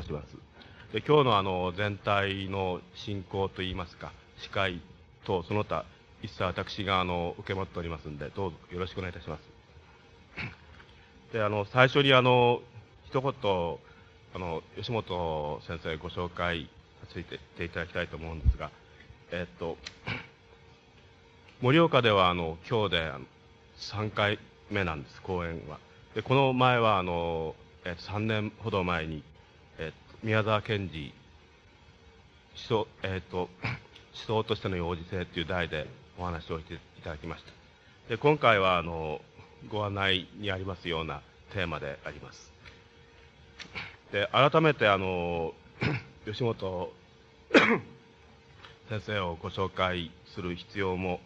[0.00, 0.36] 申します。
[0.92, 4.80] で今日のあの全体の進行といいますか、司会
[5.24, 5.84] とその他、
[6.22, 9.42] 一切私があの受け持っておりますので、どうぞよろしくお願いいたします。
[11.32, 12.60] であの最初にあの
[13.06, 13.32] 一言
[14.34, 16.68] あの吉本先生ご紹介
[17.00, 18.70] させていただきたいと思うんですが、
[19.30, 19.76] えっと
[21.62, 23.24] 盛岡ではあの今日であの
[23.78, 24.38] 3回
[24.70, 25.78] 目なんです、公演は。
[26.14, 27.54] でこの前はあの、
[27.84, 29.22] えっと、3年ほど前に、
[30.22, 31.12] 宮沢賢治
[32.54, 33.48] 思想,、えっと、思
[34.14, 37.50] 想としての幼児性という題でお話をしていただきました。
[38.08, 39.20] で今回はあの
[39.68, 41.22] ご案内にありますような
[41.52, 42.52] テーマであります。
[44.12, 45.54] で改めてあの
[46.24, 46.92] 吉本
[48.88, 51.20] 先生をご紹介する必要も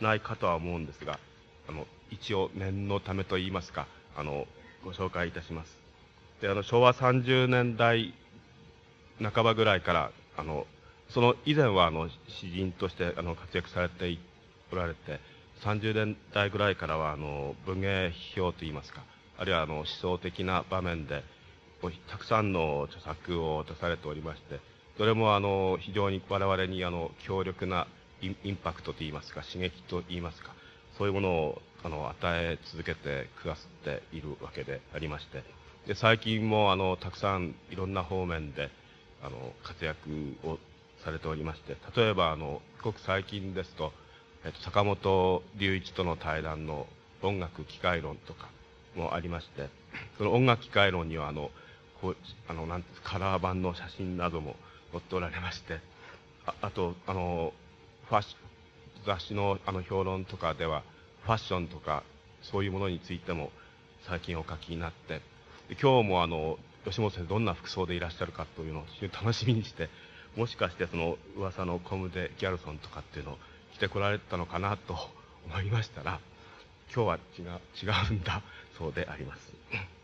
[0.00, 1.20] ないかとは思うんですが、
[1.68, 4.48] あの一応念のためといいますか、あの
[4.84, 5.78] ご紹介いたします。
[6.40, 8.12] であの昭和30年代
[9.20, 10.66] 半ばぐらいからあの
[11.10, 14.18] その以前はあの詩人としてあの活躍されて
[14.72, 15.20] おられて
[15.62, 19.02] 30年代ぐらいからはあの文芸批評といいますか
[19.38, 21.22] あるいはあの思想的な場面で
[22.10, 24.60] たくさんの著作を出されておりまして
[24.98, 27.86] どれもあの非常に我々にあの強力な
[28.20, 30.50] インパクトといいますか刺激といいますか
[30.98, 35.42] そういうものをあの与え続けてくださっているわけでありまして
[35.86, 38.68] で最近もあのたくさんいろんな方面で
[39.22, 39.98] あの活躍
[40.44, 40.58] を
[41.04, 43.92] されておりまして例えばあのごく最近ですと、
[44.44, 46.86] えっと、坂本龍一との対談の
[47.22, 48.48] 音楽機械論とか
[48.96, 49.68] もありまして
[50.18, 51.50] その音楽機械論にはあの
[52.00, 52.16] こう
[52.48, 54.56] あのなんカラー版の写真なども
[54.92, 55.80] 載っておられまして
[56.46, 57.52] ああとあの
[58.08, 58.36] ファッシ
[59.06, 60.82] 雑誌のあの評論とかでは
[61.24, 62.02] ファッションとか
[62.42, 63.50] そういうものについても
[64.06, 65.20] 最近お書きになって
[65.80, 69.88] 今日もあの吉本先生どんな服装でいらっしゃるかというのを楽しみにして
[70.36, 73.38] もしかしてその噂のコムデ・ギャルソンとかっていうのを
[73.74, 74.96] 着てこられたのかなと
[75.46, 76.20] 思いましたら
[76.94, 77.44] 今日は違う
[77.82, 78.42] 違うんだ
[78.78, 79.52] そうであります。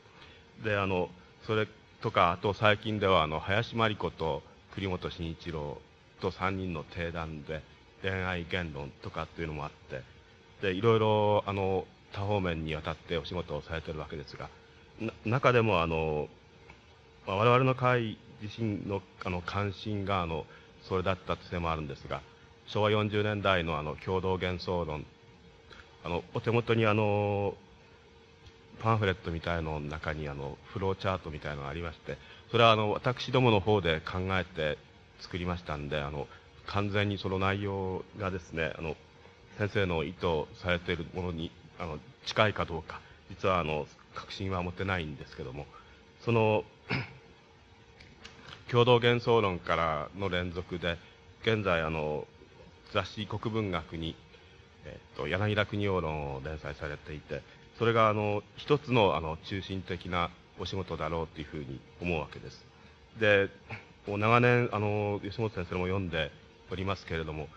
[0.64, 1.10] であの
[1.46, 1.68] それ
[2.00, 4.42] とかあと最近ではあの林真理子と
[4.74, 5.80] 栗本慎一郎
[6.20, 7.62] と3人の定談で
[8.02, 10.02] 恋愛言論とかっていうのもあって
[10.62, 14.48] でいろいろあの多方面にわたってお仕事をされてるわけですが
[15.24, 16.28] 中でもあの、
[17.26, 20.46] まあ、我々の会自身のあの関心があの
[20.88, 22.22] それだったとせもあるんですが
[22.66, 25.04] 昭和40年代のあの共同幻想論。
[26.04, 27.54] あのお手元にあの
[28.80, 32.16] パンフレットみたいの中にあのフローチャートみたいのがありまして
[32.52, 34.78] それはあの私どもの方で考えて
[35.20, 36.28] 作りましたんであの
[36.68, 38.94] 完全にその内容がですねあの
[39.58, 40.26] 先生の意図
[40.62, 41.50] されているものに
[41.80, 45.66] あの近いかどうか実はあの確信は持てないんですけども
[46.24, 46.62] その
[48.70, 50.98] 共同幻想論からの連続で
[51.42, 52.26] 現在あの
[52.92, 54.16] 雑誌国文学に、
[54.84, 57.42] えっと、柳田国王論を連載されていて
[57.78, 62.64] それがあの一つのあの中心的なお仕事だろうというふうに思うわけです。
[63.20, 63.50] で
[64.08, 66.30] 長年あの吉本先生も読んで
[66.70, 67.48] おりますけれども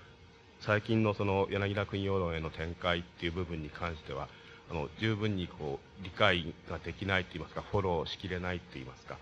[0.62, 4.28] 最近のその柳田国世論への展開っていう部分に関しては
[4.70, 9.18] あの十分にこう理解ができないといいますかフォローしきれないといいますか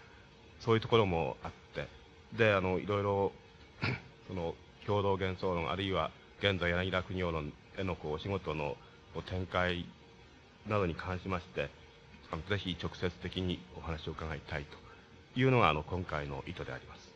[0.61, 1.66] そういうところもあって
[2.33, 3.31] であのいろいろ
[4.27, 4.55] その
[4.85, 8.75] 共同幻想論あるいは現在柳田国世論へのこうお仕事の
[9.29, 9.85] 展開
[10.67, 11.69] などに関しまして
[12.31, 17.07] あのぜひ直接的にお話を伺いたいというのがあの今回の意図であります。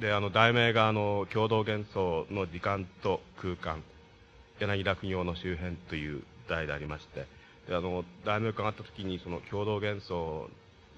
[0.00, 3.82] であの題名があの共同幻想の時間と空間
[4.58, 7.26] 柳田国王の周辺という題でありまして
[7.68, 10.48] であの題名を伺った時にその共同幻想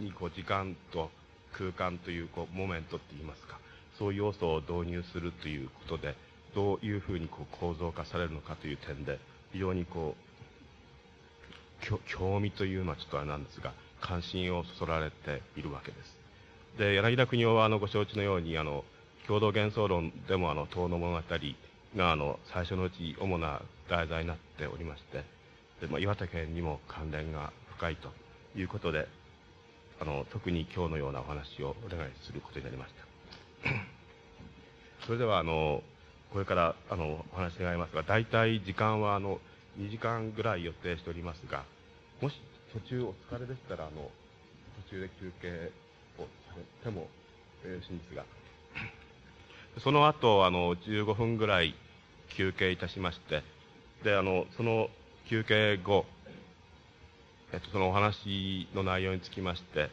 [0.00, 1.10] にこう時間と
[1.52, 3.58] 空間というこうモメントって言いますか
[3.98, 6.14] そういう要素を導入するということで
[6.54, 9.18] どういうふうにこう構造化されるのかという点で
[9.52, 10.22] 非常にこう
[12.06, 16.18] 興味というのはちょっとあれなんですが関心をそそられているわけです。
[16.78, 18.84] で柳田国夫はあのご承知のようにあの
[19.26, 21.22] 共同幻想論でもあの遠野物語
[21.96, 25.24] があの最初のうち主な題材になっておりまして
[25.80, 28.08] で、まあ、岩手県にも関連が深いと
[28.58, 29.06] いうことで
[30.02, 32.94] あの特に今日のようなお話をお願いすることになりまし
[33.62, 35.06] た。
[35.06, 35.80] それではあの
[36.32, 39.40] これからあのお話願いますが大体時間はあの
[39.78, 41.62] 2時間ぐらい予定しておりますが
[42.20, 42.40] もし
[42.72, 44.10] 途中お疲れでしたらあの
[44.88, 45.70] 途中で休憩
[46.18, 47.08] をされてもよ
[47.76, 48.24] ろしいんですが。
[49.78, 51.76] その後あの15分ぐらい
[52.30, 53.44] 休憩いたしまして
[54.02, 54.90] であのその
[55.28, 56.06] 休憩後
[57.52, 59.90] えっと、そのお話の内容につきまして、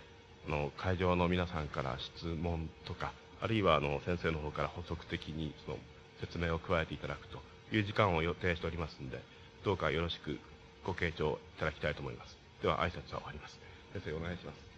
[0.48, 3.12] あの会場の皆さんから質問とか、
[3.42, 5.78] あるいはあの先生の方から補足的にその
[6.22, 7.40] 説明を加えていただくと
[7.76, 9.22] いう時間を予定しておりますので、
[9.66, 10.40] どうかよろしく
[10.86, 12.38] ご傾聴いただきたいと思います。
[12.62, 13.60] では、挨拶は終わります。
[13.94, 14.70] 先生、お願いします。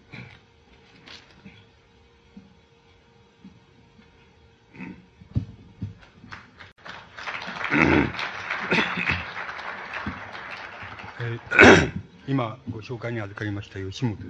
[12.32, 14.30] 今ご紹介に預かりました吉本です。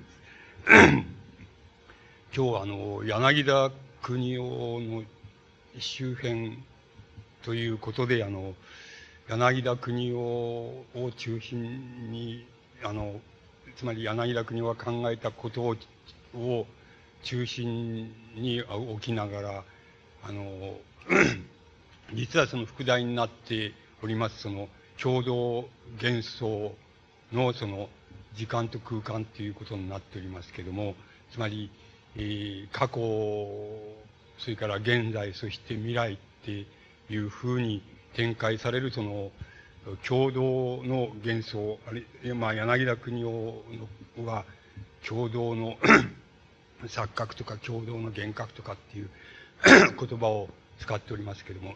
[2.36, 3.72] 今日はあの柳田
[4.02, 5.04] 国夫の
[5.78, 6.58] 周辺
[7.44, 8.56] ということであの
[9.28, 12.48] 柳田国夫を中心に
[12.82, 13.22] あの
[13.76, 15.76] つまり柳田国夫が考えたことを
[16.34, 16.66] を
[17.22, 19.64] 中心に置きながら
[20.24, 20.80] あの
[22.14, 24.70] 実はその副題になっておりますその
[25.00, 25.70] 共同
[26.02, 26.76] 幻想
[27.34, 27.90] のその
[28.36, 30.96] 時間と空間ということになっておりますけども、
[31.32, 31.70] つまり、
[32.16, 32.96] えー、過去、
[34.38, 36.66] それから現在、そして未来って
[37.10, 37.82] いうふうに
[38.16, 39.32] 展開されるその
[40.08, 41.92] 共同の幻想、あ
[42.24, 43.64] れ、まあ、柳田国夫
[44.26, 44.46] は
[45.08, 45.78] 共同の
[46.88, 49.10] 錯覚とか共同の幻覚とかっていう
[49.64, 50.50] 言葉を
[50.80, 51.76] 使っておりますけども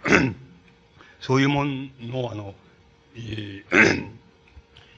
[1.21, 2.53] そういうものの、あの、
[3.15, 4.25] えー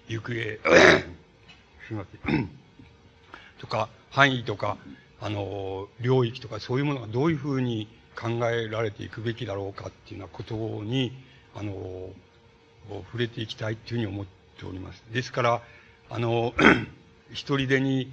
[0.07, 2.49] 行方、すみません。
[3.59, 4.77] とか、範囲とか、
[5.19, 11.11] あの、領域とか、そういうものがどういうふうに考えられていくべきだろうかっていうようなことに、
[11.55, 11.73] あの、
[13.11, 14.25] 触れていきたいっていうふうに思っ
[14.57, 15.03] ております。
[15.11, 15.61] ですから、
[16.09, 16.53] あの、
[17.31, 18.11] 一人でに、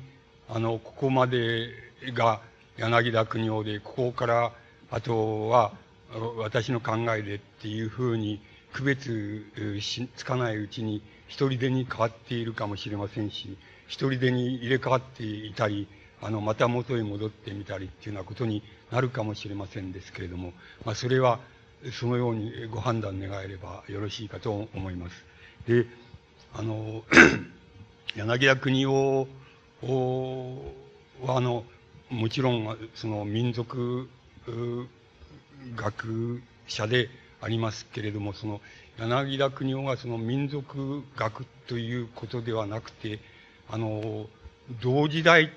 [0.48, 1.68] あの、ここまで
[2.12, 2.40] が
[2.76, 4.52] 柳田国夫で、ここから
[4.90, 5.72] あとは
[6.38, 8.40] 私の考えでっていうふうに
[8.72, 9.44] 区別
[9.80, 13.56] しつかないうちに一人でに変わっているかもしれませんし、
[13.86, 15.88] 一人でに入れ替わっていたり、
[16.20, 20.52] あの、また元へ戻ってみたりっていうようなことになるかもしれませんですけれども、
[20.84, 21.40] まあ、それは、
[21.92, 25.24] そのようにご判断願えればよろしいかと思います。
[25.66, 25.86] で、
[26.54, 27.04] あの、
[28.16, 29.28] 柳田国夫
[31.22, 31.64] は、あの、
[32.10, 34.08] もちろん、その民族
[35.74, 37.08] 学者で
[37.40, 38.60] ありますけれども、その、
[38.98, 43.18] 柳田国夫がその民族学ということではなくて、
[43.68, 44.26] あの、
[44.82, 45.50] 同時代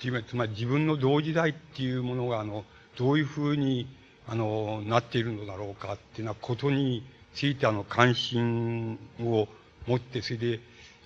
[0.00, 2.64] つまり自分の同時代っていうものが、あの、
[2.98, 3.86] どういうふうに、
[4.26, 7.04] あの、なっているのだろうかっていうようなことに
[7.34, 9.48] ついて、あの、関心を
[9.86, 10.60] 持って、それで、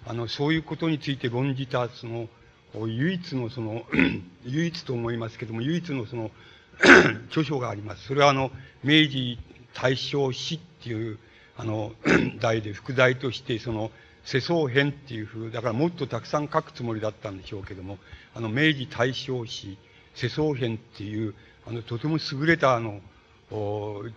[0.07, 2.29] あの、そういうことについて論じた、その、
[2.75, 3.85] 唯一のその、
[4.47, 6.31] 唯一と思いますけども、唯一のその、
[7.31, 8.07] 著書があります。
[8.07, 8.51] それはあの、
[8.83, 9.39] 明治
[9.75, 11.19] 大正史っていう、
[11.57, 11.93] あの、
[12.41, 13.91] 題で副題として、その、
[14.25, 17.99] 世相編っていうふう、だからもっとたくさん書くつもりだったんでしょうけども、
[18.35, 19.79] あの、明治大正史、
[20.15, 21.35] 世相編っていう、
[21.67, 23.01] あの、とても優れた、あの、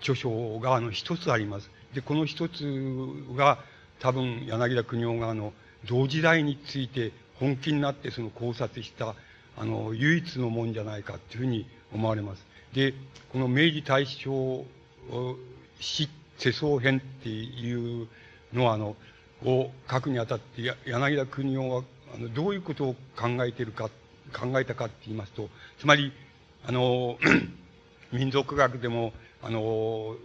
[0.02, 1.72] 著書が、あの、一つあります。
[1.94, 2.64] で、この一つ
[3.36, 3.60] が、
[4.00, 5.54] 多分、柳田国夫が、あの、
[5.86, 9.16] 同時代について本気になってその考察した、
[9.58, 12.46] あの、唯一のもんじゃないかっていうふうに思われます。
[12.74, 12.94] で、
[13.32, 14.66] この明治大正
[15.80, 16.10] 史っ
[16.42, 18.08] 世相編っていう
[18.52, 18.96] のは、あの、
[19.44, 21.84] を書くにあたって、柳田国夫は、
[22.16, 23.90] あの、どういうことを考えてるか、
[24.34, 25.50] 考えたかって言いますと、
[25.80, 26.12] つまり、
[26.66, 27.20] あの、
[28.12, 29.14] 民族学でも、
[29.44, 30.16] あの、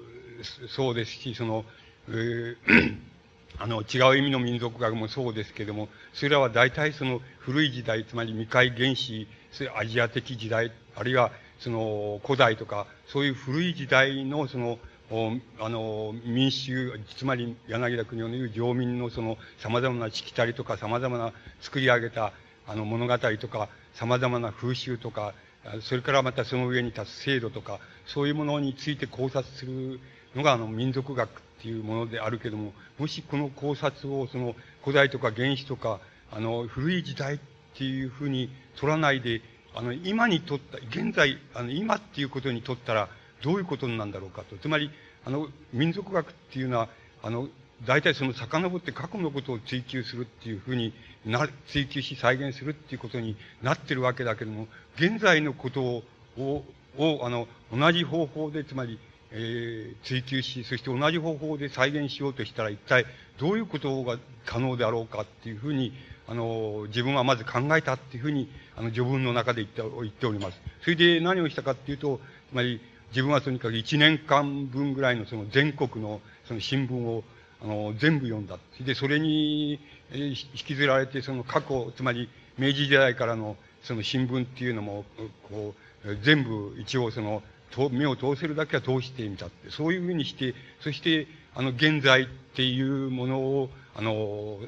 [0.69, 1.67] そうですし、その、
[2.09, 2.57] えー、
[3.61, 9.29] あの、違う意味の民族学もそうですけれども、それらは大体その古い時代、つまり未開原始、
[9.77, 14.79] アジア的時代、あるいはその古代とか、そういう古い時代のその、
[15.11, 22.33] あの、民衆、つまり柳田国夫の言う領民のその様々なしきたりとか様々な作り上げた
[22.67, 25.35] あの物語とか様々な風習とか、
[25.83, 30.01] それからまたその上に立つ制度とか、そういうものについて考察する
[30.35, 31.33] のがあの民族学っ
[31.63, 36.01] ていうものであるけども、もしこの考察をその古代とか原始とか、
[36.33, 37.39] あの古い時代っ
[37.77, 39.41] ていうふうに取らないで、
[39.75, 43.11] あの、今にとった、現在、あの、今っていうことにとったら、
[43.43, 44.57] どういうことなんだろうかと。
[44.57, 44.91] つまり、
[45.25, 46.89] あの、民族学っていうのは、
[47.23, 47.49] あの、
[47.85, 50.95] 大体その遡って過去のことを追求するっていうふうに
[51.27, 56.03] な、追求し再現するっていうことになってるわけだけども、現在のことを、
[56.39, 56.65] を、
[56.97, 58.99] をあの、同じ方法で、つまり、
[59.33, 63.05] えー、追求し、そして同じ方法で再現しようとしたら一体
[63.39, 65.93] どういうことが可能であろうかっていうふうに、
[66.29, 70.61] あの、自分はまず考えたっていうふうに、あの、序文の中で言って言っております。
[70.83, 77.25] それで何をしたかっていうと、つまり、自分はとにかく1年間分ぐらいのその全国のその新聞を、
[77.63, 78.59] あの、全部読んだ。
[78.81, 79.81] で、それに、
[80.13, 85.05] 引きずられて、その過去、つまり、明治時代からの、その新聞っていうのも、
[85.49, 87.43] こう、全部一応その、
[87.91, 94.59] 目を通せるだけは通してみたって、そういうふうにして、そして、あの、現在っていうものを、あの、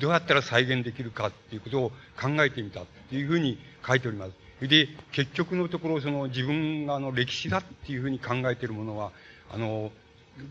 [0.00, 4.43] どうやったら再現できるかっていうことを考えてみたっていうふうに書いております。
[4.68, 9.12] で、結局のところ、その自分があの歴史だっていうふうに考えているものは、
[9.52, 9.90] あの、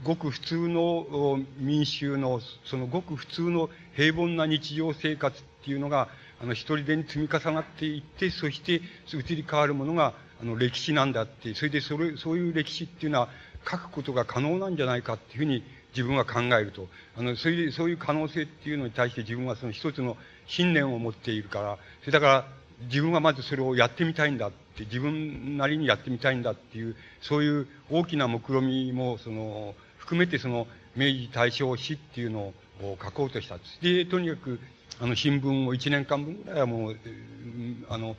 [0.04, 6.08] ごく普通の民衆の、そのごく普通の平凡な日常生活っていうのが、
[6.42, 8.82] あの、一人でに積み重なっていって、そして
[9.14, 13.30] 移り変わるものが、あの、歴史なんだって、それでそれ、そういう歴史っていうのは
[13.70, 16.88] 書くことが可能なんじゃないかっていうふうに自分は考えると。
[17.18, 20.18] あの、それで、そういう可能性っていうのに対して自分はその一つの
[20.48, 22.48] 信念を持っているから、それだから、
[22.86, 34.60] 自分はまずそれをやってみたいんだって、自分なりにやってみたいんだっていう、そういう大きな目論みも、その、含めてその、明治大正史っていうのを書こうとしたで、とにかく、
[35.00, 36.98] あの、新聞を1年間分ぐらいはもう、
[37.90, 38.16] あの、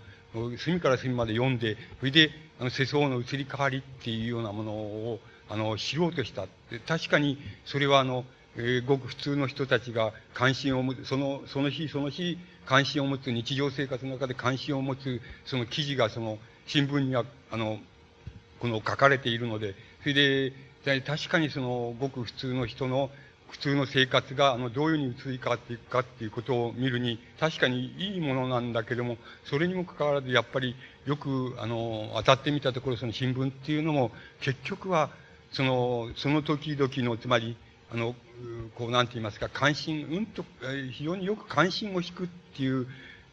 [0.58, 2.30] 隅から隅まで読んで、それで、
[2.60, 6.46] あの、世相の移り変わりっていうようなものを、あの、知ろうとした。
[6.86, 8.24] 確かに、それはあの、
[8.56, 17.78] えー、ごく普通の人たちが関心を持つ、その、その日その日関心を持つ、日常生活の中で関心を持つ、その記事がその、新聞には、あの、
[18.60, 20.52] この書かれているので、それで、
[21.00, 23.10] 確かにその、ごく普通の人の
[23.54, 30.74] 普通の生活が、あの、どういうふうに移り変わっていくかっていうことを見るに、確かにいいものなんだけども、それにもかかわらず、やっぱり、
[31.06, 35.10] よく、あの、当たってみたところ、その新聞っていうのも、結局は、
[35.52, 37.56] その、その時々の、つまり、
[37.94, 38.16] あの、
[38.74, 40.44] こう、なんて言いますか、関心、うんと、
[40.90, 42.88] 非常によく関心を引くっていう、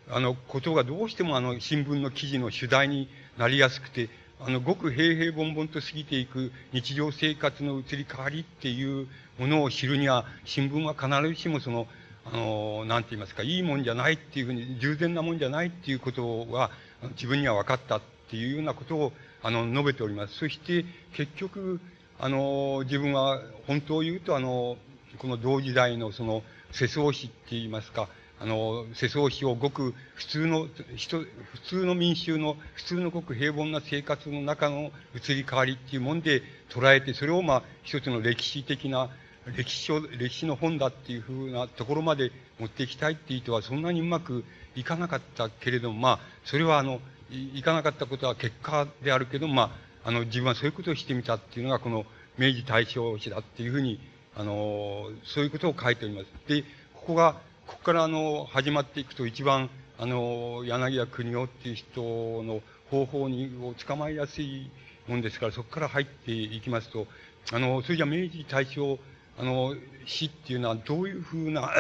[0.08, 9.08] あの、ことがどうしてもあの、新聞の記事の主題になりやすくて、あの、ごく平々凡々と過ぎていく日常生活の移り変わりっていう
[9.40, 11.88] ものを知るには、新聞は必ずしもその、
[12.32, 16.70] あの、なんて言いますか、いいもんじゃないっていうふうに、従前なもんじゃないっていうことは、
[17.16, 20.36] 自分には分かったっていうようなことを、あの、述べております。
[20.36, 21.80] そして、結局、
[22.24, 24.78] あの、自分は本当を言うと、あの、
[25.18, 28.10] この同時代のその世相史って言いますか、
[28.40, 31.28] あの、世相史をごく普通の人、普
[31.68, 39.10] 通の民衆の普通のごく平凡な生活の中の移り変わりっていうもんで捉えて、それをまあ一つの歴史的な、
[39.58, 47.02] 歴史書、歴史の本だっていうふうなところまで持っていきたいっていうとはそんなにうまくいかなかったけれども、まあ、それはあの、
[47.32, 52.06] いかなかったことは結果であるけど、まあ、あの、自分はそういうことをしてみたっていうのが、この
[52.38, 54.00] 明治大正史だっていうふうに、
[54.36, 56.28] あの、そういうことを書いております。
[56.48, 57.34] で、ここが、
[57.68, 64.70] ここからあの、始まっていくと一番、あの、柳家国夫っていう人の方法に、を捕まえやすい
[65.08, 67.08] もんですから、そこから入っていきますと、
[67.52, 69.00] あの、それじゃ明治大正、
[69.38, 71.72] あの、史っていうのはどういうふうな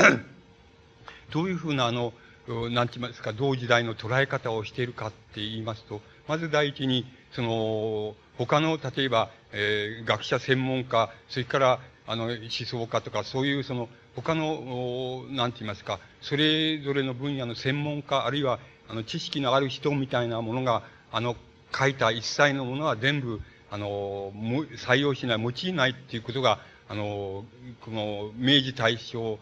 [1.31, 2.13] どういうふうなあの、
[2.47, 18.59] なんて言いますか、同時代の捉え方をしているかって言いますと、まず第一に、その、他の、例えば、えー、学者専門家、それから、あの、思想家とか、そういうその、他の、なんて言いますか、それぞれの分野の専門家、あるいは、
[18.89, 21.35] あの、知識のある人みたいなものが、あの、
[21.73, 24.33] 書いた一切のものは全部、あの、
[24.77, 26.59] 採用しない、用いないっていうことが、
[26.89, 27.45] あの、
[27.81, 29.39] この、明治大正、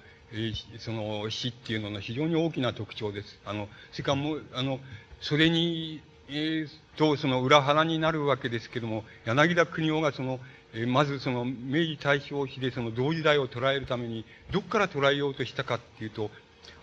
[0.77, 3.39] その死っていうのの非常に大きな特徴です。
[3.45, 4.79] あの、それからもう、あの、
[5.21, 6.69] それに、えー、
[6.99, 10.37] と、その裏腹になるわけですけども、柳田国夫がその、
[10.73, 16.29] え、まずその明治大正史でその同時代を捉えるために、どっから捉えようとしたかっていうと、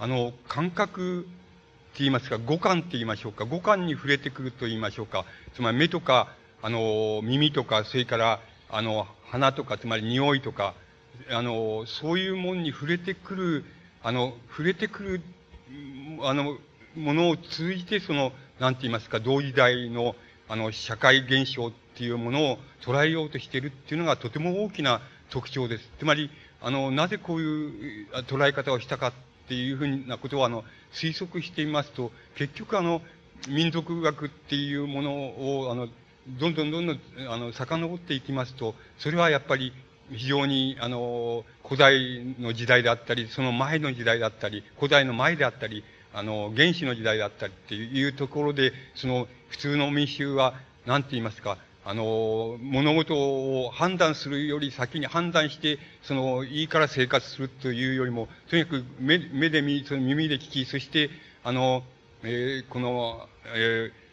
[0.01, 1.31] あの、感覚って
[1.99, 6.29] 言いますか、五感って言いましょうか、五感に触れてくると言いましょうか、つまり目とか、
[6.63, 10.73] あの、耳とか、それから、あの、鼻とか、つまり匂いとか、
[11.31, 13.65] あの、そういうもんに触れてくる、
[14.03, 15.21] あの、触れてくる、
[16.23, 16.57] あの、
[16.97, 20.15] ものを通じて、その、なんて言いますか、同時代の、
[20.49, 25.91] あの、社会現象っていうものを捉えようとしているっていうのがとても大きな特徴です。
[25.99, 26.31] つまり、
[26.63, 29.13] あの、なぜこういう捉え方をしたかっ
[29.49, 33.03] ていうふうなことを、あの、推測してみますと、結局あの、
[33.49, 35.89] 民族学っていうものを、あの、
[36.29, 39.73] どんどんどんどん、あの、遡っていきますと、それはやっぱり、
[40.13, 45.85] 非常に、あの、古代の時代であったり、その前の時代だったり、古代の前であったり、
[46.17, 50.55] あの、原始の時代だったりっていうところで、その、普通の民衆は、
[50.87, 61.11] なんて言いますか、あの、物事を判断するより先に判断して、その、いいから生活するというよりも、とにかく目目で見、その耳で聞き、そして、
[61.45, 61.85] あの、
[62.23, 64.06] えー、この、えー、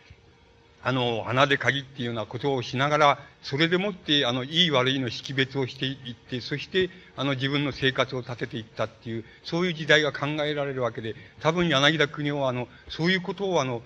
[0.86, 13.82] あの、花で鍵っていうようなことをしながら、それでもって、あの、いい悪いの識別をしていって、そして、あの、自分の生活を立てていったっていう、そういう時代が考えられるわけで、多分柳田国夫は、あの、そういうことを、あの、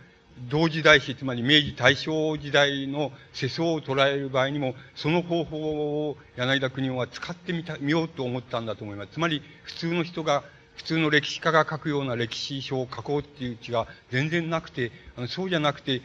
[0.49, 9.13] 同時代史、つまり明治大正時代の世相を捉える場合にも、その方法を柳田国夫は使ってみた、みようと思ったんだと思います。
[9.13, 10.43] つまり、普通の人が、
[10.75, 16.01] 普通の歴史家が書くような歴史書を書こうっていう気が全然なくて、あのそうじゃなくて、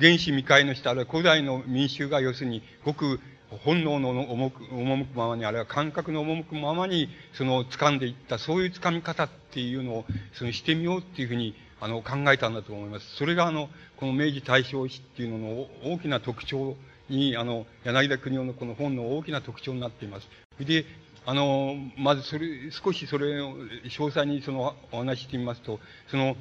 [0.00, 3.20] 原始未開の人、あるいは古代の民衆が要するに、ごく
[3.64, 13.16] 本能の赴くくままに、あるいは感覚の赴くままに、その掴んでいった、そういう掴み方っていうのを、そのしてみようっていうふうに、あの、考えたんだと思います。
[13.16, 16.76] それが、あの、この明治大正史っていうのの大きな特徴
[17.08, 20.28] に、あの、柳田国夫のこの本の大きな特徴になっています。
[20.58, 20.84] で、
[21.26, 26.36] あの、まずそれ、少しそれを詳細にそのお話してみますと、その、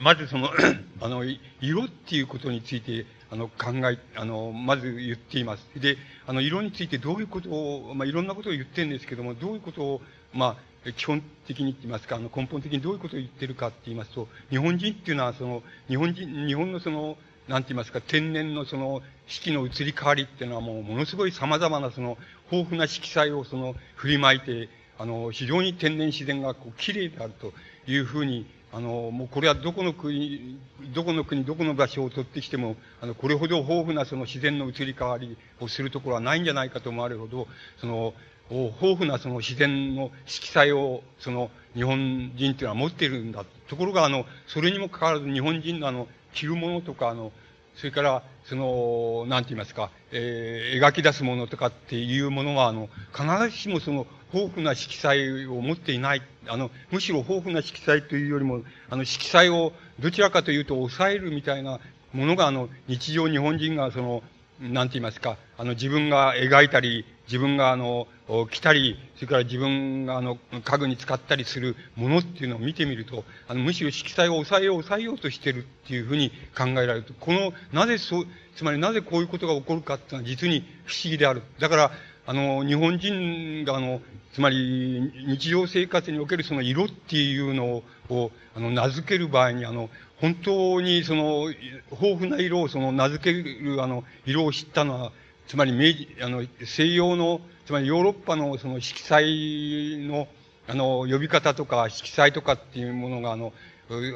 [0.00, 0.50] まずその
[1.00, 1.24] あの、
[1.60, 5.68] 色っていうことについて、あの、考え、あの、まず言っています。
[5.76, 5.96] で、
[6.26, 17.16] あの、色についてどういうことを、まあ、いろんなことを言ってるんですけども、どういうことを、まあ、基本的に言ってますか、あの、根本的にどういうことを言ってるかって言いますと、日本人っていうのは、その、日本人、日本のその、
[17.48, 22.18] なんて言いますか、天然のその、四季の移り変わりっていうのはもう、ものすごい様々なその、
[22.50, 27.52] 豊富な色彩をその、振りまいて、あの、非常に天然自然がこう、綺麗であると
[27.86, 30.58] いうふうに、あの、もうこれはどこの国、
[30.92, 37.46] どこの国、どこの場所を取ってきても、あの、これほど豊富なその自然の移り変わりをするところはないんじゃないかと思われるほど、
[37.80, 38.14] その、
[38.50, 43.44] 豊富なその自然の色彩を、その、日本人というのは持っているんだ。
[43.68, 47.30] ところが、あの、それにもかかわらず日本人のあの、着るものとか、あの、
[47.76, 56.22] それから、その、なんて言いますか、えー、描き出すものとかっていうものは、あの、必ずしもその、豊富な色彩を持っていない。
[56.48, 61.78] あの、むしろ豊富な色彩というよりも、あの、色彩をどちらかというと抑えるみたいな
[62.12, 64.22] ものが、あの、日常日本人がその、
[64.60, 78.26] なんて言いますか、あの、自分が描いたり、自分があの、来たり、それから自分があの、家具に使ったりするものっていうのを見てみると、あの、むしろ色彩を抑えよう、抑えようとしてるっていうふうに考えられると、この、なぜそう、
[78.56, 81.42] つまりなぜこういうことが起こるかっていうのは実に不思議である。
[81.58, 81.90] だから、
[82.26, 84.00] あの、日本人があの、
[84.32, 95.12] つまり、日常生活におけるその色っていうのを、あの、名付ける場合に、あの、本当にその、豊富な色をその、名付ける、あの、色を知ったのは、
[95.46, 100.28] つまり明治、あの、西洋の、つまりヨーロッパのその色彩の、
[100.66, 103.52] あの、呼び方とか色彩とかっていうものが、あの、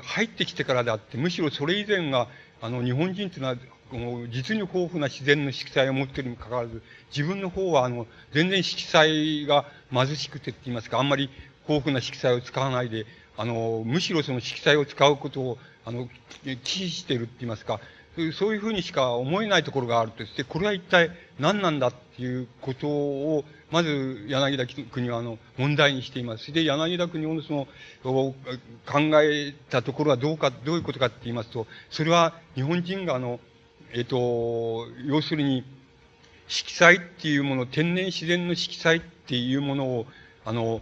[0.03, 2.29] 入ってきてからであって、むしろそれ以前が、
[2.61, 3.57] あの、日本人っていうのは、
[4.31, 6.83] 実に豊富な自然の色彩を持っているにもかかわらず、
[7.14, 11.31] 自分の方は、あの、全然色彩が貧しくてって言いますか、あんまり
[11.69, 16.09] 豊富な色彩を使わないで、あの、むしろその色彩を使うことを、あの、
[16.43, 17.81] 忌避しているって言いますか、
[18.33, 26.53] そういうふうにしか思えないところがあるとして、これは一体何なんだっていうことを、まず柳田国はあの問題にしています。
[26.53, 27.68] で、柳田国のその
[28.05, 28.35] 考
[29.23, 33.40] えたところはどうか、どういうことかって言いますと、それは日本人があの、
[33.92, 35.64] えっと、要するに、
[36.49, 40.07] 色彩っていうもの、天然自然の色彩っていうものを、
[40.44, 40.81] あの、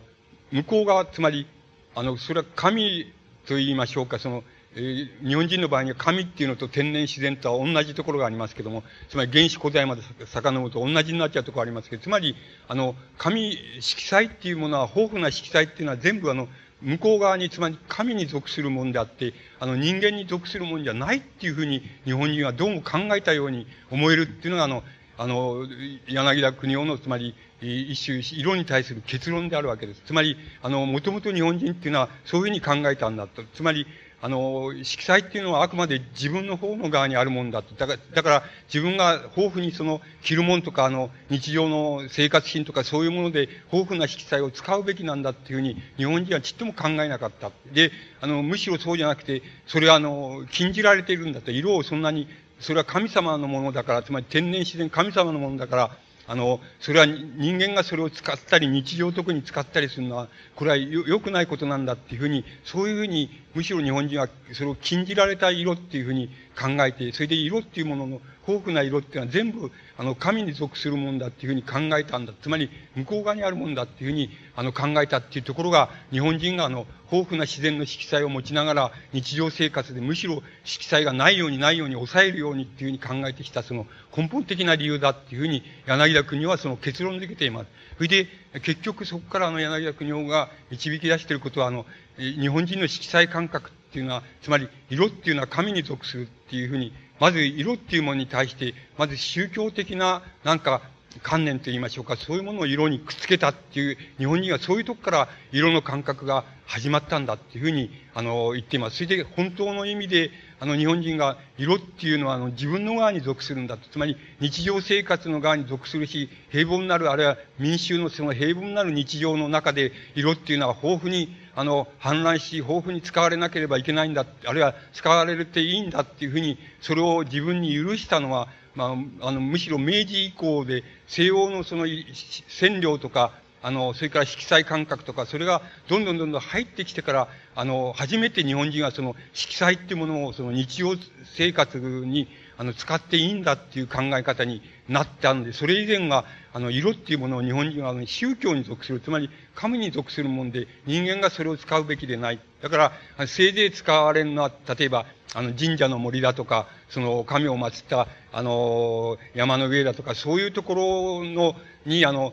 [0.52, 1.46] 向こう側、つまり、
[1.94, 3.12] あの、それは神
[3.46, 4.44] と言いましょうか、その、
[4.78, 12.36] え、日本人の場合には神っていうのと天然自然とは同じところがありますけども、つまり原始古代まで遡ると同じになっちゃうところありますけど、つまり、
[12.68, 16.48] あの、神、色彩っていうものは、豊富な色彩っていうのは全部あの、
[16.82, 24.84] 向こう側に、つまり神に属するもんであって、あの人間に属するもんじゃないっていうふうに日本人はどうも考えたように思えるっていうのがあの、
[25.16, 25.66] あの、
[26.06, 30.02] 柳田国夫の、つまり、一種、色に対する結論であるわけです。
[30.04, 33.42] つまり、あの、もともと日本人っていうのはそういうふうに考えたんだと。
[33.54, 33.86] つまり、
[34.22, 37.74] あの、色彩っていうのはあくまで自分の方の側にあるもんだと。
[37.74, 47.50] だから、だから自分が豊富にその着るもんとか、あの、日常の生活品とかそういうもので豊富な色彩を使うべきなんだっていうふうに日本人はちっとも考えなかった。
[47.72, 51.50] で、あの、むしろそうじゃなくて、それはあの、禁じられているんだと。
[51.50, 52.26] 色をそんなに、
[52.58, 55.90] それは神様のものだから、つまり天然自然神様のものだから、
[56.28, 72.34] あの、それは人間がそれを使ったり、日常特に使ったりするのは、これは良くないことなんだっていうふうに、そういうふうに、むしろ日本人はそれを禁じられた色っていうふうに考えて、それで色っていうものの豊富な色っていうのは全部、あの、神に属するもんだっていうふうに考えたんだ。
[72.42, 87.66] つまり、向こう側にあるもんだっていうふうに、あの、考えたっていうところが、日本人があの、豊富な自然の色彩を持ちながら、日常生活でむしろ色彩がないようにないように抑えるようにっていうふうに考えてきた、その根本的な理由だっていうふうに、柳田国はその結論づけています。
[87.96, 88.26] それで、
[88.60, 91.86] 結局そこからあの柳田国夫が導き出していることは、あの、
[92.18, 100.82] 日本人の色彩感覚っていうのは、つまり色っていうのは神に属するっていうふうにまず色っていうものに対して、まず宗教的な、なんか、
[101.22, 108.96] 観念と言いましょうか、そういうものを色にくっつけたっていう、日本人はそういうとこから色の感覚が始まったんだっていうふうに、あの、言っています。
[108.96, 113.88] それで本当の意味で、あの、日本人が色っていうのは、あの、自分の側に属するんだと。
[113.90, 133.32] つまり、日常生活の側に属するし、平凡なる、あるいは民衆のその平凡なる日常の中で、色っていうのは豊富に、あの、氾濫し、豊富に使われなければいけないんだ、あるいは使われていいんだっていうふうに、それを自分に許したのは、まあ、あの、むしろ明治以降で、西欧のその、占領とか、
[133.66, 140.94] あの、それから色彩感覚とか、それがどんどんどんどん入ってきてから、あの、初めて日本人はその色彩っていうものをその日常
[141.36, 152.38] 生活に、あの、使っていいんだっていう考え方になったんで、それ以前は、あの、色っていうものを日本人はあの宗教に属する、つまり神に属するもんで、人間がそれを使うべきでない。
[152.62, 162.32] だから、せいぜい使われるのは、例えば、あの、神社の森だとか、その、神を祀った、あの、山の上だとか、そういうところの、に、あの、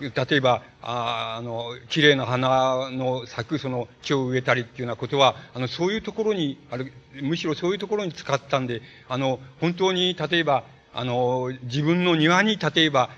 [0.00, 13.10] 例えば、ああの、綺麗な花の咲くその木を植えたりっていうようなことは、あの、そういうところに、ある、むしろそういうところに使ったんで、あの、本当に、例えば、あの、自分の庭に、例えば、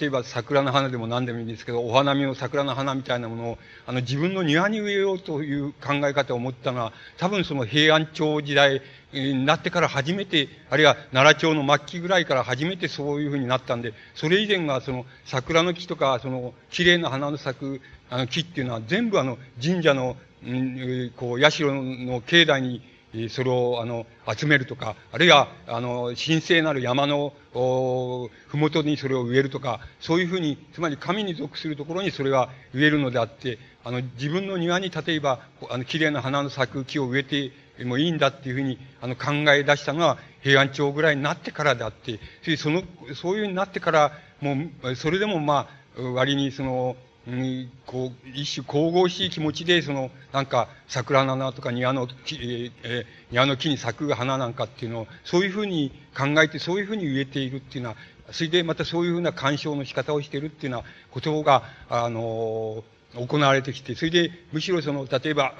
[0.00, 8.82] 例えば桜の花でも何でもいいんですけど、お花見の桜の花みたいなものを、あの、自分の庭に植えようという考え方を持ったのは、多分その平安朝時代
[9.12, 17.80] になってから初めて、あるいは奈良町の末期ぐらいから初めてそういうふうになったんで、それ以前はその桜の木とか、その綺麗な花の咲く
[18.10, 22.82] あの木っていうのは全部あの神社の、うん、こう、社の境内に
[23.28, 42.18] それを、あの、集めるとか、あるいは、あの、神聖なる山の、ふもとにそれを植えるとか、そういうふうに、つまり神に属するところにそれが植えるのであって、あの、自分の庭に例えば、あの、綺麗な花の咲く木を植えてもいいんだっていうふうに、あの、考え出したのは平安朝ぐらいになってからであって、
[42.56, 42.82] その、
[43.14, 57.96] そういうふうになってから、もう、それでもまあ、割にその、うん、こう、一種神々しい気持ちで、その、なんか、桜の花とか庭の木、えー、庭の木に咲く花なんかっていうのを、そういうふうに考えて、そういうふうに植えているっていうのは、
[58.32, 62.82] それでまたそういうふうな鑑賞の仕方をしているっていうようなことが、あの、
[63.14, 65.54] 行われてきて、それで、むしろその、例えば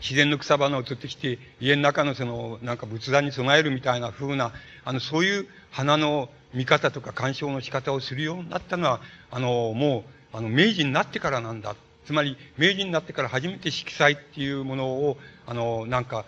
[0.00, 4.52] 自然の草花を取ってきて、家の中のその、なんか仏壇に備えるみたいな風な、
[4.84, 11.74] あの、そういう花の見方とか鑑賞の仕方をするようになったのは、あの、もう、あの、明治になってからなんだ。
[12.06, 16.24] つまり、明治になってから初めて色彩っていうものを、あの、なんか、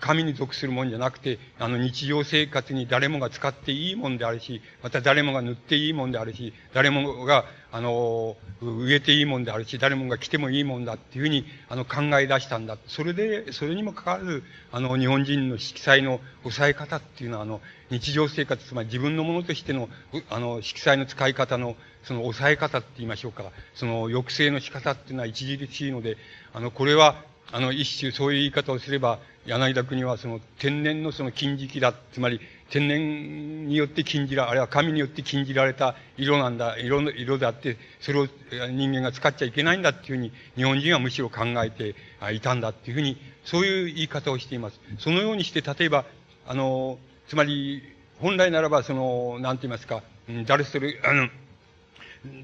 [0.00, 12.78] 神に属するもんじゃなくて、あの、日常生活に誰もが使っていいもんであるし、また誰もが塗っていいもんであるし、誰もが、あの、植えていいもんであるし、誰もが来てもいいもんだっていうふうに、あの、考え出したんだ。
[12.86, 19.88] それで、それにもかかわらず、あの、日本人の色彩の抑え方っていうのは、あの、日常生活、つまり自分のものとしての、
[20.30, 26.16] あの、色彩の使い方の、その抑え方って言いましょうか、その抑制の仕方っていうのは著しいので、
[26.54, 27.16] あの、これは、
[27.52, 31.94] あの、一種そういう言い方をすれば、柳田国はその天然のその金色だ。
[32.12, 41.94] つまり、天然によって禁じら、あるいは神によって禁じられた色なんだ、色の、色であって、それを人間が使っちゃいけないんだっていうふうに、日本人はむしろ考えて
[42.32, 44.80] いたんだっていうふうに、そういう言い方をしています。
[44.98, 46.04] そのようにして、例えば、
[46.48, 47.82] あの、つまり、
[48.20, 50.02] 本来ならば、その、なんて言いますか、
[50.46, 51.28] 誰それ、あの、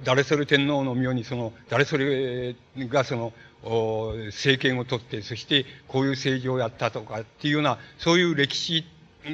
[0.05, 3.33] 誰それ天皇の妙にその、誰それがその、
[3.63, 8.85] 政権を取って、そしてこういう政治をやったとかっていうような、そういう歴史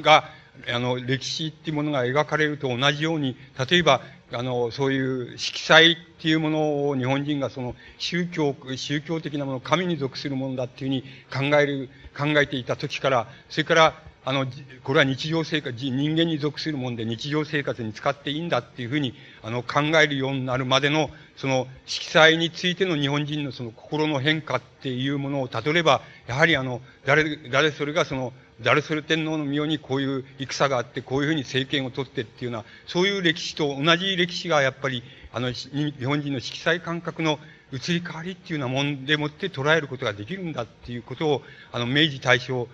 [0.01, 0.25] が、
[0.71, 3.35] あの、歴史っていうものが描かれると同じように、
[3.69, 14.45] 例えば、あの、そういう色彩っていうものを日本人がその宗教、宗教的なもの、神に属するものだっていうふうに考える、考えていた時から、それから、あの、
[14.83, 35.01] これは日常生活、人間に属するもんで日常生活に使っていいんだっていうふうに、あの、考えるようになるまでの、その、色彩についての日本人のその心の変化っていうものをたどれば、やはりあの、誰、誰それがその、誰それ天皇の妙にこういう戦があって、こういうふうに政権を取ってっていうような、そういう歴史と同じ歴史がやっぱり、
[35.33, 37.39] あの、日本人の色彩感覚の
[37.73, 42.67] 移り変わりっていうようなもんでもって捉えることができるんだっていうことを、あの、明治大正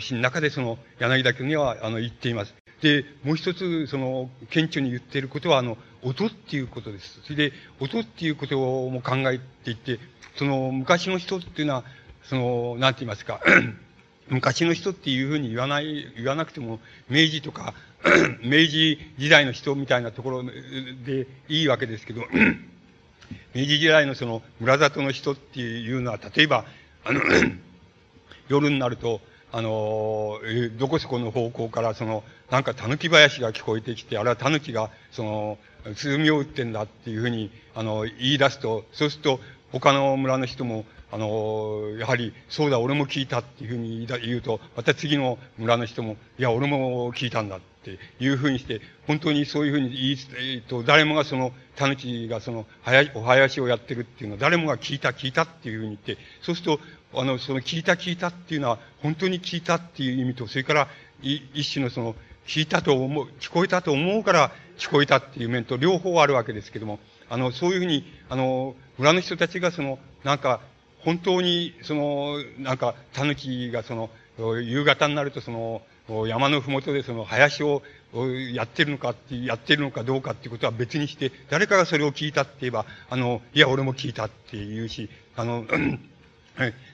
[0.00, 2.54] 詩の中でその柳田君にはあの言っています。
[2.80, 7.20] で、もう一つ、その、顕著に言っていることは、あの、音っていうことです。
[7.24, 9.98] それで、音っていうことも考えていて、
[10.36, 11.84] その、昔の人っていうのは、
[12.24, 13.40] その、なんて言いますか、
[14.28, 17.74] 昔の人っていうふうに言わない、言わなくても、明治とか、
[18.42, 22.22] 明治時代の人みたいなところでいいわけですけど、
[23.54, 26.64] 明治時代のその、村里の人っていうのは、例えば、
[27.04, 27.20] あの、
[28.48, 29.20] 夜になると、
[29.52, 30.38] あの、
[30.78, 35.58] どこそこの方向から、その、なんか狸林が聞こえてきて、あれは狸が、その、
[35.94, 39.40] 鼓を打ってんだっていうふうに、あの、言い出すと、そうすると、
[39.72, 50.16] 他の村の人も、あの、やはり、そうだ、俺も聞いたっていうふうに言うと、また次の村の人も、いや、俺も聞いたんだっていうふうにして、本当にそういうふうに言い、
[50.54, 56.80] えっと、誰もがその、狸がその、はや、お囃子をやってるっていうのは、誰もが聞いた、聞いたっていうふうに言って、そうすると、
[57.14, 60.88] あの、その聞いた聞いたっていうのは、本当に聞いたっていう意味と、それから、
[61.22, 62.14] 一種のその、
[62.46, 70.60] 聞いたと思う、聞こえたと思うから聞こえたっていう面と両方あるわけですけども、あの、そういうふうに、あの、村の人たちがその、なんか、
[71.00, 74.10] 本当に、その、なんか、狸がその、
[74.62, 75.82] 夕方になるとその、
[76.26, 77.82] 山のふもとでその林を
[78.52, 85.64] やってるのかって、やってるのかどうかっていうことは別にして、誰かがそれを聞いたって言えば、あの、いや、俺も聞いたって言うし、あの、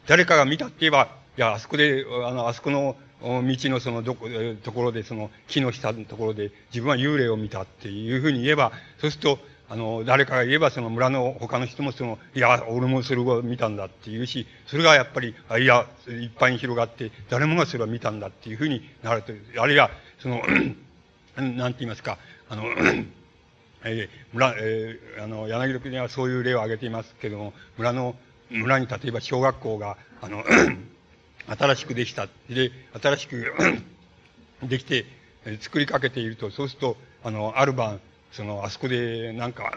[0.07, 4.29] 誰かが見たって言えば、いや、あそこで、あの、あそこの道のそのどこ、
[4.63, 20.43] ところで、その木の下のところで自分は幽霊を見たっていうふうに言えば、そうすると、あの、誰かが言えば、その村の他の人もその、いや、俺もそれを見たんだっていうし、それがやっぱり、あいや、いっぱいに広がって、誰もがそれを見たんだっていうふうになると、あるいは、その、
[21.37, 22.65] なんて言いますか、あの、
[23.85, 28.15] えー、村、えー、あの、柳国にはそういう例を挙げていますけども、村の、
[28.51, 30.45] 村に例えば小学校が、あの、
[31.47, 32.27] 新しくできた。
[32.49, 33.53] で、新しく
[34.63, 35.05] できて、
[35.61, 38.01] 作りかけていると、そうすると、あの、ある晩、
[38.33, 39.73] その、あそこで、なんか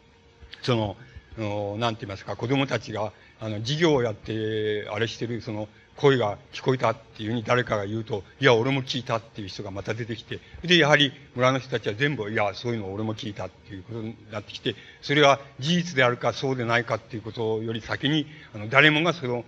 [0.62, 5.68] その、なんて言いますか、子供たちが、あの、授業をやって、あれしてる、その、
[5.98, 19.44] 声が聞こえたっていうふうに誰かが言うと、いや、俺も聞いたっていう人がまた出てきて、で、やはり村の人たちは全部、いや、そういうの俺も聞いたっていうことになってきて、それは事実であるかそうでないかっていうことより先に、あの、誰もがその、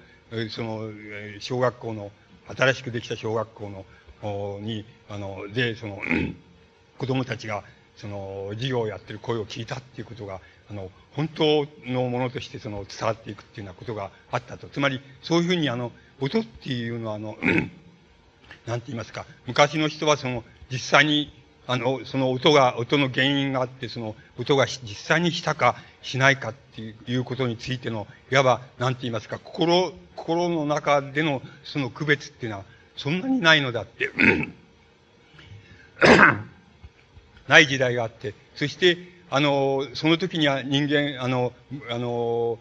[0.50, 0.90] その、
[1.38, 2.10] 小学校の、
[2.48, 3.84] 新しくできた小学校
[4.22, 6.00] の、に、あの、で、その、
[6.98, 7.62] 子供たちが、
[7.96, 14.68] その、授業をやってる声を聞いたっていうことが、あの、本当のものとしてその、伝わっていくっていうようなことがあったと。
[14.68, 17.36] つまり、そういうふうにあの、音っていうのはあの、
[18.66, 21.32] なんて言いますか、昔の人はその、実際に、
[21.66, 32.64] あの、その音が、音の原因があって、その、音が実際にしたかしないかっていうことについての、いわば、なんて言いますか、心、心の中でのその区別っていうのは、
[32.96, 34.10] そんなにないのだって。
[37.48, 38.96] ない時代があって、そして、
[39.30, 41.52] あの、その時には人間、あの、
[41.88, 42.58] あの、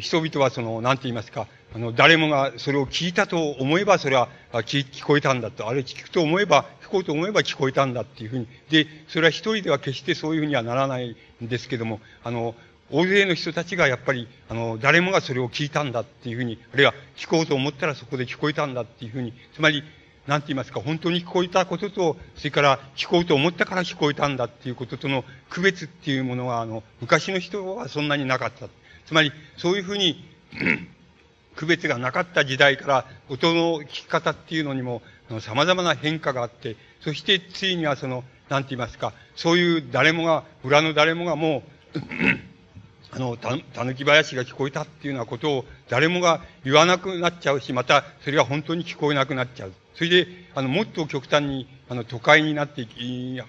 [0.00, 5.68] 人々はその、なんて言いますか、あの、誰もがそれを聞いたと思えば、それは聞聞こえたんだと。
[5.68, 8.46] あれ聞くと思えば、聞こうと思えば聞こえたんだっていうふうに。
[8.70, 12.54] で、それは一人では決してそういうふうにはならないんですけども、あの、
[12.92, 19.82] 大勢の人たちがやっぱり、あの、誰もがそれを聞いたんだっていうふうに、あるいは聞こうと思ったらそこで聞こえたんだっていうふうに、つまり、
[20.26, 28.68] なんて言いますか、本当に聞こえたことと、それから聞こうと思ったから聞こえたんだっていうこととの区別っていうものは、あの、昔の人はそんなになかった。
[29.06, 30.24] つまり、そういうふうに、
[31.56, 35.02] 区別がなかった時代から音の聞き方っていうのにも
[35.40, 41.62] 様々な変化があって、そしてついにはその、なんて言いますか、そういう誰もが、裏の誰もがも
[41.94, 41.98] う
[43.14, 49.72] あの、た、たぬき林が聞こえたっていうようなことを誰もが言わなくなっちゃうし、またそれが本当に聞こえなくなっちゃう。
[49.94, 53.40] それで、あの、もっと極端に、あの、都会になっていき、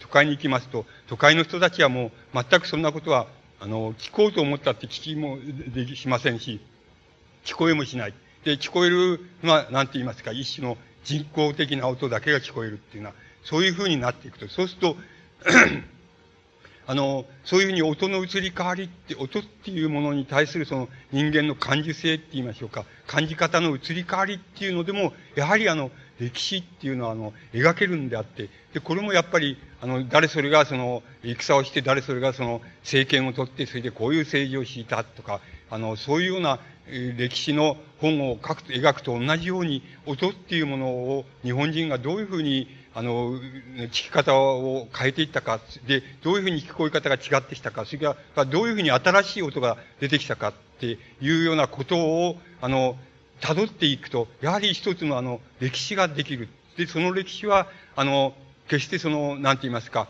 [0.00, 3.26] 都会に行きますと、都会の人たちはもう全くそんなことは、
[3.60, 5.38] あの、聞こうと思ったって聞きも
[5.74, 6.60] できしませんし、
[7.44, 8.14] 聞こえもしない。
[8.44, 14.48] で、聞こえるのは、なんて言いますか、一種の人工的な音だけが聞こえるっていうのは、そういうふうになっていくと。
[14.48, 14.96] そうすると、
[16.92, 36.60] あの、そういうふうに音の移り変わりって、音っていうものに対するその人間の感受性って言いましょうか、感じ方の移り変わりっていうのでも、やはりあの、歴史っていうのはあの、描けるんであって、で、これもやっぱり、あの、誰それがその、戦をして、誰それがその、政権を取って、それでこういう政治を敷いたとか、あの、そういうような、
[37.16, 52.96] 歴史の本を書くと、描くと同じように、音っていうものを日本人がどういうふうに、あの、聞き方を変えていったか、で、どういうふうに聞こえ方が違ってきたか、それからどういうふうに新しい音が出てきたかっていうようなことを、あの、
[53.40, 56.48] 辿っていくと、やはり一つのあの、歴史ができる。
[56.76, 58.34] で、その歴史は、あの、
[58.68, 60.08] 決してその、なんて言いますか、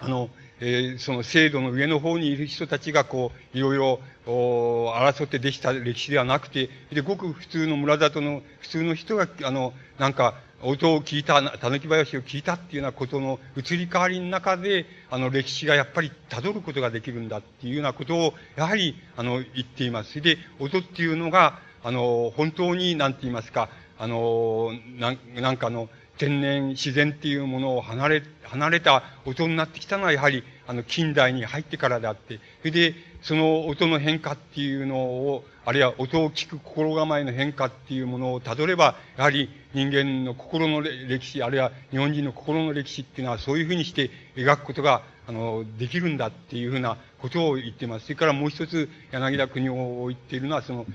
[0.00, 0.30] あの、
[0.60, 20.20] えー、その制度の上の方にいる人たちがこう、いろいろ、お争ってできた歴史ではなくて、で、ごく普通の村里の普通の人が、あの、なんか、音を聞いた、狸林を聞いたっていうようなことの移り変わりの中で、あの、歴史がやっぱり辿ることができるんだっていうようなことを、やはり、あの、言っています。
[20.20, 23.68] で、音っていうのが、あの、本当に、なんて言いますか、
[23.98, 48.06] あの、なん、なんかの、天然、自然っていうものを離れ、離れた音になってきたのは、やはり、あの、近代に入ってからであって、それで、その音の変化っていうのを、あるいは音を聞く心構えの変化っていうものをたどれば、やはり人間の心の歴史、あるいは日本人の心の歴史っていうのはそういうふうにして描くことが、あの、できるんだっていうふうなことを言っています。
[48.06, 50.86] それからもう一つ、柳田国夫を言っているのは、その、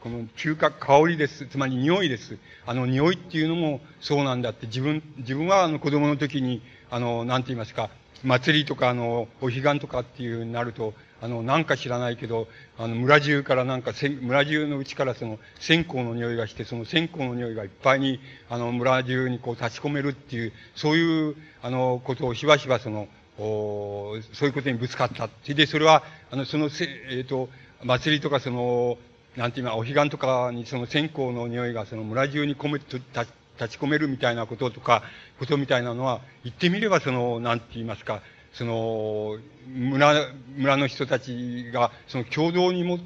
[0.00, 1.46] この嗅覚、香りです。
[1.46, 2.38] つまり匂いです。
[2.64, 7.90] あの、匂いっていうのもそうなんだって、自分、自分はあの子供の時に、あの、なんて言いますか、
[8.24, 12.46] 祭りとか、あの、お彼岸とかっていうになると、あの、なんか知らないけど、
[12.78, 25.28] あの、村中からなんか、村中のうちからその、線香の匂いがして、その線香の匂いがいっぱいに、あの、村中にこう立ち込めるっていう、そういう、あの、ことをしばしばその、おそういうことにぶつかった。
[25.46, 27.48] で、それは、あの、そのせ、えっ、ー、と、
[27.82, 28.98] 祭りとかその、
[29.36, 35.02] なんていう、お彼岸とかにその線香の匂いがその村中に込め、立ち込めるみたいなこととか、
[35.38, 38.22] ことみたいなのは、言ってみればその、なんて言いますか、
[38.56, 39.36] その、
[39.68, 42.98] 村、村の人たちが、その共同にも、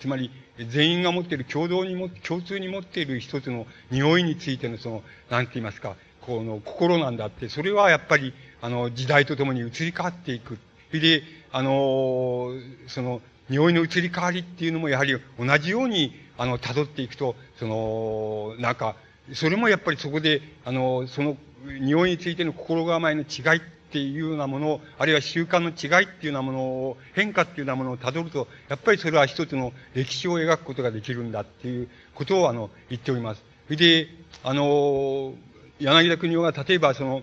[0.00, 0.30] つまり、
[0.68, 10.58] 全員が持っている共同にも、共通に持っている一つの匂いについてのその、なんて言いますか、この心なんだって、それはやっぱり、あの、時代とともに移り変わっていく。
[10.88, 12.50] それで、あの、
[12.88, 18.96] その、匂いの移り変わりっていうのもやはり同じように、あの、辿っていくと、その、なんか、
[19.34, 21.36] それもやっぱりそこで、あの、その、
[21.80, 33.42] 匂いについての心構えの違いっっていうようなものを、あるいは習慣の違いっていうようなものを、変化っていうようなものを辿ると、やっぱりそれは一つの歴史を描くことができるんだっていうことを、あの、言っております。
[33.66, 34.08] それで、
[34.42, 35.34] あの、
[35.78, 37.22] 柳田国夫が例えばその、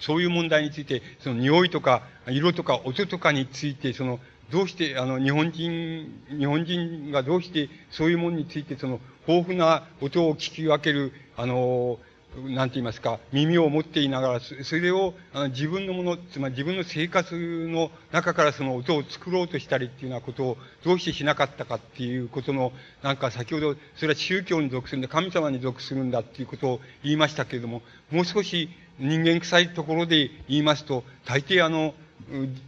[0.00, 11.98] そういう問題について、その匂いとか、色とか音とかについて、その、どうして、あの、日本人、日本人がどうしてそういうものについて、その、豊富な音を聞き分ける、あの、
[12.36, 17.34] なんて言いますか、耳を持っていながら、それをあの自分のもの、つまり自分の生活
[17.68, 22.72] の中からその音を作ろうとしたりっていうようなことをどうしてしなかったかっていうことの、
[23.02, 28.68] なんか先ほど、それは宗教に属するんだ、神様に属するんだっていうことを言いましたけれども、もう少し
[28.98, 31.94] 人間臭いところで言いますと、大抵あの、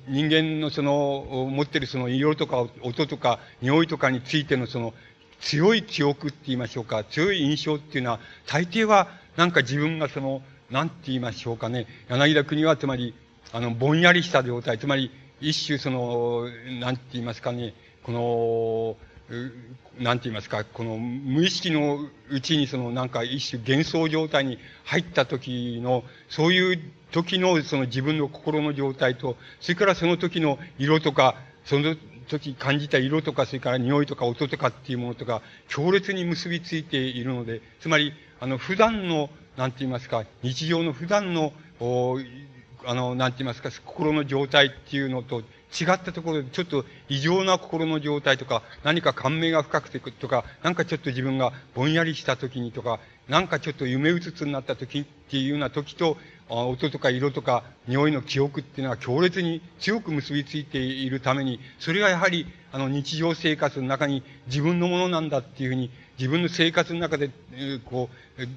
[0.08, 4.94] 人間のその、持ってるその色とか音とか匂いとかについてのその、
[5.40, 13.14] 強い記憶って言いましょうか、強い印象っていうのは、大抵はなんか自分がその、なんて言いましょうかね、柳田国はつまり、
[13.52, 16.48] あの、ぼんやりした状態、つまり、一種その、
[16.80, 17.72] なんて言いますかね、
[18.02, 18.98] こ
[19.30, 26.80] の、なんて言いますか、この無意識のうちにそのなんか一種幻想状態に入った時の、そういう
[27.12, 31.94] 時のその自分の心の状態と、それからその時の色とか、その
[32.26, 42.18] 時感じた色とか、それから匂いとか音とかっていうものとか、強烈に結びついているので、つまり、あの、普段の、なんて言いますか、日常の普段の、お
[42.84, 56.16] あの、なんて言いますか、心の状態っていうのと違ったところで、ちょっと異常な心の状態とか、何か感銘が深くてとか、なんかちょっと自分がぼんやりした時にとか、なんかちょっと夢うつつになった時っていうような時と、
[56.48, 67.30] 音とか色とか匂いの記憶っていうのは強烈に強く結びついているために、それがやはり、あの、日常生活の中に自分のものなんだっていうふうに、自分の生活の中で、
[67.84, 68.48] こう、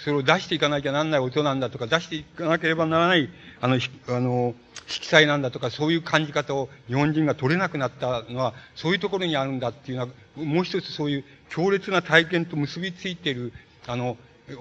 [0.00, 3.28] それを出していかなきゃなんない音なんだとか、出していかなければならない、
[3.60, 3.78] あの、
[4.08, 4.54] あの、
[4.86, 13.52] 色彩なんだとか、そういう感じ方を日本人が取れなくなったのは、そういうところにあるんだっていうのは、もう一つそういう強烈な体験と結びついている、
[13.86, 14.16] あの、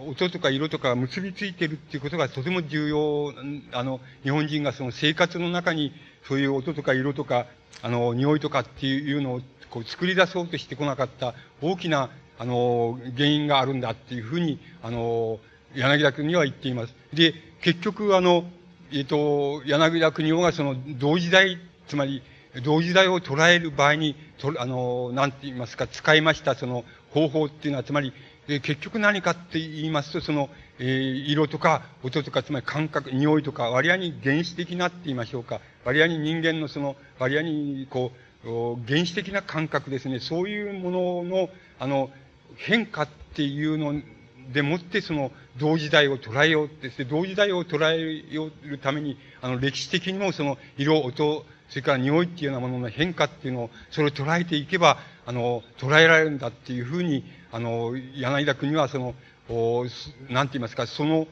[0.07, 3.33] 音とか色とか結びついているっていうことがとても重要、
[3.71, 5.93] あの、日本人がその生活の中に
[6.27, 7.47] そういう音とか色とか、
[7.81, 15.39] あの、匂いとかっていうのをこう作り出そうとしてこなかった大きな、あの、原因があるんだっていうふうに、あの、
[15.75, 16.95] 柳田君には言っています。
[17.13, 18.45] で、結局あの、
[18.91, 22.23] えっ、と、柳田国夫がその同時代、つまり
[22.63, 28.13] 同時代を捉える場合に、とあの、なんて言いますか、使いましたその方法っていうのは、つまり、
[28.47, 30.49] え結局何かって言いますと、その、
[30.79, 30.87] えー、
[31.27, 35.59] 色とか音とか、つまり感覚、匂いとか、割合に原始的なって言いましょうか。
[35.85, 38.11] 割合に人間のその、割合に、こ
[38.43, 40.19] う、原始的な感覚ですね。
[40.19, 42.09] そういうものの、あの、
[42.55, 44.01] 変化っていうの
[44.53, 48.23] でもってその同時代を捉えようって、同時代を捉え
[48.67, 59.13] るために、あの歴史的にもその色、音、それから匂いっていうようなものの変化っていうのを、それを捉えていけば、あの、捉えられるんだっていうふうに、あの、柳田国はその、
[59.49, 59.85] お
[60.29, 61.27] なんて言いますか、その、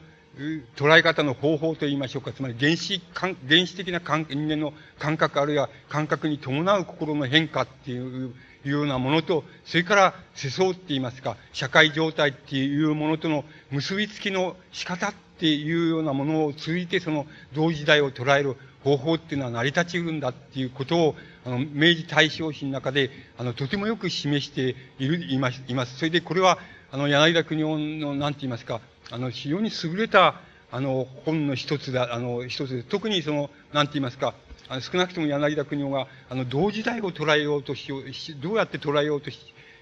[0.76, 2.32] 捉え方の方法といいましょうか。
[2.32, 8.32] つまり原始、原始的な人間の感覚あるいは感覚に伴う心の変化っていう
[8.64, 25.96] ようなものと、それから世相って言いますか、社会状態っていうものとの結びつきの仕方っていうようなものを通じてその同時代を捉える方法っていうのは成り立ちうるんだっていうことを、あの、明治大正史の中で、あの、とてもよく示している、います。
[25.96, 26.58] それでこれは、
[26.90, 28.80] あの、柳田国夫の、なんて言いますか、
[29.10, 30.40] あの、非常に優れた、
[30.70, 34.34] あの、本の一つだ、あの、一つで、特にその、なんて言いますか、
[34.68, 38.02] あの少なくとも柳田国夫が、あの、同時代を捉えようとしよう、
[38.40, 39.38] どうやって捉えようとし、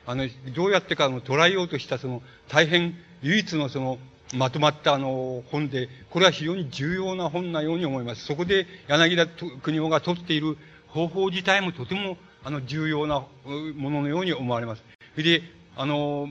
[0.06, 3.98] あの、どうやってか、あの、捉えようとした、その、大変唯一のその、
[4.34, 8.24] まとまったあの本で、これは非常に重要な本なように思います。
[8.24, 10.56] そこで柳田国夫が取っている
[10.88, 13.24] 方法自体もとてもあの重要な
[13.76, 14.82] もののように思われます。
[15.14, 15.42] それで、
[15.76, 16.28] あの、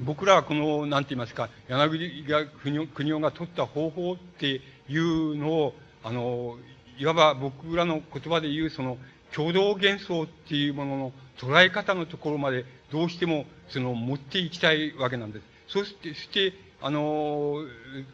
[0.00, 5.74] 僕らはこの、なんて言いますか、柳田国夫が取った方法っていうのを、
[6.04, 6.56] あの、
[6.98, 8.98] いわば僕らの言葉で言うその
[9.34, 15.44] 共同幻想っていうものの捉え方のところまでどうしてもその持っていきたいわけなんです。
[15.68, 17.56] そして、して、あの、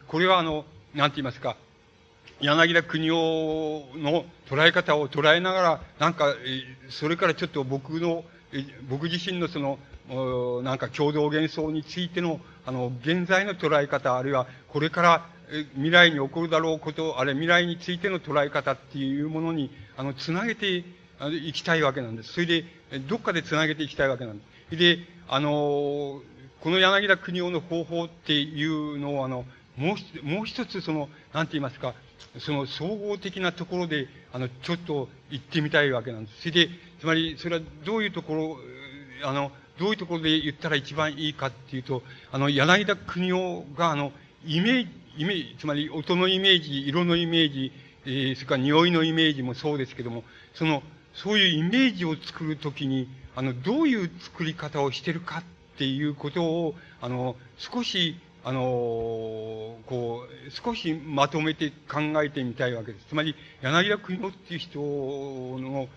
[0.07, 0.65] これはあの、
[0.95, 1.57] なんて言いますか、
[2.39, 6.33] 柳田国夫の捉え方を捉えながら、なんか、
[6.89, 8.23] それからちょっと僕の、
[8.89, 9.79] 僕自身のその、
[10.09, 15.25] なんか共同幻想についての、あの、現在の捉え方、あるいはこれから
[15.75, 20.83] 未来に起こるだろうこと、あれ未来についての捉え方っていうものに、あの、つなげて
[21.45, 22.33] いきたいわけなんです。
[22.33, 22.65] それで、
[23.07, 24.77] どっかでつなげていきたいわけなんです。
[24.77, 26.21] で、あの、
[26.61, 29.45] この柳田国夫の方法っていうのを、あの、
[29.75, 31.93] もう、もう一つ、その、なんて言いますか、
[32.39, 36.39] その総合的なところで、あの、ちょっと行ってみたいわけなんです。
[36.41, 38.57] それで、つまり、それはどういうところ、
[39.23, 44.11] あの、どういうところで言ったら一番いいかっていうと、あの、柳田国夫が、あの、
[44.45, 47.71] イメージ、イメージ、つまり音のイメージ、色のイメージ、
[48.05, 55.43] えー、それから匂いのイメージもそうですけども、その、そういうイメージを作るときに、あの、どういう作り方をしてるかっ
[55.77, 58.59] ていうことを、あの、少し、あの、
[59.85, 63.05] こう、少しまとめて考えてみたいわけです。
[63.07, 65.87] つまり、柳田国夫っていう人の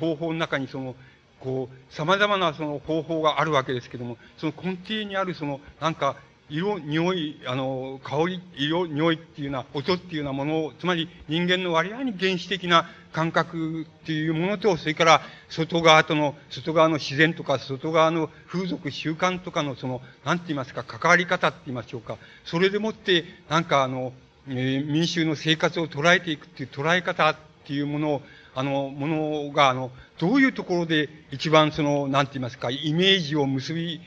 [0.00, 0.96] 方法の中に、その、
[1.44, 6.16] こう、様々なその方法があるわけですけども、その根底にあるその、なんか、
[6.50, 22.18] 色、匂い、あの、香り、色、匂いっていうような、音っていうようなものを、つまり人間の割合に原始的な感覚っていうものと、それから外側との、外側の自然とか、外側の風俗習慣とかのその、なんて言いますか、関わり方って言いましょうか。
[22.44, 24.12] それでもって、なんかあの、
[24.48, 27.36] えー、民衆の生活を捉えていくっていう捉え方っ
[27.66, 28.22] ていうものを、
[28.54, 34.00] あの、ものが、あの、どういうところで一番その、なんて言いますか、イメージを結び、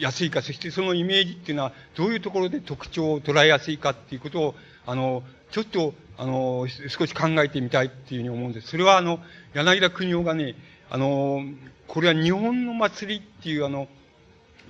[0.00, 4.54] やすいか、そしてそのイメージっていうのは、どういうところで特徴を捉えやすいかっていうことを、
[4.86, 5.22] あの、
[5.52, 8.68] ちょっと、あの、少し考えてみたいっていうふうに思うんです。
[8.68, 9.20] それは、あの、
[9.54, 10.56] 柳田国夫がね、
[10.90, 11.42] あの、
[11.86, 13.86] これは日本の祭りっていう、あの、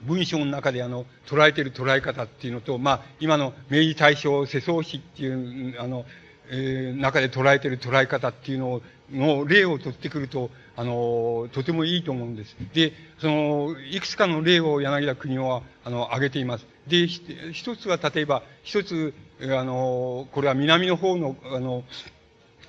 [0.04, 6.04] 文章の中であの、捉えてる捉え方っていうのと、まあ、今の明治大正世相史っていう、あの、
[6.52, 12.54] え、中で捉えている捉え方っていうのを、の例を取ってくると、あの、とてもいいと思うんです。
[12.74, 16.66] で、その、いくつかの例を柳田国夫は、あの、挙げています。
[16.86, 21.84] で、一つは例えば、一つ、あの、これは南の方の、あの、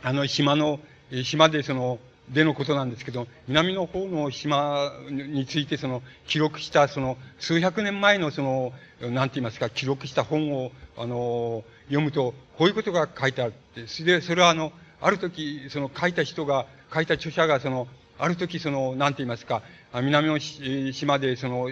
[0.02, 0.80] あの島の、
[1.24, 2.00] 島でその、
[2.34, 13.88] でのことなんですけど、南の方の島についてその、記録した、その、数百年前のその、なんて言いますか、記録した本を、あの、読むと、こういうことが書いてあるって。
[13.88, 17.88] それで、それはあの、ある時、その書いた人が、書いた著者が、その、
[18.20, 19.62] ある時、その、なんて言いますか、
[19.94, 21.70] 南の島で、その、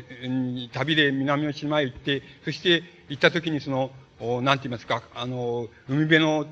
[0.73, 3.91] 旅で南の島へ行って、そして行った時に、その、
[4.41, 6.45] なんて言いますか、あの、海辺の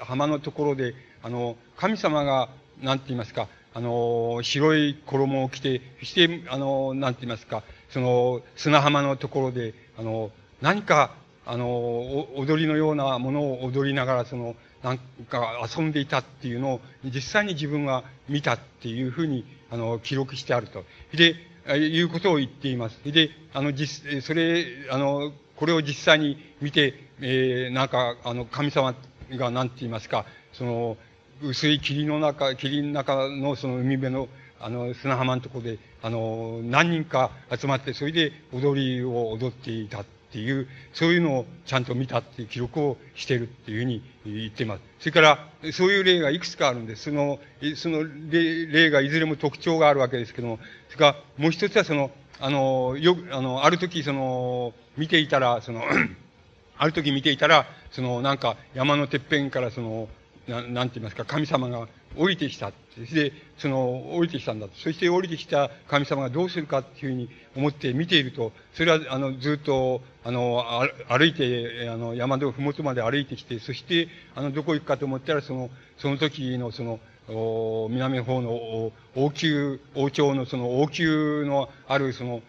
[0.00, 2.48] 浜のところで、あの、神様が、
[2.82, 11.14] なんて言いますか、あの、白い衣を着て、そして、あの、なんて言いますか、その、砂浜のところで、あの、何か、
[11.46, 20.84] あの、踊りのようなものを踊りながら、その、なんか遊んでいたっていうのを実際に自分が見たっていうふうに、あの、記録してあると。
[21.12, 21.36] で、
[21.76, 22.98] いうことを言っています。
[23.04, 28.94] で、あの、実、それ、あの、これを実際に見て、えー、なんか、あの、神様
[29.32, 30.96] が何て言いますか、その、
[31.42, 34.28] 薄い霧の中、霧の中のその海辺の、
[34.60, 44.82] あの、砂浜のところで、あの、何人か集まって、それで踊りを踊っていたっていう、そういうのをちゃんと見たっていう記録をしてるっていうふうに言っています。
[45.00, 47.04] それから、そういう例がいくつかあるんです。
[47.04, 47.38] その、
[47.76, 55.82] その例例がいずれも特徴があるわけですけども、それからもう一つはその、あの、よく、あの、ある時その、見ていたら、その、
[56.76, 60.08] ある時見ていたら、その、なんか、山のてっぺんからその、
[60.50, 61.86] ななんて言いますか、神様が
[62.16, 62.72] 降りてきた。
[63.12, 64.66] で、その、降りてきたんだ。
[64.74, 70.64] そして降りてきた神様がどうするかっていうふうに思って見ていると、それは、あの、ずっと、あの、
[71.08, 76.98] 歩いて、あの、山のふもとまで歩いてきて、そして、あの、どこ行くかと思ったら、その、その時の、その、
[77.28, 78.92] お南の方の王
[79.40, 82.42] 宮、王朝のその王宮のあるその、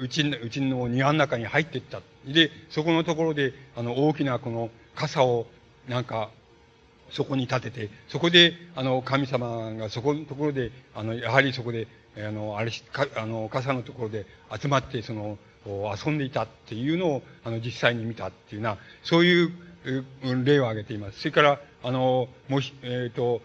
[0.00, 2.00] うち、うちの庭の中に入っていった。
[2.26, 5.46] で、そこのところで、あの、大きなこの傘を、
[5.88, 6.30] なんか、
[7.14, 11.86] そこに立てて、そこで、あの、神様がそこのところで、あの、やはりそこで、
[12.18, 14.26] あの、あれか、あの、傘のところで
[14.60, 19.52] 集まって、その、遊んでいたっていうのを、あの、実際に見たっていうな、そういう
[20.44, 21.20] 例を挙げています。
[21.20, 23.40] それから、あの、もう、えっ、ー、と、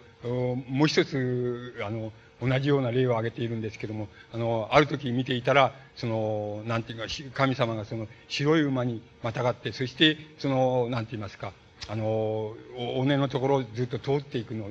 [0.68, 2.12] もう一つ、あの、
[2.42, 11.54] 同じような例を挙げているんですけども、あの、ある時見ていたら、その、なんていうか、神様がその白い馬にまたがって、そして、その、なんて言いますか、
[11.92, 14.70] あの、お根のところをずっと通っていくの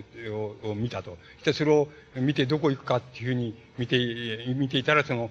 [0.63, 1.19] を見たと。
[1.39, 3.99] そしてそれを見てどこ行くかっていうふうに見て、
[4.57, 5.31] 見ていたら、その、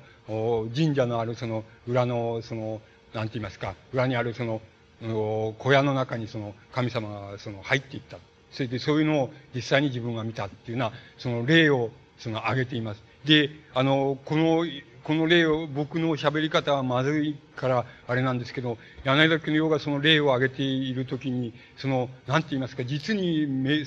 [0.76, 2.82] 神社のあるその裏の、その、
[3.14, 4.62] なんて言いますか、裏にあるその、
[5.00, 8.18] 小屋の中にその神様がその入っていった。
[8.52, 13.07] それでそういうのを実際に自分が見たっていうような、その例をその挙げています。
[13.28, 14.66] で、あの、この、
[15.04, 23.84] この例を、僕の喋り方はまずいからあれなんですけど、柳田国夫がその例を挙げているときに、その、なんて言いますか、実にめ、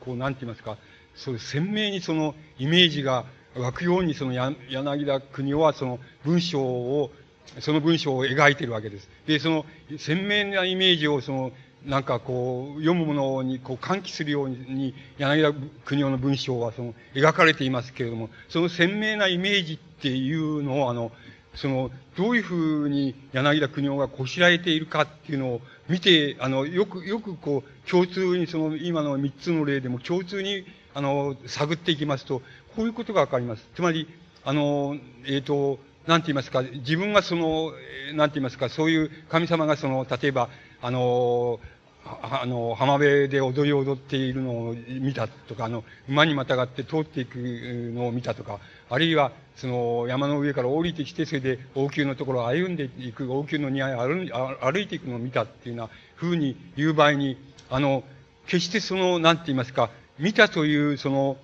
[0.00, 0.78] こう、なんて言いますか、
[1.16, 3.24] そう鮮明にそのイメージが
[3.56, 7.12] 湧くように、その柳田国夫はその文章を、
[7.60, 9.08] その文章を描いているわけです。
[9.26, 9.66] で、その
[9.98, 11.52] 鮮明なイメージをその
[11.86, 15.52] なんかこう、読むものにこう喚起するように、柳田
[15.84, 21.12] 国夫の文章はその、描かれていますけれども、その鮮明なイメージっていうのを、あの、
[21.54, 30.64] その、どういうふうに柳田国夫がこしらえているかっていうのを見て、あの、よく、よくこう、共通にその、今の三つの例でも共通に、
[30.94, 32.40] あの、探っていきますと、
[32.76, 33.66] こういうことがわかります。
[33.74, 34.08] つまり、
[34.44, 37.72] あの、えっ、ー、と、なんて言いますか、自分がその、
[38.14, 40.50] なんて言いますか、そういう神様がその、例えば、
[40.82, 41.60] あの、
[42.04, 54.26] あの、浜辺で踊りを踊っているのを見たとか、あの、馬にまたがって通っていくのを見たとか、あるいは、その、山の上から降りてきて、それで王宮のところを歩んでいく、王宮の庭へ歩
[54.60, 57.38] 歩いていくのを見たっていうような風に言う場合に、
[57.70, 58.04] あの、
[58.46, 61.38] 決してその、なんて言いますか、見たという、その、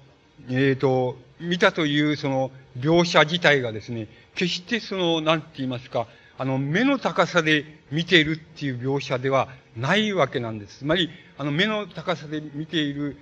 [0.48, 6.06] えっ、ー、と、見たというその描写自体がですね、決してその、なんて言いますか、
[6.40, 10.78] あの、目の高さで見ているっていう描写ではないわけなんです。
[10.78, 13.18] つまり、あの、目の高さで見ている、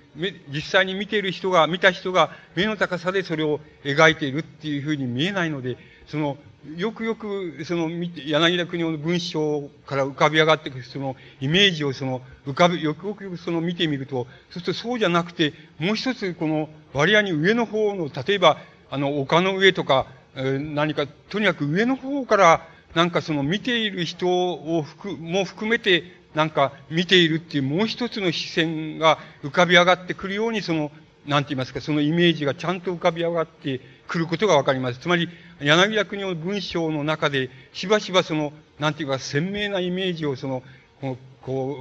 [0.47, 5.75] 実際に見ている人が、見た人が目の高さでそれを描いているっていうふうに見えないので、
[6.07, 6.37] その、
[6.77, 18.59] よくよく、その、柳田国夫の文章から浮かび上がってくる、その、イメージをその、浮かび、よくよくその見てみると、そうするとそうじゃなくて、もう一つ、この、割合に上の方の、例えば、
[18.89, 30.91] あの、丘の上とか、何か、とにかく上の方から、なんかその見ている人を含、も含めて、なんか見ているっていうもう一つの視線が浮かび上がってくるように、その、
[31.25, 34.99] なんて言いますか、そのイメージがちゃんと浮かび上がってくることがわかります。
[34.99, 35.29] つまり、
[35.59, 40.63] 柳田国の文章の中で、しばしばその、なんていうか、鮮明なイメージをその、
[41.01, 41.17] こ
[41.49, 41.79] こ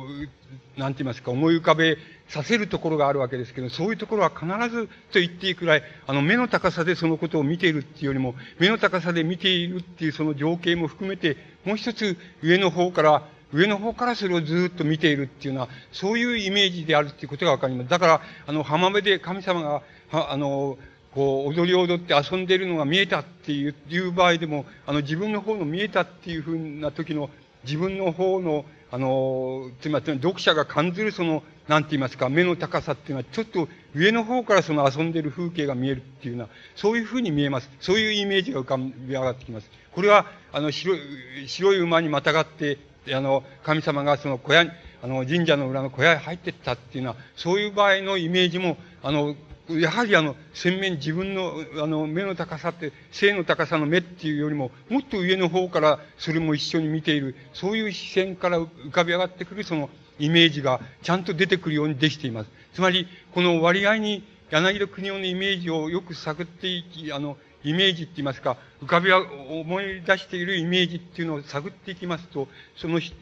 [0.77, 1.99] う、なんて言いますか、思い浮かべ
[2.29, 17.91] させるところがあるわけですけど、そういうところは必ずと言っていいくらい、あの、目の高さでそのことを見ているっていうよりも、目の高さで見ているっていうその情景も含めて、もう一つ上の方から、上の方からそれをずっと見ているっていうのは、そういうイメージであるっていうことがわかります。
[17.91, 20.79] だから、あの、浜辺で神様が、あの、
[21.15, 27.29] こう、踊りを踊って遊んでいるのが見えたっていういう場合でも、あの、自分の方の見えたっていうふうな時の、
[27.65, 37.71] 自分の方の、あの、つまり、読者が感じるその、なんて言いますか、目の高さっていうのは、ちょっと上の方からその遊んでる風景が見えるっていうような、そういうふうに見えます。
[37.81, 39.71] そういうイメージが浮かび上がってきます。
[39.93, 40.99] これは、あの、白い、
[41.47, 42.79] 白い馬にまたがって、
[43.13, 44.71] あの、神様がその小屋に、
[45.03, 49.37] あの、神社の裏の小屋へ入ってったっていうのは、そういう場合のイメージも、あの、
[49.71, 51.53] やはりあの、洗面自分の、
[51.83, 62.51] あの、目の高さって、性の高さの目っていうよりも、もっと上の方からそれも一緒に見ている、そういう視線から浮かび上がってくるそのイメージがちゃんと出てくるようにできています。
[62.73, 73.15] つまり、この割合に柳田国夫のイメージをよく探っていき、あの、イメージって言いますか、浮かびは、思い出しているイメージっていうのを探っていきますと、その、必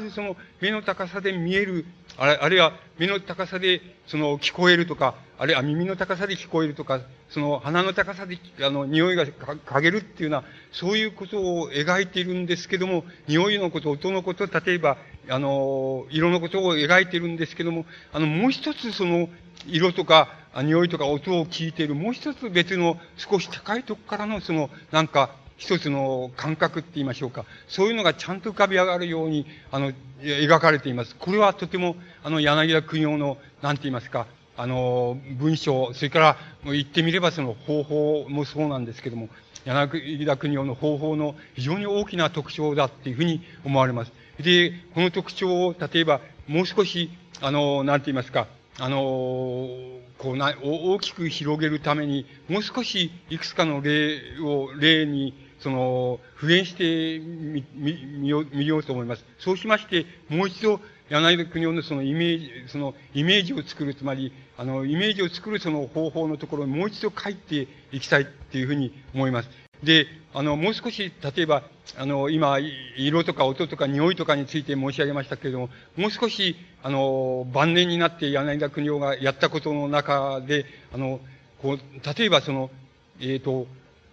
[0.00, 1.84] ずその目の高さで見える、
[2.16, 14.96] あれあるいは目の高さでその聞こえるとか、あるいは耳の高さで聞こえるとか、その鼻の高さで、あの、匂いが嗅げるっていうような、そういうことを描いているんですけども、匂いのこと、音のこと、例えば、
[15.28, 19.28] あの、色のことを描いているんですけども、あの、もう一つその、
[19.66, 20.28] 色とか、
[20.62, 27.44] 匂いとか音を聞いている、もう一つ別の少し高いとこからのその、なんか、一つの感覚って言いましょうか。
[27.66, 29.92] そういうのがちゃんと浮かび上がるように、あの、
[30.22, 31.16] 描かれています。
[31.16, 39.28] これはとても、あの、柳田国夫の、なんて言いますか、あの、文章、それから、もう言ってみればその方法もそうなんですけども、
[39.64, 44.12] 柳田国夫の方法の非常に大きな特徴だっていうふうに思われます。
[44.40, 48.46] で、この特徴を、例えば、もう少し、あの、なんて言いますか、
[48.80, 49.68] あの、
[50.18, 59.24] こうな、大きく広げるために、もう少しいくつかの例を、例に、その、普遍してみ、見よう、見ようと思います。
[59.38, 69.67] そうしまして、もう一度、柳田国夫のそのイメージ、そのイメージを作る、つまり、あの、イメージを作るその方法のところをもう一度書いていきたいっていうふうに思います。
[69.82, 71.62] で、あの、もう少し、例えば、
[71.96, 72.58] あの、今、
[72.96, 81.20] 色とか音とか匂いとかについて申し上げましたけれども、もう少し、あの、晩年になって柳田国夫がやったことの中で、あの、
[81.62, 82.70] こう、例えばその、
[83.20, 83.66] えっ、ー、と、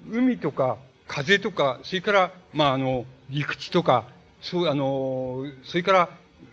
[0.09, 4.05] 海とか風とか、それから、まあ、あの、陸地とか、
[4.41, 6.09] そう、あの、それから、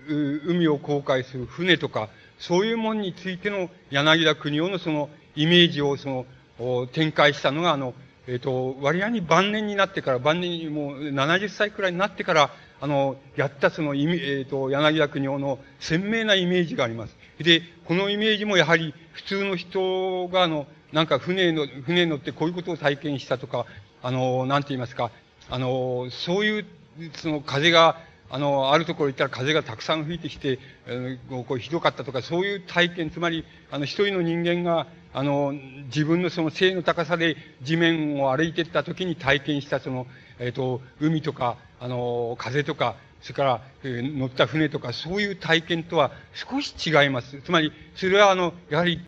[0.08, 2.08] 海を航海する船とか、
[2.38, 6.26] そういうものについての柳田国夫のそのイメージをそ
[6.58, 7.94] の展開したのが、あの、
[8.26, 12.50] えっ、ー、と、割合に晩年になってから、晩年にもう70歳くらいになってから、
[12.80, 17.16] あの、やったその、えっ、ー、と、柳田国夫の鮮明なイメージがあります。
[17.38, 23.66] で、このイメージもやはり普通の人が、あの、なんか船の、船に乗ってこういうことを体験したとか、
[24.02, 25.10] あの、なんて言いますか、
[25.50, 26.66] あの、そういう、
[27.14, 27.98] その風が、
[28.30, 35.54] あの、あるところ行ったら風がたくさん吹いてきて、えー、こうひどかったとか、そういう体験、つまり、あの、一人の人間が、あの、
[35.86, 40.06] 自分のその性の高さで地面を歩いていった時に体験したその、
[40.38, 47.40] えっ、ー、と、海とか、あの、風とか、それから、えー、乗った船とか、そういう体験とは少し違います。
[47.42, 49.00] つまり、それはあの、やはり、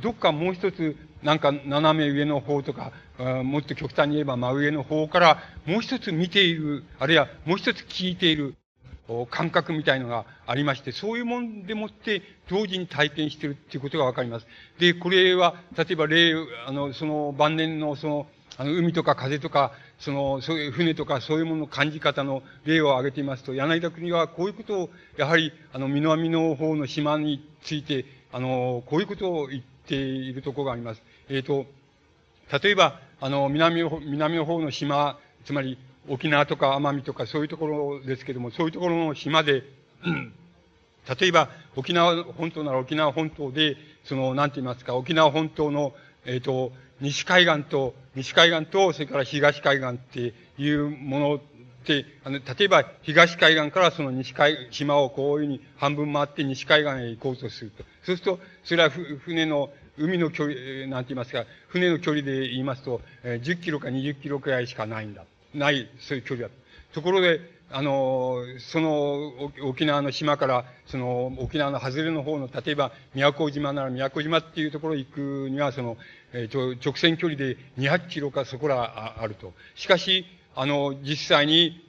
[0.00, 2.92] どっかもう一つ、なんか斜め上の方とか、
[3.44, 8.54] もっと極端に言えば真上の方から、もう一つ見ている、あるいはもう一つ聞いている、
[9.30, 14.46] 感覚みたいのがありまして、そういうもんでもって同時に体験してるっていうことがわかります。
[14.78, 16.34] で、これは、例えば例、
[16.66, 31.02] あの、その晩年のその、あの、海とか風とか、その、そういう船とかそういうものの感じ方の例を挙げていますと、柳田国はこういうことを、やはり、あの、南の方の島について、あの、こういうことを言っているところがあります。
[31.28, 31.66] えっ、ー、と、
[32.62, 35.78] 例えば、あの、南の、南の方の島、つまり、
[36.08, 39.62] 沖縄とか奄美とかそういうところですけども、そういうところの島で、
[41.18, 45.94] 例えば沖縄本島なら沖縄本島で、その、なんて言いますか、沖縄本島の、
[46.24, 51.40] えっ、ー、と、西海岸と、西海岸と、それから東海岸っていうものっ
[51.84, 57.84] て、あの、例えば東海岸からその西海、島をこういうふうに半分回って西海岸へ行こうとすると。
[58.02, 65.24] そうすると、それは船の、海の距離、なんて言いますか、船の距離で言いますと、10キロか20キロくらいしかないんだ。
[65.54, 66.54] ない、そういう距離だ。
[66.92, 67.40] ところで、
[67.72, 75.96] あの、その沖縄の島から、その沖縄の外れの方の、例えば宮古島なら宮古島っていうところに行くには、その、
[76.32, 79.52] えー、直線距離で200キロかそこらあると。
[79.76, 80.24] しかし、
[80.56, 81.86] あの、実際に、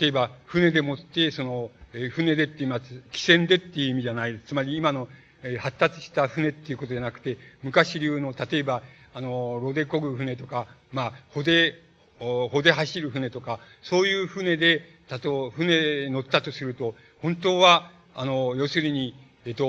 [0.00, 4.40] 例えば船でもって、その、えー、船でって言います、汽船でっていう意味じゃない。
[4.46, 5.08] つまり今の、
[5.42, 8.82] えー、発達した船っていうことじゃなくて、昔流の、例えば、
[9.12, 11.82] あの、炉で漕ぐ船とか、まあ、帆で
[12.18, 19.14] 帆で走る船とか、そういう船で、たと、船乗ったとすると、本当は、あの、要するに、
[19.46, 19.66] えっと、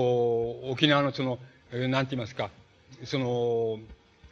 [0.70, 1.40] 沖縄のその、
[1.72, 2.50] え、なんて言いますか、
[3.06, 3.80] その、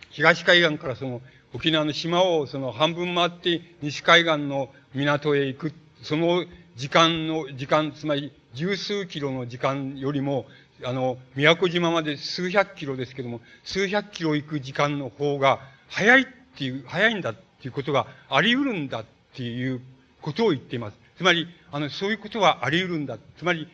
[0.09, 1.21] 東海岸からその、
[1.53, 6.45] 沖縄の島をその半分回って西海岸の港へ行く、その
[6.75, 10.45] 時間の、時間、つまり十数キロの時間よりも、
[10.83, 16.25] あの、宮古島まで数百キロですけども、数百キロ行く時間の方が早いっ
[16.57, 17.35] ていう、早いんだっ
[17.65, 19.05] いうことがあり得るんだっ
[19.35, 19.81] ていう
[20.21, 20.97] ことを言っています。
[21.17, 23.17] つまり、あの、そういうことはあり得るんだ。
[23.37, 23.67] つまり、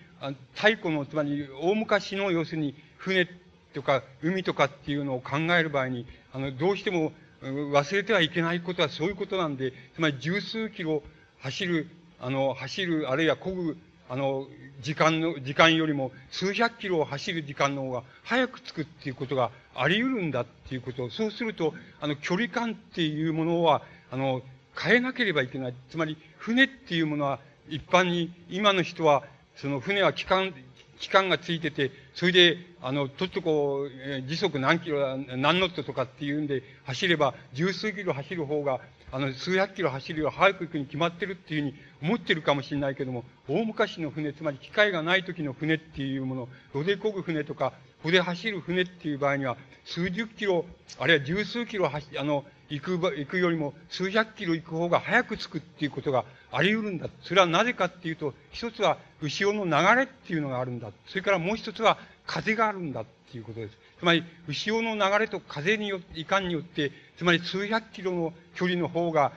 [0.56, 3.28] 太古の、つまり、大昔の、要するに、船
[3.74, 7.12] とか、海とかっていうのを考える場合に、あの、どうしても
[7.42, 11.04] 忘れてはいけないことはそういうことなんで、つまり、十数キロ
[11.40, 11.88] 走る、
[12.22, 13.78] あの、走る、あるいは漕ぐ、
[14.14, 14.46] あの、
[14.82, 24.44] 時間の、時間よりも数百キロを走る時間の方が早く着くっていうことがあり得るんだっていうことを、そうすると、あの、距離感っていうものは、あの、
[24.80, 25.74] 変えなければいけない。
[25.90, 27.40] つまり、船っていうものは、
[27.70, 29.24] 一般に、今の人は、
[29.56, 30.54] その船は機関、
[31.00, 38.80] 期間がついてて、それで、あの、とっとこう、時速何キロ、何ノットとかっていうんで走れば、十数キロ走る方が、
[39.14, 49.56] あの、数百キロ走るより早く行くに決まってるっていうふうに思ってるかもしれないけども、大昔の船、つまり機械がない時の船っていうもの、炉で漕ぐ船とか、こで走る船っていう場合には、
[49.86, 50.66] 数十キロ、
[50.98, 57.08] あるいは十数キロ走、あの、行く、行くよりも数百キロ行く方が早く着くっていうことがあり得るんだ。
[57.22, 60.90] それはなぜかっていうと、一つは後ろの流れっていうのがあるんだ。
[61.06, 63.78] それからもう一つは風があるんだっていうことです。
[64.04, 69.32] つまり、後ろの流れと風によって、いかんによって、つまり数百キロの距離の方が、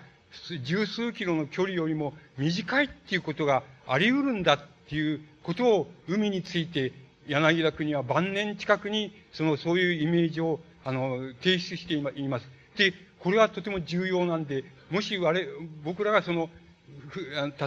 [0.64, 4.58] 十数キロの距離よりも短いっていうことがあり得るんだっ
[4.88, 6.92] ていうことを海について
[7.28, 12.46] 柳田国は晩年近くにそのそういうイメージをあの提出しています。
[12.76, 15.48] で、これはとても重要なんで、もし我
[15.84, 16.50] 僕らがその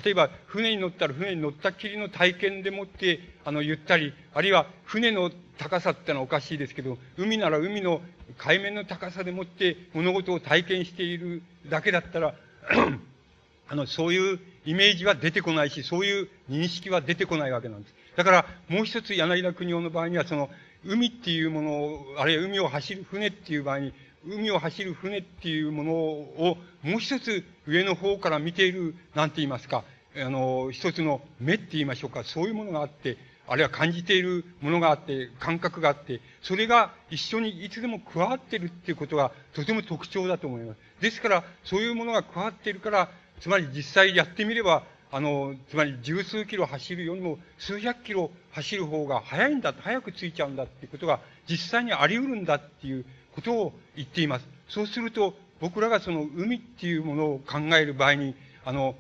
[0.03, 8.01] 例えば、船に乗ったら船に乗ったきりの体験でもって、あの、言ったり、あるいは船の高さってのはおかしいですけど、海なら海の
[8.37, 12.35] 海面の高さでもって物事を体験しているだけだったら、
[13.67, 17.93] あの、そういうイメージは出てこないし、そういう認識は出てこないわけなんです。
[18.15, 20.49] だから、もう一つ柳田国夫の場合には、その、
[20.85, 23.93] 海っていうものを、あるいは海を走る船っていう場合に、
[24.27, 29.83] 海を走る船っていうものをもう一つ上の方から見ている、なんて言いますか、
[30.15, 33.17] あの、一つの目って言いましょうか、そういうものがあって、
[33.47, 40.79] あるいは感じているものがあって、感覚があって、それが一緒にいつでも加わってるっていうことがとても特徴だと思います。
[41.01, 43.09] ですから、そういうものが加わっているから、
[43.39, 53.05] つまり実際やってみれば、あの、つまり十数キロ走るよりも数百キロ走る方が早いんだ、早く着いちゃうんだっていうことが実際にあり得るんだっていう
[53.39, 54.47] ことを言っています。
[54.67, 58.35] そうすると、僕らがその海っていうものを考える場合に、
[58.65, 58.95] あの、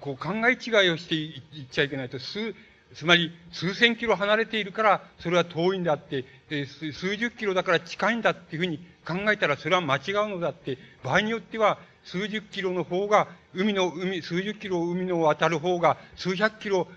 [0.00, 2.54] こう考え違いをしていっちゃいけないと、数、
[2.94, 6.24] つまり数千キロ離れているから、それは遠いんだって、
[6.66, 16.88] 数十キロだから近いんだっていうふうに考えたら、それは間違うのだって、場合によっては、数十キロの方が、海の、海、数十キロ海の渡る方が、数百キロ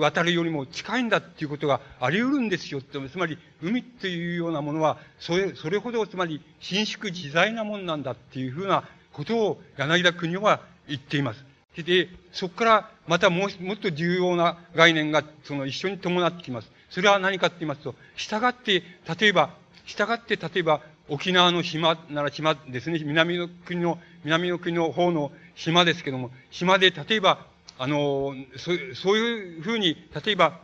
[0.00, 11.44] 渡るよりも近いんだっていうことがあり得るんですよって、つまり、海っていうようなものは、それ、それほど、つまり、伸縮自在なもんなんだっていうふうなことを柳田国夫は言っています。
[11.76, 16.70] で、そこからまたも、もっと重要な概念が、その一緒に伴ってきます。
[16.90, 18.82] それは何かって言いますと、従って、
[19.18, 19.50] 例えば、
[19.84, 27.46] 従って、例えば、沖縄の島なら島ですね、南の国の、南の国の方の島ですけども、島で、例えば、
[27.78, 30.60] あの、そういうふうに、例えば、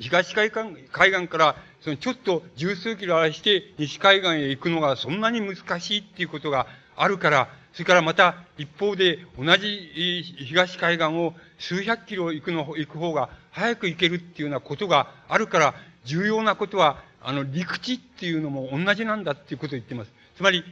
[0.00, 0.60] 東海岸
[0.92, 6.66] 海岸から、そのちょっと十数キロあらして西海岸へ行くのがそんなに難しいっていうことが
[6.96, 15.74] あるから、それからまた一方で同じ東海岸を数百キロ行くの、行く方が早く行けるっていうようなことがあるから、
[16.04, 20.12] 重要なことは、あの、陸地っていうのも同じなんだっていうことを言ってます。
[20.36, 20.64] つまり、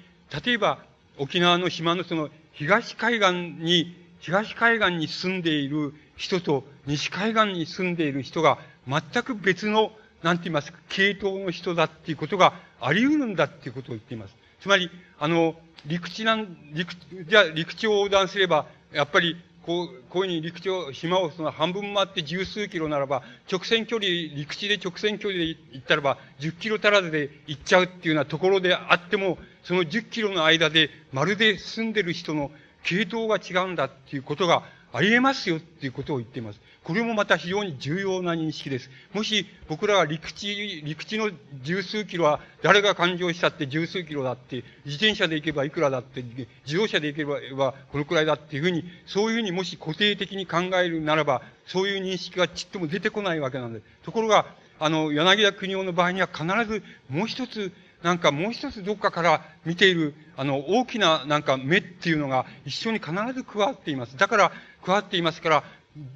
[0.45, 0.79] 例えば、
[1.19, 8.59] 沖縄の島のその東海岸に東海岸に住んでいる人と西海岸に住んでいる人が
[8.89, 9.93] 全く別の、
[10.23, 14.35] なんて言いますか、系統の人だっていうことがあり得るんだっていうことを言っています。
[14.61, 15.55] つまり、あの、
[15.87, 16.93] 陸地なん、陸、
[17.29, 32.51] じゃ陸地を横断すれば、やっぱり、こう、こういうふうに陸地を、島をその半分回って十数キロならば、直線距離、陸地で直線距離で行ったらば、10キロ足らずで行っちゃうっていうようなところであっても、その10キロの間で、まるで住んでる人の
[32.87, 34.62] 系統が違うんだっていうことが
[34.93, 36.61] あり得ますよっていうことを言っています。
[36.84, 38.89] これもまた非常に重要な認識です。
[39.12, 41.32] もし僕らは陸地、陸地の
[41.62, 46.22] 十数キロは誰が勘定したって十数キロだって、自転車で行けばいくらだって、
[46.64, 53.84] 自動車で行けばこのくらいだっていうふうに、そういうふうにもし固定的に考えるならば、そういう認識がちっとも出てこないわけなんです。
[54.05, 54.47] ところが、
[54.78, 57.72] あの、柳田国夫の場合には必ずもう一つ
[58.07, 64.17] なんかもう一つどっかから見ている、あの、大きななんか目っていうのが一緒に必ず加わっています。
[64.17, 64.53] だから、
[64.85, 65.65] 加わっていますから、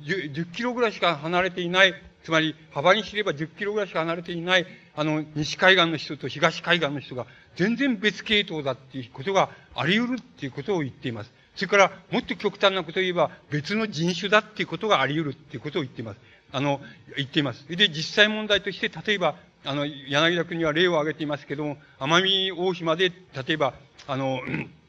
[0.05, 7.27] 10, 10キロぐらいしか離れていない、つまり幅にすれば10キロぐらいしか離れていない、あの、西海岸の人と東海岸の人が
[7.57, 11.33] 全然別系統だっていうことがあり得るっていうことを言っています。
[11.57, 16.21] それから、もっと極端なことを言えば、別の人種だっていうことがあり得るっていうことを言っています。
[16.53, 16.81] あの、
[17.17, 17.67] 言っています。
[17.69, 19.35] で、実際問題として、例えば、
[19.65, 23.11] あの、柳田国は例を挙げていますけども、奄美大島で、
[23.47, 23.75] 例えば、
[24.07, 24.41] あの、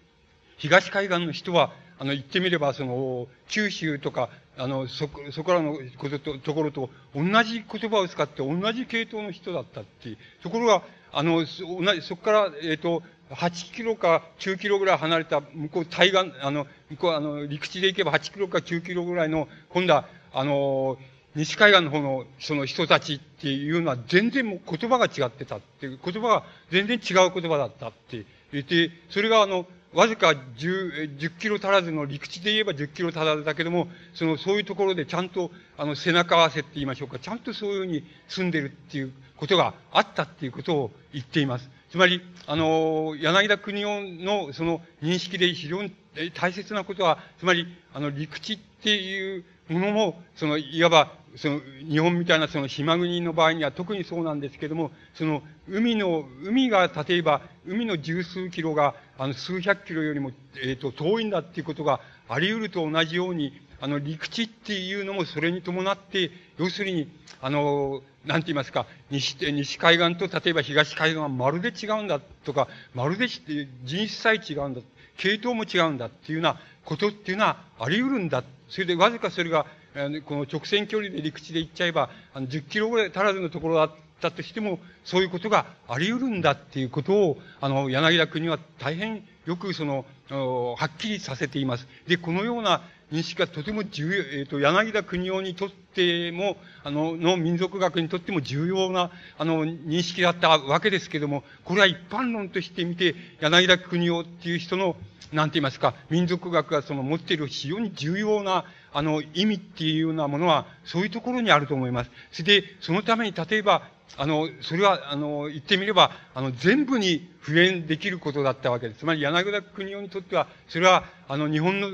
[0.58, 10.18] 東海岸の人は、あの、言ってみれば、その、九州とか、あの、そ、そこらのことと、ところと、同じ言葉を使って同じ系統の人だったっていう。
[10.42, 20.98] ところが、あの、そ、同じ、そこから、えっ、ー、と、8キロか9キロぐらい離れた、向こう対岸、あの、向こう、あの、陸地で行けば8キロか9キロぐらいの、今度は、あの、
[21.36, 41.70] 西海岸の方のその人たちっていうのは全然もう言葉が違ってたっていう、言葉が全然違う言葉だったって言って、それがあの、わずか10、10キロ足らずの陸地で言えば10キロ足らずだけども、その、そういうところでちゃんと、あの、背中合わせって言いましょうか、ちゃんとそういうふうに住んでるっていうことがあったっていうことを言っています。
[41.90, 45.94] つまり、あの、柳田国夫のその認識で非常に
[46.34, 60.32] 大切なことは、つまり、あの、陸地っていうものも、その、いわば、その、日本みたいなその島国の場合には特にそうなんですけども、その、海の、海が例えば、海の十数キロが、あの、数百キロよりも、
[60.64, 67.10] えっ、ー、と、遠いんだっていうことがあり得ると同じように、あの、陸地っていうのもそれに伴って、要するに、
[67.42, 74.82] あの、なんて言いますか、西、西海岸と例えば東海岸はまるで違うんだとか、まるで人種さえ違うんだ、
[75.18, 78.44] 系統も違うんだっていうようなことっていうのはあり得るんだ。
[78.70, 79.66] それでわずかそれが、
[79.96, 91.88] あのこの直線距離で陸地で行っちゃえば、あの、10キロぐらい足らずのところだったとしても、そういうことがあり得るんだっていうことを、あの、柳田国は大変よくその、はっきりさせています。
[92.08, 104.96] で、このような認識がとても重要、えっ、ー、と、柳田国夫にとっても、あの、の民族学にとっても重要な、あの、認識だったわけですけども、これは一般論として見て、柳田国夫っていう人の、
[105.34, 108.64] なんて言いますか、民族学がその持っている非常に重要な、
[108.94, 112.12] あの、意味っていうようなものは、そういうところにあると思います。
[112.32, 113.84] それで、そのために、例えば、
[114.18, 119.00] あの、それは、あの、言ってみれば、あの、全部に普遍できることだったわけです。
[119.00, 121.90] つまり、柳田国夫にとっては、それは、あの、日本の、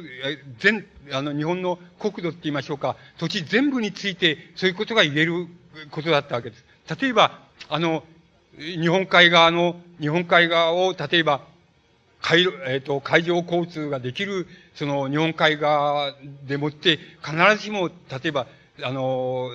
[0.57, 5.47] 全、あの、日本の国土って言いましょうか、土地全部について、そういうことが言える
[5.91, 6.65] ことだったわけです。
[6.99, 7.39] 例えば、
[7.69, 8.03] あの、
[8.57, 11.41] 日本海側の、日本海側を、例えば、
[12.22, 16.13] 海、え、ー、と、海上交通ができる、その、日本海側
[16.45, 17.95] でもって、必ずしも、例
[18.26, 18.47] えば、
[18.84, 19.51] あの、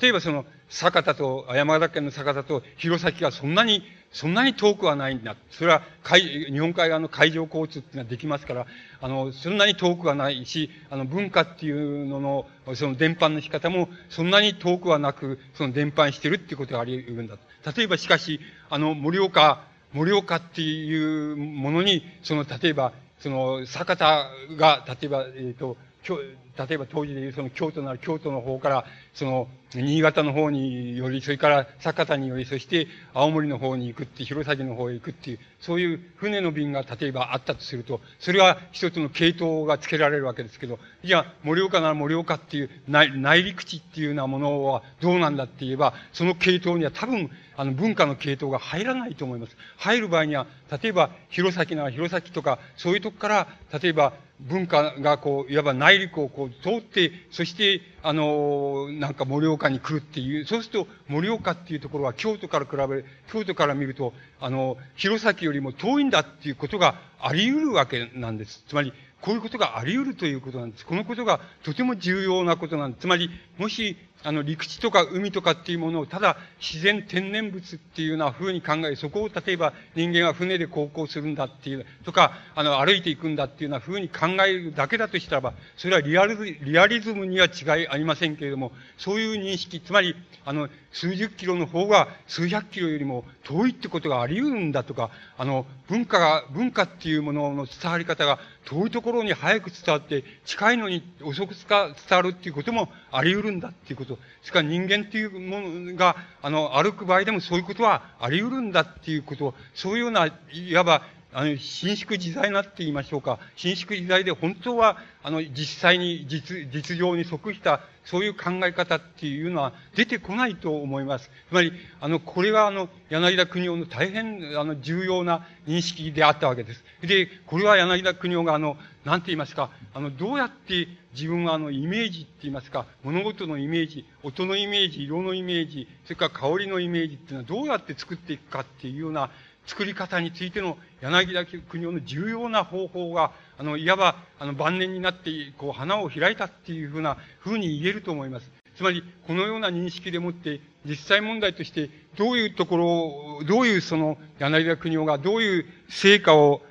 [0.00, 3.82] 例えばその、酒田と、山形県の酒田と弘前がそんなに、
[4.12, 5.36] そんなに遠くはないんだ。
[5.50, 8.66] それは海、日本海側の海上交通っていうのはできますから、
[9.00, 17.36] あの、そんなに遠くはないし、あの、文化っていうのの、その伝播の仕方も、そんなに遠くはなく、その伝播してるってことがあり得るんだ。
[17.76, 18.40] 例えばしかし、
[18.70, 25.76] あの、盛岡、盛岡っていうものに、その、例えば、その、酒田が、例えば、えっ、ー、と、
[26.14, 28.84] 例えば当時でいうその京都なら京都の方から、
[29.14, 49.56] その、新潟の方により、それから酒田により、そして青森の方に行くって、弘前の方へ行くっていう、そういう船の便が例えばあったとすると、それは一つの系統が付けられるわけですけど、じゃあ、盛岡なら盛岡っていう内内陸地っていうようなものはどうなんだって言えば、その系統には多分、あの文化の系統が入らないと思います。
[49.78, 50.46] 入る場合には、
[50.82, 53.48] 例えば弘前なら弘前とか、そういうとこから、
[53.82, 68.64] 例えば文化がこう、いわば内陸をこう通って、そして、あの、なんか盛岡に来るっていう、そうすると盛岡っていうところは京都から比べ、京都から見ると、あの、弘前よりも遠いんだっていうことがあり得るわけなんです。
[68.68, 70.84] つまり、こういうことがあり得るということなんです。
[70.84, 73.02] このことがとても重要なことなんです。
[73.02, 104.05] つまり、もし、あの、陸地とか海とかっていうものを、ただ自然天然物っていうような風に考え、そこを例えば人間は船で航行するんだっていう、とか、あの、歩いていくんだっていうような風に考えるだけだとしたらば、それはリアル、リアリズムには違いありませんけれども、そういう認識、つまり、あの、数十キロの方が数百キロよりも遠いってことがあり得るんだとか、あの、文化が、文化っていうものの伝わり方が遠いところに早く伝わって、近いのに遅く伝わるっていうこともあり得るんだっていうこと。
[104.06, 109.54] としか人間っていうものが、あの、歩く場合でもそういうことはあり得るんだっていうこと。
[109.74, 111.02] そういうような、いわば、
[111.36, 113.38] あの、伸縮自在なって言いましょうか。
[113.56, 121.30] 伸縮自在で本当は、あの、実際に実、実情に即した、そういう考え方っていうのは出てこないと思います。
[121.50, 126.82] つまり、あの、これはあの、柳田国夫の大変、あの、重要な認識であったわけです。
[127.02, 139.30] で、これは柳田国夫があの、なんて言いますか、あの、どうやって自分はあの、イメージって言いますか、物事のイメージ、音のイメージ、色のイメージ、それから香りのイメージっていうのはどうやって作っていくかっていうような、
[139.66, 148.50] 作り方についての柳田国夫の重要な方法が、あの、いわば、あの、晩年になって、こう、花を開いたっていうふうな、ふうに言えると思います。
[148.76, 156.62] つまり、このような認識でもって、実際問題として、どういうところを、どういうその、柳田国夫がどういう成果を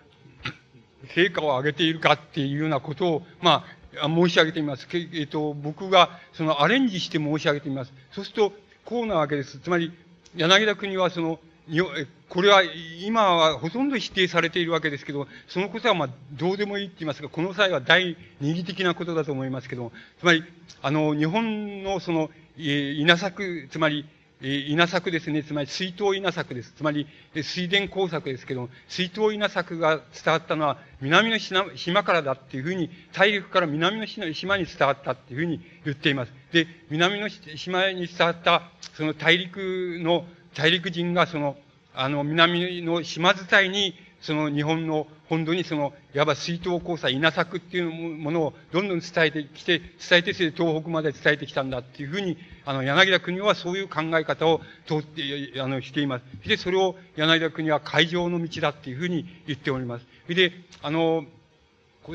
[1.14, 3.66] 成果を上げているかっていうようなことを、ま
[4.00, 4.88] あ、申し上げてみます。
[4.92, 7.94] えっ、と、僕が、その、アレンジして申し上げてみます。
[8.12, 9.60] そうすると、こうなわけです。
[9.60, 9.92] つまり、
[10.36, 11.40] 柳田国はその、
[11.70, 11.90] よ
[12.30, 12.62] これは
[13.02, 20.44] 今はほとんど否定されているわけですけど、そのことはまあどうでもいいって言いますが、この際は大二義的なことだと思いますけど、つまり、
[20.82, 24.06] あの、日本のその、え稲作、つまり、
[24.42, 25.44] 稲作ですね。
[25.44, 26.74] つまり水筒稲作です。
[26.76, 36.34] つまり、水田工作ですけど、水筒稲作が伝わったのは南の島からだっていうふうに、大陸から南の島に伝わったっていうふうに言っています。
[36.52, 40.26] で、南の島に伝わった、その大陸の
[40.56, 41.58] 大陸人がその、
[41.94, 56.48] あの、南の島伝いに、その日本の本土にその、いわば水筒交差、稲作っていうものをどんどん伝えてきて、伝えて、東北まで伝えてきたんだっていうふうに、あの、柳田国はそういう考え方を通って、あの、しています。
[56.48, 60.06] で、それを柳田国は海上の道だっていうふうに言っております。
[60.28, 61.26] で、あの、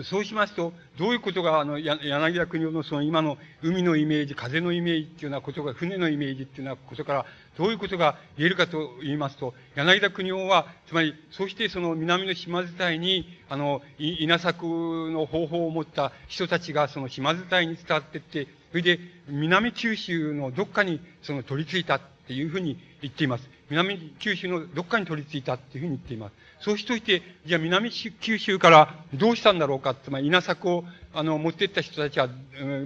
[0.05, 7.27] そうしますと、どういうことが、あの、柳田国のその今の海のイメージ、風のイメージっていうようなことが、船のイメージっていうようなことから、
[7.59, 14.65] どういうことが言えるかと言いますと、柳田国夫は、つまり、そしてその南の島伝いに、あの、稲作
[15.11, 22.01] の方法を持った人たちがその島伝いに伝わっていって、それで南九州のどっかにその取り付いた。
[22.31, 23.51] っていうふうに言っています。
[23.71, 26.33] 南九州のどっかに取り付いたっていうふうに言っています。
[26.61, 32.29] そうしといて、じゃあ南九州からどうしたんだろうかつまり稲作を、あの、持ってった人たちは、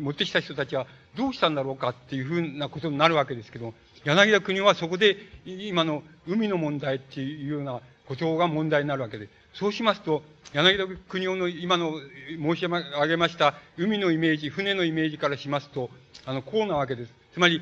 [0.01, 3.74] 持ってきた人たちはどうしたんだろうかっていうふうなことになるわけですけど、
[4.05, 9.30] 柳田国はそこで今の海の問題っていうようなことが問題になるわけです。
[9.53, 10.22] そうしますと、
[10.55, 11.92] 柳田国夫の今の
[12.40, 15.90] 申し上げました海のイメージ、船のイメージからしますと、
[16.24, 17.12] あの、こうなわけです。
[17.34, 17.61] つまり、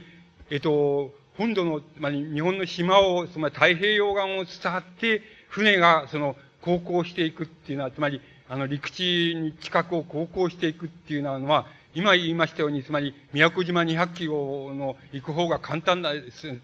[0.51, 16.11] えっと、本土の、つまり日本の島を、つまり太平洋岸を伝って、船がその航行していくっていうのは、つまり、あの、陸地に近くを航行していくっていうのは、今言いましたように、つまり、宮古島200キロの行く方が簡単だ、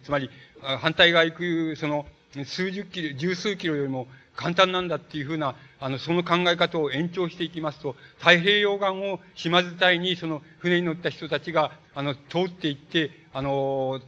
[0.02, 2.06] つまり、反対側行く、その、
[2.44, 4.06] 数十キロ、十数キロよりも
[4.38, 14.00] 簡単なんだっていうふうな、あの、その考え方を延長していきますと、太平洋岸を島伝いに、その、船に乗った人たちが、あの、通っていって、あの、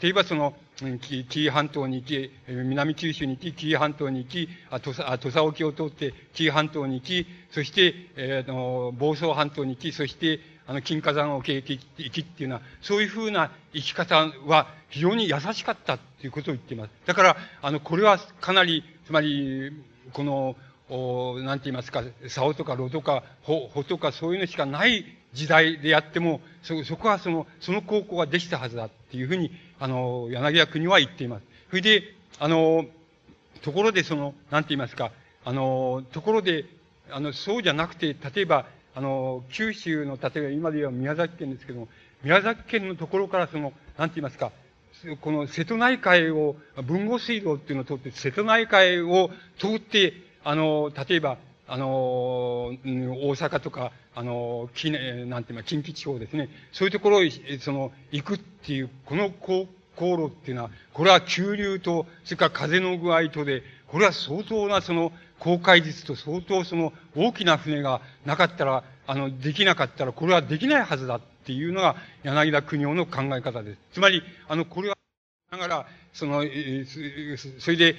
[0.00, 4.48] 例えばその、紀伊半島に行き、南九州に行き、紀伊半島に行き、
[4.80, 16.90] 土佐沖を通って紀伊半島に行き、そして、えー、の房総半島に行き、そして、あの、金火山を経て行きっていうのは、そういうふうな生き方は非常に優しかったっていうことを言っています。
[17.06, 19.72] だから、あの、これはかなり、つまり、
[20.12, 20.56] この、
[20.90, 29.50] おなんて言いますか、竿とか炉とか、穂とかそういうのしかない時代でやっても、そ、そこはその、その高校ができたはずだっていうふうに、
[29.80, 31.44] あの、柳家国は言っています。
[31.70, 32.86] それで、あの、
[33.62, 35.10] ところでその、なんて言いますか、
[35.44, 36.66] あの、ところで、
[37.10, 41.88] あの、そうじゃなくて、例えば、あの、九州の、例えば今で言えば宮崎県ですけども、
[42.22, 44.52] 宮崎県のところからその、なんて言いますか、
[45.20, 50.14] この瀬戸内海を、文後水道っていうのを通って、瀬戸内海を通って、
[50.44, 52.78] あの、例えば、あの、大
[53.36, 56.48] 阪とか、あの、きなんていうか、近畿地方ですね。
[56.72, 59.66] そういうところへ、その、行くっていう、この航
[59.96, 73.78] 路っていうのは、これは急流と、それから風の具合とで、これは相当なその、航海術と相当その、大きな船がなかったら、あの、できなかったら、これはできないはずだっていうのが、柳田国夫の考え方です。
[73.94, 74.96] つまり、あの、これは、
[75.56, 76.44] ながら、その、
[77.58, 77.96] それで、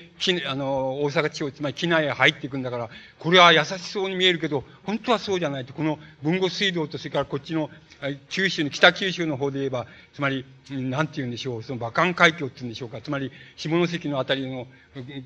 [0.48, 2.90] あの、大阪地方、つまり機内へ入っていくんだから、
[3.20, 7.70] これは優しそうに見えるけど、本当はそうじゃないと、この文後水道と、それからこっちの、
[8.30, 14.68] 九州の、北九州の方で言えば、つまり、なんて言うんでしょう、その馬漢海峡って言うんでしょうか、つまり、下関のあたりの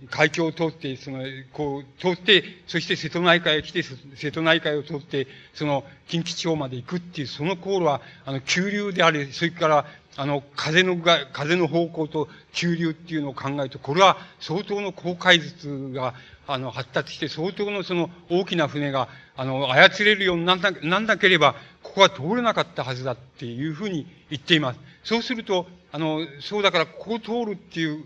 [0.10, 1.24] 海峡を通って、その、
[1.54, 9.86] こう、通って、そして瀬戸内海へ来て、瀬戸内海を通って、その、近畿地方まで行くっていう、その航路は、あの、急流であり、それから、
[10.20, 16.14] あの、風のが、風の方向と急流っていうのを考えると、これは相当の航海術が、
[16.46, 19.08] あの、発達して、相当のその大きな船が、
[19.38, 24.80] あの、操れるようになんななんなければ、ここは通れなかったはずだっていうふうに言っています。
[25.06, 28.04] そうすると、あの、そうだから、ここ通るっていう、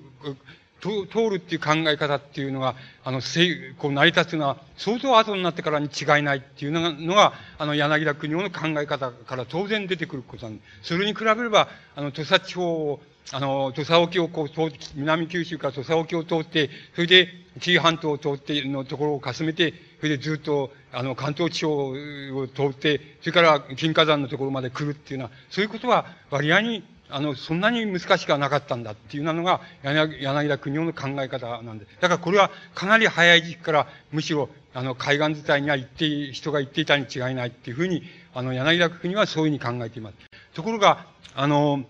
[1.08, 13.00] 通るっていう考え方っていうのが、あの、せこう成り立つのは、相当後になってからに違いないっていうのが、あの、柳田国夫の考え方から当然出てくることなんで、それに比べれば、あの、土佐地方を、
[13.32, 17.30] あの、土佐沖をこう通って、南九州から土佐沖を通って、それで、
[17.60, 26.84] 紀伊半島を通ってのところをかすめて、それでずっと、あの、関東地方を通って、それから金華山のところまで来るっていうのは、そういうことは割合に、
[27.14, 31.86] あの、そんなに難しくはなかったんだっていうのが、柳田国夫の考え方なんで。
[32.02, 38.02] だからこれはかなり早い時期から、むしろ、あの、海岸伝いには行って、人が行っていたに違いないっていうふうに、
[38.34, 40.16] あの、柳田国はそういうふうに考えています。
[40.56, 41.06] ところが、
[41.36, 41.86] あの、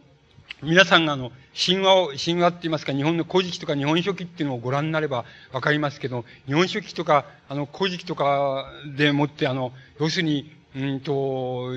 [0.62, 9.72] 皆さんがあの、神話を、神話って言いますか、日本の古事記とか日本書紀っていうのをご覧になればわかりますけど、日本書紀とか、あの、古事記とかでもって、あの、
[10.02, 11.72] 要するに、うんと、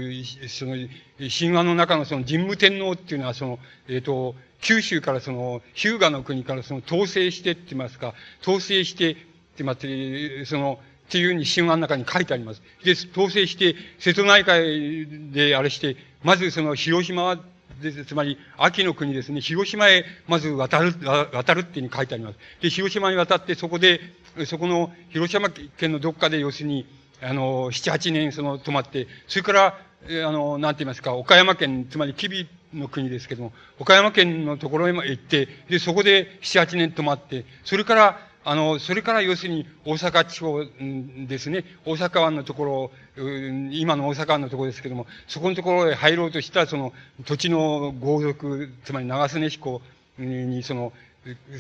[0.48, 0.76] その、
[1.18, 9.22] 神話の中のその神武天皇っていうのは、その、えっ、ー、と、九州からその、日向の国からその、統制してって言いますか、統制して、って
[9.58, 12.62] 言います、その、っていうふうに神話の中に書いてあります。
[12.84, 17.38] で、統制して、瀬戸内海であれして、まずその、広島
[17.82, 20.94] で、つまり、秋の国ですね、広島へまず渡る、
[21.32, 22.38] 渡るっていうふうに書いてあります。
[22.62, 24.00] で、広島に渡って、そこで、
[24.46, 26.86] そこの広島県のどっかで、要するに、
[27.22, 40.64] あの、七八年その泊まって、それから、あの、なんて言いますか、岡山県、つまり吉備の国ですけども、岡山県のところへ行って、で、そこで七八年泊まって、それから、あの、それから要するに大阪地方
[41.26, 43.24] ですね、大阪湾のところ、
[43.72, 46.92] 今の大阪湾のところですけども、そこのところへ入ろうとしたその
[47.24, 49.82] 土地の豪族、つまり長曽根彦
[50.18, 50.92] にその、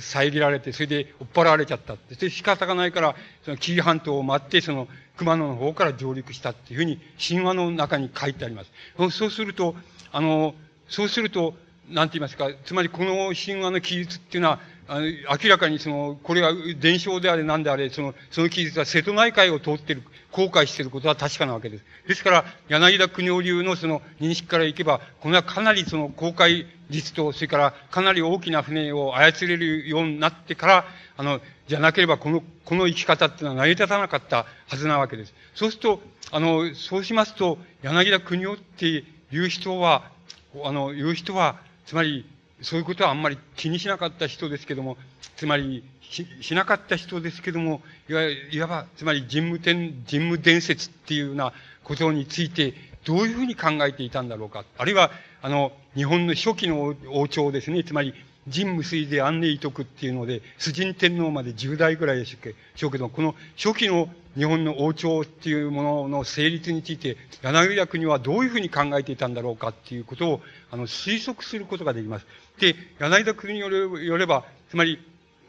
[0.00, 2.14] 遮られて、それで追っ払われちゃったって。
[2.14, 8.70] で、仕方がないから、その紀伊半島を待って、その、熊野の方から上陸したっていうふうに、神話の中に書いてあります。
[9.16, 9.74] そうすると、
[10.12, 10.54] あの、
[10.88, 11.54] そうすると、
[11.88, 21.84] なんて言いますか、つまりこの神話の記述っていうのは、あの明らかにその、これが伝承であれなんであれ、その、その記述は瀬戸内海を通っている、航海していることは確かなわけです。
[22.06, 30.84] ですから、柳田国夫流のその認識からいけば、これはかなりその航海術と、それからかなり大きな船を操れるようになってから、
[31.16, 35.34] あの、じゃなければこの、この生き方っていうのは成り立たなかったはずなわけです。
[35.54, 40.10] そうすると、あの、そうしますと、柳田国夫っていう人は、
[40.64, 41.56] あの、いう人は、
[41.86, 42.24] つまり、
[42.62, 44.96] そういうことはあんまり気にしなかった人ですけども、
[45.36, 51.52] つまり、し、しなかった人ですけども、いわいわば、つまり人武天、人武伝説っていうような
[51.84, 54.64] ことについて、どういうふうに考えていたんだろうか。
[54.78, 55.10] あるいは、
[55.42, 57.84] あの、日本の初期の王朝ですね。
[57.84, 58.14] つまり、
[58.52, 72.26] 神無水で安寧徳っていうので、崇神天皇まで10代ぐらいでしたっけしょうけど、この初期の日本の王朝っていうものの成立について、柳田国はどういうふうに考えていたんだろうかっていうことを、あの、推測することができます。
[72.60, 74.98] で、柳田国によれば、つまり、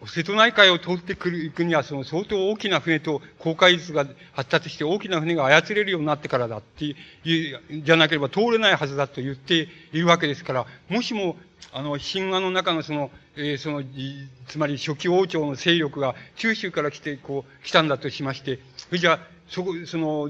[0.06, 11.36] 瀬戸内海を通ってくる、行くには、その相当大きな船と航海術が発達して大きな船が操れるようになってからだっていう、じゃなければ通れないはずだと言っているわけですから、もしも、
[11.74, 13.84] あの、神話の中のその、えー、その、
[14.48, 19.20] つまり初期王朝の勢力が九州から来て、こう、来たんだとしまして、それじゃあ
[19.50, 20.30] そこ、その、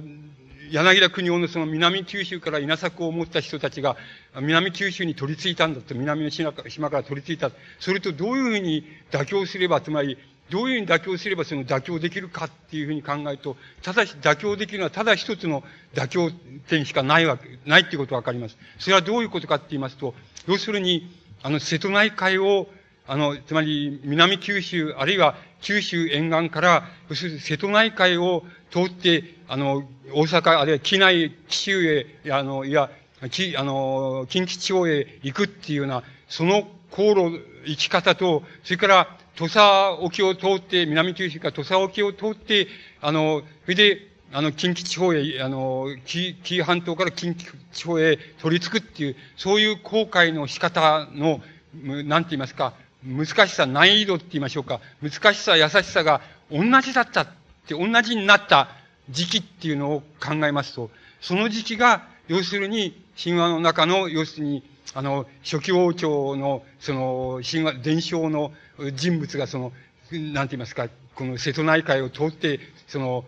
[0.71, 3.97] 柳田国夫のその南九州から稲作を持った人たちが、
[4.39, 6.63] 南九州に取り付いたんだと、南の島か
[6.97, 7.51] ら取り付いた。
[7.79, 10.17] それとどういうふうに妥協すれば、つまり、
[10.49, 15.63] どういうふうに妥協すればその妥協できるかっていうふうに考えると、ただし妥協できるのはただ一つの
[15.93, 16.31] 妥協
[16.69, 18.57] 点しかないわけ、ないっていうことがわかります。
[18.79, 20.15] それはどういうことかって言いますと、
[20.47, 21.13] 要するに、
[21.43, 22.69] あの、瀬戸内海を、
[23.07, 31.85] あの、つまり、南九州、あるいは九州沿岸から、要するに瀬戸内海を通って、あの、大阪、あるいは機内、紀州
[32.25, 32.89] へ、あの、いや、
[33.31, 39.59] き、あの、近畿地方へ行くっていうような、その航路、行き方と、それから、土佐
[40.01, 42.67] 沖を通って、南九州から土佐沖を通って、
[43.01, 51.39] あの、それで、あの、近畿地方へ、あの、紀伊半島から近畿地方へ取り付くっていう、そういう航海の仕方の、
[51.73, 52.73] なんて言いますか、
[53.05, 56.21] 難しさ、難易度って言いましょうか、難しさ、優しさが
[56.51, 57.27] 同じだったっ
[57.67, 58.69] て、同じになった
[59.09, 60.89] 時期っていうのを考えますと、
[61.21, 68.51] その時期が、要するに、神話の中の、要するに、あの、初期王朝の、その、神話、伝承の
[68.93, 69.71] 人物が、その、
[70.11, 73.25] なんて言いますか、この瀬戸内海を通って、その、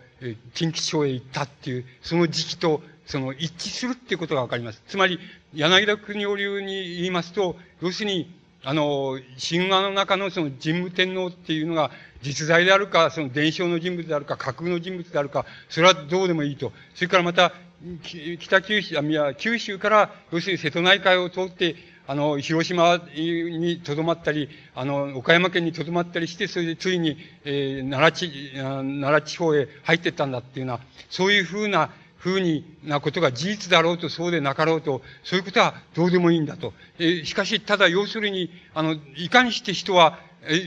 [0.54, 4.82] 近畿地方へ行ったっていう、その時期と、その、一致するっていうことがわかります。
[4.86, 5.18] つまり、
[5.54, 8.30] 柳田国王流に言いますと、要するに、
[8.62, 11.90] あの、神話の中のその神武天皇っていうのが
[12.22, 16.72] 実在であるか、その伝承の人物であるか、架空の人物であるか、それはどうでもいいと。
[16.94, 17.52] それからまた、
[18.38, 31.90] 北九州、いや、九州から、要するに瀬戸内海を通って、あの、広島に留まったり、あの、岡山県に留まったりして、それでついに、えー、奈良地、奈良地方へ入っていったんだっていうような、そういうふうな
[32.20, 36.74] ふうになことが事実だろうとそうでなかろうと、そういうことはどうでもいいんだと。
[36.98, 40.18] えしかし、ただ要するに、あの、いかにして人は、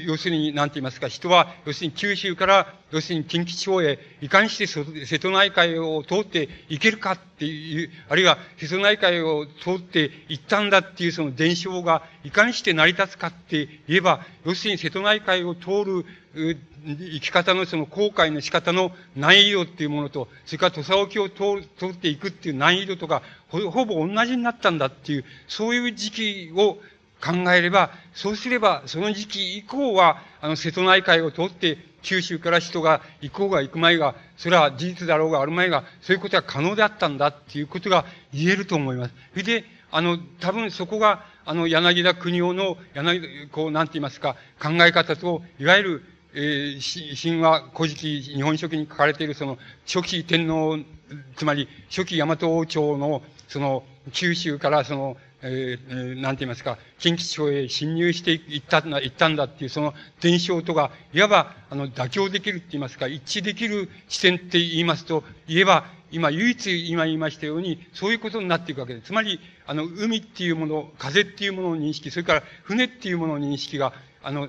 [0.06, 16.06] 要するに、なんて言いますか、人は、要するに九州から、要するに近畿地方へ、いかにして瀬戸内海を通って行けるかっていう、あるいは瀬戸内海を通って行ったんだっていうその伝承が、いかにして成り立つかって言えば、要するに瀬戸内海を通る、
[16.36, 26.78] 生き方のその航海の仕方の難易度っていうものと、それから土佐沖を通通っていくっていう難易度とか、ほほぼ同じになったんだっていう、そういう時期を
[27.24, 39.14] 考えれば、そうすれば、その時期以降は、あの、瀬戸内海を通って、九州から人が行こうが行く前が、それは事実だろうがある前が、そういうことが可能であったんだっていうことが言えると思います。
[39.32, 46.04] それで、あの、多分そこが、あの、柳田国夫の、柳、こう、なんて言いますか、考え方と、いわゆる、
[46.36, 50.80] えー、神話古事記日本書紀に書かれているその初期天皇、
[51.36, 69.08] つまり初期大和王朝のその九州からそのえー、なんて言いますか、近畿地方へ侵入していったんだ、行ったんだっていう、その伝承とが、いわば、あの、妥協できるって言いますか、一致できる視点って言いますと、言えば、今、唯一今言いましたように、そういうことになっていくわけです。
[69.08, 74.48] つまり、あの、海っていうもの、風っていうものの認識、それから船っていうものの認識が、あの、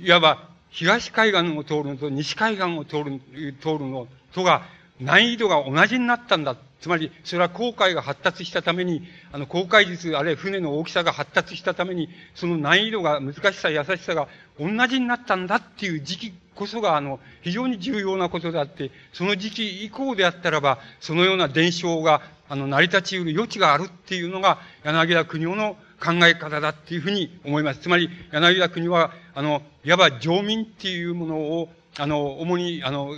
[0.00, 3.20] いわば、東海岸を通るのと西海岸を通る、
[3.60, 4.62] 通るのとが、
[5.00, 6.56] 難易度が同じになったんだ。
[6.82, 14.26] つまり、それは航海が発達したために、あの、航海術、あるいは船の大きさが発達したために、その難易度が、難しさ、優しさが
[14.58, 27.80] 同じになったんだっていう時期こそが、あの、非常に重要なことであって、その時期以降であったらば、そのような伝承が、あの、成り立ち得る余地があるっていうのが、柳田国夫の考え方だっていうふうに思います。
[27.80, 33.14] つまり、柳田国は、あの、いわば上民っていうものを、あの、主に、あの、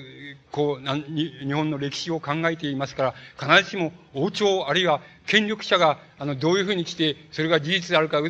[0.51, 8.21] こう、日本の歴史を考えていますから、必ずしも王朝、あるいは権力者が、あの、どういうふうに来て、それが事実であるか、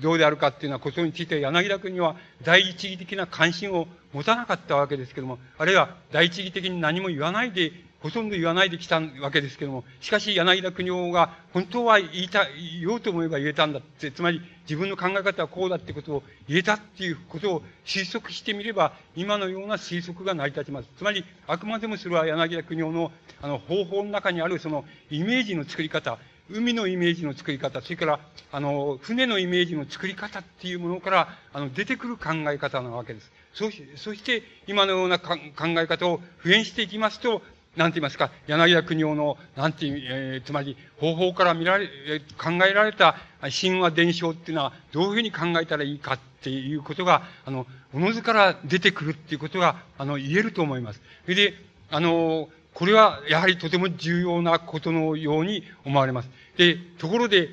[0.00, 12.46] どうであるかっていうようなことについて、柳田君には第一義的な関心を持たなかったわけですけども、あるいは第一義的に何も言わないで、ほとんど言わないできたわけですけども、しかし柳田国夫が本当は言いた、
[12.80, 20.88] 言おうと思えば言えたんだって、つまり自分の考え方はこうだってことを言えたっていうことを推測してみれば、今のような推測が成り立ちます。
[20.96, 23.10] つまり、あくまでもそれは柳田国夫の
[23.42, 26.18] あの方法の中にあるそのイメージの作り方、
[26.50, 28.20] 海のイメージの作り方、それから、
[28.52, 33.30] あの、船のイメージの作り方っていうものから、あの、出てくる考え方なわけです。
[33.52, 37.42] そしそして、今のような考え方を普遍していきますと、
[37.76, 41.88] なんて言いますか、柳田国夫の、なんていう、えー、つまり、方法から見られ、
[42.36, 51.00] 考えられた神話伝承っていうのは、どういうふうに考えたらいいかっていうことが、あの、おのずから出てくるっていうことが、あの、言えると思います。
[51.24, 51.54] それで、
[51.90, 56.30] あの、これは、やはりとても重要なことのように思われます。
[56.56, 57.48] で、ところで、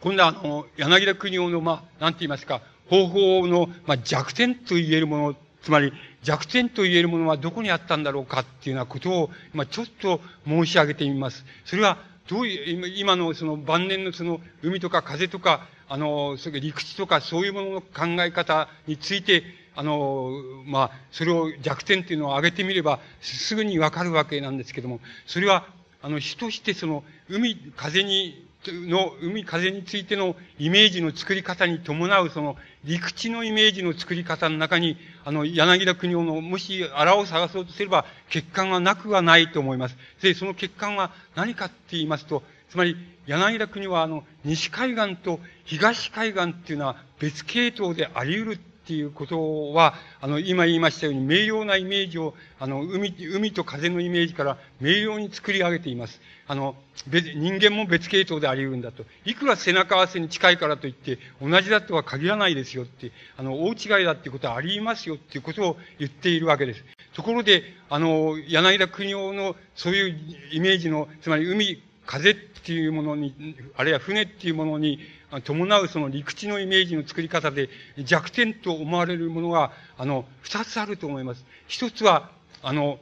[0.00, 5.36] 今度は、あの、柳田国夫の、まあ、なんて言いますか、方法の、まあ、弱点と言えるもの、
[5.68, 5.92] つまり、
[6.22, 11.44] 弱点と言えるものはどこにあったんだろうかっていうようなことを、ま、ちょっと申し上げてみます。
[11.66, 19.42] それは、どういう、今のその晩年のその海とか風とか、あの、それ陸地とかそういうものの考え方について、
[19.76, 20.30] あの、
[20.64, 25.66] まあ、それを弱点っていうのを挙げてみれば、すぐにわかるわけなんですけども、それは、
[26.00, 39.96] あの、主としてその、海、風にの海風についてのイメージの作り方に伴うその陸地のイメージの作り方の中に、あの、柳田国夫の、もし、あらを探そうとすれば、欠陥はなくはないと思います。
[40.22, 48.58] で、その欠陥は何かって言いますと、つまり、柳田国は、あの、西海岸と東海岸っていうのは別系統であり得るっ
[48.88, 49.92] ていうことは、
[50.22, 56.22] あの、今言いましたように、明瞭なイメージを、あの、海、海と風のイメージから明瞭に作り上げています。
[56.46, 56.74] あの、
[57.06, 59.04] 別、人間も別系統であり得るんだと。
[59.26, 66.82] いくら背中合わせに近いからといって、同じだとは限らないですよって、あの、大違いだっていうことはありますよっていうことを言っているわけです。
[67.12, 70.18] ところで、あの、柳田国夫のそういう
[70.52, 73.34] イメージの、つまり海、風っていうものに、
[73.76, 74.98] あるいは船っていうものに、
[75.44, 77.68] 伴うその陸地のイメージの作り方で
[77.98, 81.44] 弱点と思われるものが、あの、二つあると思います。
[81.66, 82.30] 一つは、
[82.62, 82.98] あの、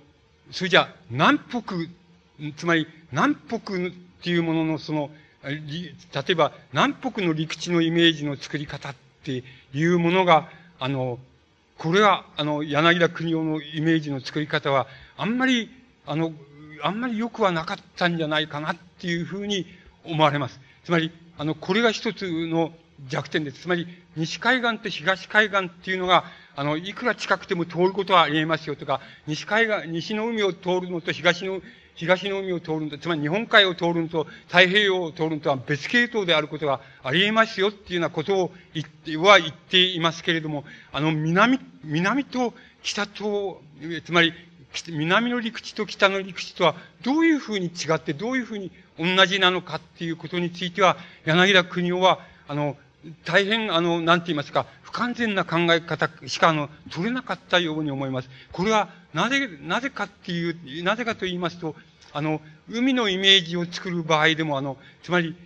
[0.50, 1.62] それじゃ、南北、
[2.56, 3.60] つまり南北っ
[4.22, 5.10] ていうもののその、
[5.44, 5.94] 例
[6.30, 10.48] えば南北の陸地のイメージの作り方っていうものが、
[10.80, 11.18] あの、
[11.78, 14.86] これは、あの、柳田国夫のイメージの作り方は、
[15.16, 15.70] あんまり、
[16.06, 16.32] あの、
[16.82, 19.66] あんまり良くはなかったんじゃないかなっていうふうに
[20.04, 20.58] 思われます。
[20.84, 22.72] つまり、あの、これが一つの
[23.08, 23.62] 弱点です。
[23.62, 23.86] つまり、
[24.16, 31.60] 西海岸と東海岸っていうのが、あの、いくら近くても通ることはあり得ますよとか、西海岸、西の海を通るのと東の
[31.96, 43.62] 東の海を通るのと、つまり日本海を通るのと太平洋を通るのとは別系統であることがあり得ますよっていうようなことを言って、は言っていますけれども、あの、南、南と北と、
[44.04, 44.32] つまり、
[44.88, 52.76] 南の陸地と北の陸地とはどういうふうに違って、どういうふうに同じなのかっていうことについては、柳田国夫は、あの、
[53.24, 58.28] 大変、あの、なんて言いますか、不完全な考え方しか、あの、取れなかったように思います。
[58.52, 61.76] これは、なぜ、なぜかっていう、なぜかと言いますと、
[62.12, 65.36] あの、海のイメージを作る場合でも、あの、つまり、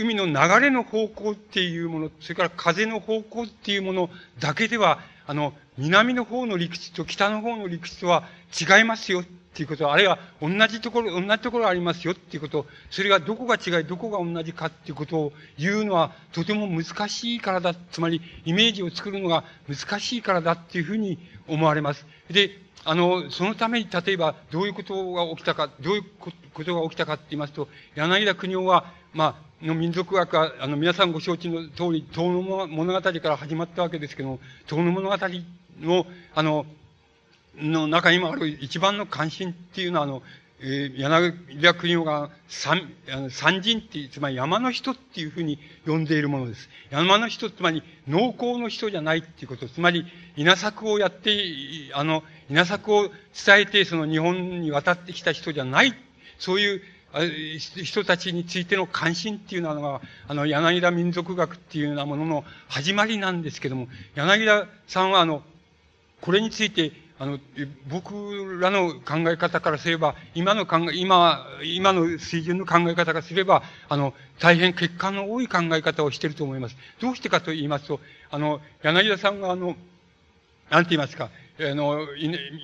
[0.00, 8.24] 海の流れの方向っていうもの、それから風の方向っていうものだけでは、あの、南の方の陸地と北の方の陸地とは
[8.58, 22.06] 違いますよっていうこと、あるいは同じところ、同じところありますよっていうこと、それがどこが違い、どこが同じかっていうことを言うのはとても難しいからだ、つまりイメージを作るのが難しいからだっていうふうに思われます。
[22.30, 22.50] で、
[22.84, 26.04] あの、そのために例えばどういうことが起きたか、どういう
[26.54, 35.16] ことが起きたかって言いますと、柳田国夫は、まあ、の民族学は、あの、皆さんご承知の通り、遠野物語から始まったわけですけども、遠野物語
[35.80, 36.66] の、あの、
[37.58, 40.22] の中にもある一番の関心っていうのは、あの、
[40.60, 46.68] えー、柳田国夫が三、あの三人っていう、つまり山の人っていうふうに呼んでいるものです。
[46.90, 51.42] 山の人、つまり農耕の人じゃないっていうこと、つまり稲作をやって、
[51.92, 55.92] あの、稲作を伝えて、その日本に渡ってきた人じゃない、
[56.38, 56.82] そういう
[57.84, 65.42] 人たちについての関心っていうのは、あの、柳田民族学っていうようなものの始まりなんですけども、柳田さんは、あの、
[66.20, 67.38] これについて、あの、
[67.88, 76.76] 僕らの考え方からすれば、今の考え、今、今の水準の考え方からすれば、あの、大変欠陥の多い考え方をしていると思います。
[77.00, 79.76] どうしてかと言いますと、あの、柳田さんがあの、
[80.68, 82.06] なんて言いますか、あの、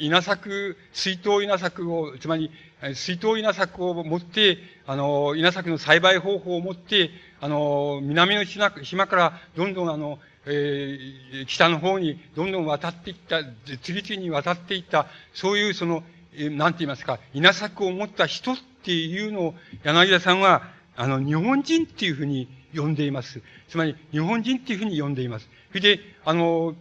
[0.00, 2.50] 稲作、水筒稲作を、つまり、
[2.94, 7.10] 水筒稲作を持って、あの、稲作の栽培方法を持って、
[7.40, 8.70] あの、南の島
[9.06, 13.42] からどんどんあの、えー、北の方にどんどん渡っていった、
[13.82, 16.02] 次々に渡っていった、そういうその、
[16.34, 19.54] えー、なんて言いますか、稲作を持った人っていうのを、
[19.84, 20.62] 柳田さんは、
[20.96, 23.40] あの、日本人っていうふうに呼んでいます。
[23.68, 25.48] つまり、日本人っていうふうに呼んでいます。
[25.68, 26.74] それで、あの、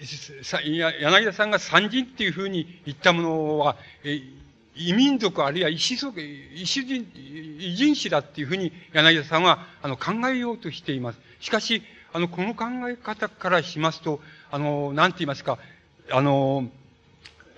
[0.00, 4.22] 柳田さんが三人っていうふうに言ったものは、えー、
[4.76, 7.10] 異民族あるいは異種族、異種人、
[7.58, 11.18] 異人種だっていうふうに柳田さんはあの考えようとしています。
[11.40, 11.82] しかし、
[12.12, 14.20] あの、この考え方からしますと、
[14.50, 15.58] あの、なんて言いますか、
[16.10, 16.68] あの、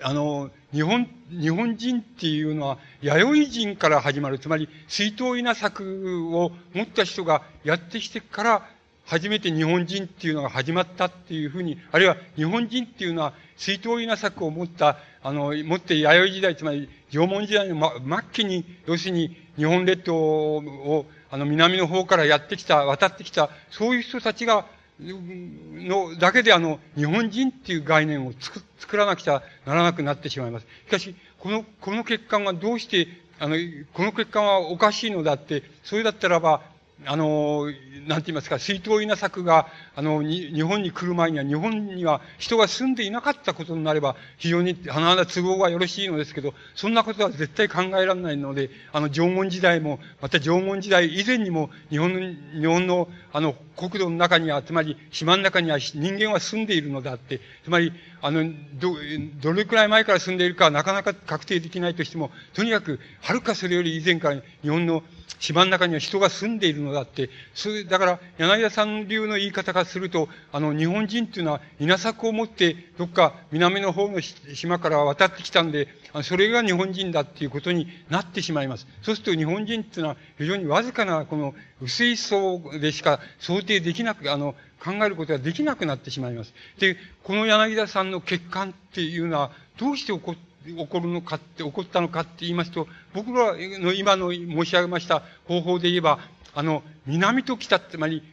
[0.01, 8.69] あの、日本、日本人っていうのは、弥生人から始まる、つまり、水筒稲作を持った人がやってきてから、
[9.05, 24.65] 初めて日本人っていうのが始まったっていうふうに、あるいは日本人っていうのは、水筒稲作を持った、あの、持って弥生時代、つまり縄文時代の、末期に、要するに日本列島を、あの、南の方からやってきた、渡ってきた、そういう人たちが、
[24.99, 30.67] の、だけであの、日本人っていう概念を作、作らなくちゃならなくなってしまいます。
[30.87, 33.07] しかし、この、この欠陥がどうして、
[33.39, 33.55] あの、
[33.93, 36.61] この欠陥はおかしいのだって、それだったらば、
[37.05, 37.65] あの、
[38.07, 52.19] なんて言いますか、水筒稲作が、あの、日本に来る前には、日本には人が住んでいなかったことになれば、非常に、甚だ都合がよろしいのですけど、そんなことは絶対考えられないので、あの、縄文時代も、また縄文時代以前にも、日本の、
[52.59, 58.43] 日本の、あの、国土の中には、つまり、島の中には人間は住んでいるのであって、つまり、あの、
[58.79, 58.95] ど、
[59.41, 65.03] どれくらい前から住んでいるかなかなか確定できないとしても、とにかく、はるかそれより以前から日本の
[65.41, 75.87] 島の中には人が住んでいるのだって、それ、だから、柳田さん流の言い方からすると、あの、日本人っていうのは稲作を持って、どっか南の方の島から渡ってきたんで、
[76.21, 78.85] それが日本人だっていうことになってしまいます。
[79.01, 84.53] そうすると日本人っていうのは非常にわずかなこの薄い層でしか想定できなく、あの、
[84.83, 86.53] 考えることができなくなってしまいます。
[86.77, 96.19] で、この柳田さんの欠陥っていうのは、どうして起こって起こるのかって、起こったのかって言いますと、僕らの今の申し上げました方法で言えば、
[96.53, 98.23] あの、南と北、つまり、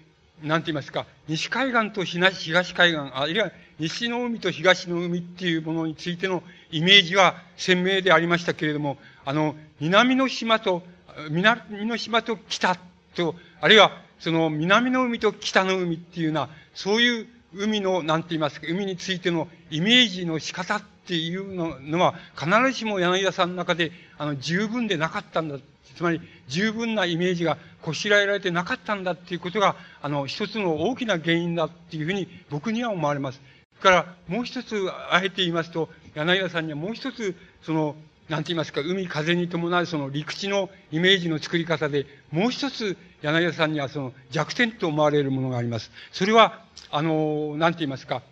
[0.43, 10.83] なんて言いますか、西海岸と東海岸、あるいは西の海と東の海っていうものについてのイメージは鮮明でありましたけれども、あの、南の島と、
[11.31, 12.77] 南の島と北
[13.15, 13.91] と、あるいは
[14.21, 25.57] その南の海と北の海っていうような、そういう海の、なんて言いますか、海についてのイメージの仕方っていうのは、必ずしも柳田さんの中で、あの、十分でなかったんだ。
[25.97, 33.41] つまり、十分なイメージがこしらえられてなかったんだっていうことが、あの、一つの大きな原因だっていうふうに僕には思われます。
[33.81, 37.97] から、もう一つ、あえて言いますと、柳田さんにはもう一つ、その、
[38.29, 45.91] なんて言いますか、海風に伴うその陸地のイメージの作り方で、もう一つ柳田さんにはその弱点と思われるものがあります。
[46.13, 48.23] それは、あの、なんて言いますか、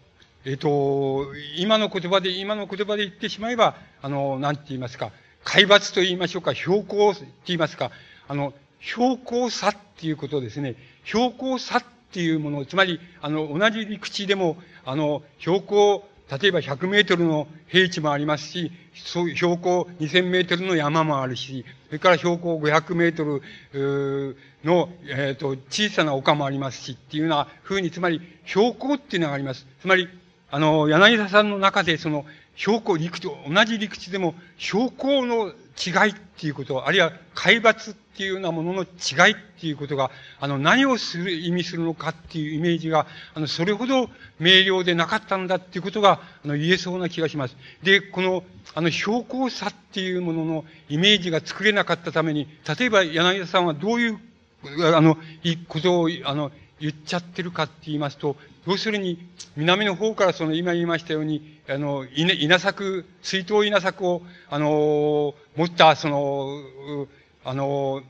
[0.44, 1.26] えっ、と、
[1.56, 5.10] 今の言葉で、今の言葉で言ってしまえば、あの、なんて言いますか、
[5.44, 7.90] 海抜と言いましょうか、標高って言いますか、
[8.28, 10.76] あの、標高差っていうことですね。
[11.04, 23.40] 標高差っていうもの、つまり、あの、同じ陸地でも、あの、標高例えば100メートルの平地もありますし、そう標高2000メートルの山もあるし、それから標高500メート
[23.72, 24.36] ル
[24.66, 29.66] の、えっ、ー、と、小さな丘もありますし、っていうような風に、つまり、標高っていうのがあります。
[29.80, 30.08] つまり、
[30.50, 32.26] あの、柳田さんの中で、その、
[32.56, 40.10] 標高、陸地、同じ陸地でも、標高の違いっていうこと、あるいは海抜っていうようなものの違いっていうことが、
[40.40, 44.08] あの、何をする、意味するのかっていうイメージが、あの、それほど
[44.40, 47.56] 明瞭でなかったんだっていうことが、あの、言えそうな気がします。
[47.82, 48.42] で、この、
[48.74, 52.48] あの、標高差っていうもののイメージが作れなかったために、
[52.78, 54.18] 例えば柳田さんはどういう、
[54.64, 56.50] あの、いことを、あの、
[56.80, 59.18] 言っちゃってるかって言いますと、要するに、
[59.56, 67.06] 南の方からその今言いましたように、あの、稲、稲作、水筒稲作を、あの、持った、その、
[67.44, 68.02] あの、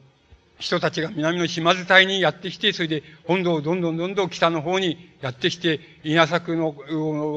[0.58, 6.74] 人たちが南の島伝いにやってきて、それで本土をどんどんどんどん北の方にやってきて、稲作の、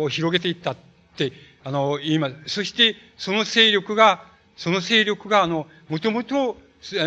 [0.01, 0.77] を広げていったっ
[1.17, 1.33] て、
[1.63, 2.35] あの、言います。
[2.47, 4.23] そして、その勢力が、
[4.55, 6.57] その勢力が、あの、もともと、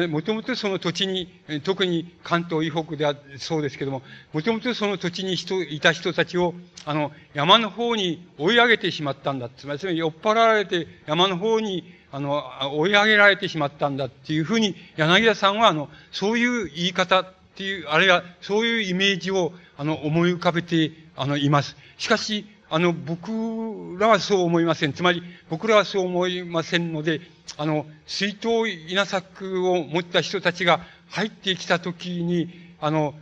[0.09, 1.29] もともとその土地に、
[1.65, 6.55] 特に関東以北ではそうですけども、もともとその土地に人、いた人たちを、
[6.85, 9.49] あの、山の方に追い上げてしまったんだ。
[9.49, 12.45] つまり、酔っ払われて山の方に、あの、
[12.77, 21.77] 追い上げられてしまったんだっていうふうに、柳田さんは、あの、そういう言い方っていう、あるいはそういうイメージを、あの、思い浮かべて、あの、います。
[21.97, 22.45] しかし、
[22.75, 24.95] あの、僕らはそう思いません。
[24.95, 27.21] つまり、僕らはそう思いませんので、
[27.59, 30.81] あの、水筒稲作を持った人たちが
[31.11, 32.49] 入ってきたときに、
[32.81, 33.13] あの、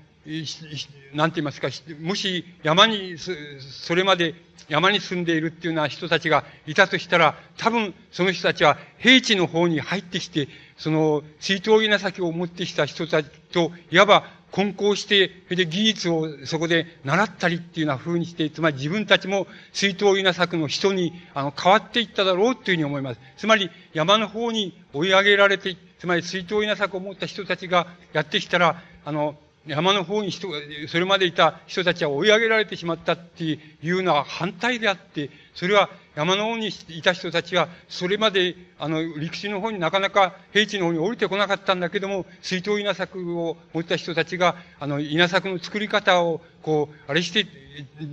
[1.15, 1.67] なんて言いますか、
[2.01, 4.37] もし山に、それまで
[4.69, 10.47] 山に住んでいるっていうような人たちがいたとしたら、多分その人たちは平地の方に入ってきて、
[10.81, 23.20] その水筒稲先を持ってきた人たちと、いわば混交して、それで技術をそこで習ったりっていうような風にして、つまり自分たちも水筒稲作の人にあの変わっていっただろうというふうに思います。
[23.36, 29.36] つまり山の方に追い上げられて、つまり水筒稲作を持った人たちがやってきたら、あの、
[29.66, 30.48] 山の方に人、
[30.89, 33.59] それまでいた人たちは追い上げられてしまったってい
[33.90, 35.90] うのは反対であって、それは
[36.21, 47.47] 山の方にいた人たちは、それまで、あの、陸地の方になかなか平地の方に降りてこなかったんだけども、水筒稲作を持った人たちが、あの、稲作の作り方を、こう、あれして、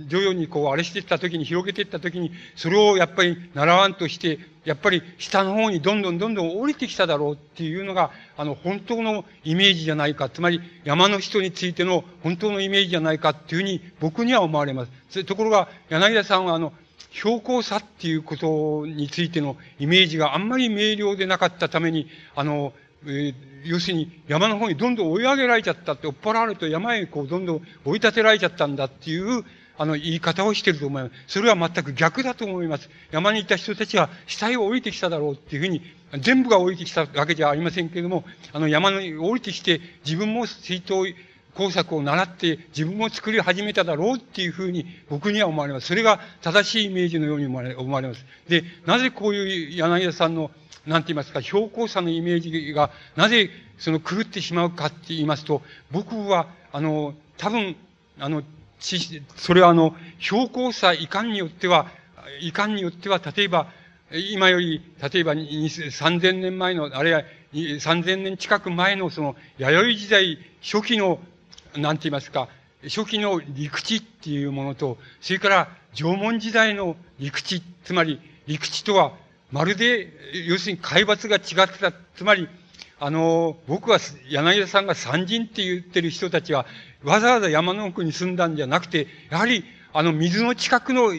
[0.06, 10.30] 徐々にこう、あれしていった時に、広げていった時に、それをやっぱり習わんとして、やっぱり下の方にどんどんどんどん降りてきただろうっていうのが、あの、本当のイメージじゃないか。
[10.30, 15.24] つまり、山の人についての本当のイメージじゃないかっていうふうに、僕には思われます。
[15.24, 16.72] ところが、柳田さんは、あの、
[17.10, 22.72] 標高差っていうことについてのイメージがあんまり明瞭でなかったために、あの、
[23.04, 23.34] えー、
[23.64, 29.44] 要するに山の方にどんどん追い上げられちゃったって、追っ払われると山へこうどんどん追い立てられちゃったんだっていう、
[29.80, 31.14] あの、言い方をしてると思います。
[31.28, 32.90] それは全く逆だと思います。
[33.12, 35.82] 山に行った人たちは死へを降りてきただろうっていうふうに、
[36.20, 40.94] 全部が降りてきたわけじゃありませんけれども、あの山に降りてきて自分も水筒
[41.58, 45.88] 工作を習って自分も作り始めただろうっていうふうに僕には思われます。
[45.88, 48.24] それが正しいイメージのように思われます。
[48.48, 50.52] で、なぜこういう柳田さんの、
[50.86, 57.74] なんて言いますか、標高差のイメージが、なぜその狂ってしまうかって言いますと、僕は、あの、多分、
[58.20, 58.44] あの、
[59.34, 61.88] それはあの、標高差いかんによっては、
[62.40, 63.66] いかんによっては、例えば、
[64.30, 64.80] 今より、
[65.12, 71.18] 例えば3000年前の、あるいは3000年近く前のその、弥生時代初期の
[71.76, 72.48] なんて言いますか、
[72.84, 79.12] 初期の陸地っていうものと、それから縄文時代の陸地、つまり陸地とは、
[79.50, 80.08] まるで、
[80.46, 81.92] 要するに海抜が違ってた。
[82.14, 82.48] つまり、
[83.00, 86.66] あの、僕は、柳田さんが山人って言ってる人たちは、
[87.02, 91.12] わざわざ山の奥に住んだんじゃなくて、やはり、あの、水の近くの、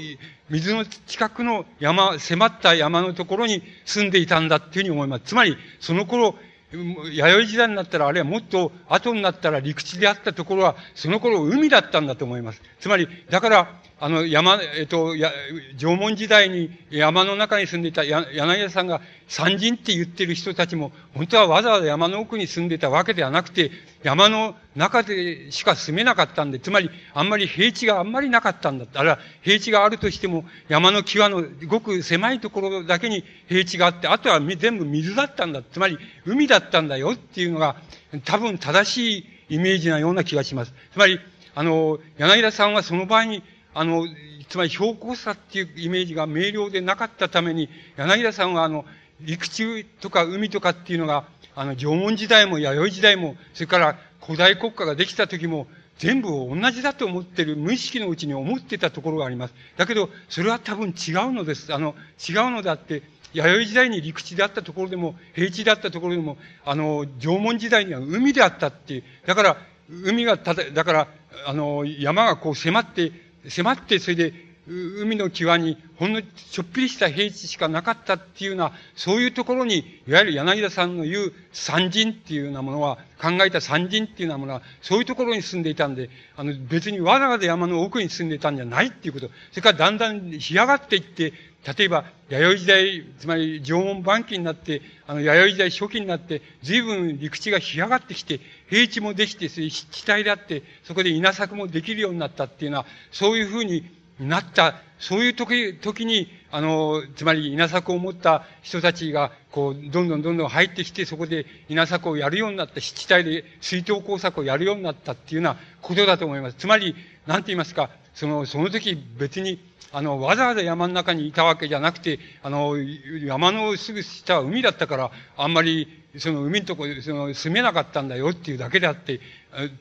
[0.49, 5.23] 水の近くの山、迫った山のところに住んでいたんだっていうふうに思います。
[5.26, 6.35] つまり、その頃、
[6.72, 12.62] 弥生時代になったら、あるいはもっと後になったら陸地であったところは、その頃海だったんだと思います。
[12.80, 15.31] つまり、だから、あの、山、えっと、や、
[15.77, 23.71] 縄文時代に山の中に住んでいた柳田さんが山人って言ってる人たちも、本当はわざわざ山の奥に住んでたわけではなくて、
[24.01, 28.85] 山の中でしか住めなかったんで、つまり、あんまり平地があんまりなかったんだ。
[28.93, 35.61] あるいは、平地があるとしても、山の際のごく狭いところだけに平地があって、あとは全部水だったんだ。
[35.61, 37.76] つまり、海だったんだよっていうのが、
[38.23, 39.17] 多分正し
[39.49, 40.73] いイメージなような気がします。
[40.93, 41.19] つまり、
[41.53, 43.43] あの、柳田さんはその場合に、
[43.74, 44.08] あの、
[44.50, 48.86] つまり標高差っていうイメージが明瞭でなかったために、柳田さんはあの、
[49.22, 51.26] 陸地とか海とかっていうのが、
[51.56, 55.68] あの、縄文時代も弥生時代も、それから古代国家ができた時も、
[55.98, 59.54] 全部同じだと思ってる、無意識のうちに思ってたところがあります。
[59.76, 61.74] だけど、それは多分違うのです。
[61.74, 61.94] あの、
[62.28, 69.04] 違うのであって、弥生時代に陸地であったところでも、平地であったところでも、あの、縄文時代には海であったっていう。
[69.26, 69.58] だから、
[69.90, 71.08] 海がただ、だから、
[71.46, 73.12] あの、山がこう迫って、
[73.48, 74.34] 迫って、それで、
[74.70, 89.30] 海の際にほんのちょっぴりした平地しかなかったっていうような、そういうところに、いわゆる柳田さんの言う山人っていうようなものは、考えた山人っていうようなものは、そういうところに住んでいたんで、あの別にわざわざ山の奥に住んでいたんじゃないっていうこと。
[89.52, 91.34] それからだんだん干上がっていって、
[91.65, 103.84] 例えば、弥生時代、つまり縄文晩期になって、あの、弥生時代初期になって、随分陸地が干上がってきて、平地もできて、そういう湿地帯であって、そこで稲作もできるようになったっていうのは、そういうふうに
[104.20, 116.58] なった、そういう時、時に、あの、つまり稲作を持った人たちが、こう、どんどんどんどん入ってきて、そこで稲作をやるようになった、湿地帯で水筒工作をやるようになったっていうようなことだと思います。
[116.58, 116.96] つまり、
[117.28, 119.60] なんて言いますか、その、その時別に、
[119.91, 122.76] あの、わざわざ山の中にいたわけじゃなくて、あの、
[123.24, 129.19] 山のすぐ下は海だったから、あんまり、その海のとこ、その、住めなかったんだよっていうだけであって、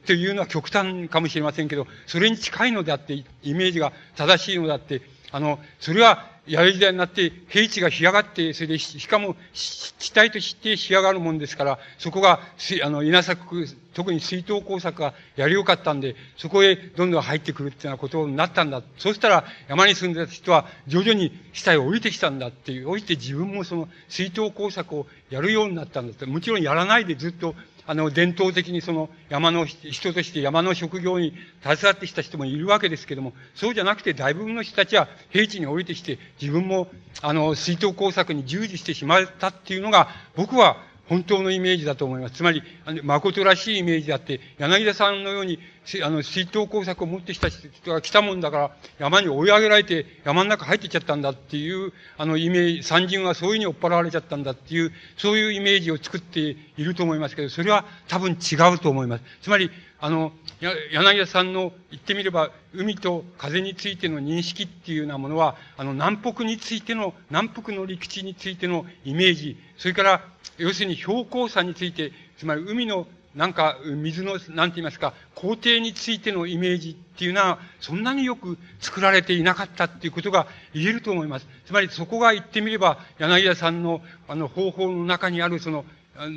[0.06, 3.24] というのは極端かもしれませんけど、それに近いのであって、イ
[3.54, 5.00] メージが正しいのであって、
[5.30, 12.40] あの、それは、弥生時代になって、平地が干上がって、それで、しかも、地帯として干上がるもんですから、そこが、
[12.82, 18.82] あの、稲作、特に水筒工作がやりよかったんで、そこへどんどん入ってくるっていうようなことになったんだ。
[18.96, 26.24] そうしたら、山に住んでた人は、徐々に下へ降りてきたんだっていう、降りて自分もその水筒工作をやるようになったんだって。
[26.26, 27.54] もちろんやらないでずっと、
[27.88, 31.32] あの、伝統的にその山の人として山の職業に
[31.62, 36.88] 携わってきた人もいるわけですけども、そうじゃなくて大部分の人たちは平地に降りてきて、自分も、
[37.22, 40.76] あの、水筒工作に従事してしまったっていうのが、僕は
[41.08, 42.34] 本当のイメージだと思います。
[42.34, 45.58] つまり、あの誠らしいイメージであって、柳田さんのように、
[46.02, 59.24] あの、水筒工作を持ってきた人が来たもんだから、山に追い上げられて、山の中入ってっちゃったんだっていう、あの、イメージ、三人はそういうふうに追っ払われちゃったんだっていう、そういうイメージを作っていると思いますけど、それは多分違うと思います。
[59.42, 59.70] つまり、
[60.00, 70.24] あの、柳田さんの言ってみれば、海と風についての認識っていうようなものは、あの、南北についての、南北の陸地についてのイメージ、それから、
[70.58, 73.06] 要するに標高差について、つまり海の
[73.38, 81.46] なんか、水の、なんて言いますか、工程についてのイメージっていうのは、そんなによく作られていなかったっていうことが言えると思います。
[81.66, 85.84] つまりそこが言ってみれば、柳田さんの、あの、方法の中にあるその、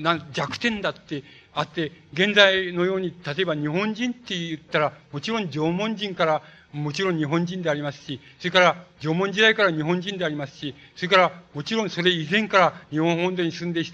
[0.03, 1.23] な弱点だって
[1.53, 6.43] あって、現在のように、例えば日本人って言ったら、もちろん縄文人から
[6.73, 13.85] もちろん日本人でありますし、それから縄文時代から日本人でありますし、それからもちろんそれ以前から日本本土に住んでい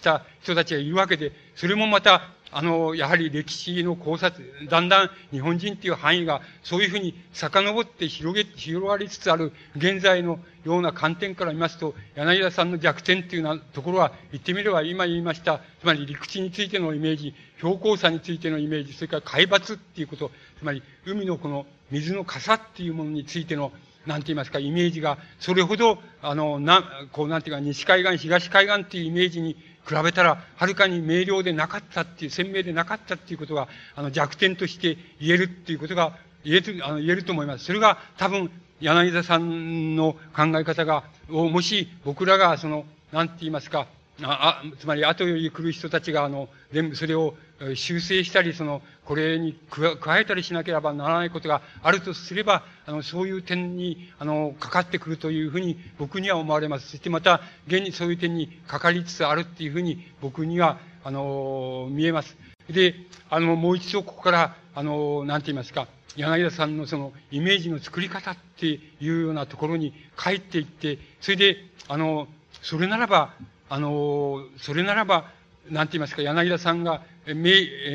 [0.00, 23.72] た人たちがいるわけで、それもまたあの、やはり歴史の考察、だんだん日本人っていう範囲がそういうふうに遡って広げ、広がりつつある現在のような観点から見ますと、柳田さんの弱点っていうなところは言ってみれば今言いました、つまり陸地についてのイメージ、標高差についてのイメージ、それから海抜っていうこと、つまり海のこの水の傘っていうものについての
[24.06, 26.82] なんて言いますか、イメージが、それほど、あの、な、
[27.12, 29.56] こう、なんていうか、西海岸、東海岸っていうイメージに
[29.88, 37.64] 比べたら、はるかに明瞭でなかったっていう、鮮明でなかったっていうことが、あの、弱点として言えるっていうことが、言える、あの、言えると思います。
[37.64, 38.50] それが多分、
[38.80, 43.86] 柳田さんの考え方が、もし僕らが、その、なんて言いますか、
[44.22, 47.34] あ、あつまり後より来る人たちが、あの、全部それを
[47.74, 56.90] 修正したり、その、これに加えたりしなければならないことがあるとすれば、あの、そういう点に、あの、かかってくるというふうに僕には思われます。
[56.90, 62.36] そしてまた、現にそういう点にかかりつつあるっていうふうに僕には、あの、見えます。
[62.68, 62.94] で、
[63.28, 71.56] あの、もう一度ここから、あの、なんて言いますか、柳田さんのそのイメージの作り方っていうようなところに帰っていって、それで、
[71.88, 72.28] あの、
[72.62, 73.34] それならば、
[73.70, 75.30] あの、それならば、
[75.70, 77.34] なんて言いますか、柳田さんが明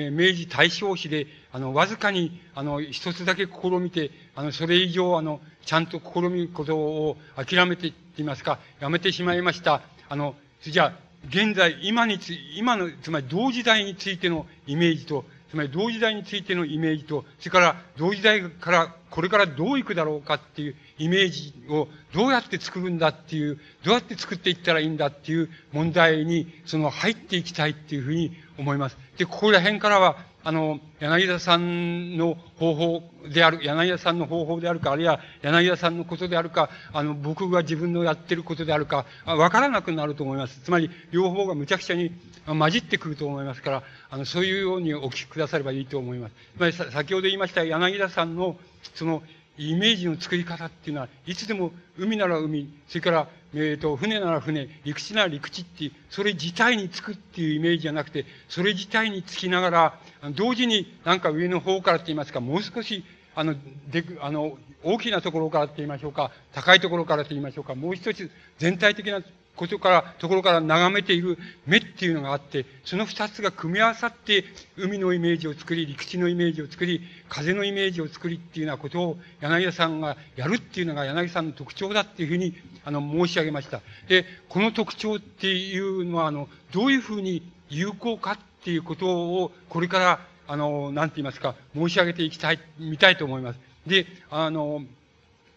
[0.10, 9.82] 明治大正史で、あの、わずかに、あの、一つだけ試みて、あの、それ以上、あの、ちゃんと試みることを諦めて、って言いますか、やめてしまいました。
[10.08, 10.94] あの、じゃあ、
[11.28, 28.98] 現在、今につ、今の、つまり同時代についてのイメージと、つまり同時代についてのイメージと、それから同時代からこれからどう行くだろうかっていうイメージをどうやって作るんだっていう、どうやって作っていったらいいんだっていう問題に、その入っていきたいっていうふうに思います。
[29.18, 30.18] で、ここら辺からは、
[30.48, 33.04] あの、柳田さんの方法
[33.34, 40.60] である、柳田さんの方法であるか、あるいは柳田さんのことであるか、あの、僕が自分のやってることであるか、わからなくなると思います。
[40.60, 42.12] つまり、両方が無茶苦茶に
[42.46, 46.36] 混じってくると思いますから、あの、そういうようにお聞きくださればいいと思います。
[46.56, 48.56] つまり、先ほど言いました柳田さんの、
[48.94, 49.24] その、
[49.58, 60.00] イメージの作り方っていうのは、いつでも海なら海、それから、えっ、ー、と、船なら船、陸地なら陸地っていう、それ自体につくっていうイメージじゃなくて、それ自体につきながら、
[60.32, 63.56] 同時になんか上の方からって言いますか、もう少し、あの、
[63.90, 69.22] で、あの、大きなところからって言いましょうか、高いところからって言いましょうか、もう一つ全体的な
[69.56, 74.44] ことから、ところから眺めている目っていうのがあって、その二つが組み合わさって、
[74.78, 83.82] 海のイメージを作り、陸地のイメージを作り、風のイメージを作りっていうようなことを柳田さんがやるっていうのが柳さんの特徴だっていうふうに、あの、申し上げました。
[84.08, 93.60] で、この特徴っていうのは、あの、どういうふうに有効かっていうことを、これから、あの、なんて言いますか、申し上げていきたい、見たいと思います。
[93.88, 94.84] で、あの、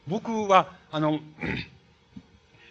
[0.07, 1.21] 僕は、あの、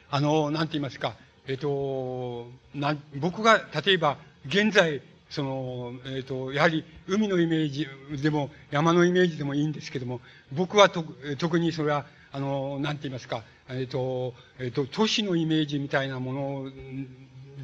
[0.09, 1.15] あの、なんて言いますか、
[1.47, 7.87] えっ、と、な、僕が、例えば、現在、その、えっ、と、やはり、海のイメージ
[8.21, 10.21] でも、山のイメージでもいいんですけども、
[10.53, 11.03] 僕はと
[11.37, 16.71] 特にそれは、あの、なんて言いますか、えっ、と、えっ、と、都市のイメージみたいなもの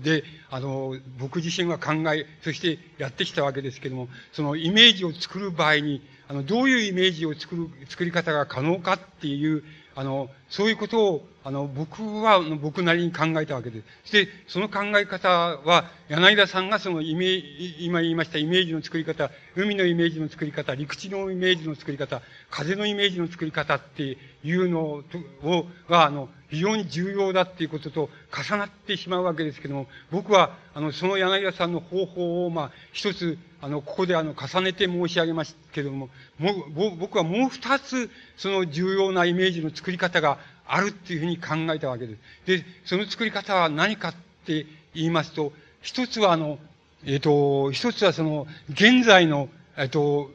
[0.03, 9.63] で、あの、僕自身は考え、そしてやってきたわけですけども、そのイメージを作る場合に、あの、どういうイメージを作る、作り方が可能かっていう、
[9.95, 13.85] あの、そういうことを、あの、僕は、僕なりに考えたわけです。
[14.03, 22.21] そして、その考え方は、柳田さんがそのイメージ、今言いましたイメージの作り方、海のイメージの作り方、陸地のイメージの作り方、
[22.51, 25.01] 風のイメージの作り方っていうの
[25.41, 40.37] を、は、あの、非常に重要だっていうことと重なってしまうわけですけども、僕は、あの、その柳田さんの方法を、まあ、一つ、あの、ここであの、重ねて申し上げますけども、もう、僕はもう二つ、その重要なイメージの作り方が
[40.67, 42.19] あるっていうふうに考えたわけです。
[42.45, 44.13] で、その作り方は何かっ
[44.45, 46.59] て言いますと、一つはあの、
[47.05, 50.31] えっ、ー、と、一つはその、現在の、えっ、ー、と、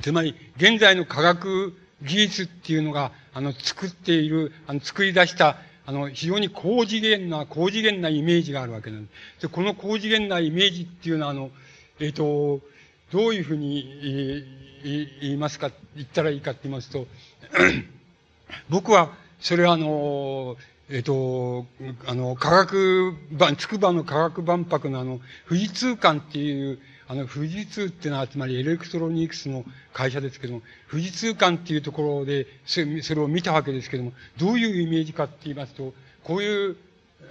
[0.00, 9.42] つまり、現在の科学技術っていうのが、あの、作っている、あの、作り出した、あの、非常に高次元な、高次元なイメージがあるわけなんです。
[9.42, 11.50] で、この高次元なイメージっていうのは、あの、
[12.00, 12.60] えっ、ー、と、
[13.10, 14.36] どういうふうに
[15.20, 17.06] 言いますか、言ったらいいかって言いますと、
[18.68, 19.10] 僕は、
[19.40, 20.56] それはあの、
[20.90, 21.66] えっ、と、
[22.06, 32.80] あの、科学版、筑波の科学万博のあの、富士通館っていう、あの、富士通っていうのは、つまりエレクトロニクスの会社ですけども、富士通館っていうところで、そ
[33.14, 35.94] れを見たわけですけども、どういうイメージかって言いますと、
[36.24, 36.76] こういう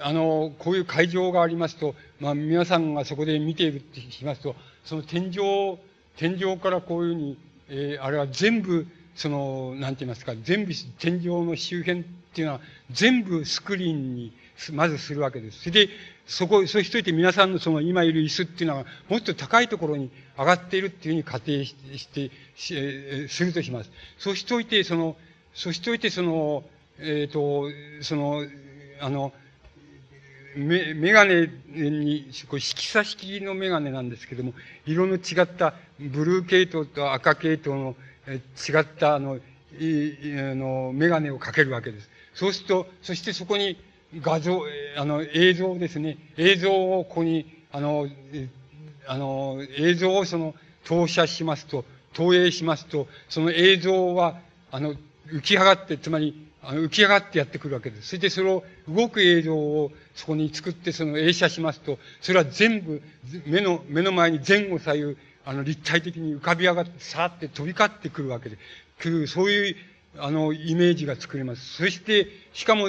[0.01, 5.77] あの、こういう会場がありますと、まあ、皆さんがそこで見ているってしますと、その天井、
[6.17, 7.37] 天井からこういうふうに、
[7.69, 8.87] えー、あれは全部、
[9.17, 12.03] その、なんて言いますか、全部、天井の周辺っ
[12.33, 12.61] ていうのは、
[12.91, 14.31] 全部スクリーンに、
[14.71, 15.61] まずするわけです。
[15.61, 15.89] それで、
[16.27, 23.89] そこ、そうしといて皆さんのその今いる椅子っていうのは、もっと高いところに上がっているっていうふうに仮定して、しえするとします。
[24.19, 25.17] そうしといて、その、
[25.55, 26.63] そうしといて、その、
[26.99, 27.71] えっ、ー、と、
[28.03, 28.45] その、
[28.99, 29.33] あの、
[30.55, 34.53] メメガネに、これ色差式のメガネなんですけども、
[34.85, 37.95] 色の違ったブルー系統と赤系統の
[38.33, 39.39] 違ったあの、い
[40.39, 42.09] あのメガネをかけるわけです。
[42.33, 43.77] そうすると、そしてそこに
[44.21, 44.61] 画像、
[44.97, 46.17] あの、映像ですね。
[46.37, 48.07] 映像をここに、あの、
[49.07, 50.55] あの、映像をその、
[50.85, 54.39] 投射しますと、投影しますと、その映像は、
[54.71, 54.95] あの、
[55.27, 58.09] 浮き上がって、つまり、あの浮き上がってやってくるわけです。
[58.09, 63.01] それでそれを動く映像をそこに作ってその映写しますと、それは全部
[63.45, 65.17] 目の、目の前に前後左右、
[65.47, 68.57] あの立体的に浮かび上がって、さーって飛び交ってくるわけで、
[68.99, 69.75] くる、そういう、
[70.17, 71.75] あの、イメージが作れます。
[71.75, 72.87] そして、しかも、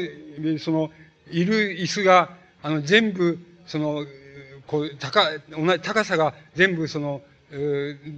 [0.58, 0.90] その、
[1.30, 2.30] いる椅子が、
[2.64, 4.04] あの、全部、その、
[4.66, 7.22] こう、高、同じ、高さが全部その、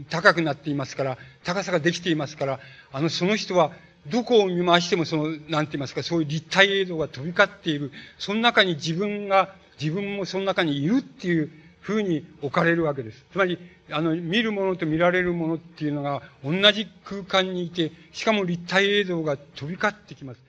[0.08, 2.60] 高くなっていますから、高さができていますから、
[2.92, 3.72] あの、その人は、
[4.06, 7.92] どこを見回してもその、なんて言いますか、そういう立体映像が飛び交っている。
[8.18, 11.50] その中に自分が、自分もその中にいるっていう
[11.80, 13.24] ふうに置かれるわけです。
[13.32, 13.58] つまり、
[13.90, 20.40] あの、見るものと見られるものっていうのが同じ空間にいて、しかも立体映像が飛び交ってきます。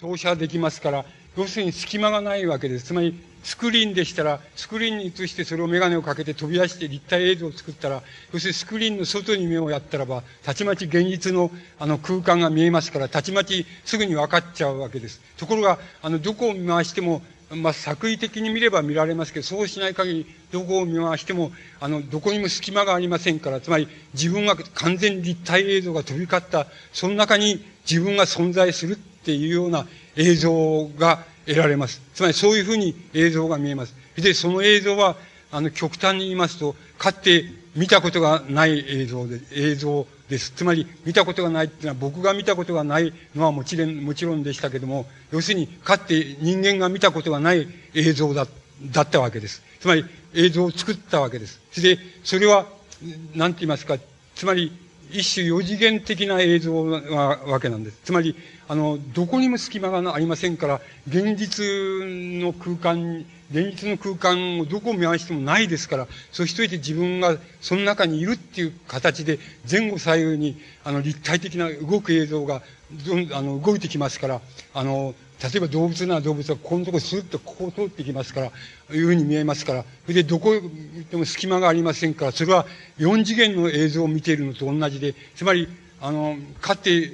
[0.00, 1.04] 投射できますから、
[1.36, 2.86] 要するに隙間がないわけです。
[2.86, 8.02] つまり、スクリーンでしたら、スクリーンに映してそれをメガネをかけて飛び出して立体映像を作ったら、
[8.32, 15.20] 要するにスクリーンの外に目をやったらば、たちまち現実のあの空間が見えますから、たちまちすぐに分かっちゃうわけです。
[15.36, 17.20] ところが、あの、どこを見回しても、
[17.50, 32.00] まあ、作為的に見れば見られますけど、そうしない限り、どこを見回しても、あの、どこにも隙間がありませんから、つまり、自分が完全立体映像が飛び交った、その中に自分が存在するっていうような映像が得られます。
[32.14, 33.94] つまり、そういうふうに映像が見えます。
[34.16, 35.16] で、その映像は、
[35.52, 37.44] あの、極端に言いますと、かつて
[37.76, 40.50] 見たことがない映像で、映像です。
[40.50, 48.46] つまり、見たことがないっていうのは、僕が見たことがないのはもちろん、もちろんでしたけども、要するに、かつて人間が見たことがない映像だ、
[48.92, 49.62] だったわけです。
[49.80, 51.60] つまり、映像を作ったわけです。
[51.72, 52.66] それで、それは、
[53.34, 53.98] なんて言いますか、
[54.34, 54.72] つまり、
[55.10, 57.16] 一種四次元的な映像な
[57.46, 57.98] わけなんです。
[58.04, 58.36] つまり、
[58.68, 61.64] あの、どこにも隙間がありませんから、現実
[62.40, 69.38] の空間、現実の空間をどこを見回してもないですから、そうしといて自分がその中にいるっていう形で、
[69.70, 72.62] 前後左右に、あの、立体的な動く映像が、
[73.06, 74.40] どん、あの、動いてきますから、
[74.72, 78.46] あの、例えば動物なら動物はここのとこスーッとここを通っていきますから、
[78.96, 80.54] いうふうに見えますから、それでどこ
[81.10, 82.66] でも隙間がありませんから、それは
[82.98, 85.68] 4次元の映像を見ているのと同じで、つまり、
[86.00, 87.10] あの、かって、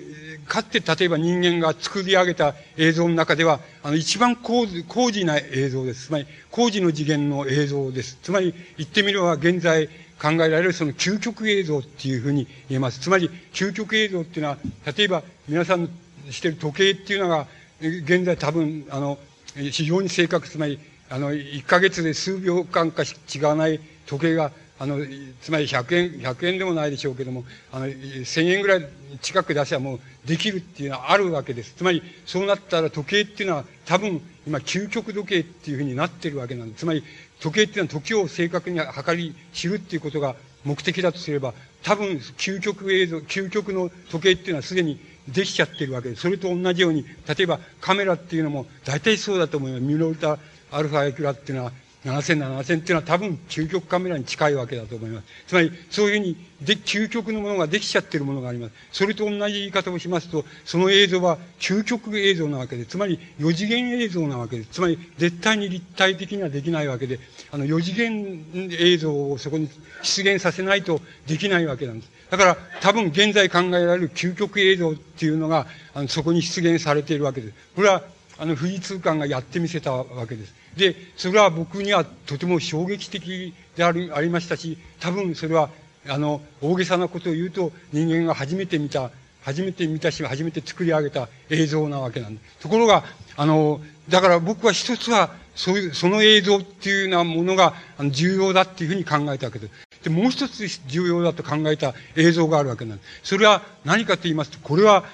[0.47, 6.06] かって例えば人間が作り上げた映像の中では、あの、一番工事、工事な映像です。
[6.06, 8.18] つまり、工事の次元の映像です。
[8.22, 9.88] つまり、言ってみれば現在
[10.20, 13.01] 考えられるその究極映像っていうふうに言えます。
[13.01, 14.59] つまり、究極映像っていうのは、
[14.97, 15.88] 例えば皆さんの
[16.30, 17.47] してる時計っていうのが、
[17.81, 19.19] 現在多分、あの、
[19.55, 20.78] 非常に正確、つまり、
[21.09, 23.05] あの、1ヶ月で数秒間か
[23.35, 24.98] 違わない時計が、あの、
[25.40, 28.86] つまり100円、100円でもないでしょうけども、あの、1000円ぐらい
[29.23, 31.74] 近く出せばもうできるっていうのはあるわけです。
[31.74, 36.81] つまり、そうなったら時計っていうのは多分、今、究極時計っていうふうになってるわけなんです。
[36.81, 37.02] つまり、
[37.40, 45.01] 時計っていうのは時を正確に測り知るっていうことが目的だとすれば、多分、究極映像、究極の時計っていうのはすでに
[45.32, 46.23] できちゃってるわけです。
[46.23, 49.82] それと同じように、例えばカメラっていうのも大体そうだと思います。
[49.82, 50.39] ミノルタ
[50.70, 51.73] アルファエクラっていうのは
[52.05, 55.27] 7000、7000っていうのは多分究極カメラに近いわけだと思います。
[55.48, 58.73] つまり、そういうふうに、で、究極のものができちゃってるものがあります。
[58.93, 64.70] それと同じ言い方をしますと、その映像は究極映像なわけで、つまり四次元映像なわけです。
[64.73, 67.20] つまり、絶対に立体的にはできないわけで、
[67.51, 69.69] あの、四次元映像をそこに
[70.02, 72.19] 出現させないとできないわけなんです。
[72.31, 77.55] だから、多分現在考えられる究極映像っていうのが、あの、そこに出現されているわけです。
[77.74, 78.02] これは、
[78.39, 80.55] あの、富士通館がやってみせたわけです。
[80.77, 85.70] で、それは僕にはとても衝撃的である、ありましたし、多分それは、
[86.09, 89.11] あの、大げさなことを言うと、人間が初めて見た、
[89.43, 92.59] 初めて見たし、初めて作り上げた映像なわけなんです。
[92.61, 93.05] ところが、
[93.36, 97.74] あの、だから僕は一つは、そういう、その映像っていうようなものが
[98.11, 99.73] 重要だっていうふうに考えたわけです。
[100.05, 103.28] で、もう一つ重要だと考えた映像があるわけなんです。
[103.35, 105.05] それは何かと言いますと、これは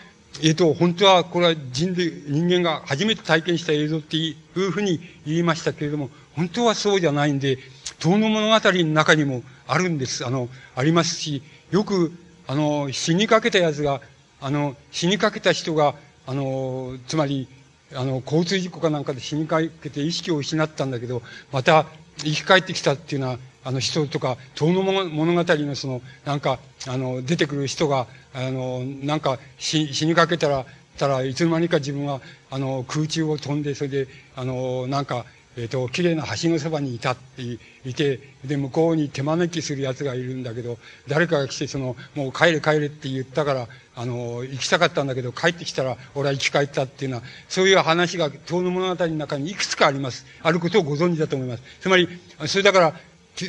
[0.42, 7.58] えっ、ー、と、本当はこれは人類、人間が初めて体験した映像っていうふうに言いましたけれども、本当はそうじゃないんで、
[7.98, 10.26] 遠の物語の中にもあるんです。
[10.26, 12.12] あの、ありますし、よく、
[12.46, 14.00] あの、死にかけたやつが、
[14.40, 15.94] あの、死にかけた人が、
[16.26, 17.48] あの、つまり、
[17.94, 21.22] あの、交通事故かなんかで死にかけて意識を失ったんだけど、
[21.52, 21.86] また
[22.18, 35.26] 生き返ってきたっていうのは、あの人とか、遠の物語のその、なんか、あの、出てくる人が、あの、なんか死、死にかけたら、たらいつの間にか自分は、あの、空中を飛んで、それで、あの、なんか、
[35.56, 43.68] えっ、ー、と、綺麗な橋のそばにいたっていて、で、向こうに手招きする奴がいるんだけど、誰かが来て、その、もう帰れ帰れって言ったから、
[43.98, 50.26] あの、行きたかったんだけど、帰ってきたら、俺は生き返ったっていうのは、そういう話が、遠の物語の中にいくつかあります。
[50.42, 51.62] あることをご存知だと思います。
[51.80, 52.06] つまり、
[52.46, 52.94] それだから、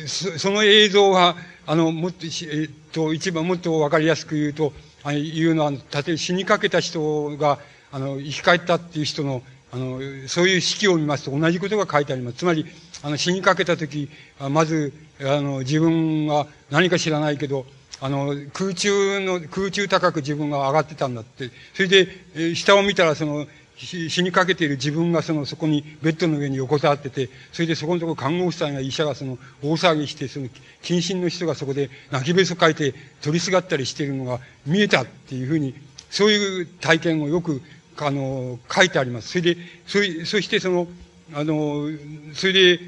[0.06, 4.72] その映像が、あの、もっと、えっと、一番もっとわかりやすく言うと、
[5.04, 7.58] あの、言うのは、例え死にかけた人が、
[7.92, 12.38] あの、生き返ったっていう人の、あの、そういう式を見ますと同じことが書いてあります。
[12.38, 12.64] つまり、
[13.02, 14.08] あの、死にかけたとき、
[14.50, 17.66] まず、あの、自分は何か知らないけど、
[18.00, 21.50] あの、空中の、空中高く自分が上がってたんだって。
[21.74, 23.46] それで、下を見たら、その、
[23.76, 30.48] 死にかけている自分がその、そこにベッドの上に横たわってて、それでそこのところ看護師さんや医者がその、大騒ぎして、その、
[30.82, 35.74] 近親の人がそこで泣きべそかいて取りすがったりしているのが見えたっていうふうに、
[36.10, 37.62] そういう体験をよく、
[37.98, 39.28] あの、書いてあります。
[39.28, 39.56] それで、
[39.86, 40.88] それ、そしてその、
[41.34, 41.88] あの、
[42.34, 42.80] それで、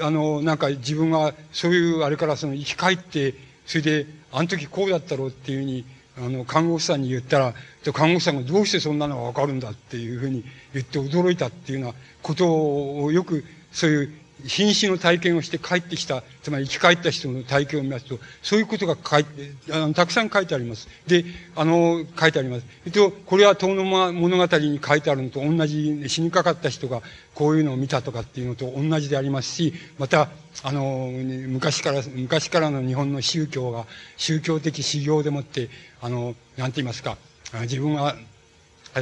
[0.00, 3.34] あの、なんか自分がそういうあれからその生き返って、
[3.66, 5.84] それで、あの時こうだったろうっていうふうに、
[6.18, 7.54] あの、看護師さんに言ったら、
[7.92, 14.12] 看護師さんがどうしてそんなのがわかるんだっていうふうに言って驚いたっていうようなことをよく、そういう
[14.44, 20.88] 瀕死の体験をして帰ってきた、つまり生き返った人の体験を見ますと、そういうことが書いて、あの、たくさん書いてあります。
[21.06, 21.24] で、
[21.54, 22.66] あの、書いてあります。
[22.84, 27.02] えっと、これは遠野物語に書いてあるのと同じ、死にかかった人が
[27.34, 30.28] こういうのを見たとかっていうのと同じでありますし、また、
[30.62, 31.10] あの、
[31.48, 35.68] 昔から、昔からの日本の宗教が、宗教的修行でもって、
[36.00, 37.16] あの、なんて言いますか、
[37.62, 38.16] 自分は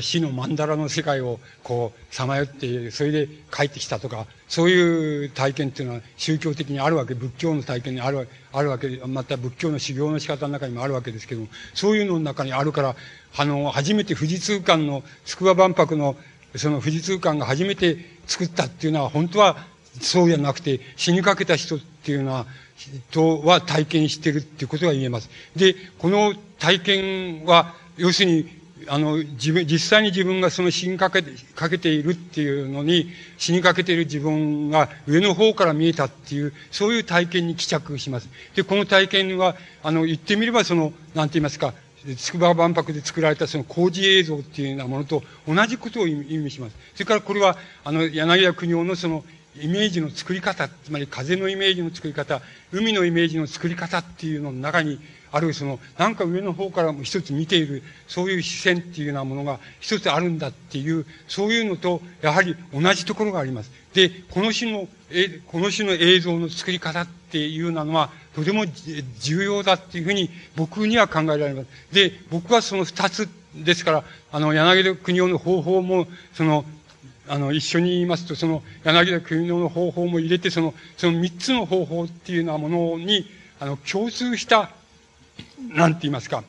[0.01, 12.97] 死の曼荼羅の世界をこう、さまよって、それで帰ってきたとか、そういう体験っていうのは宗教的にあるわけ、仏教の体験にあるあるわけ、また仏教の修行の仕方の中にもあるわけですけども、そういうのの中にあるから、
[13.37, 16.17] あの、初めて富士通館の、筑波万博の、
[16.57, 19.67] その富士通館が初めて作ったっていうのは、本当は
[20.01, 22.47] そうじゃなくて、死にかけた人っていうのは、
[23.11, 25.31] とは体験してるっていうことが言えます。
[25.57, 38.29] で、この体験は、要するに、あの、自分、実際に自分がその死にかけて、かけているっていうのに、死にかけている自分が上の方から見えたっていう、そういう体験に帰着します。
[38.55, 41.73] で、この体験は、あの、言ってみればその、なんて言いますか、
[42.19, 46.77] 筑波万博で作られたその工事映像っていうようなものと同じことを意味します。
[46.95, 49.25] それからこれは、あの、柳家国夫のその、
[49.61, 52.41] イメージの作り方、つまり風のイメージの作り方、
[52.73, 54.99] 海のイメージの作り方っていうのの中に、
[55.31, 63.71] あるいはその、なんか上の方からも一つ見ている、そういう視線っていうようなものが一つあるんだっていう、そういうのと、やはり同じところがあります。
[63.95, 68.65] で、この種の、え、この種の映像の作り方っていうのは、とても
[69.21, 71.67] 重要だっていうふうに僕には考えられます。
[71.93, 76.65] で、僕はその二つですから、あの、柳田国夫の方法も、その、
[77.29, 83.27] あの、一緒に言いますと、その、柳田国の方法も入れて、その、その三つの方法っていうようなものに、
[83.61, 84.71] あの、共通した
[85.73, 86.45] なんて言いますか、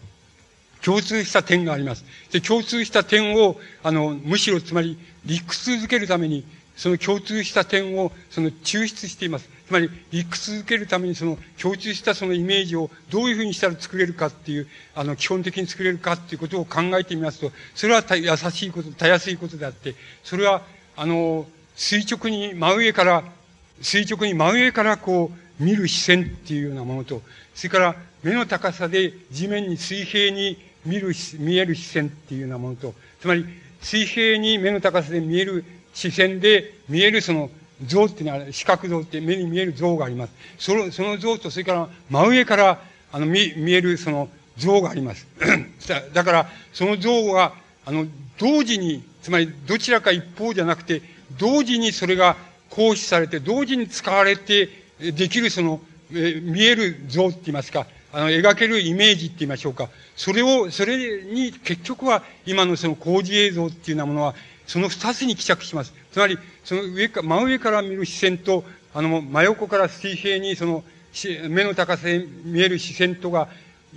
[0.83, 2.05] 共通した点があります。
[2.31, 6.45] で、共通した点を、あの、むしろつまり理屈づけるために、
[6.75, 9.49] その共通した点を、その抽出しています。
[9.67, 20.61] つまり、理屈づけるためにその共通したそのイメージをどういうふうにしたら作れるかっていう、あの、基本的に作れるかっていうことを考えてみますと、それはた優しいこと、たやすいことであって、それは、
[20.95, 23.23] あの、垂直に真上から、
[23.81, 27.21] 垂直に真上からこう、見る視線っていうようなものと、
[27.55, 33.45] それから目の高さで地面に水平に見る、見える視線っていうようなものと、つまり
[33.81, 35.63] 水平に目の高さで見える
[35.93, 37.49] 視線で見えるその
[37.83, 40.33] 像っていうのは、視覚像って目に見える像があります。
[40.57, 42.81] その、その像と、それから真上から、
[43.11, 45.27] あの、見、見えるその像があります。
[46.13, 47.53] だから、その像は、
[47.85, 48.05] あの、
[48.37, 51.01] 同時に、つまりどちらか一方じゃなくて、
[51.37, 52.37] 同時にそれが
[52.69, 54.69] 行使されて、同時に使われて
[54.99, 55.81] できるその
[56.13, 59.89] え見える像って言いますか、あの、描けるイメージって言いましょうか。
[60.15, 64.35] それを、それに結局は今のその工事映像っていうようなものは、
[64.67, 65.93] その二つに帰着します。
[66.11, 68.63] つまり、その上か、真上から見る視線と、
[68.93, 70.83] あの、真横から水平にその、
[71.49, 73.47] 目の高さで見える視線とが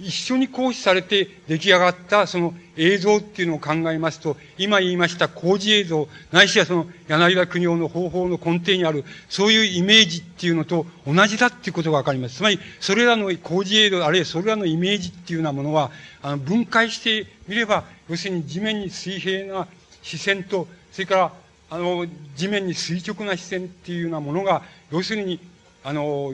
[0.01, 12.36] 一緒に行使されて出来上がったその映像っていうのを考えますと、今言いました工事映像、ないしはその柳田国夫の方法の根底にある、そういうイメージっていうのと同じだっていうことがわかります。
[12.36, 15.90] つまり、それらの工事映像、あるいはそれらのイメージっていうようなものは、
[16.23, 19.66] あの、分解してみれば、要するに地面に水平な
[20.03, 21.33] 視線と、それから、
[21.70, 22.07] あの、
[22.37, 25.39] 地面に垂直な視線っていうようなものが、要するに、
[25.85, 26.33] あの、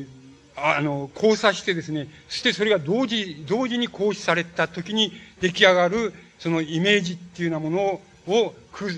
[0.57, 8.55] あの、交差してですね、そしてそれが同時、同時に行使された時に出来上がる、そのイメージっていうようなものを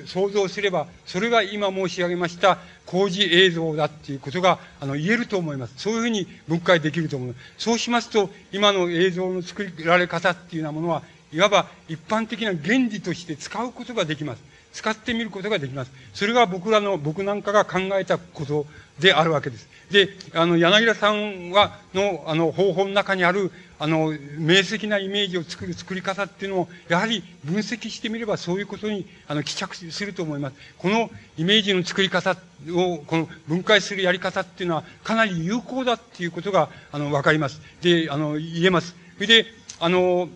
[0.07, 5.75] 想像すれば、それが今申し上げました工事映像だっていうことが、あの、言えると思います。
[5.79, 7.41] そういうふうに分解できると思います。
[7.59, 11.03] そうしますと、今の映像の作られ方っていうようなものは、
[11.33, 14.56] いわば一般的な原理として使うことができます。
[14.77, 15.91] 使ってみることができます。
[16.13, 18.67] それが僕らの、僕なんかが考えたこと
[19.01, 19.67] であるわけです。
[19.91, 30.57] で、あの、柳田さんは、の、あの、方法の中にある、あの、明晰なイメージを作る作り方っていうのを、やはり分析してみればそういうことに、あの、帰着すると思います。
[30.77, 31.09] この
[31.39, 32.37] イメージの作り方
[32.71, 37.63] を、この分解するやり方っていうのは、かなり有効だっていうことが、あの、わかります。
[37.81, 38.95] で、あの、言えます。
[39.15, 39.47] それで、
[39.81, 40.29] あの、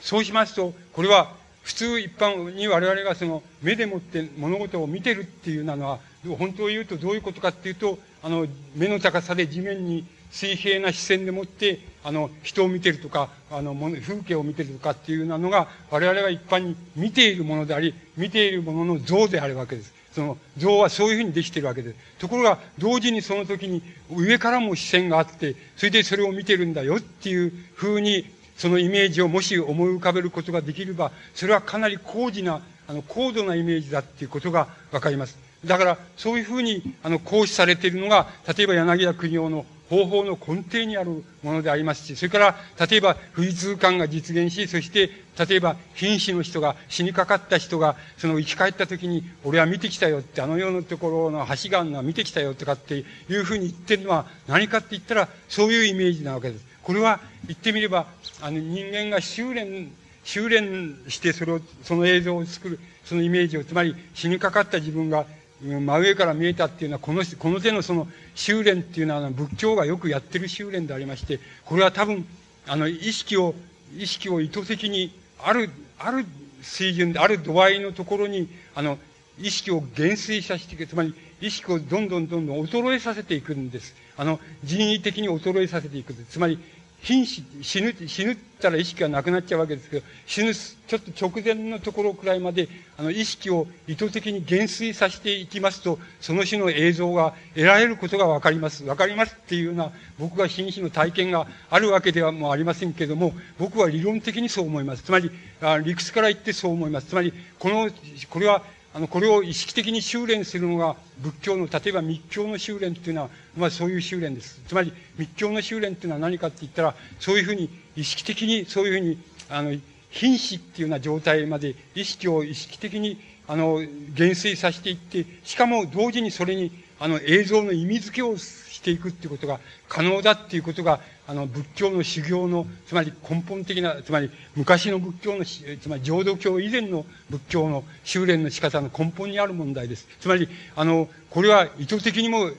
[0.00, 1.37] そうしますと、これは、
[1.68, 5.98] 普通一般に我々がその目でもって物事を見てるっていうのは、
[6.38, 19.92] 本当を言うとどういうことかっていうと、あの、目の高さで地面に水平な視線でもって、あの、人を見てるとか、あの、風景を見てるとかっていうようなのが、我々が一般に見ているものであり、見ているものの像であるわけです。
[20.14, 21.96] その像はそういうふうにできているわけです。
[22.18, 28.24] ところが、同時にその時に上からも視線があって、それでそれを見てるんだよっていうふうに
[28.58, 35.38] そのイメージをもし思い浮かべることができれば、それはかなり高次な、あの、高度なイメージだっていうことがわかります。
[35.64, 42.56] だから、そういうふうに、あの、行使されているのが、例えば柳田国夫の方法の根底にあるものでありますし、それから、
[42.86, 45.10] 例えば、富士通感が実現し、そして、
[45.48, 53.04] 例えば、瀕死の人が、死にかかった人が、その生き返った時に、俺は見てきたよって、あの世のところの橋があるのは見てきたよとかってい
[53.36, 56.67] うふうに言ってるのは何かって言ったら、そういうイメージなわけです。
[56.88, 58.06] これは、言ってみれば、
[58.40, 59.92] あの、人間が修練、
[60.24, 65.26] 修練してそれを、その映像を作る、そのイメージを、つまり死にかかった自分が
[65.62, 72.26] 真上から見えたっていうのは、この、この手のその修練っていうのは、仏教がよくやってる修練でありまして、これは多分、
[72.66, 73.54] あの、意識を、
[73.94, 75.12] 意識を意図的に、
[75.42, 76.24] ある、ある
[76.62, 78.98] 水準で、ある度合いのところに、あの、
[79.38, 83.94] 意識を減衰させていく、つまり、意識をどんどんどんどん衰えさせていくんです。
[84.16, 86.12] あの、人為的に衰えさせていく。
[86.14, 86.58] つまり、
[87.02, 98.84] 瀕死、死ぬ、死ぬったら意識がなくなっちゃうわけですけど、死ぬ、ちょっと直前のところくらいまで、あの、意識を意図的に減衰させていきますと、その種の映像が得られることがわかります。
[98.84, 105.04] わかりますっていうような、僕が瀕死の体験があるわけではもうありませんけれども、僕は理論的にそう思います。
[105.04, 105.30] つまり、
[105.60, 107.06] あ理屈から言ってそう思います。
[107.06, 107.90] つまり、この、
[108.28, 108.64] これは、
[108.98, 114.60] あの、これを意識的に修練するのが仏教の、例えば密教の修練っていうのは、まあそういう修練です。
[114.66, 119.18] つまり密教の修練っていうのは何かって言ったら、そういうふうに意識的に、そういうふうに、
[119.50, 119.70] あの、
[120.10, 140.08] 瀕死っていうような状態まで意識を意識的に、あの、減衰させていって、しかも同時にそれに、あの、映像の意味付けをしていくっていうことが可能だっていうことが、あの、仏教の修行の、つまり根本的な、つまり昔の仏教の、つまり浄土教以前の仏教の修練の仕方の根本にある問題です。
[140.20, 142.50] つまり、あの、これは意図的にも、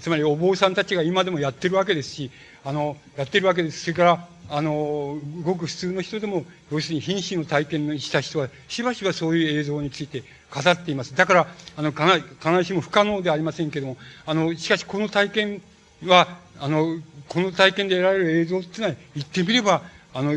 [0.00, 2.30] つまりお坊さんたちが今でもやってるわけですし、
[2.64, 3.80] あの、やってるわけです。
[3.80, 11.14] それから、あの、ごく普通の人でも、要するに瀕死の体験した人は、しばしばそういう映像について語っています。
[11.14, 11.46] だから、
[11.76, 13.96] あの、必ずしも不可能ではありませんけれども、
[14.26, 15.62] あの、しかしこの体験
[16.04, 16.98] は、あの、
[17.28, 19.82] この体験で得られる映像っていうのは、言ってみれば、
[20.12, 20.34] あの、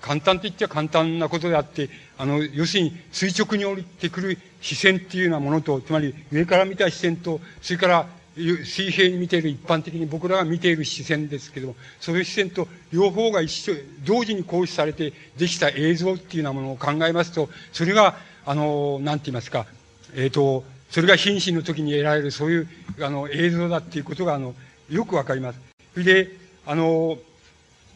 [0.00, 1.88] 簡単と言っちゃ簡単なことであって、
[2.18, 19.66] あの、要するに垂直に降りてくる視線っていうようなものと、つまり上から見た視線と、それから水平に見ている一般的に僕らが見ている視線ですけども、そういう視線と両方が一緒、同時に行使されてできた映像っていうようなものを考えますと、それが、あの、なんて言いますか、
[20.14, 22.68] えっ、ー、と、それが瀕死の時に得られるそういう、
[23.00, 24.54] あの、映像だっていうことが、あの、
[24.90, 25.58] よくわかります。
[25.92, 26.30] それで、
[26.66, 27.18] あの、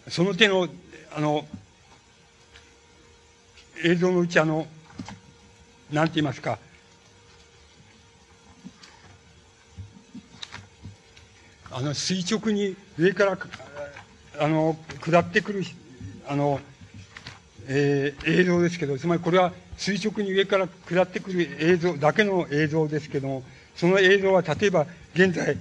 [0.09, 0.69] その手の、
[1.15, 1.47] あの、
[3.85, 4.67] 映像のうち、あの、
[5.93, 6.59] なんて言いますか、
[11.77, 13.39] あの、垂直に上から、
[14.41, 15.63] あの、下ってくる、
[16.27, 16.59] あの、
[17.69, 23.43] えー、映像ですけど、つまりこれは垂直に上から下ってくる映像だけの映像ですけども、
[23.75, 25.59] その映像は例えば現在、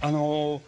[0.00, 0.60] あの、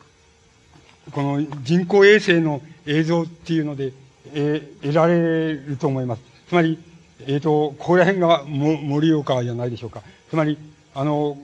[1.11, 3.93] この人工衛星の映像っていうので、
[4.35, 6.23] えー、得られると思います。
[6.49, 6.78] つまり、
[7.23, 10.01] えっ、ー、と、ここら辺が盛岡じゃないでしょうか。
[10.31, 10.59] つまり、
[10.94, 11.36] あの、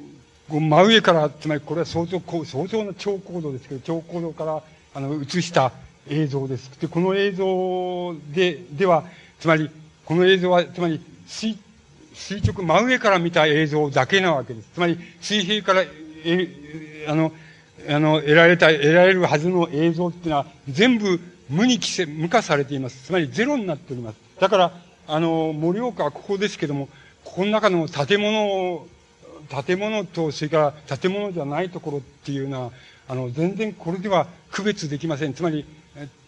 [0.48, 4.62] 真上から、つまりこれは相当、相当な超高度ですけど、超高度から、
[4.94, 5.72] あの、映した
[6.08, 6.70] 映像です。
[6.80, 9.04] で、この映像で、では、
[9.38, 9.70] つまり、
[10.04, 11.56] この映像は、つまり、垂、
[12.14, 14.68] 垂直、真上から見た映像だけなわけです。
[14.74, 15.82] つまり、水平から、
[16.24, 17.32] え、あの、
[17.88, 21.20] あの、得られた、得られるはずの映像っていうのは、全部
[21.50, 23.04] 無に規制、無化されています。
[23.04, 24.16] つまり、ゼロになっております。
[24.40, 24.72] だから、
[25.06, 26.88] あの、盛岡はここですけども、
[27.24, 28.86] ここの中の建物
[29.48, 32.72] 建物と、それから建物じゃないところっていうのは、
[33.08, 35.34] あの、全然これでは区別できません。
[35.34, 35.64] つまり、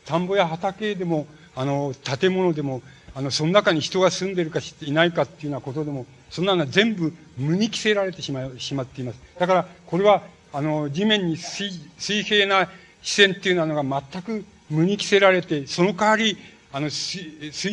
[0.07, 2.83] 田んぼや畑でも、あの、建物でも、
[3.15, 9.21] あの、その中に人が住んでるかいないかっていうようなことでも、そんなのは全部無に着せられてしましまっています。
[9.39, 10.23] だから、これは、
[10.53, 12.69] あの、地面に水水平な
[13.03, 16.37] 視線っていうのが全く無に着せられて、その代わり、
[16.73, 17.33] あの、垂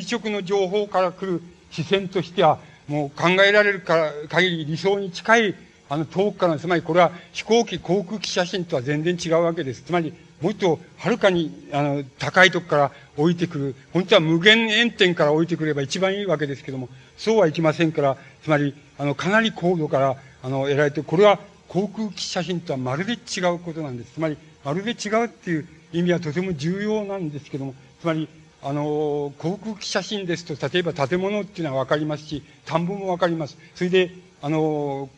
[0.10, 1.42] 直の情報から来る
[1.72, 5.56] 視線としては、もう考えられるから限り理想に近い、
[5.90, 9.84] あの、遠くから、つまりこれは飛行機、航空機写真とは全然違うわけです。
[9.84, 13.76] つまり、もっとはるかに、あの、高いとこから降りてくる。
[13.92, 24.14] 本当は無限遠点から降りてくれば一番いいわけですけども、そうはいきませんから、つまり、あの、かなり高度から、あの、得られて、これは航空機写真とはまるで違うことなんです。
[24.14, 28.30] つまり、まるで違うっていう意味はとても重要なんですけども、つまり、
[28.64, 33.58] あの、航空機写真ですと、例えば建物っていうのはわかりますし、田んぼもわかります。
[33.76, 34.12] それで、
[34.42, 35.10] あの、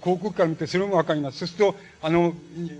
[0.00, 1.38] 航空機から見てそれもわかります。
[1.38, 2.32] そうすると、あの、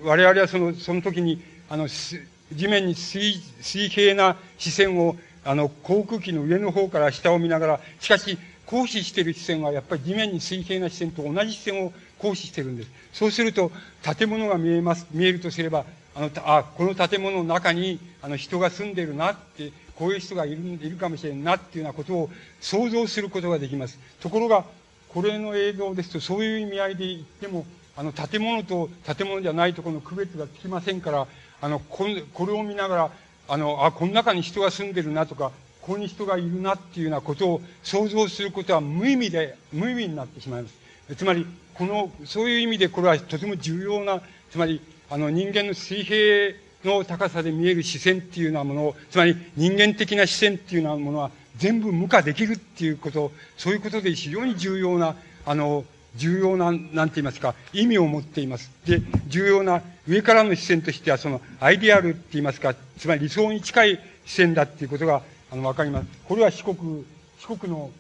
[0.05, 12.91] 我々はその、その時に、あの、地面に水、水平な視線を、あの、航空機の上の方から下を見ながら、しかし、行使している視線はやっぱり地面に水平な視線と同じ視線を行使してるんです。
[13.13, 13.71] そうすると、
[14.19, 15.85] 建物が見えます、見えるとすれば、
[16.15, 23.99] あの、あ、この建物の中に、あの、人が住んでるなって、こういう人がいる、いるかもしれんなっていうようなことを想像することができます。
[24.21, 24.65] ところが、
[25.09, 27.65] これの映像ですと、そういう意味合いで言っても、
[27.97, 31.27] あの、建物と建物じゃないところの区別がつきませんから、
[31.63, 33.11] あの、ここれを見ながら、
[33.49, 40.75] あの、あ、この中に人が住んでるなとか、ここに人がいるなっていうようなことを想像することは無意味で、無意味になってしまいます。
[41.17, 44.21] つまり、この、そういう意味でこれはとても重要な、
[44.51, 46.55] つまり、あの、人間の水平
[46.87, 55.85] の高さで見える視線っていうようなものを、つまり人間的な視線っていうようなものは全部無化できるっていうこと、そういうことで非常に重要な、あの、
[56.15, 58.71] 重要な、なんて言いますか、意味を持っています。
[58.87, 66.07] で、重要な上からの視線としては、その、アイデアルって言いますか、つまり理想に近い視線だっていうことが、あの、わかります。
[66.25, 67.05] これは四国、
[67.39, 67.91] 四国の、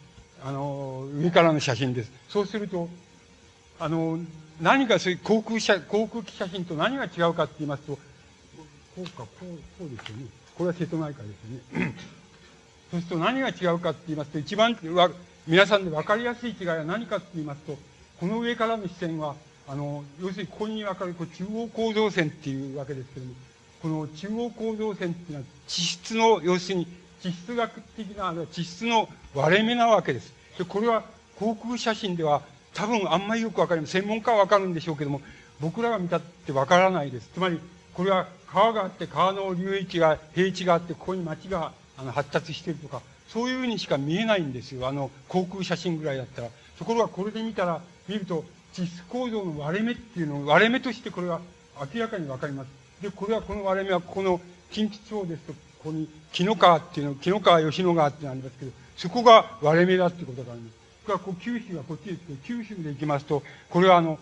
[0.45, 2.13] あの、上からの写真です。
[2.29, 2.89] そうすると、
[3.79, 4.19] あの、
[4.61, 7.99] 何かそういう航空写、航空機写真と何が違うかって言いますと、
[8.97, 9.45] こうか、こう、
[9.79, 10.25] こうですよね。
[10.57, 11.35] これは瀬戸内海で
[11.75, 11.95] すよね。
[12.91, 15.11] そうすると何が違うかって言いますと、一番わ、
[15.47, 17.77] 皆さんで分かりやすい違いは何かって言いますと、
[18.19, 19.37] この上からの視線は、
[19.69, 23.35] あの、要するにここに分かるこう中央構造線っていうわけですけども、
[23.83, 26.87] この中央構造線っていうのは地質の、要するに
[27.21, 30.33] 地質学的な、地質の割れ目なわけです。
[30.59, 31.05] で、これは
[31.39, 32.43] 航空写真では
[32.73, 33.93] 多分あんまりよくわかります。
[33.93, 35.21] 専門家はわかるんでしょうけども、
[35.61, 37.31] 僕らが見たってわからないです。
[37.35, 37.61] つまり、
[37.97, 44.87] これは川があって、川の流域が、平地があって、ここに町があの発達してるとか、そういうふうにしか見えないんですよ。
[44.87, 46.49] あの、航空写真ぐらいだったら。
[46.79, 48.45] ところがこれで見たら、見ると、
[48.75, 51.41] 地質構造の割れ目っていうのを、割れ目としてこれは
[51.95, 52.69] 明らかにわかります。
[53.03, 54.41] で、これはこの割れ目は、ここの
[54.71, 60.77] 近畿地方ですと、ここに木の川っていうの、木の川吉野川っていうのありますけど、そこが割れ目だっていうことがあります。
[61.07, 64.19] からこう九州がこっちへ行って、九州で行きますと、これはあの、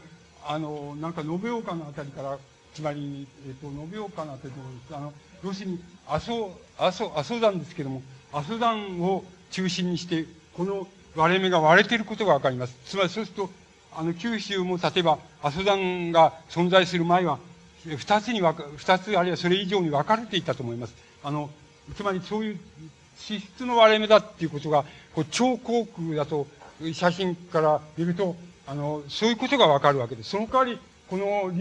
[0.46, 2.38] あの、なんか延岡のあたりから、
[2.74, 4.52] つまり、えっ、と、延岡のあたり
[4.88, 5.12] と、あの、
[5.44, 8.02] 要するに、阿蘇、阿蘇、阿蘇山ですけども、
[8.32, 12.76] 阿蘇山を中心にして、この割れ目が割れていることがわかります。
[12.84, 13.50] つまりそうすると、
[13.96, 17.38] あの、九州も例えば、阿蘇山が存在する前は、
[17.86, 20.94] 二つに分か、二つあるいはそれ以上に分かれていたと思います。
[21.22, 21.50] あの、
[21.96, 22.58] つまりそういう
[23.18, 24.84] 地質の割れ目だっていうことが、
[25.14, 26.46] こう超航空だと
[26.92, 28.34] 写真から見ると、
[28.66, 30.30] あの、そういうことがわかるわけです。
[30.30, 30.78] その代わり、
[31.14, 31.52] この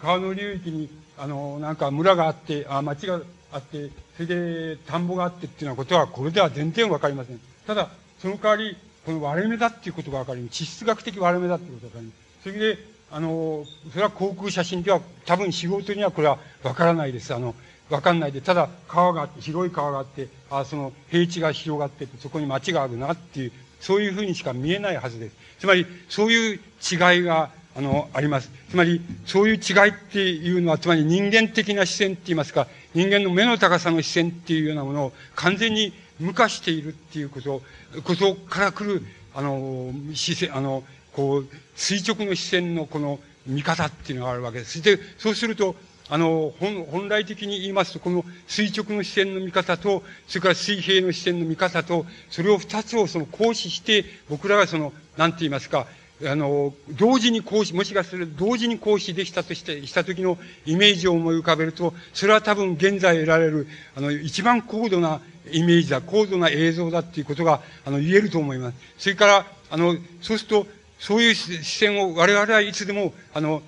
[0.00, 3.20] 川の流域に、あの、なんか村があって、あ町が
[3.52, 7.40] あって、それで田んぼがあってっていうようなことは、これでは全然わかりません。
[7.66, 10.54] ただ、その代わり、この割れ目だっていうことがわかります。
[10.54, 12.42] 地質学的割れ目だっていうことがわかります。
[12.44, 12.78] それで、
[13.10, 17.34] あの、それは航空写真では、多分素人にはこれはわからないです。
[17.34, 17.54] あの、
[17.90, 25.36] わかんないで、ただ川があって、広い川があって、あその平地が広がってて、そこに町があるなっていう、そういうふうにしか見えないはずです。
[25.58, 28.50] つまり、そういう違いが、あの、あります。
[28.70, 37.62] つまり、そういう違いっていうのは、つまり人間的な視線って言いますか、人間の目の高さの視線っていうようなものを完全に無化しているっていうこと、
[38.04, 39.02] ことから来る、
[39.34, 44.80] あの、視線、あの、こう、垂直の視線のこの見方っていうのがあるわけです。
[44.80, 45.74] で、そうすると、
[46.08, 55.86] あの、本、本来的に言いますと、この垂直の視線の見方と、それから水平の視線の見方と、それを二つをその行使して、僕らがその、なんて言いますか、
[56.22, 63.66] あの、同時に行使、もしかすると同時に行使できたとして、した時のイメージを思い浮かべると、それは多分現在得られる、
[63.96, 65.20] あの、一番高度な
[65.50, 68.76] イメージだ、高度な映像だっていうことが、あの、言えると思います。
[68.98, 70.66] それから、あの、そうすると、
[71.00, 73.62] そういう視線を我々はいつでも、あの、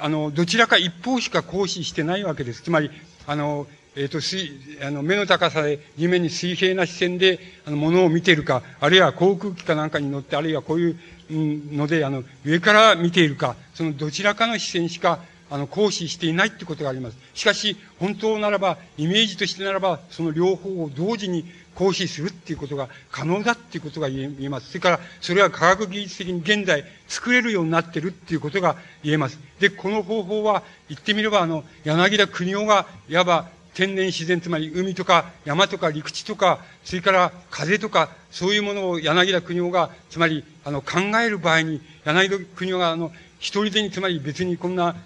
[0.00, 2.62] あの、どちらか一方しか行使してないわけです。
[2.62, 2.90] つまり、
[3.26, 3.66] あの、
[3.96, 4.52] えっ、ー、と、水、
[4.82, 10.98] あの、目の高さで地面に水平な視線で、あの、ものを見ているか、あるいは航空機かなんかに乗って、あるいはこういう
[11.30, 17.16] ので、あの、上から見ているか、そのどちらかの視線しか、あの、行使していないってことがあります。
[17.34, 24.68] しかし、本当ならば、イメージとしてならば、その両方を同時に行使するっていうことが可能だっていうことが言えます。
[24.68, 29.38] それから、それは科学技術的に現在作れるようになってるっていうことが言えます。
[29.60, 33.48] で、この方法は、言ってみれば、あの、柳田国夫が、いわば
[33.78, 44.96] 天然自然、つまり海とか山とか陸地とか、それから風とか、そういうものを柳田国夫が、つまり、あの、考える場合に、柳田国夫が、あの、一人でに、つまり別にこんな、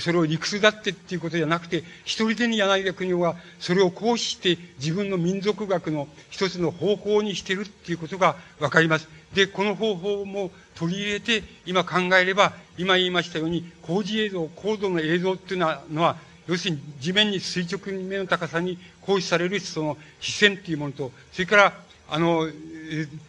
[0.00, 9.08] それを理屈だってっていうことじゃなくて、一人でに柳田国夫は、それを行使して自分の民族学の一つの方法にしてるっていうことがわかります。
[9.34, 16.16] で、この方法も取り入れて、今考えれば、今言いましたように、工事映像、高度の映像っていうのは、
[16.46, 21.72] 要するに地面に垂直に目の高さに行使されるその視線っていうものと、それから、
[22.10, 22.48] あの、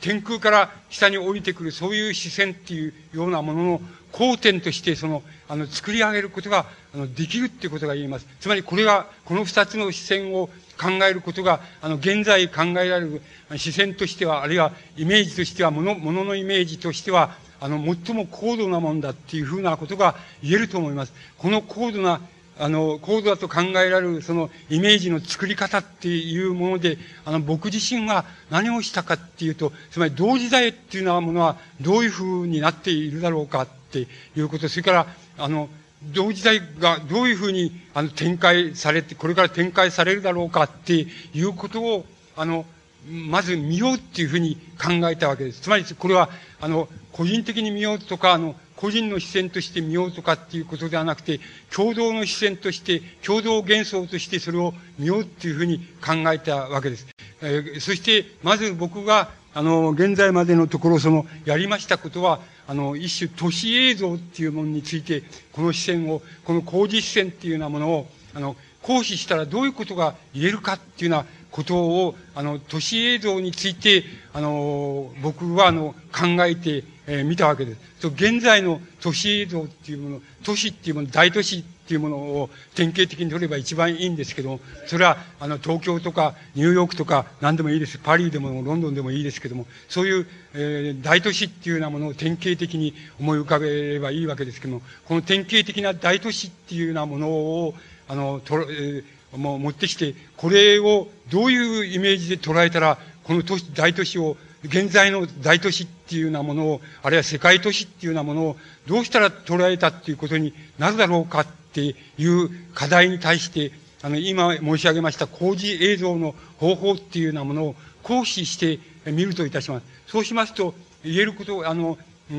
[0.02, 3.82] 天空から下に降りてくるそういう視線っていうようなものの
[4.12, 8.28] 交点として、その、あの、作り上げることが、あの、できるっていうことが言えます。
[8.40, 13.22] つまりこれが、この二つの視線を考えることが、あの、現在考えられる
[13.58, 21.14] 視線としては、あるいはイメージとしては、もの、もののイメージとしては、あの、最も高度なもんだっていうふうなことが言えると思います。
[21.38, 22.22] この高度な、
[22.57, 34.07] あの、高度だと考えられる、その、イメージの作り方っていうもので、あの、僕自身が何をしたかっていうと、つまり同時代っていうようなものはどういうふうになっているだろうかって
[34.38, 35.07] いうこと、それから、
[35.38, 35.69] あの、
[36.14, 42.06] 同時代がどういうふうに、あの、展開されて、これから展開されるだろうかっていうことを、
[42.38, 42.65] あの、
[43.10, 45.61] まず見ようっていうふうに考えたわけです。
[45.61, 46.30] つまり、これは、
[46.61, 51.40] あの、個人的に見ようとか、あの、個人の視線として見ようとかっていうことではなくて、
[51.74, 57.08] 共同の視線として、共同幻想としてそれを見ようっていうふうに考えたわけです。
[57.42, 65.24] えー、そして、まず僕が、あの、現在までのところ、その、やりましたことは、あの、一種都市映像っていうものについて、
[65.54, 74.04] この視線を、この工事視線っていうようなものを、あの、行使したらどういうことが言えるかっていうようなことを、あの、都市映像について、
[74.34, 78.07] あの、僕は、あの、考えて、えー、見たわけです。
[78.07, 87.98] 現在の都市映像っていうもの、都市っていうもの、大都市っていうものを典型的に取れば一番いいんですけどそれは、あの、東京とか、ニューヨークとか、何でもいいです。
[87.99, 97.76] パリでもロンドンでもいいですけども、そういう、えー、大都市っていうようなものを典型的に思い浮かべればいいわけですけども、この典型的な大都市っていうようなものを、
[98.07, 99.03] あの、と、えー
[99.38, 113.72] もう持ってきて、これをどういうイメージで捉えたら、この都市、大都市を、現在の大都市っていうようなものを、あるいは世界都市っていうようなものを、どうしたら捉えたっていうことになるだろうかっていう課題に対して、
[114.02, 118.80] あの、今申し上げました工事映像の方法っていうようなものを行使して
[119.12, 119.86] みるといたします。
[120.08, 121.98] そうしますと、言えること、あの、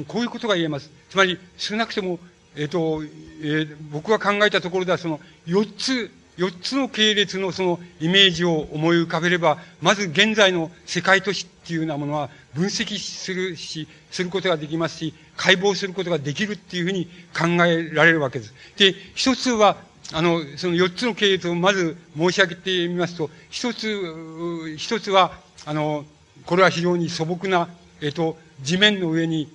[0.09, 0.91] こういうことが言えます。
[1.11, 2.19] つまり、少なくとも、
[2.57, 17.07] えっ、と、えー、僕が考えたところでは、その、四つ、四つの系列のそのイメージを思い浮かべれば、まず現在の世界都市っていうようなものは分析するし、することができますし、解剖することができるっていうふうに
[17.37, 18.55] 考えられるわけです。
[18.77, 19.77] で、一つは、
[20.13, 25.33] あの、その四つの系列をまず申し上げてみますと、一つ、一つは、
[25.65, 26.05] あの、
[26.45, 27.69] これは非常に素朴な、
[28.01, 29.51] えっと、地面の上に、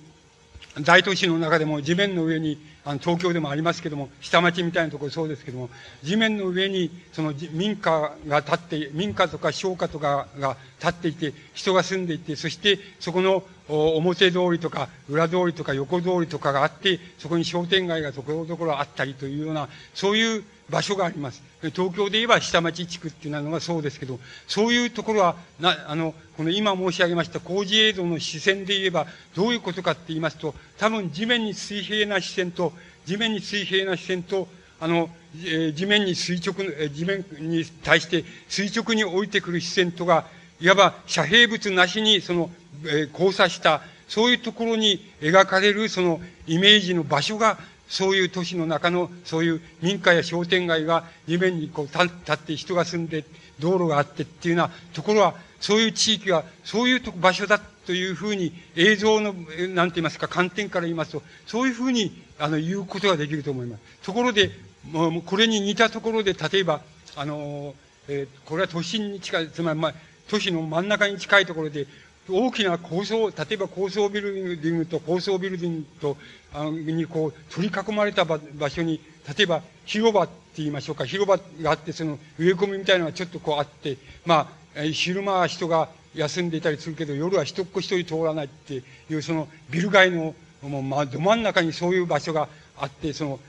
[0.80, 5.70] 大都市の中でも地面の上にあの、東京でもありますけども、下町みたいなところそうですけども、
[6.02, 21.42] 地面の上に、その民家が建って、民家とか商家とかが建っていて、人が住んでいて、そしてそこの表通りとか裏通りとか横通りとかがあって、そこに商店街がところどころあったりというような、そういう場所があります。
[21.74, 32.72] 東京で言えば下町地区っていうのがそうですけど、そういうところは、な、あの、この今申し上げました工事映像の視線で言えば、どういうことかって言いますと、多分地面に水平な視線と、
[33.04, 34.48] 地面に水平な視線と、
[34.80, 40.26] あの、えー、地面に垂直、えー、地面に対して垂直に置いてくる視線とが、
[40.60, 42.50] いわば遮蔽物なしにその、
[42.84, 47.58] えー、交差した、そういうところに描かれるそのイメージの場所が、
[47.92, 53.22] そういう都市の中の、そういう民家や商店街が地面にこう立って人が住んで、
[53.60, 59.34] 道路があってっていうようなところは、そういう地域は、そういう場所だというふうに、映像の、
[59.74, 63.82] なんて言いますか、観点から言いますと、そういうふうに、あの、言うことができると思います。
[64.06, 64.50] ところで、
[64.90, 66.80] もう、これに似たところで、例えば、
[67.14, 67.74] あの、
[68.08, 69.94] えー、これは都心に近い、つまり、まあ、
[70.28, 71.86] 都市の真ん中に近いところで、
[72.28, 76.16] 大きな高層、例えば高層ビルディングと高層ビルディングと、
[76.54, 78.38] あの、にこう、取り囲まれた場
[78.70, 79.00] 所に、
[79.36, 93.40] 例えば広場って言いましょうか、広場があって、その植え込みみたいなのがちょっとこうあって、まあ、昼間は人が休んでいたりするけど、夜は一っ子一人通らないっていう、そのビル街の、もう、まあ、ど真ん中にそういう場所があって、その、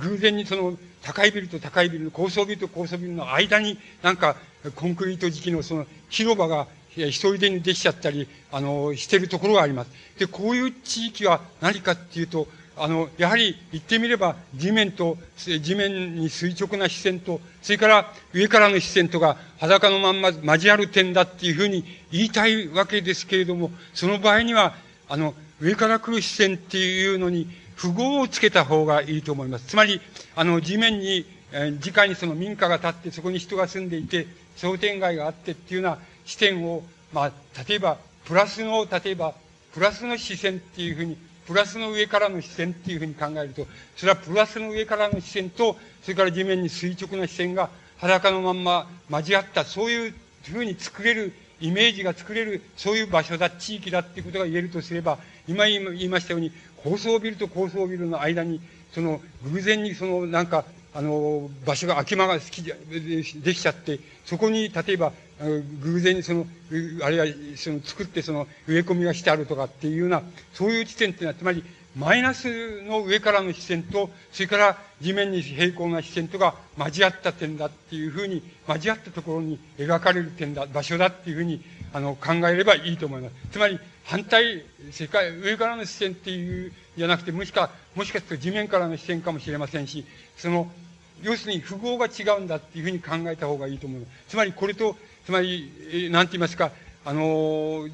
[0.00, 4.36] 偶然にその、高いビルと高いビルの、高層ビルと高層ビルの間に、なんか、
[4.74, 6.66] コンクリート時期のその、広場が、
[7.04, 9.90] 一人でにできちゃったり、あの、してるところがあります。
[10.18, 12.48] で、こういう地域は何かっていうと、
[12.78, 24.74] あの、やはり言ってみれば地面と、地面に垂直な視線と、それから上からの視線とか裸のまんま交わる点だっていうふうに言いたいわけですけれども、その場合には、
[25.08, 29.66] あの、上から来る視線っていうのに符号をつけた方がいいと思います。
[29.66, 30.00] つまり、
[30.34, 36.82] あの、地面に、えー、直にその民家が建って、そこに人が住んでいて、商店街があってっていうような視点を、
[37.12, 37.32] まあ、
[37.66, 37.96] 例えば、
[38.26, 39.34] プラスの、例えば、
[39.72, 41.16] プラスの視線っていうふうに
[41.46, 43.66] プラスの上からの視線っていうふうに考えると、
[43.96, 56.50] それはプラスの上からの視線と、それから地面に垂直な視線が裸のまんま交わった、そういうふうに作れる、イメージが作れる、そういう場所だ、地域だっていうことが言えるとすれば、今言いましたように、
[56.82, 58.60] 高層ビルと高層ビルの間に、
[58.92, 66.46] その、偶然にその、なんか、あの、場所が空き間が好きでできちゃって、そこに、例えば、偶然にその、
[67.02, 67.26] あるいは、
[67.56, 70.22] その、作ってその、植え込みがしてあるとかっていうような、
[70.54, 71.62] そういう地点っていうのは、つまり、
[71.96, 83.34] マイナスの上からの視線と、それから地面に平行な視線とが交わった点だっていうふうに、交わったところに描かれる点だ、場所だっていうふうに、あの、考えればいいと思います。
[83.52, 90.04] つまり、反対、世界、上からの視線っていう、じゃなくて、もしか、もしかすると地面からの視線かもしれませんし、
[90.36, 90.70] その、
[91.22, 94.06] 要するに符号が違うんだっていうふうに考えた方がいいと思う。
[94.28, 94.96] つまりこれと、
[95.26, 96.70] つまり、なんて言いますか、
[97.04, 97.88] あの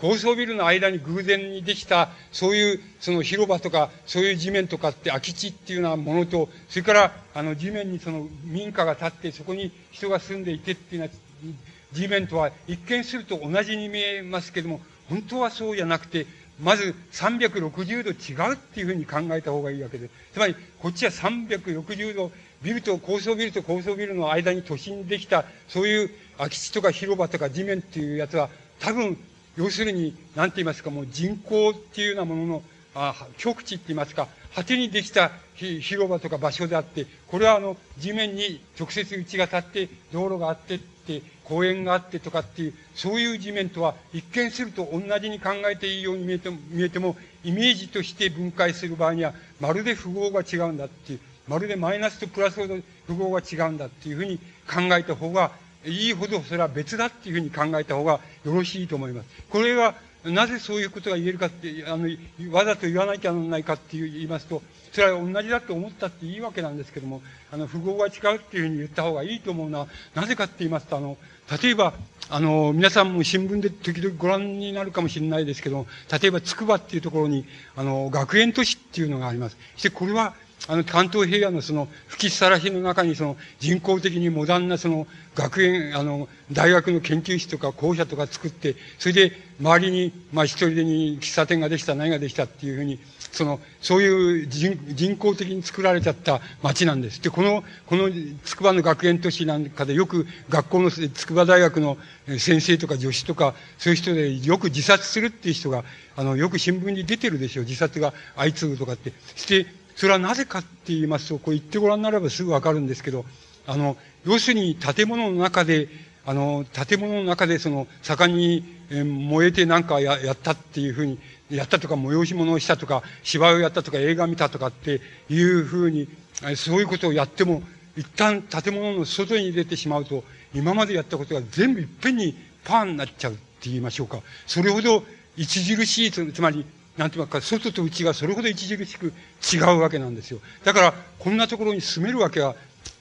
[0.00, 11.08] 高層ビルの間に偶然にできた、そういう、その広場とか、そういう地面とかって空き地っていうようなものと、それから、あの、地面にその民家が建って、そこに人が住んでいてっていうよ
[11.42, 11.52] うな、
[11.92, 16.26] 地面とは一見すると同じに見えますけども、本当はそうじゃなくて、
[16.60, 20.12] まず360度違うっていうふうに考えた方がいいわけです。
[20.34, 22.30] つまり、こっちは360度
[22.62, 28.48] ビルと、高層ビルと高層ビルの間に都心できた、そういう空き地とか広場とか地面っていうやつは、
[28.80, 29.16] 多分、
[29.56, 32.62] 要するに、なんて言いますか、もう人口っていうようなものの、
[32.94, 52.76] あ極地って言いますか、果てにできた広場とか場所であって、これはあの、地面に直接打ちが立って、道路があってって、公園があってとかっていう、そういう地面とは一見すると同じに考えていいように見えても、見えても、イメージとして分解する場合には、まるで符号が違うんだっていう、まるでマイナスとプラスほど
[53.06, 55.52] 符号が違うんだっていうふうに考えた方が、
[55.86, 59.28] いいほどそれは別だっていうふうに考えた方がよろしいと思います。
[59.50, 59.94] これは、
[60.24, 62.08] なぜそういうことが言えるかって、あの、
[62.50, 67.22] わざと言わなきゃならないかって言いますと、それは同じだと思ったっていいわけなんですけども、
[67.52, 71.16] あの、符号が違うっていうふうに言った方がいいと思うのは、なぜかって言いますと、あの、
[71.62, 71.92] 例えば、
[72.28, 77.44] あの、皆さんも新聞で時々ご覧になるかもしれないですけど例えば、筑波っていうところに、
[77.76, 79.56] あの、学園都市っていうのがあります。
[79.74, 80.34] そしてこれは、
[80.68, 92.98] あの、関東平野のその、吹きさらしの中にその、人工的にモダンなその、学園、あの、大学の研究室とか校舎とか作って、それで、周りに、まあ、一人でに喫茶店ができた、何ができたっていうふうに、
[93.36, 97.22] その、そういう人人工的に作られちゃった町なんです。
[97.22, 98.10] で、この、この
[98.44, 101.98] 筑波の学園都市なんかでよく学校の筑波大学の
[102.38, 105.84] 先生とか助手とか、そういう人でよく自殺するっていう人が、
[106.16, 107.64] あの、よく新聞に出てるでしょう。
[107.66, 109.12] 自殺が相次ぐとかって。
[109.36, 109.66] して、
[109.96, 113.24] それはなぜかって言いますと、こう言ってごらんなればすぐわかるんですけど、
[113.66, 113.96] あの、
[114.26, 115.88] 要するに建物の中で、
[116.26, 121.18] あの、建物の中でその、盛んに、え燃えてなんかややったっていうふうに、
[121.50, 125.00] やったとか、催し物をしたとか、芝居をやったとか、映画見たとかって
[125.30, 126.08] いうふうに、
[126.56, 127.62] そういうことをやっても、
[127.96, 130.24] 一旦建物の外に出てしまうと、
[130.54, 134.20] 今までやったことが全部いっぺんにパーになっちゃうって言いましょうか。
[134.46, 135.04] それほど
[135.38, 136.66] 著しい、つまり、
[136.96, 139.12] なんていますか、外と内がそれほど著しく
[139.52, 140.40] 違うわけなんですよ。
[140.64, 142.54] だから、こんなところに住めるわけは、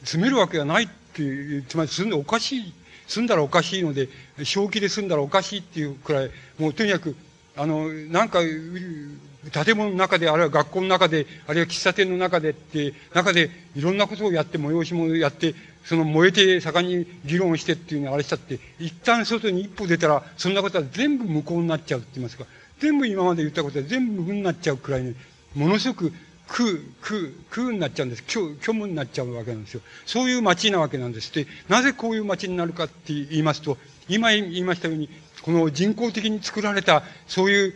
[0.03, 2.73] 住めるわけがないっていう、つまり住んでおかしい、
[3.07, 4.09] 住んだらおかしいので、
[4.43, 7.15] 正気で住んだらおかしいっていうくらい、もうとにかく、
[7.55, 15.55] あの、なんか、建物の中で、あるいは学校の中で、あるいは喫茶店の中でって、中でいろんなことをやって、催し物やって、
[15.85, 22.45] その燃えて盛んに議論してっていうのをあれしたって、一旦外に一歩出たら、そんなことは全部無効になっちゃうって言いますか。
[22.79, 25.15] 全部今まで言ったことは全部無になっちゃうくらいに、
[25.55, 26.13] ものすごく
[26.47, 26.69] 空、
[27.01, 27.19] 空、
[27.49, 28.23] 空になっちゃうんです。
[28.27, 29.81] 虚、虚無になっちゃうわけなんですよ。
[30.05, 31.33] そういう街なわけなんです。
[31.33, 33.77] で、なぜこういう街になるかって言いますと、
[34.07, 35.09] 今言いましたように、
[35.41, 37.75] この人工的に作られた、そういう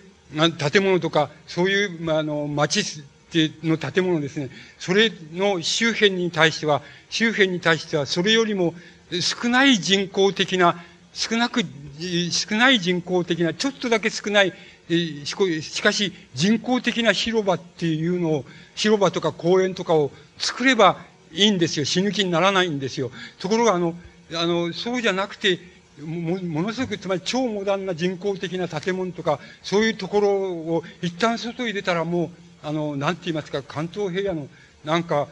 [0.72, 2.84] 建物とか、そういう、まあ、あの、街
[3.64, 4.50] の建物ですね。
[4.78, 8.76] それの周辺に対しては、周辺に対しては、それよりも
[9.22, 11.64] 少ない人工的な、少なく、
[12.32, 14.54] 少ない人工的な、ちょっとだけ少ない
[14.90, 18.46] しかし、人工的な広場っていうのを、
[18.76, 20.98] 広場とか公園とかを作れば
[21.32, 21.86] いいんですよ。
[21.86, 23.12] 死ぬ気にならないんですよ。
[23.40, 23.94] ところが、あの、
[24.34, 25.60] あの、そうじゃなくて、
[26.02, 32.30] もものすごく、つまり超モダンな人工的な建物とか、そういうところを一旦外に出たらもう、
[32.64, 34.48] あの、なんて言いますか、関東平野の、
[34.84, 35.28] なんか、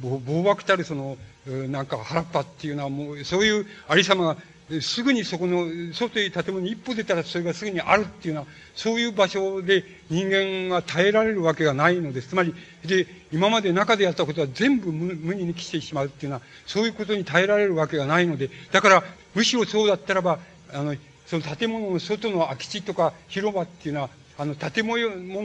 [0.00, 4.36] 暴漠たるその、なんか原っぱっていうのはもう、そういうありさまが
[4.80, 12.28] すぐにそこの、外に建物に一歩出たらそれがすぐにあるっていうのは、そういう場所で人間が耐えられるわけがないのです。
[12.28, 20.38] つまり、で、今まで中でやったことは全部無無に来てしまうっていうのは、そういうことに耐えられるわけがないので、だから、むしろそうだったらば、
[20.72, 20.94] あの、
[21.26, 24.98] その建物の外の空き地とか広場っていうのは、あの、建物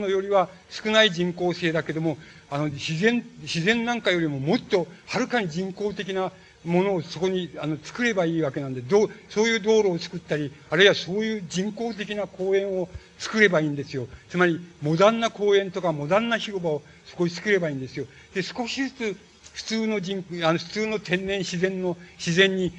[0.08, 2.16] よりは少ない人工性だけども、
[2.48, 6.32] あの、自然、自然なんかよりももっとはるかに人工的な
[6.66, 12.88] ものをそこに、あの、作ればいいわけなんで、どう、そういう道路を作ったり、あるいはそういう人工的な公園を
[13.18, 14.08] 作ればいいんですよ。
[14.28, 18.06] つまり、モダンな公園とかモダンな広場をそこに作ればいいんですよ。
[18.34, 19.16] で、少しずつ、
[19.54, 22.72] 普通の人、あの、普通の天然自然の、自然に、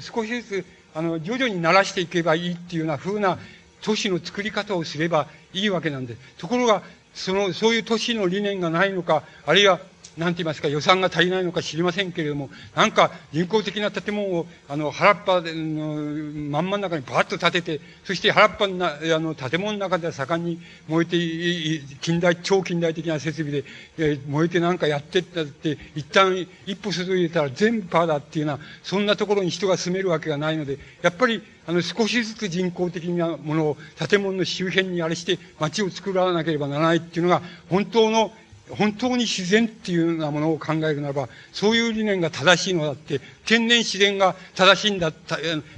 [0.00, 0.64] 少しずつ、
[0.94, 3.38] あの、徐々に慣らしていけばいいっていうような風な
[3.82, 6.20] 都市の作り方をすればいいわけなんです。
[6.38, 6.82] ところが、
[7.14, 9.80] その、そういう都市の理念がないのか、あるいは、
[10.18, 23.64] なんて言いますか、予算が足りないのか知りませんけれども、なんか人工的な建物を、あの、原っぱの真ん真ん中にバーッと建てて、そして原っぱのあの、建物の中では盛んに燃えて、近代、超近代的な設備で、
[23.98, 33.76] え燃えてなんかやってったって、一旦一歩外入れたら全部パーだっていうような、そんなところに人が住めるわけがないので、やっぱり、あの、少しずつ人工的なものを
[34.08, 38.32] 建物の周辺にあれして街を作らなければならないっていうのが、本当の
[38.76, 45.12] 本当に自然っていうようなものを考えるならば、そういう理念が正しいのだって、天然自然が正しいんだ、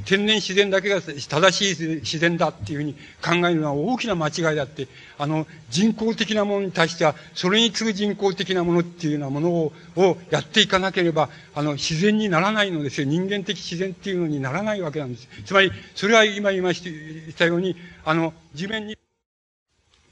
[0.05, 4.89] 天然自然だけが正しい自然だっていうふうに考えるのは大きな間違いだって、
[5.19, 13.07] あの、人工的なものに対しては、それに次ぐ人工的なものっていうようなものををやっていかなければ、あの、自然にならないのですよ。
[13.07, 15.29] 人間的自然っていうのにならないわけなんです。
[15.45, 16.83] つまり、それは今言いまし
[17.35, 18.97] たように、あの、地面に、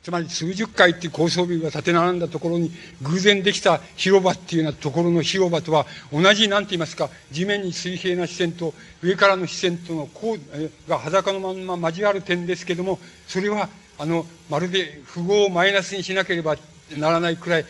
[0.02, 2.70] つまり数十回っていう高層ビルが建て並んだところに
[3.02, 8.72] 偶然できた広場っていうようなところの広場とは同じなんて言いますか、地面に水平な視線と
[9.02, 13.68] 上からの視線とのこうが裸のまんま交わる点ですけども、それは
[13.98, 16.56] あの、まるで符号をマイナスにしなければ
[16.96, 17.66] ならないくらい、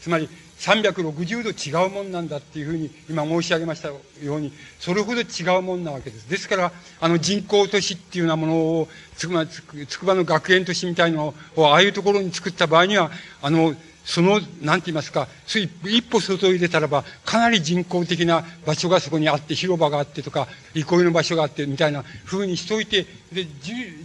[0.00, 4.00] つまり360度違うもんなんだっていうふうに今申し上げましたよ
[4.36, 6.28] うに、それほど違うもんなわけです。
[6.28, 13.10] ですから、あの人工都市っていうようなものを、つくば、つくばの学園都市みたいのを、ああいうところに作った場合には、
[13.42, 13.74] あの、
[14.06, 23.46] その、なんて言いますか、一歩外に出たらば、かなり人工的な場所がそこにあって、広場があってとか、憩いの場所があって、みたいな風にしといて、で、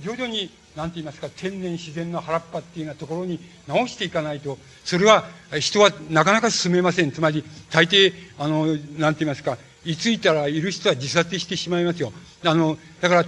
[0.02, 5.26] 徐々になんて言いますか、天然自然の原っぱっていうようなところに直していかないと、それは
[5.60, 7.12] 人はなかなか進めません。
[7.12, 8.68] つまり、大抵、あの、
[8.98, 12.14] なんて言いますか、居ついたらいる人は自殺してしまいますよ。
[12.46, 13.26] あの、だから、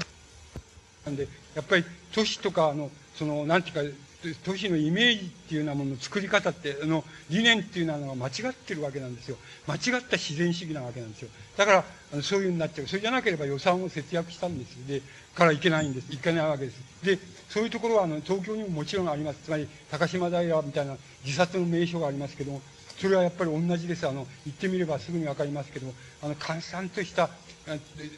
[1.06, 1.84] なんで、やっぱり
[2.14, 3.98] 都市とか、あの、その、なんていうか、
[4.45, 9.38] 都市のイメージっていうようなものの作り方って、あの、理念っていうのは間違ってるわけなんですよ。
[9.68, 11.30] 間違った自然主義なわけなんですよ。
[11.57, 12.88] だから、あのそういうふうになっちゃう。
[12.88, 14.88] それじゃなければ予算を節約したんです。
[14.88, 15.02] で、
[15.36, 16.14] からいけないんです。
[16.14, 16.93] いけないわけです。
[17.03, 17.19] で、
[17.49, 19.39] そういうところは、あの、東京にももちろんあります。
[19.43, 22.61] つまり、高島平みたいな自殺の名所がありますけども、
[22.97, 24.07] それはやっぱり同じです。
[24.07, 27.30] あの、行ってみればすぐにわかりますけども、あの、閑散とした、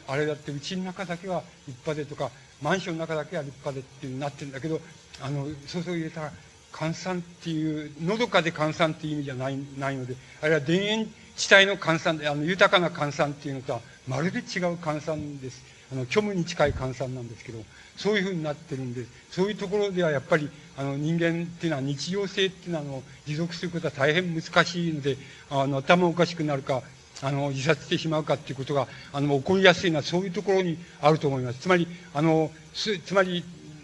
[0.08, 2.32] あれだって、うちの中だけは立派でとか、
[2.62, 4.80] マンションの中だけは立派でっていうなってるんだけど、
[5.22, 6.32] あの、そうそう入れたら、
[6.72, 15.64] 閑散っていう、のどかで閑散っていう意味じゃない、ないので、あるいは田園地帯の閑散で、あの、豊かな閑散っていうのとは、まるで違う閑散です。
[15.92, 17.64] あの、虚無に近い閑散なんですけど、
[17.98, 25.18] そういうふうになってるんで、そういうところではやっぱり、あの、人間っていうのは日常性っていうのは、持続することは大変難しいので、
[25.50, 26.84] あの、頭おかしくなるか、
[27.22, 31.60] あの、自殺してしまうかっていうことが、あの、起こりやすいのはそういうところにあると思います。
[31.60, 33.44] つまり、あの、つつまり、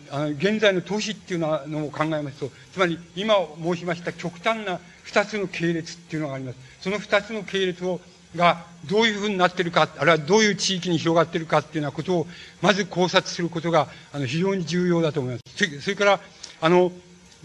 [0.10, 6.58] あの、現在の都市っていうのを考えますと、つまり今申しました極端な二つの系列っていうのがあります。
[6.82, 8.02] その二つの系列を、
[8.36, 12.28] がどういうふうになってるか、あるいはどういう地域に広がってるかっていうようなことを、
[12.62, 15.82] まず考察することが、あの、非常に重要だと思います。
[15.82, 16.20] それから、
[16.62, 16.92] あの、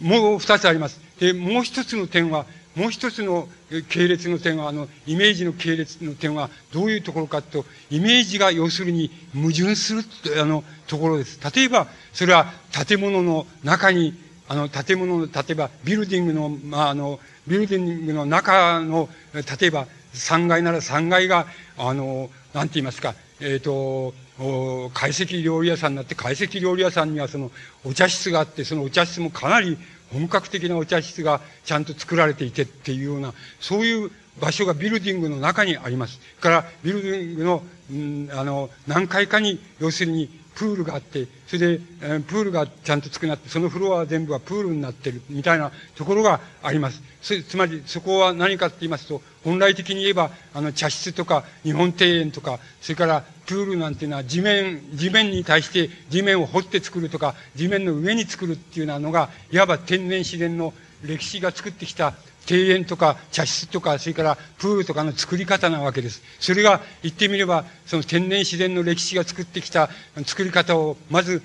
[0.01, 1.01] もう二つあります。
[1.19, 3.49] で、もう一つの点は、もう一つの
[3.89, 10.03] 系列の点は、あの、イメージの系列の点は、どういうところかと、イメージが要するに矛盾する、
[10.41, 11.41] あの、ところです。
[11.55, 12.53] 例えば、それは
[12.87, 14.15] 建物の中に、
[14.47, 19.87] あの、建物の、例えば、ビルディングの、まあ、あの、ビルディングの中の、例えば、
[20.17, 21.47] 3階なら3階が、
[21.79, 27.51] あの、なんて言いますか、えっ、ー、と、懐石料理屋さんになって、懐石料理屋さんにはその、
[27.85, 29.79] お茶室があって、そのお茶室もかなり
[30.13, 34.11] 本格的なお茶室がちゃんと作られていてっていうような、そういう
[34.41, 36.21] 場所がビルディングの中にあります。
[36.41, 47.03] から、ビルディングの、うん、あの、何階かに、要するに、プールがあって、それで、えー、プールがちゃんと作なって、そのフロア全部はプールになってる、みたいなところがあります。
[47.21, 60.73] つまり、そこは何かって言いますと、本来的に言えば、あの、茶室とか、日本庭園とか、それから、プールなんていうのは地面、地面に対して地面を掘って作るとか、地面の上に作るっていうようなのが、いわば天然自然の
[61.05, 62.15] 歴史が作ってきた
[62.49, 66.23] 庭園とか茶室とか、それからプールとかの作り方なわけです。
[66.39, 69.91] それが言ってみれば、その天然自然の歴史が作ってきた
[70.25, 71.43] 作り方をまず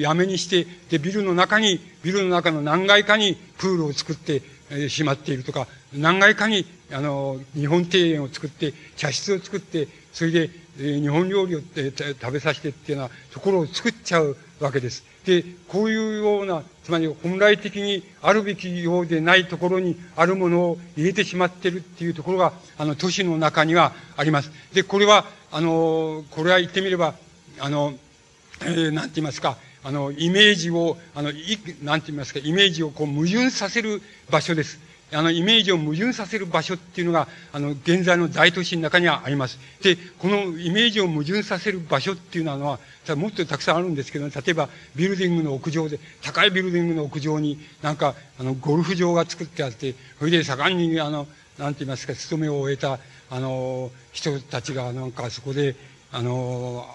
[0.00, 4.42] やめにして、で、ビルの中に、ビルの中の何階かにプールを作って
[4.88, 15.04] しまっているとか、何階かに、あの、日本庭園を作って、茶室を作って、それで、日本料理を、食べさせてっていうようなところを作っちゃうわけです。
[15.24, 24.50] で、こういうような、つまり本来的にあるべきようでないところにあるものを入れてしまってるっていうところが、あの、都市の中にはあります。
[24.72, 27.14] で、これは、あの、これは言ってみれば、
[27.58, 27.94] あの、
[28.60, 34.78] えー、なんて言いますか、あの、イメージを、あの、い、なんて言いますか、イメージをこう矛盾させる場所です。
[35.14, 39.58] あの、イメージを矛盾させる場所っていうのが、あの、現在の大都市の中にはあります。
[39.82, 42.78] で、このイメージを矛盾させる場所っていうのは、
[43.16, 51.26] もっとたくさんあるんですけど、例えば、ビルディングの屋上で、高いビルディングの屋上に、なんか、あの、ゴルフ場が作ってあって、それで盛んに、あの、
[51.58, 52.98] なんて言いますか、勤めを終えた、
[53.30, 55.76] あの、人たちが、なんか、そこで、
[56.12, 56.86] あの、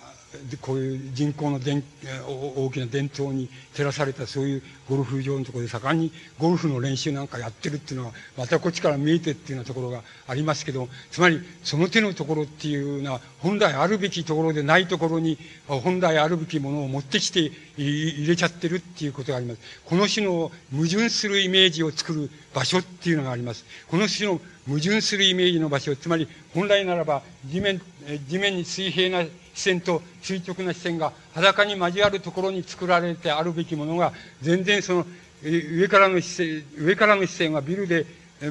[0.62, 15.38] こういう人工の大きな伝統に照らされたそういうゴルフ場のところで盛んにゴルフの練習なんかやってるっていうのはまたこっちから見えてっていうようなところがありますけどつまりその手のところっていうのは本来あるべきところでないところに
[15.68, 19.62] 本来あるべきものを持ってきて入れちゃってるっていうことがあります。
[19.86, 23.66] この種の矛盾するイメージを作る場所っていうのがあります。
[23.88, 27.82] この種の矛盾するイメージの場所、つまり本来ならば地面、
[28.28, 29.28] 地面に水平な
[29.60, 35.06] 視線と垂直な視線が裸に交わるところに作られてあるべきものが、全然その、
[35.44, 38.06] 上からの視線、上からの視線はビルで、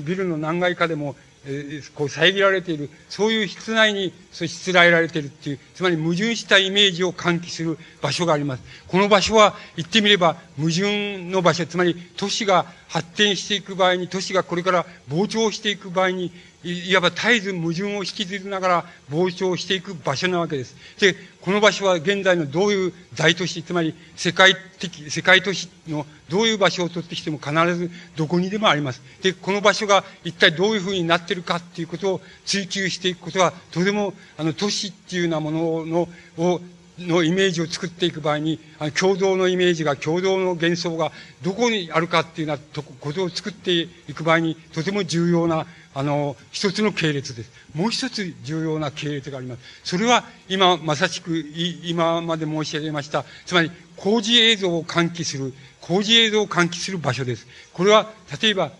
[0.05, 1.16] ビルの何階かでも、
[1.47, 8.62] えこう遮られている、そういう室内にそしつらえられているっていう、つまり矛盾したイメージを喚起する場所があります。
[8.86, 16.32] この場所は言ってみれば矛盾の場所、つまり都市が発展していく場合に、都市がこれから膨張していく場合に、
[16.64, 20.74] いわば絶えず矛盾を引きずりながら膨張していく場所なわけです。
[20.98, 29.01] で、この場所は現在のどういう大都市、つまり世界的、世界都市のどういう場所を取ってきても必ずどこにでもあります。
[29.22, 36.60] で、この場所が一体どういうふうになっているかっていうことを追求していくことは、とても、あの、都市っていうようなものの、を、
[36.98, 41.12] のイメージを作っていく場合に、あの共同のイメージが、共同の幻想が
[41.43, 45.66] どこにあるかっていうようなことを作っていく場合に、とても重要な
[45.98, 47.50] あの、一つの系列です。
[47.74, 49.60] もう一つ重要な系列があります。
[49.82, 51.44] それは今、まさしく、
[51.82, 57.48] 今まで申し上げました、つまり工事映像を喚起する、工事映像を喚起する場所です。
[57.72, 58.70] これは、例えば、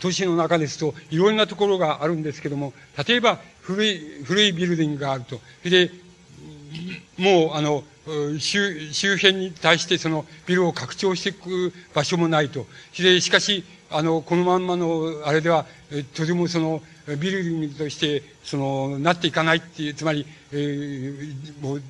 [0.00, 2.72] 都市の中ですと、いろんなところがあるんですけども、
[3.06, 5.40] 例えば、古い、古いビルディングがあると。
[5.62, 5.92] で、
[7.18, 7.84] もう、あの、
[8.40, 12.66] 周周辺に対してそのビルを拡張していく場所もないと。
[12.98, 15.66] で、しかし、あの、このまんまの、あれでは、
[16.14, 16.82] とてもその、
[17.18, 21.82] ビルディングとして、その、なっていかないっていう、つまり、えー、もう、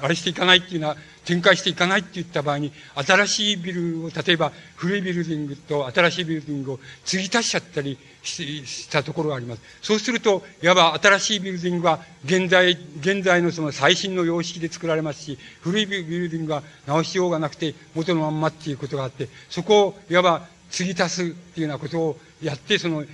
[0.00, 9.62] あれしていかないっていうのは、展開していかないって言った場合に、新しいビルを、例えば、古いビルディングと新しいビルディングを継ぎ足しちゃったりしたところがあります。
[9.82, 23.04] そうすると、いわば新しいビルディングは、現在、現在のその最新の様式で作られますし、古いビルディングは直しようがなくて、元のまんまっていうことがあって、そこを、いわば、継ぎ足すっていうようなことをやって、その、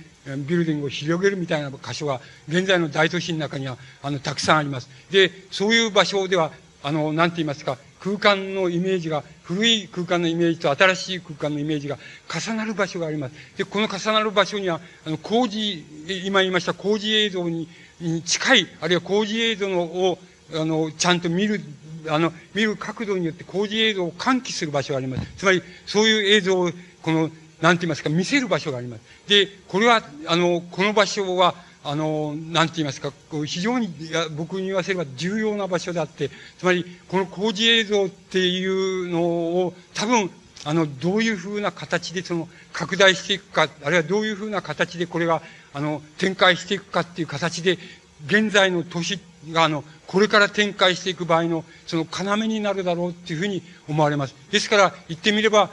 [0.47, 4.89] ビルディングを広げるみたいな箇所が、現在の大都市の中には、あの、たくさんあります。
[5.11, 11.97] で、そういう場所では、あの、なんて言いますか、空間のイメージが、古い空間のイメージと新しい空間のイメージが
[12.31, 13.33] 重なる場所があります。
[13.57, 15.83] で、この重なる場所には、あの、工事、
[16.25, 17.67] 今言いました工事映像に
[18.25, 20.19] 近い、あるいは工事映像のを、
[20.53, 21.61] あの、ちゃんと見る、
[22.07, 25.27] あの、見る角度によって工事映像を喚起する場所があります。
[25.37, 26.71] つまり、そういう映像を、
[27.01, 27.31] この、
[27.61, 29.01] なんて言いますか、見せる場所があります。
[29.27, 33.11] で、これは、あの、この場所は、あの、なんて言いますか、
[33.45, 33.93] 非常に、
[34.35, 40.29] 僕に言わせれば重要な場所であって、つまり、この工事映像っていうのを、多分、
[40.65, 45.41] あの、どういうふうな形でその、拡大していくか、あるいはどういうふうな形でこれが、
[45.73, 47.77] あの、展開していくかっていう形で、
[48.27, 49.19] 現在の都市
[49.51, 54.35] が、あの、これから展開していく場合の、その要になるだろうっていうふうに思われます。
[54.51, 55.69] ですから、言ってみれば、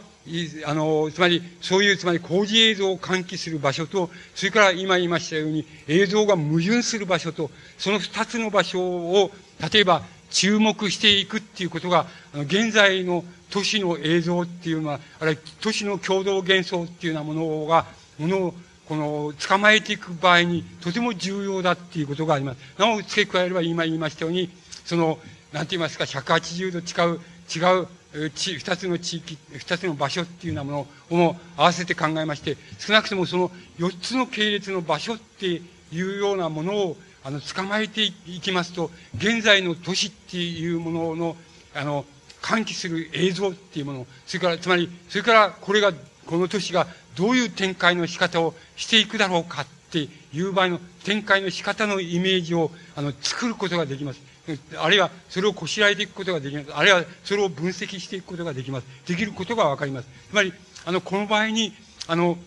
[0.64, 9.30] あの、つまり、そういう、つまり工事映像を喚起する場所と、それから今言いましたように、映像が矛盾する場所と、その二つの場所を、
[9.72, 17.86] 例えば、注目していくっていうことが、あの現在の都市の映像っていうのは、あるいは都市の共同幻想っていうようなものが、
[18.18, 18.54] ものを、
[18.88, 22.58] この、捕まえていく場合に、とても重要だっていうことがあります。
[22.78, 24.50] なお付け加えれば、今言いましたように、
[24.84, 25.18] その、
[25.52, 27.20] なんて言いますか、180度違う、
[27.54, 35.60] 違う、二つの地域、二つの場所っていうようなものを合わせて考えまして、少なくともその四つの系列の場所ってい
[35.92, 41.36] うようなものを、あの、捕まえていきますと、現在の都市っていうものの、
[41.74, 42.04] あの、
[42.40, 45.92] 喚起する映像っていうもの、それから、つまり、それからこれが、
[46.26, 54.20] この都市がどういう展開の仕方をしていくだろうかっていう場合の展開の仕方のイメージを、あの、作ることができます。
[54.78, 56.74] あるいはそれをこしらえていくことができます。
[56.74, 58.86] あるいはそれを分析していくことができます。
[59.06, 60.08] できることがわかります。
[60.30, 60.52] つまり、
[60.84, 61.74] あの、この場合に、
[62.06, 62.38] あの、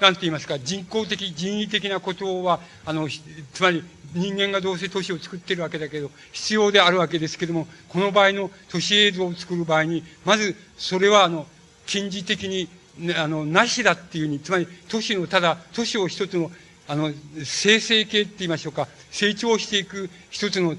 [0.00, 3.08] なんて言いますか、人工的、人為的なことは、あの、
[3.54, 3.82] つまり
[4.14, 11.46] 人間がどうせ都市を作ってるわけだけど、必要であるわけですけども、この場合の都市映像を作る場合に、まず、それは、あの、
[11.86, 12.68] 近似的に、
[13.16, 16.50] あの、なしだっていうふうに、つまり都市の、ただ、都市を一つの
[16.88, 17.12] あの、
[17.44, 20.76] 生成系って言いましょうか、成長していく一つの、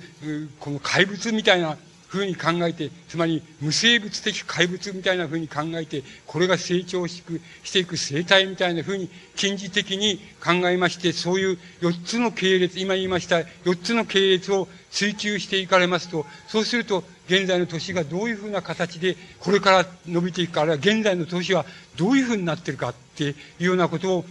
[0.60, 1.78] この怪物みたいな
[2.10, 21.66] 風に考えて、つまり無生物的怪物みたいな風に考えて、これが成長していくしていく生態みたいな風に近似的に考えまして、そういう四つの系列、今言いました四つの系列を追求していかれますと、そうすると、現在の都市がどういうふうな形でこれから伸びていくか、あるいは現在の都市は
[21.98, 24.26] どういうふうになってるかっていうようなことを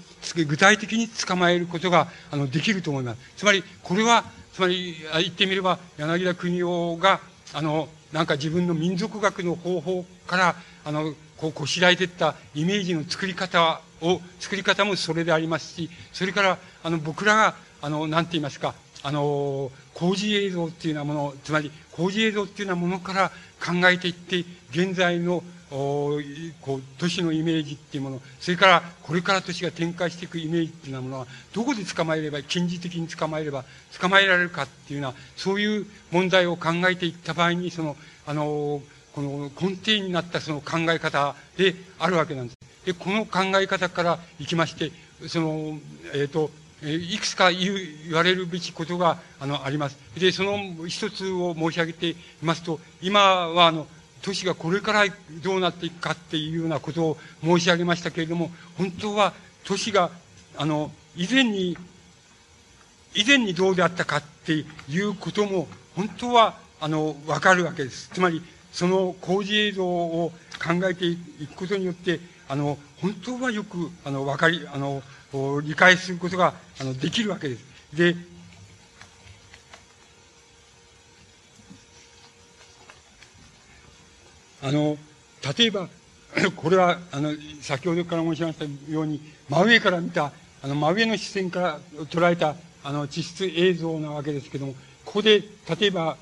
[0.46, 3.18] 具体的に捕まえることがあのできると思います。
[3.36, 7.20] つまり、これは、つまり、言ってみれば、柳田国夫が、
[7.52, 23.30] あの、なんか自分の民族学の方法から、あの、こう、こしらえていったイメージの作り方を、作り方もそれでありますし、それから、あの、僕らが、あの、なんて言いますか、あの、工事映像っていうようなもの、つまり工事映像っていうようなものから
[23.64, 25.42] 考えていって、現在の
[25.76, 33.64] こう都市のイメージっていうもの、それからこれから都市が展開していくイメージっていうなものは、どこで捕まえれば、近似的に捕まえれば、
[34.00, 37.96] 捕まえられるかっていうような、そういう問題を考えていった場合に、その、
[38.26, 38.82] あの、
[39.12, 42.56] この根底になったその考え方であるわけなんです。
[42.86, 44.92] で、この考え方からいきまして、
[45.28, 45.78] その、
[46.14, 46.50] えっ、ー、と、
[46.82, 47.72] いくつか言
[48.12, 49.98] われるべきことが、あの、あります。
[50.18, 53.86] で、その一つを申し上げていますと、今は、あの、
[54.26, 55.04] 都市がこれから
[55.40, 59.32] どうなっていくかっていうようなことを申し上げましたけれども、本当は
[59.62, 60.10] 都市が、
[60.56, 61.78] あの、以前に、
[63.14, 68.10] 以前にどうであったかっていうことも、本当は、あの、わかるわけです。
[68.12, 68.42] つまり、
[68.72, 71.16] その工事映像を考えてい
[71.46, 75.04] くことによって、あの、本当はよく、あの、わかり、あの、
[75.62, 77.64] 理解することが、あの、できるわけです。
[77.94, 78.16] で、
[84.66, 84.98] あの、
[85.56, 85.88] 例えば、
[86.56, 87.30] これは、あの、
[87.60, 94.74] 先ほどから申しましたように、真上から見た、あの、真上の視線から捉えた、あの、地質映像なわけですけども、
[95.04, 95.44] ここで、
[95.78, 96.16] 例えば、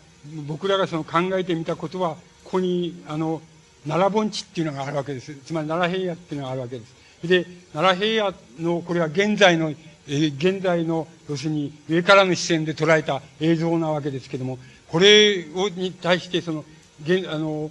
[0.47, 3.41] 僕らがその考えてみたことは、ここに、あの、
[3.89, 5.35] 奈良盆地っていうのがあるわけです。
[5.37, 6.95] つまり奈良平野っていうのがあるわけです。
[7.27, 8.25] で、奈良平
[8.59, 14.59] 野の、これは現在の、えー、現在の、要するに上からの視線で捉えた映像なわけですけども、
[14.89, 16.63] これを、に対して、その、
[17.03, 17.71] 現、あの、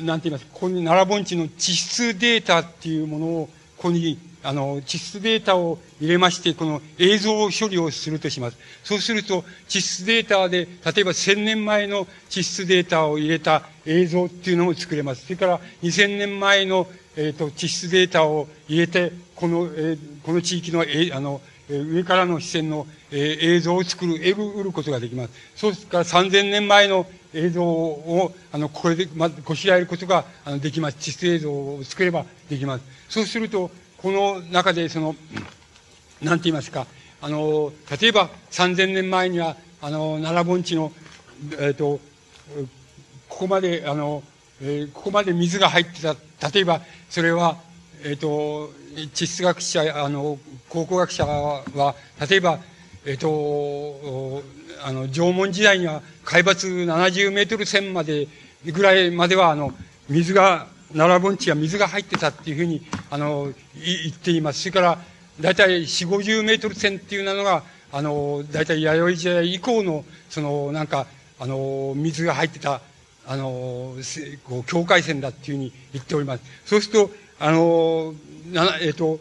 [0.00, 8.56] なんて言いますか、ここに奈良盆地の地質データっていうものを、ここに、あの、地質データを入れまして、この映像処理をするとします。
[8.82, 15.24] そうすると、地質データで、例えば1000年前の地質データを入れた映像っていうのも作れます。
[15.24, 25.30] それから2000年前の、えっ、ー、と、地質データを入れて、この、えー、この地域の、えー、あの、上からの視線の、え、映像を作る、得ることができます。
[25.54, 30.98] そうすから3000年前の映像を、あの、これで、ま、こしらえることが、あの、できます。
[30.98, 32.84] 地質映像を作ればできます。
[33.08, 35.14] そうすると、この中で、その、
[36.20, 36.86] なんて言いますか、
[37.20, 40.92] あの、例えば3000年前には、あの、奈良盆地の、
[41.52, 42.00] えっ、ー、と、
[43.28, 44.22] ここまで、あの、
[44.60, 46.16] えー、ここまで水が入ってた。
[46.50, 47.56] 例えば、それは、
[48.04, 48.72] えっ、ー、と、
[49.14, 50.38] 地質学者、あの、
[50.68, 51.94] 考古学者は、
[52.28, 52.58] 例えば、
[53.06, 54.42] えっ、と、
[54.84, 58.26] あの、縄文時代には海抜70メートル線まで、
[58.64, 59.72] ぐらいまでは、あの、
[60.08, 64.60] 水が、奈良盆地は水が入ってたっていうふうに、あの、言っています。
[64.60, 64.98] それから、
[65.40, 71.06] だいたい4、50メートル線っていうのが、あの、だいたい弥生時代以降の、その、なんか、
[71.38, 72.80] あの、水が入ってた、
[73.26, 76.42] あの、う、境界線だっていうふうに言っております。
[76.66, 78.14] そうすると、あの、
[78.52, 79.18] なえっ、ー、と、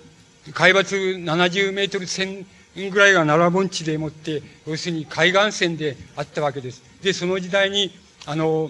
[0.53, 6.83] 海抜70メートル線ぐらいが奈良盆地でもって、要するに海岸線であったわけです。
[7.01, 7.90] で、その時代に、
[8.27, 8.69] あの、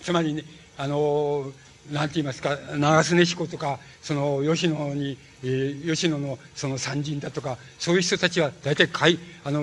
[0.00, 0.44] つまりね、
[0.78, 1.52] あの、
[1.90, 9.62] なんて言いますか、長須根彦とか、その、吉野に、えー、吉野のその参人だとか、そういう人たちは大体海、あの、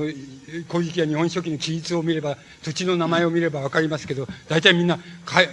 [0.69, 4.99] 古事記や日本書紀の記述を見れば、土地の名前を見ればわかりますけど、大体みんな、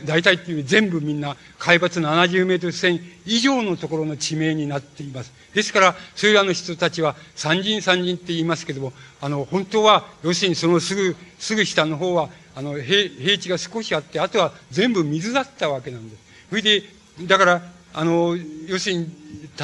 [0.05, 5.33] 大体っていう全部みんな海抜70メートル線以上のところの地名になっています。
[5.55, 16.24] ですから、それらの人たちは、参人参人って言いますけども、あの、本当は、要するにそのすぐ、すぐ下の方は、あの、平平地が少しあって、あとは全部水だったわけなんです。
[16.51, 16.83] それで、
[17.23, 19.09] だから、あの、要するに、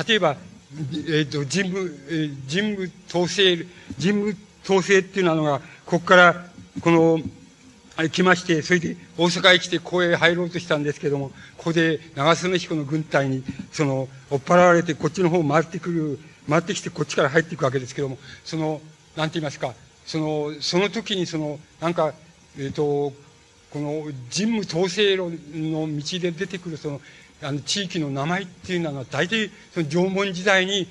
[0.06, 0.36] 例えば、
[0.72, 3.66] えっ、ー、と、人物、えー、人物統制、
[3.98, 6.46] 人物統制っていうのが、ここから、
[6.80, 7.20] この、
[8.08, 16.18] 来まして、それで大阪へ来てここへ入ろうとしたんですけども、ここで長曽根彦の軍隊に、その、追っ払われてこっちの方回ってくる、
[16.48, 18.80] 回ってきてこっちから入っていくわけですけども、その、
[19.16, 19.74] なんて言いますか、
[20.06, 22.14] その、その時にその、なんか、
[22.56, 23.12] えっ、ー、と、
[23.70, 27.00] この人務統制論の道で出てくるその、
[27.42, 30.88] あの、地域の名前っていうのは、大体、その縄文時代に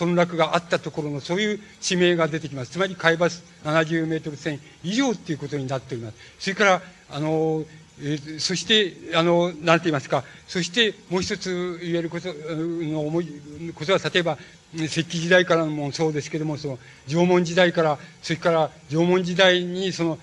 [0.00, 2.72] 村落があったところの、そういう地名が出てきます。
[2.72, 6.16] つまり、海抜70メートル線以上っていうことになっております。
[6.38, 7.64] それから、あの、
[8.02, 13.28] え、そして、あの、なんて言いますか、そしてもう一つ言えることの思い、
[13.74, 14.36] ことは、例えば、
[14.74, 20.18] 石器時代からもそうですけども、その、縄文時代から、それから縄文時代にその、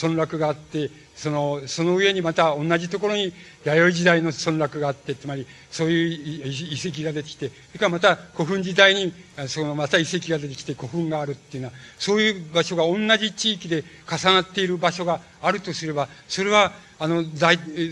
[0.00, 3.32] 村落があって、その、その上にまた同じところに
[3.64, 9.12] 弥生時代の村落があって、つまりそういう遺跡が出てきて、それからまた古墳時代に、
[9.48, 17.24] そのまた遺跡が出てきて古墳があるっていうのは、そういう場所が同じ地域で重なっている場所があるとすれば、それは、あの、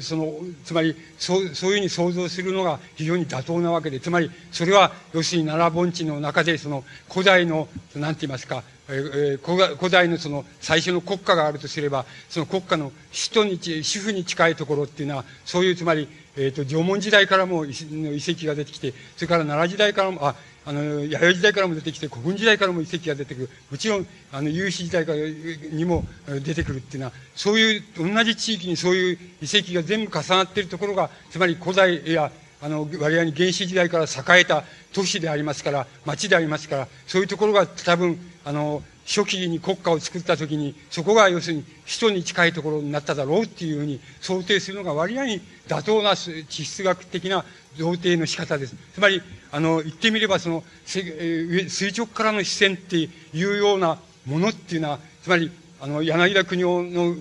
[0.03, 0.33] その、
[0.65, 23.51] つまり、そう、そういうふうに想像するのが非常に妥当なわけで、つまり、それは、要するに奈良盆地の中で、その、古代の、なんて言いますか、えー、古代のその最初の国家があるとすれば、その国家の首都に、主婦に近いところっていうのは、そういうつまり、えっ、ー、と、縄文時代からも遺跡が出てきて、それから奈良時代からも、あ、あの、弥生時代からも出てきて、古墳時代からも遺跡が出てくる。
[23.71, 26.05] もちろん、あの、有史時代からにも
[26.45, 47.45] 出てくるっていうのは、そういう、同じ地域にそういう遺跡が全部重なっているところが、つまり古代や、あの、割合に原始時代から栄えた都市でありますから、町でありますから、そういうところが多分、あの、初期に国家を作った時に、そこが要するに首都に近いところになっただろうっていうふうに想定するのが割合に妥当な地質学的な
[47.77, 48.77] 贈呈の仕方です。
[48.95, 51.67] つまり、あの、言ってみればその、垂
[51.97, 55.51] 直からの視線っていうようなものっていうのは、つまり、
[55.81, 57.17] あの、柳田国夫の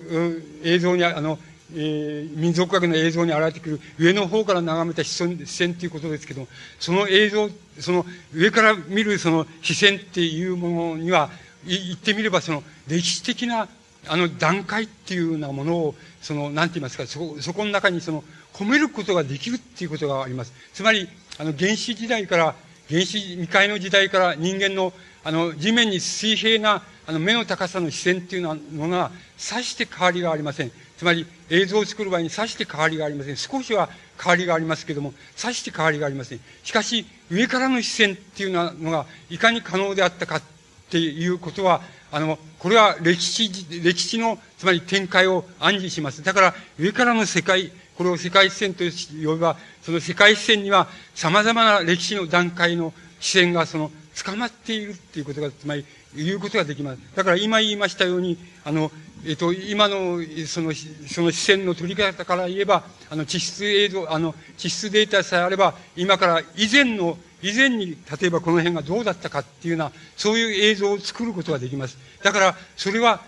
[0.64, 1.40] 映像に、あの、
[1.74, 5.14] えー、民族学の映像に現れてくる上の方から眺めた視
[5.46, 6.48] 線っていうことですけど、
[6.80, 11.30] その映像、その上から見るその視線っていうものには、
[11.66, 13.68] 言ってみればその歴史的な
[14.08, 20.54] あの段階っていうようなものを、その、なんて言いますか、そ、そこの中にその、込めることができるっていうことがあります。
[20.74, 22.56] つまり、あの、原始時代から、
[22.90, 30.72] 原始未開の時代から人間の、あの、地面に水平な、あの、目の高さの視線っていうのが、さして変わりがありません。
[30.98, 33.38] つまり映像を作る場合にさして変わりがありません。
[33.38, 33.90] 少しは
[34.22, 36.40] 変わりがありますけども、さして変わりがありません。
[36.64, 40.42] しかし、上からの視線っていうのが、いかに可能であったかっ
[40.90, 43.50] ていうことは、あの、これは歴史、
[43.84, 46.24] 歴史の、つまり展開を暗示します。
[46.24, 53.92] だから、上からの世界、これを世界視線と呼べば、その世界視線には様々な歴史の段階の視線がその、
[54.24, 57.00] 捕まっているっていうことが、つまり、言うことができます。
[57.16, 58.92] だから今言いましたように、あの、
[59.28, 60.72] えっと、今の、その、
[61.08, 71.98] その視線の取り方から言えば、あの、地質映像、あの、地質データさえあれば、今から以前の、以前に、例えばこの辺がどうだったかっていうような、そういう映像を作ることができます。
[72.22, 73.22] だから、それは、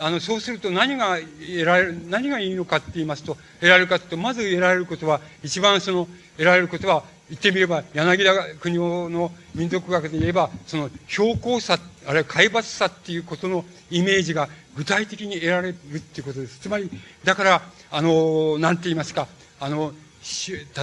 [0.00, 16.58] あの、そうすると何が得られる、何がいいのかって言いますと、得られるかというと、まず得られることは、一番その、得られることは、言ってみれば、柳田国夫の民族学で言えば、その標高差、あるいは海抜差っていうことのイメージが具体的に得られるっていうことです。
[16.58, 16.90] つまり、
[17.24, 19.28] だから、あの、なんて言いますか、
[19.60, 19.92] あの、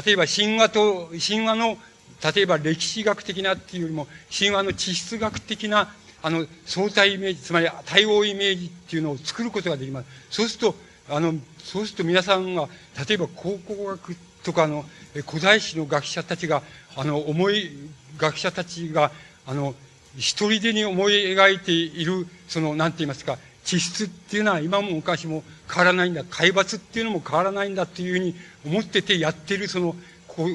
[0.06, 1.78] 例えば神話と、神話の、
[2.36, 10.08] 例えば歴史学的なっていうよりも、神話の地質学的な、あの、相対イメージ、つまり対応イメージっていうのを作ることができます。
[10.30, 10.76] そうすると、
[11.10, 12.68] あの、そうすると皆さんが、
[13.08, 14.86] 例えば考古学ってとかの
[15.28, 16.62] 古代史の学者たちが、
[16.96, 17.72] あの、思い、
[18.18, 19.12] 学者たちが、
[19.46, 19.74] あの、
[20.18, 26.24] 一人でに思い描いている、その、なんて言いますか、地質っていうのは今も昔も変わらないんだ。
[26.30, 29.96] 海抜っていうのも変わらないんだっていうふうに思っててやってるその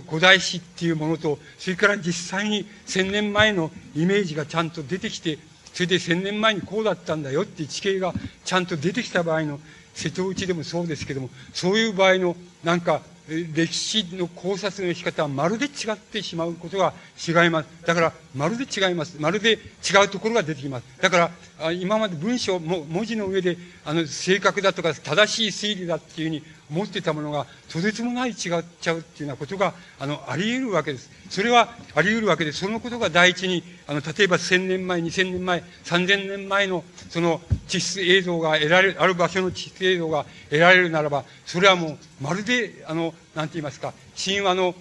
[0.09, 5.39] 古代史っていうものと、それから実際に千年前のイメージがちゃんと出てきて、
[5.73, 9.59] それで千年前にこうだったんだよっていう地形がちゃんと出てきた場合の
[9.95, 17.69] 瀬戸内でもそうですけども、そういう場合のなんか、歴史の考察の仕方はまるで違ってしまうことが違います。
[17.87, 19.17] だから、まるで違います。
[19.21, 20.85] まるで違うところが出てきます。
[21.01, 31.11] だから、今まで文章、も文字の上で、あの、正確だとか、正しい推理だっていうふうに持ってたものが、とてつもない違っちゃうっていうようなことが、あの、あり得るわけです。
[31.29, 44.75] それはあり得るわけで、そのことが第一に、あの、例えば1000年前、2000年前、3000年前の、その、地質映像が得られる、ある場所の地質映像が得られるならば、それはもう、まるで、あの、なんて言いますか、神話の、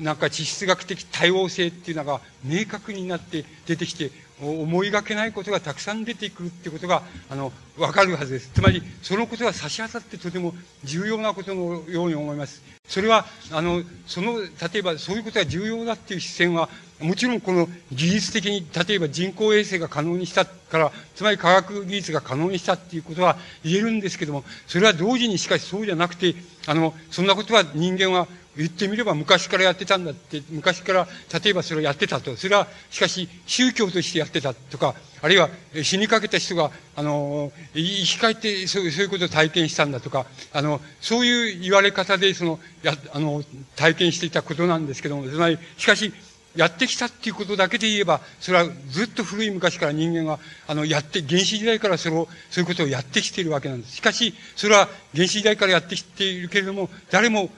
[0.00, 8.50] なんか地質学的多様性っていうのが明確になって出てきて、思いがけないことがたくさん出てくるってことが、あの、わかるはずです。
[8.54, 12.62] つまり、そのことが差し当たってとても重要なことのように思います。
[12.86, 14.48] それは、あの、その、例
[14.80, 16.68] えばそういうことが重要だっていう視線は、
[17.00, 26.34] もちろんこの技術的に、例えば人工衛星が可能にしたから、つまり科学技術が可能にしたっていうことは言えるんですけども、それは同時にしかしそうじゃなくて、
[26.66, 31.08] あの、そんなことは人間は言ってみれば昔からやってたんだって、昔から
[31.42, 32.36] 例えばそれをやってたと。
[32.36, 35.48] それは、しかし宗教としてやってたとか、あるいは
[35.82, 43.42] 死にかけた人が、あの、生き返ってそういうことを体験したんだとか、あの、そういう言われ方で、その、や、あの、
[43.76, 46.12] 体験していたことなんですけども、つまり、しかし、
[46.56, 53.96] やってきたっていうことだけで言えば、それはずっと古い昔から人間が、あの、やって、原始時代からそれを、そういうことをやってきているわけなんです。
[53.96, 57.50] しかし、それは原始時代からやってきているけれども、誰も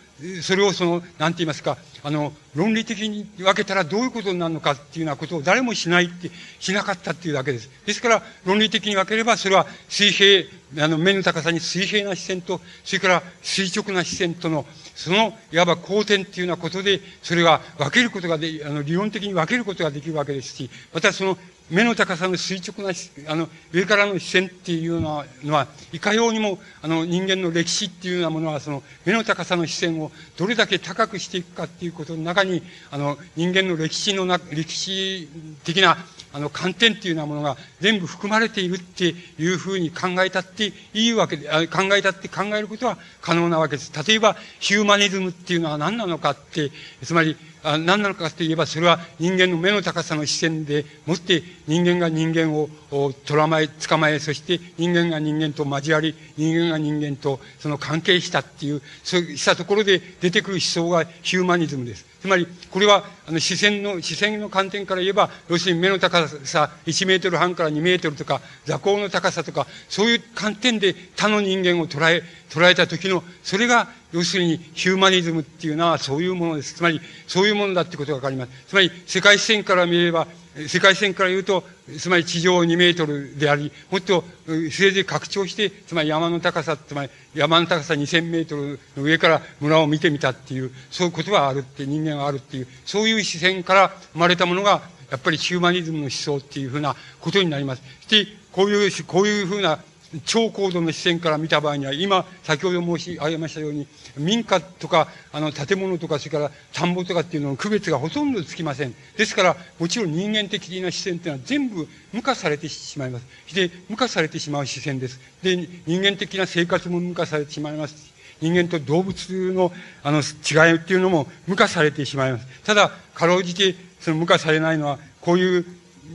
[0.43, 7.69] それをその、なんて言いますか、あの、論理的に分けたらどういうことになるのかっていうようなことを誰もしないって、しなかったっていうだけです。
[7.85, 10.49] ですから、論理的に分ければ、それは水平、
[10.85, 21.37] あの、目の高さに水平な視線と、それから垂直な視線との、その、いわば後転っていうようなことで、それが分けることがで、あの、理論的に分けることができるわけですし、またその、
[21.71, 22.93] 目の高さの垂直な、
[23.27, 35.27] あの、上からの視線っていうようなのは、いかようにも、あの、人間の歴史っていうようなものは、その、目の高さの視線をどれだけ高くしていくかっていうことの中に、あの、人間の歴史のな、歴史
[35.65, 35.97] 的な、
[36.35, 43.93] あの、観点っていうようなものが全部含まれているっていうふうに考えたっていいわけで、考えたって考えることは可能なわけです。
[44.07, 46.73] 例えば、ヒューマニズムっていうのは何なのかって、
[47.05, 62.14] つまり、あ何なのかといえば、それは人間の目の高さの視線でもって人間が人間を捕まえ、捕まえ、そして人間が人間と交わり、人間が人間とその関係したっていう、そうしたところで出てくる思想がヒューマニズムです。
[62.25, 76.77] つまり、これは、あの、視線の、視線の観点から言えば、要するに目の高さ1メートル半から2メートルとか、座高の高さとか、そういう観点で他の人間を捉え、捉えた時の、それが、要するにヒューマニズムっていうのはそういうものです。
[76.77, 78.53] つまり、そういうものだってことがわかります。
[78.69, 80.27] つまり、世界視線から見れば、
[80.69, 81.65] 世界線から言うと、
[81.99, 84.25] つまり地上2メートルであり、もっと、
[84.71, 97.83] せいぜい拡張して、つまり山の高さ、つまり山の高さ2000メートルの上から村を見てみたっていう、そういうことはあるって、人間はあるっていう、そういう視線から生まれたものが、やっぱりヒューマニズムの思想っていうふうなことになります。
[98.03, 99.81] して、こういう、こういうふうな
[100.25, 103.87] 超高度の視線から見た場合には、今、先ほど申し上げましたように、
[104.17, 108.95] 民家とか、あの、建物とか、それから田んぼとかっていうのの区別がほとんどつきません。
[109.17, 113.55] ですから、もちろん人間的な視線っていうのは全部無化されてしまいます。
[113.55, 115.21] で、無化されてしまう視線です。
[115.43, 118.13] で、人間的な生活も無化されてしまいます。
[118.41, 122.47] 人間と動物の、あの、違いっていうのも無化されてしまいます。
[122.65, 125.67] ただ、かろうじて、その無化されないのは、こういう、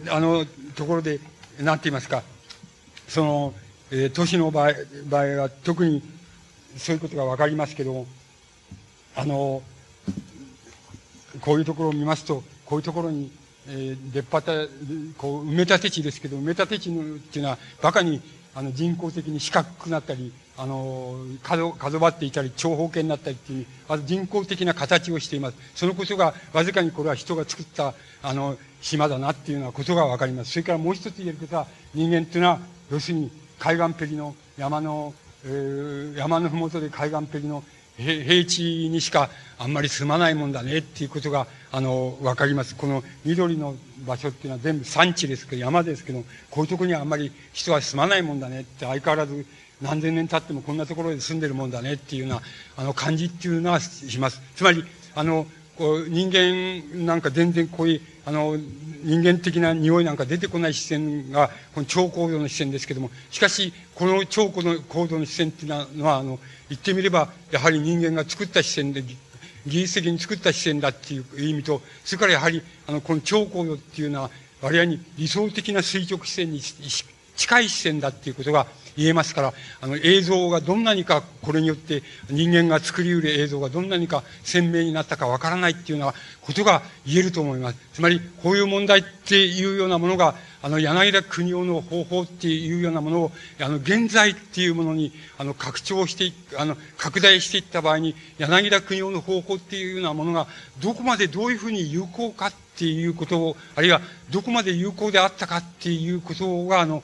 [0.09, 0.45] あの、
[0.75, 1.19] ところで、
[1.59, 2.23] なんて言いますか、
[3.07, 3.53] その、
[3.91, 4.73] えー、都市の場合
[5.09, 6.03] 場合は特に
[6.77, 8.05] そういうことがわかりますけど、
[9.15, 9.61] あの、
[11.41, 13.31] こういうところを見ますと、こういうところに、
[13.67, 14.51] えー、出っ張った、
[15.17, 18.21] こう、埋め立て地ですけど、埋め立て地のっていうのは、バカに、
[18.55, 25.57] あの、人工的に四角くなったり、あの、角、角張っていたり、長方形になったりっていう、あの人工的な形をしています。
[25.75, 30.51] そのことが、わずかにこれは人が作った、あの、島だなっていうようなことがわかります。
[30.51, 32.59] それからもう一つ言えることは、人間っていうのは、
[32.91, 35.13] 要するに、海岸ペリの山の、
[35.45, 37.63] えー、山のふもとで海岸ペリの
[37.97, 42.75] 平地にしかあんまり住まないもんだねっていうことが、あの、わかります。
[42.75, 43.75] この緑の
[44.07, 49.45] 場所っていうのは全部山地ですけど、山ですけど、こういうとこにはあんまり人は住まないもんだねって相変わらず
[49.81, 52.41] 何千年経ってもこんなところで住んでるもんだねっていうような、
[52.77, 54.41] あの、感じっていうのはします。
[54.55, 55.45] つまり、あの、
[55.79, 69.01] こう人間なんか全然こういう、あの、人間的な匂いなんか出てこない視線が、この超高度の視線ですけども、しかし、この超高度の視線っていうのは、あの、言ってみれば、やはり人間が作った視線で、
[69.65, 78.67] 技術的に作った視線だっていう意味と、それからやはり、あの、この超高度っていうのは、割合に理想的な垂直視線に近い視線だっていうことが
[78.99, 87.77] 言えますから、あの、映像がどんなにか、これによって人間が作り得る映像がどんなにか鮮明になったかわからないっていうようなことが言えると思います。
[87.93, 93.31] つまり、こういう問題っていうようなものが、あの、柳田国夫の方法っていうようなものを、
[93.61, 100.47] あの、現在っていうものに、あの、拡張してあの、拡大していった場合に、柳田国夫の方法っていうようなものが、
[100.81, 107.03] どこまでどういうふうに有効かっていうことを、あるいは、どこまで有効であったかっていうことが、あの、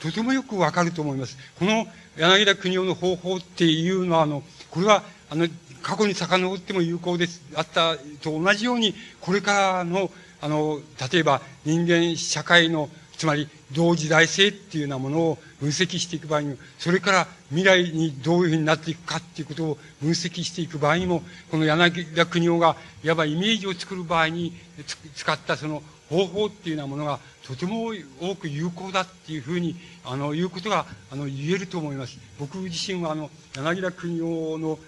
[0.00, 1.38] とてもよくわかると思います。
[1.58, 5.48] この、柳田国夫の方法っていうのは、あの、これは、あの、
[5.82, 10.10] 過去に遡っても有効です、あったと同じように、これからの、
[10.42, 10.80] あの、
[11.12, 24.52] 例えば人間社会の、つまり同時代性っていうようなものを分析していく場合にも、それから未来にどういうふうになっていくかっていうことを分析していく場合にも、この柳田国夫が、いわばイメージを作る場合に
[25.14, 32.18] 使ったその方法っていうようなものが、とても多く有効だっていうふうに、あの、いうことが、あの、言えると思います。
[32.40, 34.78] 僕自身は、あの、柳田国夫の、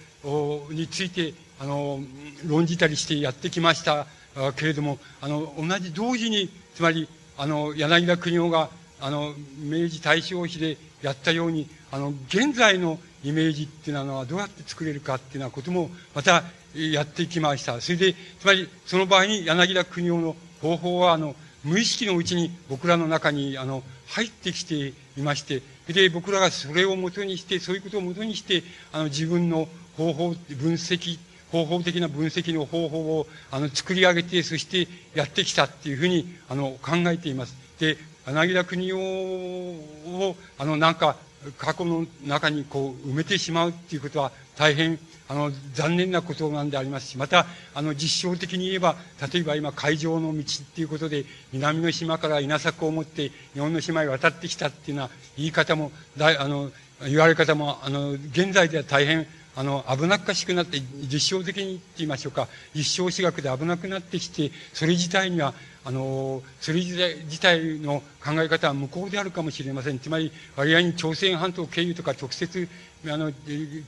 [0.70, 2.00] について、あの、
[2.46, 4.08] 論じたりしてやってきました
[4.56, 17.80] けれども、あの、同じ同時に、つまり、あの、柳田国夫が、あの、明治大正期でやったように、あの、現在のイメージっていうのはどうやって作れるかっていうようなことも、またやってきました。
[17.80, 31.18] それで、つまり、その場合に柳田国夫の方法は、あの、無意識のうちに僕らの中に、あの、入ってきていまして、で、僕らがそれをもとにして、そういうことをもとにして、あの、自分の方法、分析、
[31.54, 37.56] 方法的な分析の方法をあの作り上げて、そしてやってきたっていうふうにあの考えています。
[37.78, 41.16] で、柳田国夫をあのなんか
[41.56, 48.96] 過去の中にこう埋めてしまうっていうことは大変あの残念なことなんでありますし、またあの実証的に言えば、
[49.32, 56.72] 例えば今海上の道っていうことで南の島から稲作を持って日本の島へ渡ってきたっていうような言い方も、だあの
[57.06, 59.26] 言われ方もあの現在では大変
[59.56, 69.98] あの、危なっかしくなって、実証的にって言いましょうか、実証私学で危なくなってきて、それ自体には、あの、それ自体の考え方は無効であるかもしれません。
[70.00, 72.68] つまり、割合に朝鮮半島経由とか直接、
[73.06, 73.32] あの、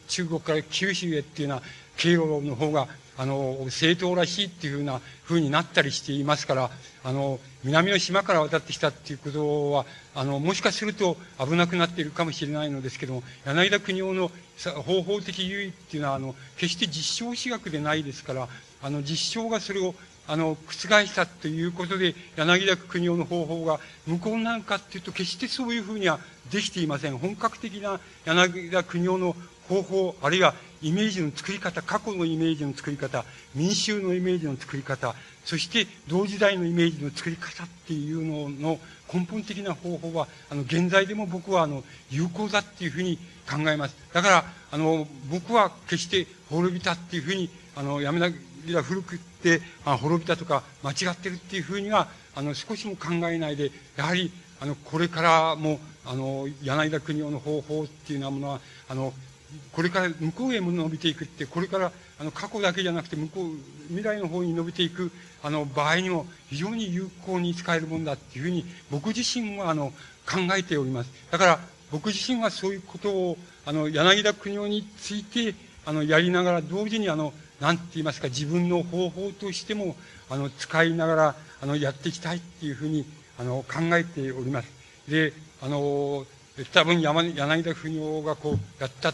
[0.06, 1.62] 中国から九州へっていうのは
[1.96, 6.70] 経路の方が、あの、正当らしいっていうふうな風になったりしていますから、
[7.02, 14.30] あの、南の島から渡ってきたっていうことは、あの、もしかすると危なくなっているかもしれないのですけども、柳田国夫の
[14.82, 18.48] 方法的優位っていうのは、あの、決して実証私学でないですから、
[18.82, 19.94] あの、実証がそれを、
[20.28, 20.72] あの、覆
[21.06, 26.18] したということで、柳田国夫の方法が無効なのかっていうと、決してそういうふうには
[26.50, 27.16] できていません。
[27.18, 29.36] 本格的な柳田国夫の
[29.68, 35.14] 方法、あるいはイメージの作り方、過去のイメージの作り方、民衆のイメージの作り方、
[35.44, 38.78] そして同時代のイメージの作り方っていうのの
[39.12, 43.96] 根本的な方法は、あの、現在でも僕は、あの、有効だっていうふうに考えます。
[44.12, 48.30] だから、あの、僕は決して滅びたっていうふうに、あの、やめな、
[48.82, 59.12] 古くって、あ滅びたとか間違ってるっていうふうには、あの、少しも考えないで、やはり、あの、これからも、あの、柳田国夫の方法っていうようなものは、あの、
[59.72, 63.50] これから向こうへも伸びていくって、これからあの過去だけじゃなくて向こう、
[63.88, 65.10] 未来の方に伸びていく
[65.42, 69.92] あの場合にも非常に有効に使えるものだっていうふうに僕自身はあの
[70.26, 71.10] 考えております。
[71.30, 71.58] だから
[71.92, 79.96] 僕自身はそういうことをあの柳田国夫についてあのやりながら同時にあの何て言いますか自分の方法としても
[80.28, 83.04] あの使いながらあのやっていきたいっていうふうに
[83.38, 84.68] あの考えております。
[85.08, 86.26] で、あの
[86.72, 89.12] 多分山柳田国夫がこうやった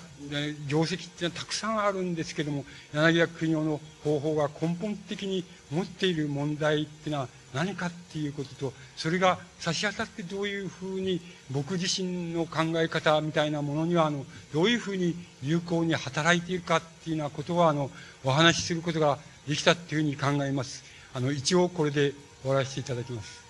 [0.68, 2.64] 業績っていうのはたくさんあるんですけども
[2.94, 17.90] 柳田国夫の方法が根本的に持っている問題っていうのは何かっていうこととそれが差し当たってどういうふうに僕自身の考え方みたいなものにはあのどういうふうに有効に働いているかっていうようなことはあの
[18.24, 20.84] お話しすることができたっていうふうに考えます。
[21.12, 23.42] あの一応これで終わらせていただきます。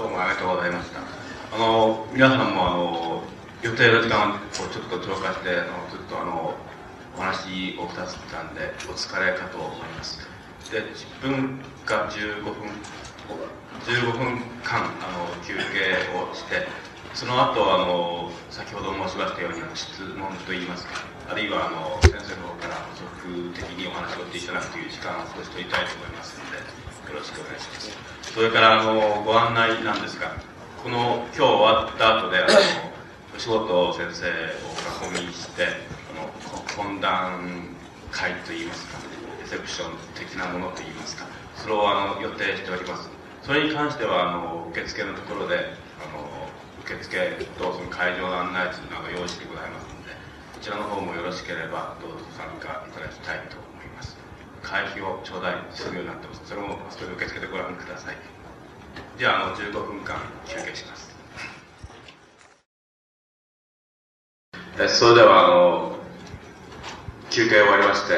[0.00, 1.04] どうもありがとうございました。
[1.52, 3.22] あの皆さんもあの
[3.60, 6.56] 予定の時間をちょっと超過してあのずっとあの
[7.12, 10.24] お話をくださったんでお疲れかと思います。
[10.72, 10.80] で
[11.20, 12.72] 10分か15分
[13.84, 16.64] 15分間あの休憩をして
[17.12, 27.90] その後あの先ほど申しましたように質問といいますかあるいはあの先生の方から補足的にお話をしていただくという時間を少し取りたいと思いますのでろしくお願いします。
[28.34, 30.36] それからあのご案内なんですが
[30.82, 32.48] この今日終わった後であの
[33.36, 36.30] 吉本先生を囲みしてあの
[36.66, 37.76] 懇談
[38.10, 38.98] 会といいますか
[39.42, 43.08] レセプション的なものといいますかそれをあの予定しております。
[43.42, 46.50] それに関してはあの受付のところであの
[46.84, 47.16] 受付
[47.58, 50.10] とその会場の案内図など用意してございますので
[50.54, 53.69] こちらの方もよろしければどうぞ参加いただきたいと思います
[54.62, 56.42] 会費を頂戴するようになってます。
[56.44, 58.16] それもそれ受付でご覧ください。
[59.18, 60.16] ではあの15分間
[60.46, 61.10] 休憩します。
[64.78, 65.96] えそれではあの
[67.28, 68.14] 休憩終わりまして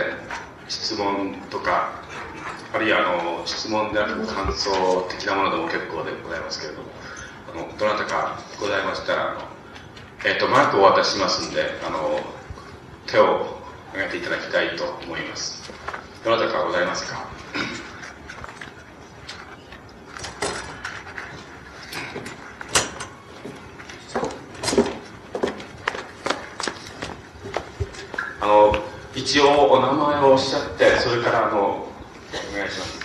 [0.68, 1.90] 質問とか
[2.72, 4.70] あるいはあの質問である感想
[5.10, 6.88] 的なものでも結構でございますけれども
[7.52, 9.40] あのどなたかございましたらあの、
[10.24, 12.20] えーと、マイクをお渡ししますんであの
[13.06, 13.58] 手を
[13.90, 15.81] 挙げていただきたいと思います。
[16.24, 17.26] どなたかございますか？
[28.40, 28.76] あの
[29.16, 31.88] 一応お名前をおっしゃってそれからあのお
[32.56, 33.02] 願いします。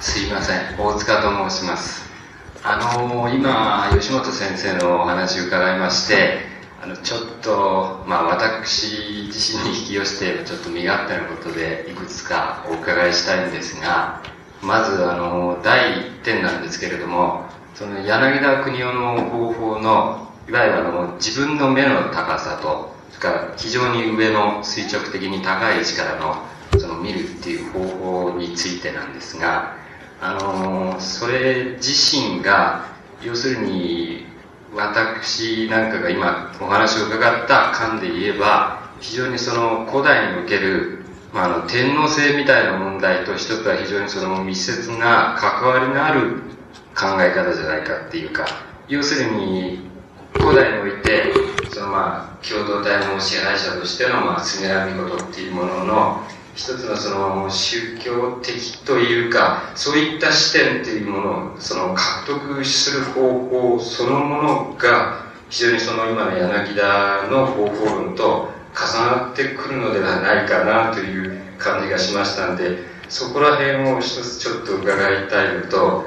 [0.00, 0.80] すいません。
[0.80, 2.05] 大塚と申します。
[2.68, 6.40] あの今吉本先生のお話を伺いまして
[6.82, 14.20] あのちょっと、まあ、私自身に引き寄せてちょっと身勝手なことでいくつかお伺いしたいんですが
[14.64, 17.44] まずあの第1点なんですけれども
[17.76, 26.42] その柳田国夫の方法のいわゆるあの自分の目の高さとそれから非常に上の垂直的に高い位置からの
[26.80, 29.85] その見るっていう方法についてなんですが
[30.20, 32.86] あのそれ自身が
[33.22, 34.26] 要するに
[34.74, 40.96] 私なんかが今お話を伺った感で言えば非常にその古代における
[41.36, 46.36] まあ、あの天皇制みたいな問題と一つは非常にその密接な関わりのある
[46.94, 48.46] 考え方じゃないかっていうか
[48.88, 49.80] 要するに
[50.32, 51.24] 古代において
[51.70, 56.22] そのまあ共同体の支配者としてのまあスネラミコトっていうものの
[56.56, 72.78] 一つのその宗教的というかそういった視点っていうものをその獲得する方法そのものが非常にその今の柳田の方法論と重なってくるのではないかなという感じがしましたんで
[73.10, 76.06] そこら辺を一つちょっと伺いたいのと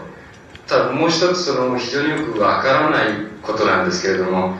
[0.65, 3.05] ただもう一つその非常によくわからない
[3.43, 4.57] ことなんですけれども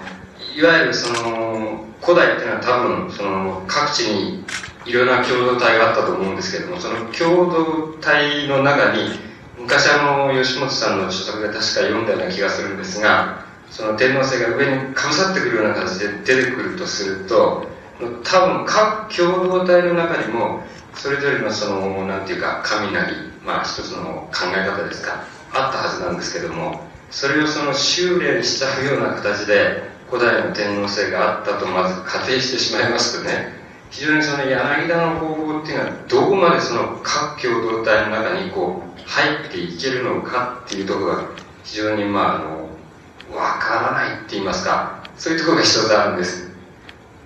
[0.55, 4.45] いわゆるその古代っていうのは多分その各地に
[4.89, 9.19] いろいろな共同体があったと思うんですけどもその共同体の中に
[9.59, 17.67] 昔あの吉本さんの著作で確か読んだような気がするんですがその天皇制が上にかぶさってくるような形で出てくるとすると
[17.99, 20.63] 多分各共同体の中にも
[20.95, 33.58] それぞれのそのなんていうか神なりまあ一つの考え方ですかあったはずなんですけどもそれをその修練しちゃうような形で古代の天皇制があったとまず仮定してしまいますとね
[33.91, 41.23] 非常にその柳田の方法っていうのはどこまでその各共同体の中にこう入っていけるのかっていうところが
[41.63, 42.69] 非常にまああの
[43.35, 46.49] わからないって言いますかそういうところが一つあるんです。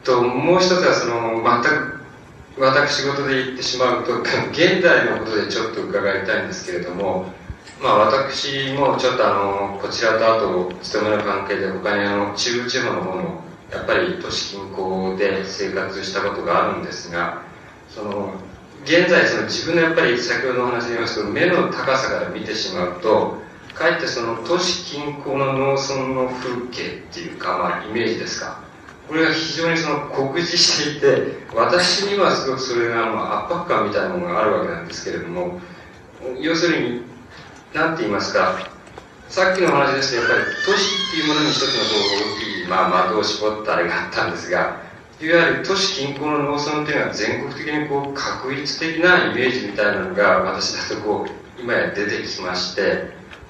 [0.04, 2.04] ともう一つはその全く
[2.60, 7.26] 私事で言ってしまうと現代のことでちょっと伺いたいんですけれども
[7.82, 13.42] まあ私もちょっとあのこちらとあと勤めの関係で他にあの中部地方の方の
[13.74, 17.42] やっぱり都市近郊で生活したことがあるんですが
[17.90, 18.34] その
[18.84, 23.38] 現在その自分のやっぱり先ほどの話で言いますと目の高さから見てしまうと
[23.74, 28.62] かえってその都市近郊の農村の風景っていうか、まあ、イメージですか。
[29.08, 35.60] これが非常にその酷似していて私にはすごくそれがまあ圧迫感みたいなものがあるわけなんですけれども
[36.40, 37.02] 要するに
[37.74, 38.73] 何て言いますか
[39.34, 44.80] さっきの話ですとやっぱり都市っていうものに一つのこう大きい、まあ、的を絞ったあれがあったんですが
[45.20, 53.10] いわゆる都市近郊の農村っていうのは全国的にこう確率的なイメージみたいなのが私だとこう今や出てきまして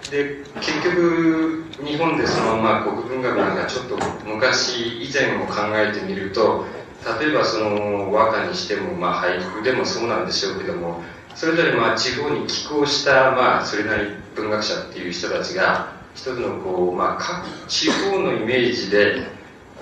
[0.10, 6.64] で結局日本でそのまあ国文学なんかちょっと昔以前を考えてみると
[7.20, 11.04] 例えばその和歌にしても、まあ、俳句でもそうなんでしょうけども
[11.36, 19.28] それぞれまあ地方に寄稿した、まあ、それなり文学者っていう人たちが一つのこう、まあ、各地方のイメージで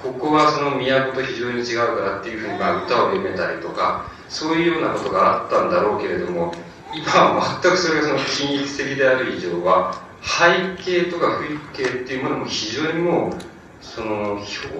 [0.01, 6.53] ここはその都と非常に違うからっていうふうにまあ歌を読めたりとかそういうようなことがあったんだろうけれども
[6.93, 7.05] 今
[7.35, 13.33] は全くそれがその均一的である以上は背景とか風景っていうものも非常にもう
[13.81, 14.39] その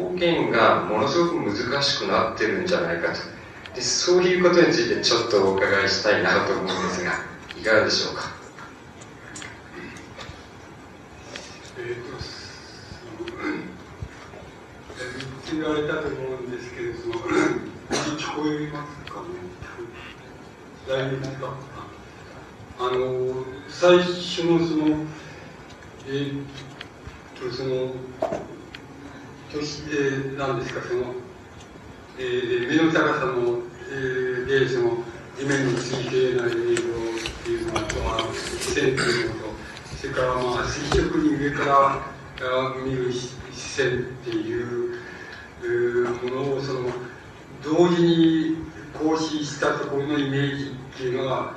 [0.09, 3.19] 表現がものすごく難しくなってるんじゃないかと。
[3.75, 7.11] でそういうことについてちょっとお伺いしたいなと思うんですが
[7.59, 8.32] いかがでしょうか？
[11.77, 12.25] えっ、ー、と、そ
[15.56, 17.17] の、言われたと思うんですけれども、聞
[18.35, 19.22] こえますか？
[19.22, 19.25] ね
[20.88, 21.53] 大丈夫か
[22.80, 25.06] あの、最初のその、
[26.08, 26.43] えー、っ
[27.40, 27.93] と、その、
[29.51, 31.14] とし、えー、何ですか、その、
[32.17, 33.59] えー、目の高さの、
[33.90, 34.98] えー、で、その、
[35.38, 36.85] 地面の水平ない映像っ
[37.43, 39.51] ていうのと、まあ、視線っていうのと、
[40.01, 44.99] それからまあ垂直に上から見る視線っていう
[46.23, 46.90] ものをその
[47.64, 48.57] 同時に
[48.93, 51.53] 行使したところのイメージっていうのが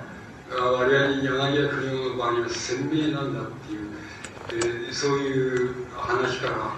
[0.51, 3.91] 我々に柳家国夫の場合は鮮明なんだっていう、
[4.87, 6.77] えー、そういう話から、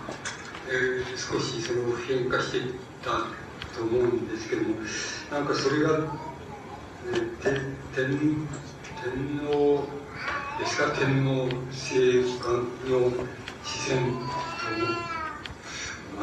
[0.68, 3.45] えー、少しその変化していった
[3.76, 4.76] と思うんですけども
[5.30, 5.90] なんかそれが、
[7.08, 7.36] えー、
[7.94, 8.08] 天天
[9.46, 9.86] 皇
[10.58, 13.12] ですか天皇政官の
[13.62, 14.10] 視線と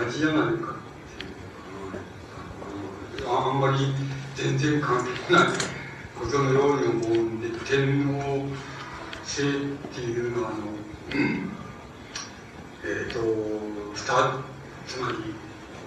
[0.03, 0.45] 同じじゃないかっ
[3.15, 3.77] ていうあんまり
[4.35, 5.47] 全然関係ない
[6.19, 7.17] ことのように思う。
[7.17, 8.45] んで天皇
[9.23, 9.45] 制っ
[9.93, 10.57] ていうのはあの、
[12.83, 13.19] えっ、ー、と
[14.87, 15.17] つまり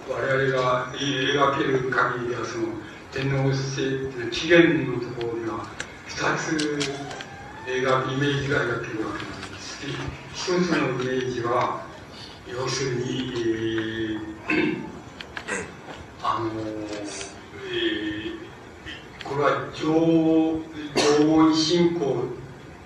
[0.09, 2.67] 我々が描ける限りではその
[3.11, 3.81] 天皇制
[4.17, 5.67] の起源のところには
[6.05, 6.55] 二つ
[7.67, 9.77] 映画イメージが描けるわけなんです
[10.33, 11.85] 一つのイメージは
[12.49, 14.77] 要するに、えー、
[16.23, 16.49] あの、
[17.69, 22.23] えー、これは縄文信仰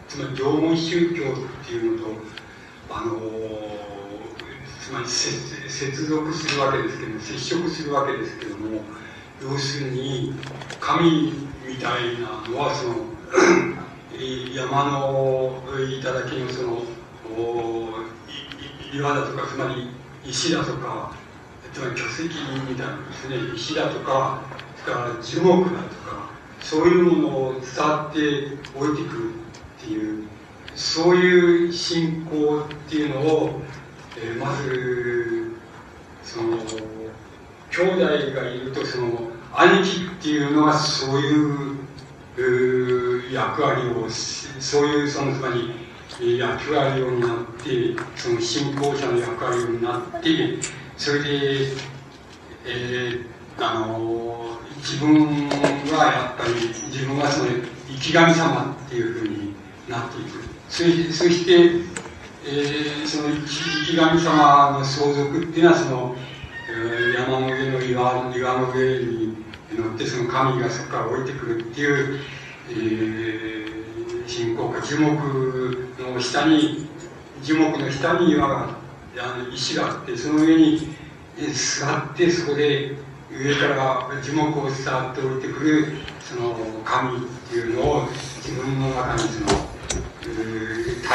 [0.08, 2.14] つまり縄文宗教っていうのと
[2.90, 3.91] あの
[4.92, 8.82] まり接続するわけですけども接触するわけですけども
[9.42, 10.34] 要するに
[10.80, 11.34] 神
[11.68, 12.96] みたいなのはその
[14.54, 15.64] 山の
[16.02, 16.82] 頂のその
[18.94, 19.90] 岩だとかつまり
[20.26, 21.16] 石だとか
[21.74, 22.24] つまり巨石
[22.70, 23.38] みたいなですね。
[23.56, 24.42] 石だとか
[24.84, 26.30] それから樹木だとか
[26.60, 28.20] そういうものを伝わって
[28.78, 30.28] 置いてくるっていう
[30.76, 33.62] そういう信仰っていうのを、
[34.24, 35.52] えー、まず
[36.24, 36.58] その
[37.70, 45.72] 兄弟がいるとその兄貴っていうのはそういう役割をそういうそのつまり
[46.38, 50.60] 役割を担ってその信仰者の役割を担って
[50.98, 51.30] それで、
[52.66, 56.54] えー、あの自分はやっぱり
[56.90, 57.50] 自分はその
[57.88, 59.56] 生き神様っていうふうに
[59.90, 60.40] なっていく。
[60.70, 60.84] そ
[61.14, 61.82] そして、
[62.44, 66.16] えー、その生き神様の相続っていうのはその、
[66.70, 69.36] えー、山の上の岩岩の上に
[69.74, 72.20] 乗ってその神がそこから降りてくるっていう
[72.70, 76.88] えー、信仰か樹木の下に
[77.44, 78.70] 樹木の下に岩が
[79.20, 80.96] あの石があってその上に
[81.38, 82.96] え座ってそこで
[83.32, 85.86] 上から樹木を伝わって降りてくる
[86.22, 86.56] その
[86.86, 89.48] 神っていうのを自分の中にその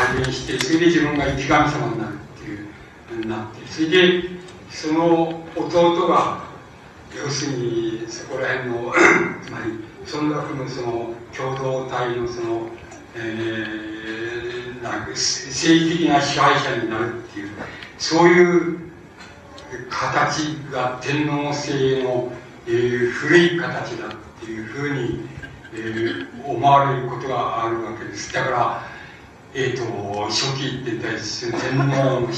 [0.06, 4.22] 体現してそれで自分が生き神様になるっていうなってそれで
[4.70, 6.44] その弟が
[7.16, 8.92] 要するにそこら辺の
[9.44, 12.68] つまりその中のその共同体のその、
[13.16, 17.50] えー、なんか政治的な支配者になるっていう
[17.98, 18.78] そういう
[19.90, 20.38] 形
[20.70, 22.32] が天皇制の、
[22.68, 24.10] えー、古い形だっ
[24.40, 25.28] ていうふうに、
[25.74, 28.32] えー、思われることがあるわけです。
[28.32, 28.95] だから
[29.58, 32.28] え、ー、と初期って言ったりする天皇の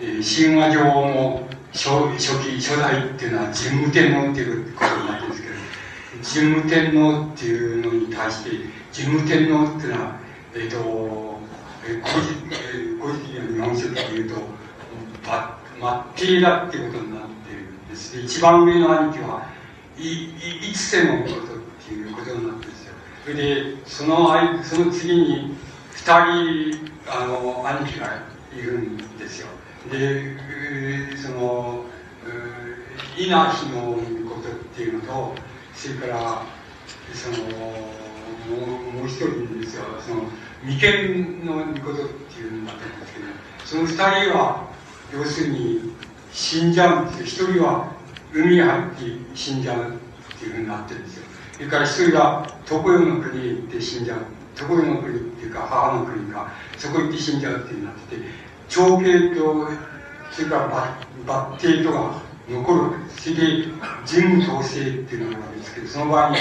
[0.00, 5.36] え、神話上の初初期初代っていうのは神武天皇っていうことになってるんで
[6.24, 8.50] すけど神武天皇っていうのに対して
[8.98, 10.16] 神武天皇っていうのは
[10.54, 11.38] えっ、ー、と
[11.86, 12.32] え古事
[12.98, 14.36] 古事的な日本書でいうと
[16.16, 19.46] 末帝だっていうことになってるんです一番上の兄貴は
[19.98, 21.38] いいいつ世のことっ
[21.86, 22.94] ていうことになってるんですよ。
[23.24, 25.67] それでそのその次に
[26.08, 29.48] 二人あの兄貴がいるんですよ。
[29.92, 30.34] で
[31.18, 31.84] その
[33.14, 33.92] 稲日の
[34.26, 35.34] ことっていうのと
[35.74, 36.42] それから
[37.12, 37.74] そのも
[38.88, 39.84] うもう一人ですよ。
[40.00, 40.22] その
[40.64, 43.26] 眉間の御事っていうのがあったんですけど
[43.66, 43.88] その二
[44.28, 44.66] 人は
[45.12, 45.92] 要するに
[46.32, 47.48] 死んじゃうんですよ。
[47.50, 47.92] 一人は
[48.32, 51.24] 海に入って死んじゃうっていうふうになってるんですよ。
[51.52, 54.37] それから一人が常世の国へ行って死んじゃう。
[54.58, 58.22] 常世の国っていうか母の国かそこ行って死んじゃうっていうになってて
[58.68, 59.68] 長兄と
[60.32, 63.22] それから抜庭とか残るわけです。
[63.22, 63.68] それで、
[64.06, 66.36] 人統制っていうのがあるわけですけど、その場合に、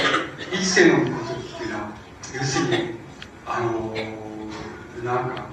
[0.54, 1.92] 一世のことっていうのは、
[2.34, 2.94] 要するに、
[3.46, 5.48] あのー、なんか、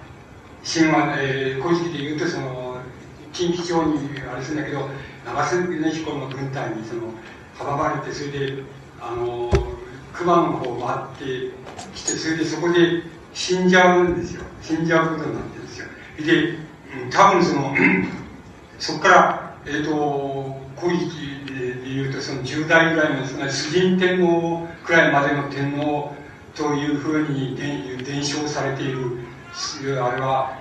[0.65, 2.77] 神話、えー、古事記で言うと、その、
[3.33, 3.99] 近畿地方に
[4.33, 4.89] あれするんだけど、
[5.27, 7.13] 長瀬彦の軍隊にその、
[7.59, 8.63] 阻まれて、それで、
[9.01, 9.51] あの、
[10.15, 11.55] 熊の方を回って
[11.95, 13.03] きて、それでそこで
[13.35, 14.43] 死んじゃうんですよ。
[14.63, 15.89] 死んじゃうことになってるんですよ。
[16.25, 16.59] で、
[17.11, 17.75] 多分その、
[18.79, 26.15] そこから、えっ、ー、と、古事記で言うと、その10代ぐらいの、つまり崇神天皇くらいまでの天皇
[26.55, 29.19] というふうに伝承されている、
[30.03, 30.57] あれは、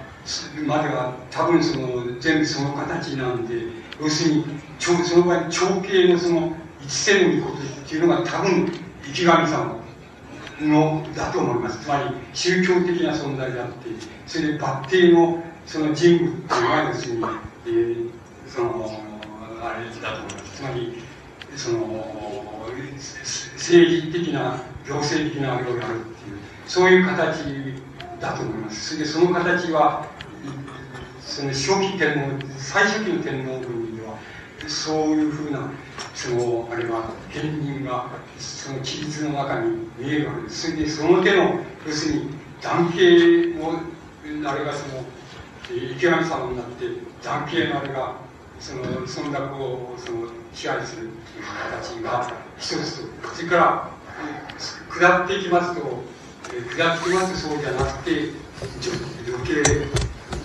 [0.65, 3.56] までは多分その全部その形なんで、
[4.01, 4.45] 要するに、
[4.80, 8.72] その場合、長兄のその一世のことっていうのが多分、
[9.11, 9.83] 生神様
[10.61, 11.83] のだと思います。
[11.83, 13.90] つまり、宗教的な存在であって、
[14.25, 17.23] それで抜定のその人物っていうのは、要するに、
[17.65, 18.09] えー、
[18.48, 18.99] その、
[19.61, 20.57] あれだと思います。
[20.57, 20.93] つまり、
[21.56, 22.06] その、
[23.56, 27.43] 政治的な、行政的なあれをやるっていう、そういう形
[28.19, 28.95] だと思います。
[28.95, 30.06] それで、その形は、
[31.22, 34.17] その初期天皇、最初期の天皇軍では、
[34.67, 35.72] そういうふうな、
[36.13, 38.07] その、あれは、原人が、
[38.38, 40.72] その記述の中に見えるわけです。
[40.72, 42.30] それで、その手の、要するに、
[42.61, 45.03] 男系の、あれがその、
[45.69, 46.85] 池上様になって、
[47.23, 48.15] 男系のあれが、
[48.59, 51.09] その、存在を、その、支配する
[51.72, 53.89] 形が一つと、それから、
[54.89, 56.03] 下っていきますと、
[56.75, 58.30] 下っていきますとそうじゃなくて、
[59.25, 59.63] 女系、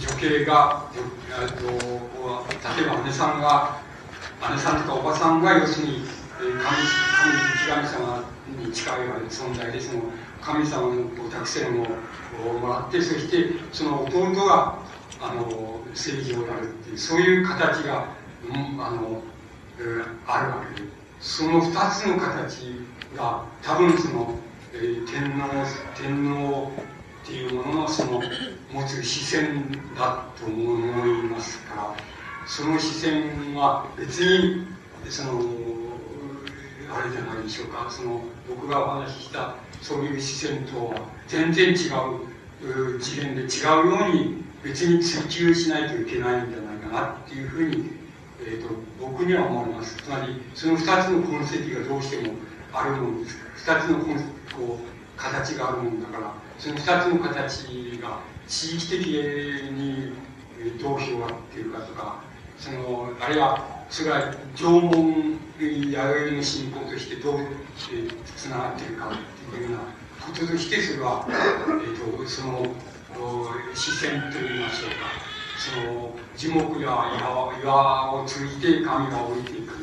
[0.00, 3.87] 女系が、例えば姉さんが、
[4.40, 5.86] 姉さんとかおばさんが要する。
[5.88, 6.02] に、
[6.38, 8.24] 神、神、神様
[8.64, 10.02] に近い存在で、その
[10.40, 14.78] 神様のお託せをもらって、そしてその弟が、
[15.20, 18.06] あの、政治をやるっていう、そういう形が、
[18.48, 19.20] うん、あの、
[19.78, 20.50] えー、ある。
[20.50, 20.88] わけで、
[21.20, 22.86] その二つの形
[23.16, 24.34] が、多分その、
[24.72, 25.48] えー、天皇、
[26.00, 26.72] 天皇
[27.24, 28.22] っていうもののその
[28.72, 31.96] 持つ視線だと思いますから、
[32.48, 34.66] その視線は別に、
[35.08, 35.32] その、
[36.90, 40.94] あれじゃないでしょうか、その、僕がお話ししたそういう視線とは
[41.28, 47.90] 全然違う次元で違うように別に追求しないといけないんじゃないかなっていうふうに、
[48.40, 49.96] えーと、僕には思われます。
[49.96, 52.34] つまり、その二つの痕跡がどうしても
[52.72, 53.98] あるもんですから、二つの
[54.56, 60.12] こう形があるもんだから、その二つの形が地域的に
[60.80, 62.27] どう広がっているかとか、
[62.58, 69.10] その、あるいは、それが縄文弥生の信仰としてどう、えー、つながっているか
[69.50, 69.78] というような
[70.24, 72.74] こととして、それは、えーと、その
[73.74, 76.88] 視線といいましょうか、その樹木や
[77.18, 79.74] 岩岩を通じて神が降りていく、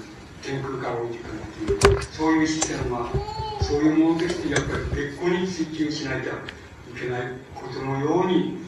[0.42, 3.10] 天空から降りてくるっていう、そういう視線は、
[3.62, 7.22] そういうものとしてやっぱり別個に追求しなきゃいけない
[7.56, 8.65] ことのように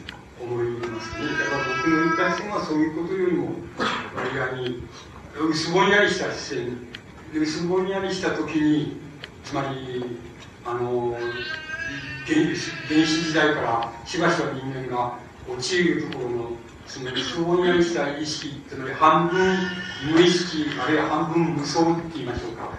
[0.48, 1.26] 思いますね。
[1.38, 3.50] だから僕の言った視線はそういうことよりも、
[4.16, 4.82] 割合に
[5.50, 6.78] 薄ぼんやりした視線、
[7.34, 8.96] 薄ぼんやりした時に、
[9.44, 10.04] つまり、
[10.64, 11.16] あの、
[12.26, 15.18] 原始時代からしばしば人間が
[15.48, 16.50] 陥るところの、
[16.86, 19.58] その薄ぼんやりした意識、つまり半分
[20.12, 22.70] 無意識、あるいは半分無双って言いましょうか。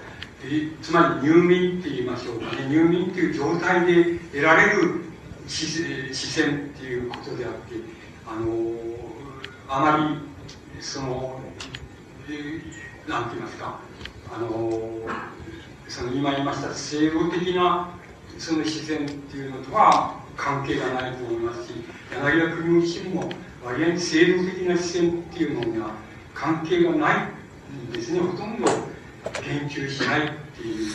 [0.81, 2.67] つまり入眠って言いましょうかね。
[2.69, 5.08] 入眠っていう状態で得られる
[5.50, 7.76] 視線っていうことであって、
[8.26, 8.76] あの、
[9.68, 9.98] あま
[10.76, 11.42] り、その、
[13.08, 13.80] なんて言いますか、
[14.32, 14.50] あの、
[15.88, 17.90] その今言いました制度的な
[18.38, 21.74] その自然っていうのとは関係がないと思いますし、
[22.14, 23.30] 柳田国自身も
[23.64, 25.92] 割合に制度的な視線っていうのには
[26.34, 28.19] 関係がないんですね。
[28.19, 28.66] ほとんど
[29.44, 30.92] 言及しないっていう。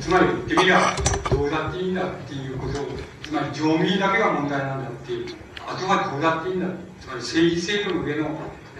[0.00, 0.96] つまり言ってみれば、
[1.30, 2.86] どうだっていいんだっていうことを、
[3.32, 5.26] つまり常民だけが問題なんだっていう。
[5.66, 6.66] あとはどうだっていいんだ。
[7.00, 8.28] つまり政治制度の上の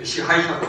[0.05, 0.61] 支配者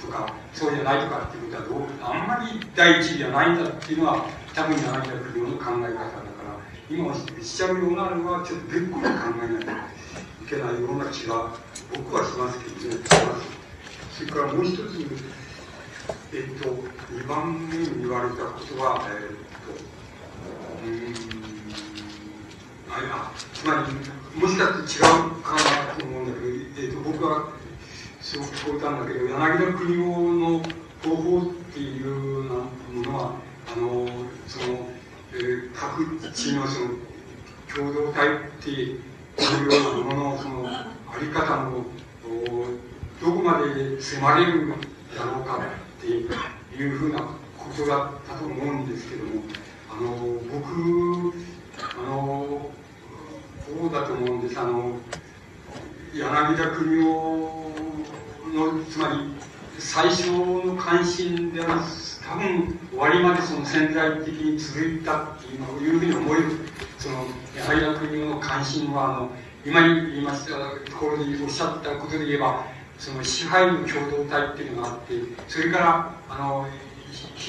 [0.00, 6.58] とか、そうじゃないとかっていうことはどう、あんまり第一じゃないんだっていうのは、多分柳田国の考え方だから。
[6.90, 9.10] 今おっしゃるようなのはちょっと別個に考
[9.44, 9.70] えないと
[10.42, 11.54] いけないような気が
[11.94, 13.04] 僕はしますけどね
[14.18, 14.80] それからもう一つ
[16.32, 16.70] えっと
[17.12, 19.36] 2番目に言われたことはえっ
[19.66, 19.78] と
[20.86, 21.47] うん
[23.12, 27.50] あつまりもしかして違うかなと思うんだけど、えっと、僕は
[28.20, 30.62] すごく聞こえたんだけど柳田国夫の
[31.02, 33.34] 方法っていうようなものは
[33.74, 34.08] あの
[34.46, 34.98] その
[35.30, 36.88] えー、各地のその
[37.74, 39.02] 共同体っていうよ
[39.68, 40.88] うなもののそのあ
[41.20, 41.84] り方の
[43.20, 44.72] どこまで迫れる
[45.14, 47.26] だろうかっていうふうなこ
[47.76, 49.42] とだったと思うんですけども
[49.90, 50.16] あの
[50.50, 51.34] 僕
[51.98, 52.70] あの
[53.76, 54.58] こうだと思うんです。
[54.58, 54.96] あの
[56.14, 57.70] 柳田国夫
[58.54, 59.14] の、つまり、
[59.78, 61.80] 最初の関心である、
[62.26, 66.44] 多分、終わりまでその潜在的に続いたっていうふうに思える、
[66.98, 69.30] その、柳田国夫の関心は、あの、
[69.64, 70.52] 今に言いました
[70.90, 72.64] ところでおっしゃったことで言えば、
[72.98, 75.14] その支配の共同体っていうのがあって、
[75.46, 76.66] それから、あの、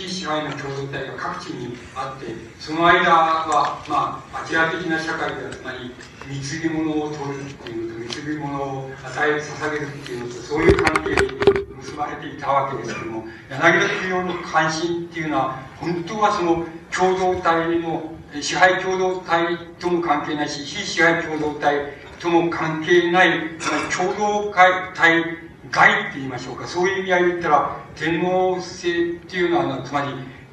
[0.08, 2.28] 支配の共同体が各地にあって、
[2.60, 5.92] その間は、まあ、アキラ的な社会では、つまり、
[6.28, 23.50] 貢ぎ物を取るっていうのと、貢ぎ物を与え、捧げるっていうのと、そういう関係に結ばれていたわけですけども、柳田国夫の関心っていうのは、本当はその共同体の、支配共同体とも関係ないし、非支配共同体とも関係ない、まり
[23.96, 30.08] 共同体外って言いましょうか、そういう意味合いで言ったら、天皇制っていうのは、つまり、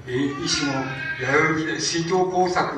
[0.06, 0.84] えー、一種の
[1.20, 2.76] 弥生時代、水道工作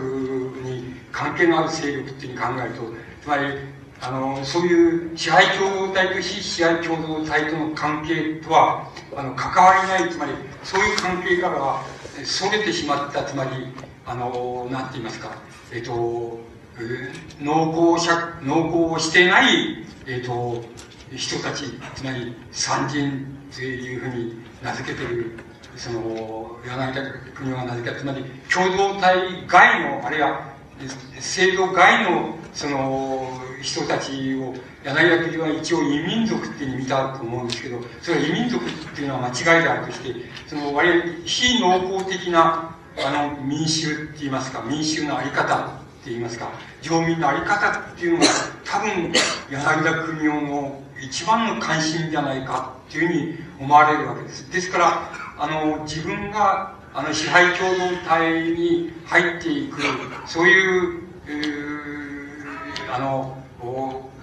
[0.65, 2.83] に関係のある勢力っていうふうに考えると、
[3.23, 3.45] つまり、
[4.01, 11.83] あの、そういう支配共同体と非支配共同体との関係とは、あの、関わりない、つまり、そういう関係からは、
[12.25, 13.51] それてしまった、つまり、
[14.07, 15.31] あの、なんて言いますか、
[15.73, 16.39] えっ、と、
[17.41, 20.63] 濃厚者、濃厚してない、えっ、と、
[21.17, 21.65] 人たち、
[21.95, 25.39] つまり三人というふうに名付けている、
[25.77, 27.01] その、柳田
[27.35, 30.53] 国は名付けた、つまり共同体外の、あるいは
[31.19, 34.55] 制度外の、その、人たちを、
[34.85, 40.15] 柳田国は一応異民族っていうに見たと思うんですけど、それは異民族っていうのは間違いであるとして、
[40.47, 45.69] その割非濃厚的な、あの、民衆って言いますか、民衆のあり方っ
[46.05, 46.51] て言いますか、
[46.83, 48.27] 上民のあり方っていうのが、
[48.65, 49.13] 多分、
[49.51, 54.51] 柳田国夫の一番の関心じゃないかっていうふうに思われるわけです。
[54.51, 59.81] ですから、あの、自分が、あの、支配共同体に入っていく、
[60.27, 61.03] そういう、う
[62.91, 63.37] あの、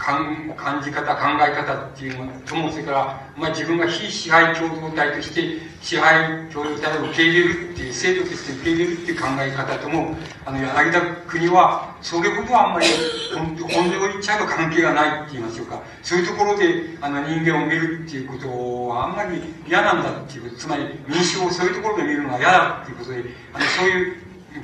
[0.05, 12.85] 感感じ方、考え方っていうものとも、それから、まあ、自分が非支配共同体として支配共同体を受け入れるっていう、制度として受け入れるっていう考え方とも、あの、柳田国は、それほどはあんまり、
[13.33, 15.81] 本、本音を言っちゃうと関係がないって言いましょうか。
[16.03, 16.65] そういうところで、
[17.01, 24.17] あの、人間を見るっていうことはあんまり嫌なんだっていう、つまり民衆をそういうところで見るのが嫌だっていうことで、あの、そういう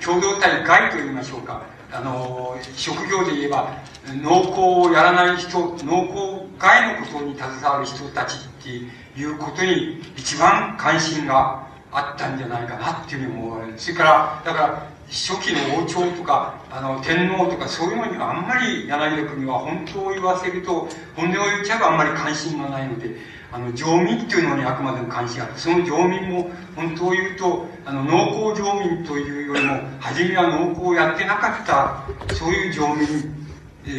[0.05, 1.63] 共同体外と言いましょうか。
[1.91, 3.73] あの、職業で言えば、
[4.07, 13.73] 農耕をやらない人、農耕外のことに携わる人たちっていうことに一番関心があったんじゃないかなっていうふうに思われる。
[13.77, 23.17] それから、だから、初期の王朝とか、あの、天皇とかそういうのにはあんまり柳田国は本当を言わせると、本音を言っちゃえばあんまり関心がないので、
[23.51, 25.53] あの、乗民っていうのにあくまでも関心がある。
[25.57, 33.05] その乗民も、本当を言うと、あの、農耕乗民というよりも、初めは農耕をやってなかった、そういう乗民、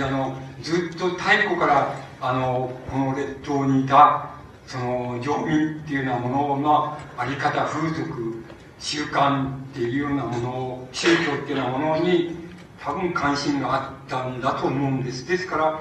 [0.01, 4.31] あの、ずっと太古から、あの、この列島にいた、
[4.67, 8.45] その、乗民っていうようなもののあり方、風俗、
[8.79, 12.37] 習慣っていうようなものを、宗教っていうようなものに、
[12.81, 15.27] 多分関心があったんだと思うんです。
[15.27, 15.81] ですから、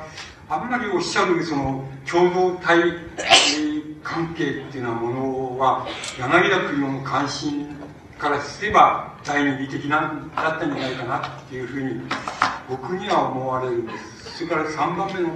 [0.49, 2.77] あんまりおっしゃるその共同体
[4.03, 5.87] 関係っていうようなものは
[6.19, 7.67] 柳田国の関心
[8.17, 12.01] からすれば第二義的なだったんじゃないかなっていうふうに
[12.71, 14.37] 僕には思われるんです。
[14.37, 15.29] それから3番目の、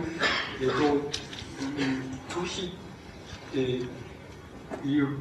[0.62, 5.20] えっと、都市っていう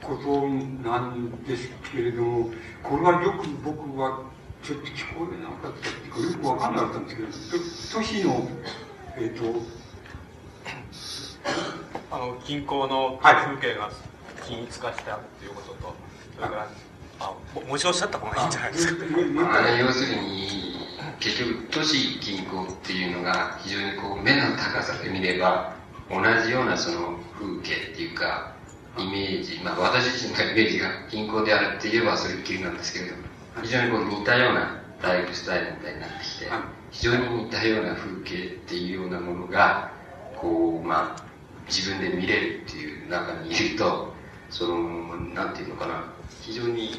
[0.00, 0.46] こと
[0.88, 2.50] なんですけれども、
[2.84, 4.22] これはよく僕は
[4.62, 8.48] ちょっと聞こえなかったっていうか、よくわかんなかったんですけど、都市の、
[9.16, 9.60] えっ、ー、と、
[12.12, 13.90] あの、近郊の風景が
[14.46, 15.94] 均一化したっていうことと、
[16.36, 16.70] それから、
[17.22, 19.04] あ、もしおっしゃった方がいいんじゃないですか。
[19.54, 20.76] あれ、要するに、
[21.20, 25.74] 結局、都市近郊っていうのが、非常にこう、目の高さで見れば、
[26.10, 28.52] 同じようなその風景っていうか、
[28.98, 33.22] イメージ、まあ私自身のイメージが近郊であるって言えばそれっきりなんですけれども、
[33.62, 36.46] 非常にこう似たようなライフスタイルみたいになってきて、
[36.90, 39.90] 非常に似たような風景っていうようなものが、
[40.36, 41.24] こう、まあ、
[41.68, 44.12] 自分で見れるっていう中にいると、
[44.50, 46.04] その、なんていうのかな、
[46.44, 46.90] 非常に、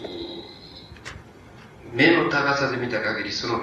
[1.93, 3.59] 目の高さで見た限り、その、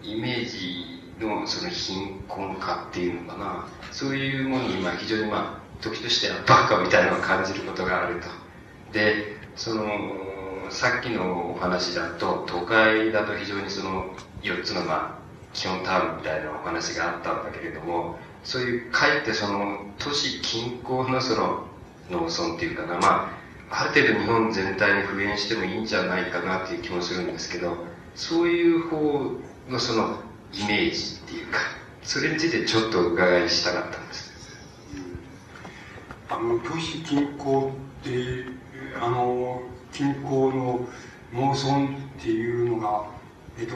[0.00, 8.28] イメージのその貧困化っていうのかな、そういうものに今非常にまあ、時としてはバカみたいなのを感じることがあると。
[8.92, 9.84] で、その、
[10.70, 15.18] さっきのお話だと、都会だと非常にその4つのまあ、
[15.52, 21.64] 基本ターンみたいなお話があったんだけれども、そういう、かえってその、都市近郊のその、
[22.08, 23.37] 農村っていうかな、まあ、
[23.70, 27.76] ある程度日本全体に復元してもいいんじゃないかなっていう気もするんですけど、
[28.14, 29.32] そういう方
[29.68, 30.18] のその、
[30.54, 31.58] イメージっていうか、
[32.02, 34.32] それについてちょっとお伺いしたかったんです。
[36.30, 38.44] あの、都市近郊って、
[39.00, 40.88] あの、近郊の
[41.32, 43.04] 農村っていうのが、
[43.58, 43.74] えっと、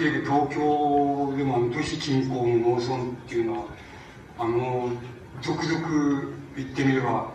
[0.00, 3.66] 例えば東京でも都市近郊の農村っていうのは、
[4.38, 4.92] あの、
[5.40, 7.32] 続々言ってみれば、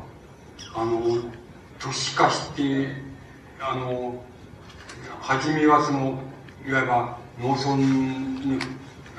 [0.75, 1.01] あの、
[1.79, 2.89] 都市化して、
[3.59, 4.21] あの、
[5.21, 6.19] 初めはその、
[6.65, 8.59] いわば農村に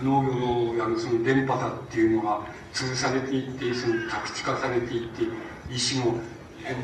[0.03, 2.41] 農業をやるその電波だっていうのが
[2.73, 5.25] 潰されていって、その宅地化されていって、
[5.70, 6.19] 一種の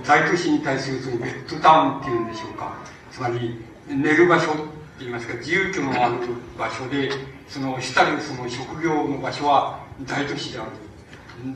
[0.04, 2.76] 大都市に対するそのベッドタウンっていうんでしょうか。
[3.10, 4.60] つまり、寝る場所って
[5.00, 6.16] 言いますか、自由居のある
[6.58, 7.10] 場所で、
[7.48, 10.70] その主たるその職業の場所は大都市である。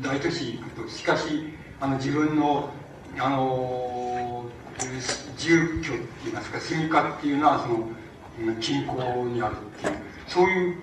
[0.02, 0.88] 大都市と。
[0.88, 2.70] しかし、あの自分の、
[3.18, 4.07] あの、
[5.36, 7.88] 住居って言いますか、住みかっていうのはその、
[8.60, 10.76] 近郊にあるっていう、そういう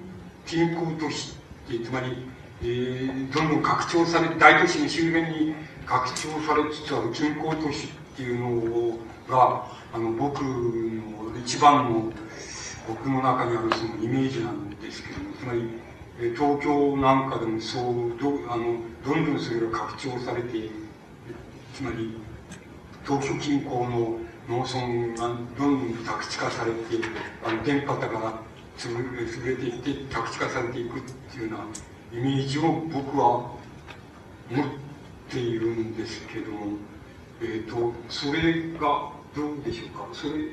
[0.45, 1.35] 近郊都市
[1.67, 2.27] って、つまり、
[2.61, 6.15] えー、どんどん拡張され、大都市の周辺に拡張
[6.45, 8.97] されつつある近郊都市っていうの
[9.29, 12.11] が、あの、僕の一番の、
[12.87, 15.85] 僕の中にあるそのイメージなんですけども、つまり、
[16.35, 20.69] 東京なんかでもそうどあのどんどんそれが拡張されて
[21.73, 22.15] つまり
[23.05, 24.17] 東京近郊の
[24.49, 26.77] 農村がどんどん宅地化されて
[27.45, 28.39] あの電波だから
[28.77, 31.01] 潰れていって宅地化されていくっ
[31.31, 33.51] ていうようなイメージを僕は
[34.49, 34.65] 持っ
[35.29, 36.77] ているんですけども、
[37.41, 40.13] えっ、ー、とそれがどうでしょうか？
[40.13, 40.49] それ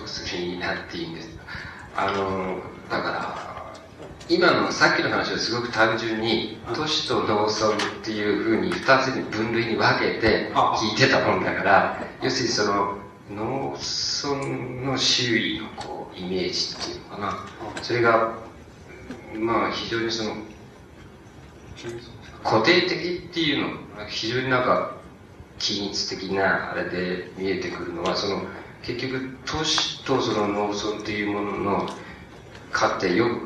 [0.00, 1.38] 要するになっていいんです
[1.96, 2.58] あの
[2.90, 3.51] だから
[4.32, 12.96] 今のさっきの話をすごく単純に都市と農村っていうふうに二つに分類に分けて聞いてたもんだから要するにその
[13.30, 17.46] 農村の周囲のこうイメージっていうのかな。
[17.82, 18.32] それが
[19.34, 20.36] まあ非常にその
[22.42, 23.66] 固定的っていう
[23.98, 24.96] の非常になんか
[25.58, 28.44] 均一的なあれで見えてくるのはその
[28.82, 31.88] 結局都市とその農村っていうものの
[32.72, 33.44] 過程よく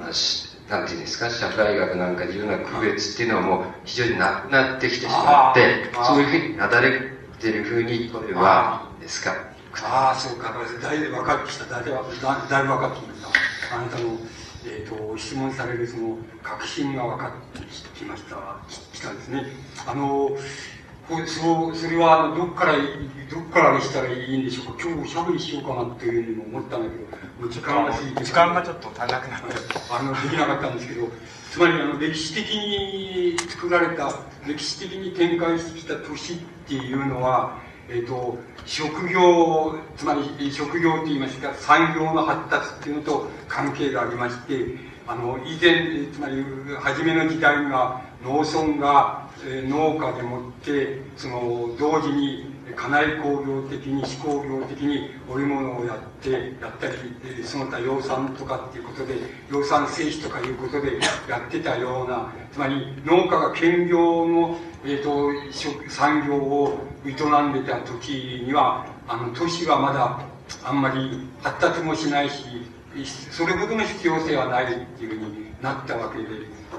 [0.69, 7.01] なんていうんですか、社会学なんかでいうような区別っていうのはもう非常になくなってきてしまって、そういうふうになだれ
[7.39, 9.35] てるふうに、これはですか？
[9.85, 10.55] ああ、そうか。
[10.83, 11.65] だいぶ分かってきた。
[11.67, 11.99] だいぶだ
[12.49, 13.21] だいぶ分かってきまし
[13.71, 13.77] た。
[13.77, 14.19] あなたの、
[14.65, 18.37] えっ、ー、と、質問されるその、確信が分かってきました、
[18.93, 19.45] きたんですね。
[19.87, 20.31] あの、
[21.27, 24.83] そう、それは、どっから、どっからにしたらいいんでしょうか？
[24.83, 28.25] 今日おしゃべりしようかなっていうふうにも思ったんだけど、時間が過ぎて。
[28.25, 29.47] 時間がちょっと足りなくなって。
[29.91, 31.09] あの、できなかったんですけど、
[31.53, 34.13] つまり、あの、歴史的に作られた、
[34.47, 36.37] 歴史的に展開してきた都市っ
[36.67, 37.57] ていうのは、
[37.89, 46.45] えっ、ー、と、職業、つまり職業といいますか、産業の発達っていうのと関係がありまして、あの、以前、つまり、
[46.81, 56.95] 初めの時代には、農村が農家でもってその同時に家内工業的に思工業的に織物をやってやったり
[57.45, 59.15] その他養蚕とかっていうことで
[59.51, 60.99] 養蚕製紙とかいうことで
[61.29, 65.31] やってたようなつまり農家が兼業の、えーと、
[65.89, 70.21] 産業を営んでた時にはあの都市はまだ
[70.65, 72.45] あんまり発達もしないし
[73.31, 76.25] それほどの必要性はないっていうふうになったわけで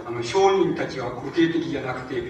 [0.06, 2.24] あの商人たちは固定的じゃなくて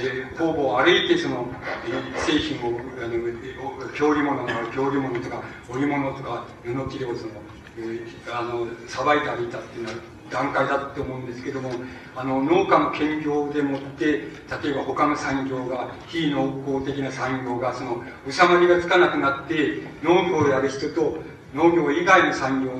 [0.00, 1.46] えー、方々歩いてその、
[1.86, 7.32] えー、製品をあの京織物の京織物とか織物とか布切れをその、
[7.78, 9.96] えー、あのさばいて歩いたっていうのは
[10.30, 11.70] 段階だと思うんですけども
[12.16, 21.18] あの農家の兼業でもって例えば他の産業が非農耕的な産業がその収まりがつかなくなって農業をやる人と
[21.54, 22.70] 農業以外の産業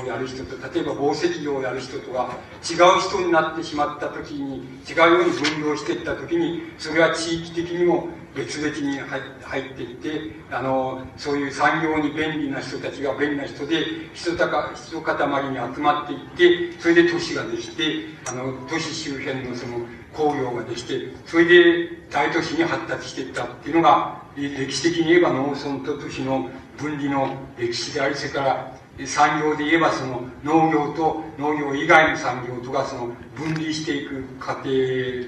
[0.00, 2.30] をやる人と例えば紡績業をやる人とが
[2.62, 8.98] 違う人になってしまった時に違うように分業していった時にそれは地域的にも別々に
[9.42, 17.82] 入っていてあのそういう産業に便利な人たちが便利な人で人たか人塊に集まっていってそれで都市ができて
[18.26, 19.80] あの都市周辺のその
[20.14, 26.48] 工業ができてそれで大都市に発達していったっていうのが歴史的に言えば農村と都市の
[26.78, 34.68] 分離の歴史でありそれから産業で言えばその農業と農業以外の産業とかその分離していく過程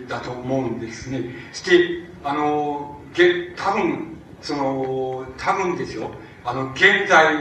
[0.09, 1.23] だと思うんですね。
[1.53, 3.01] そして、あの、
[3.57, 6.11] 多分、その、多分ですよ、
[6.45, 7.35] あの、現在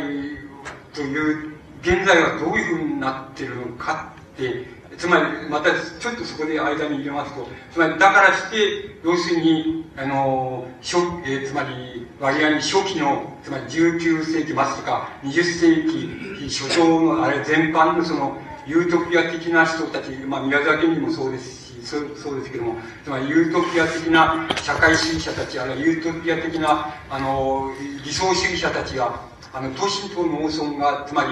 [0.94, 4.66] という、現在はどういうふうになってるのかって、
[4.98, 27.72] つまり、またちょっとそこで間に入れますと、つまり、だからして、要するに、あの、初えー、つまり、割合に初期の、つまり19世紀末とか20世紀初頭のあれ全般のその、ユートピア的な人たち、まあ、宮崎にもそうですし、そうそうですけども、つまりユートピア的な社会主義者たち、あるいはユートピア的な、あの、
[28.06, 29.20] 理想主義者たちが、
[29.52, 31.30] あの、都市と農村が、つまり、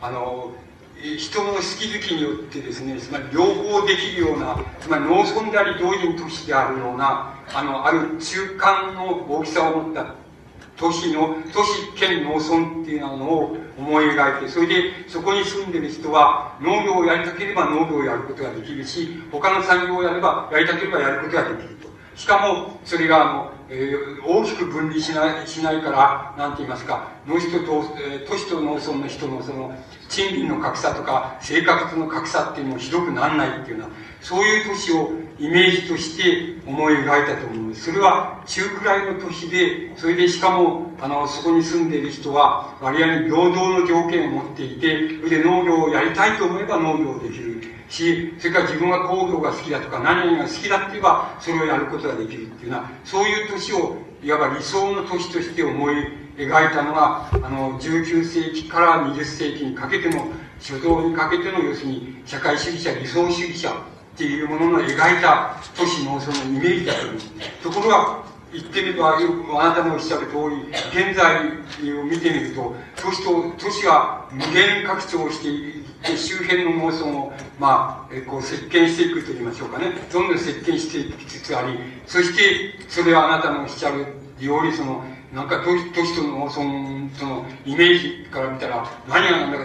[0.00, 0.52] あの、
[1.02, 10.14] 人の好き好きによってですね、つまり両方できるような、つまり農村であり同時に都市であるような、あの、ある中間の大きさを持った
[10.76, 21.88] 都市の、都市兼農村っていうのを思い描いて、それでそこに住んでる人は農業をやりたければ農業をやることができるし、他の産業をやれば、やりたければやることができると。
[22.14, 29.74] しかも、それが、あの、えー、大きく分離しない、しないから、なんて言いますか、農人と、え、都市と農村の人のその、
[30.10, 37.84] 賃金の格差とか、生活の格差っていうのもひどくならないっていうような、そういう都市をイメージとして思い描いたと思うんです。
[37.84, 47.71] それは中くらいの都市で、それでしかも、あの、そこに住んでいる人は、割合に平等の条件を持っていて、それで農業をやりたいと思えば農業できる。
[47.92, 55.94] し、それから自分は工業が好きだとか何々が好きだって言えば、それをやることができるっていうような、そういう都市を、いわば理想の都市として思い
[56.36, 63.74] 描いたのが、あの、19世紀から20世紀にかけての、初頭にかけての、要するに、社会主義者、理想主義者っ
[64.16, 67.18] ていうものの描いた都市のそのイメージだと思う。
[67.62, 68.22] ところが、
[68.52, 71.46] 言ってみると、あなたのおっしゃる通り、現在
[71.98, 79.92] を見てみると、都市と、都市が無限拡張していって、周辺の妄想を、まあ、えこう、席巻していくと言いましょうかね。
[80.12, 84.06] どんどん席巻していきつつあり、そして、それはあなたのおっしゃる
[84.40, 89.64] ように、その、なんか都都市と農村とのイメージから見たら何がなんだか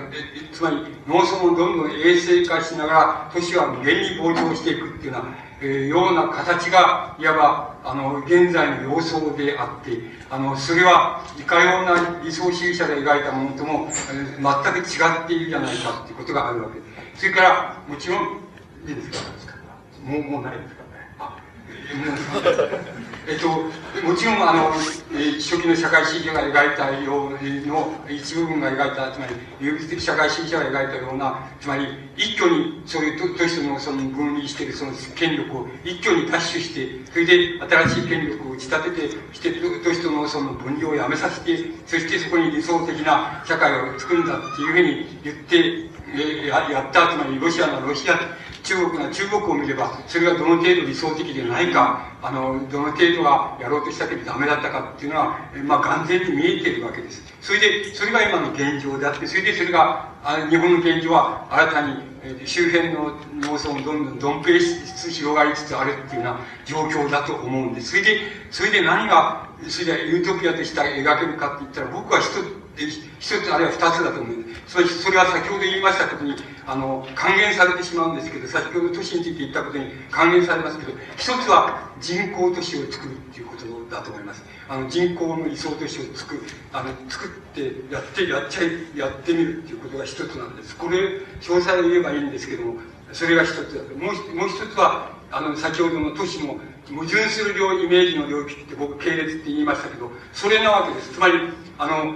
[0.54, 5.26] つまり農村をどんどん衛生化しながら都市は無限に膨張していくっていうのは、
[5.60, 9.92] えー、ような形がいわばあの現在の様相であって
[10.30, 16.80] あのそれはいかような理想主義者で描いたものとも、えー、全く違っているじゃないかということがあるわけ。
[16.80, 18.40] でそれからもちろん
[18.88, 19.18] いいですか？
[20.04, 20.84] もうもうないですか？
[21.20, 21.38] あ
[23.30, 23.50] えっと、
[24.08, 24.72] もちろん、あの、
[25.12, 27.32] え、初期の社会主義者が描いたよう
[27.68, 48.18] の一部分が描いた、つまり、有機的社会主義者が描いたような、つまり、一挙に、そういう都市のその分離しているその権力を一挙に奪取して、それで新しい権力を打ち立てて、して都市と農村の分離をやめさせて、そしてそこに理想的な社会を作るんだっていうふうに言って、えややった、つまりロシアのロシア、
[48.68, 57.24] 中国が中国を見れば、それがどの程度理想的でないか、あの、どの程度はやろうとしたけどダメだったかっていうのは、まあ、完全に見えているわけです。
[57.40, 61.96] それで、それが今の現状であって、それでそれが、あ日本の現状は新たに、
[62.46, 67.92] 周辺の農村をどんどんどんぺいしつつ広がりつつあるっていうような状況だと思うんです。
[67.92, 68.20] それで、
[68.52, 72.44] それで何が、それでユートピアとして描けるかって言ったら、僕は一つ、
[73.20, 74.68] 一つあるいは二つだと思うんです。
[74.68, 76.36] それは先ほど言いましたことに、
[76.68, 84.44] あの、還元されてしまうんですけど、先ほど都市について言ったことに還元されますけど、一つは人工都市を作るっていうことだと思います。
[84.68, 86.42] あの、人工の理想都市を作る、
[86.74, 90.76] あの、作ってやって、やっちゃい、やってみるっていうことが一つなんです。
[90.76, 90.98] これ、
[91.40, 92.76] 詳細を言えばいいんですけども、
[93.14, 93.96] それが一つだと。
[93.96, 101.14] もう、もう一つは、あの、先ほどの都市の矛盾する領イメージの領域って僕、系列って言いましたけど、それなわけです。
[101.14, 101.40] つまり、
[101.78, 102.16] あの、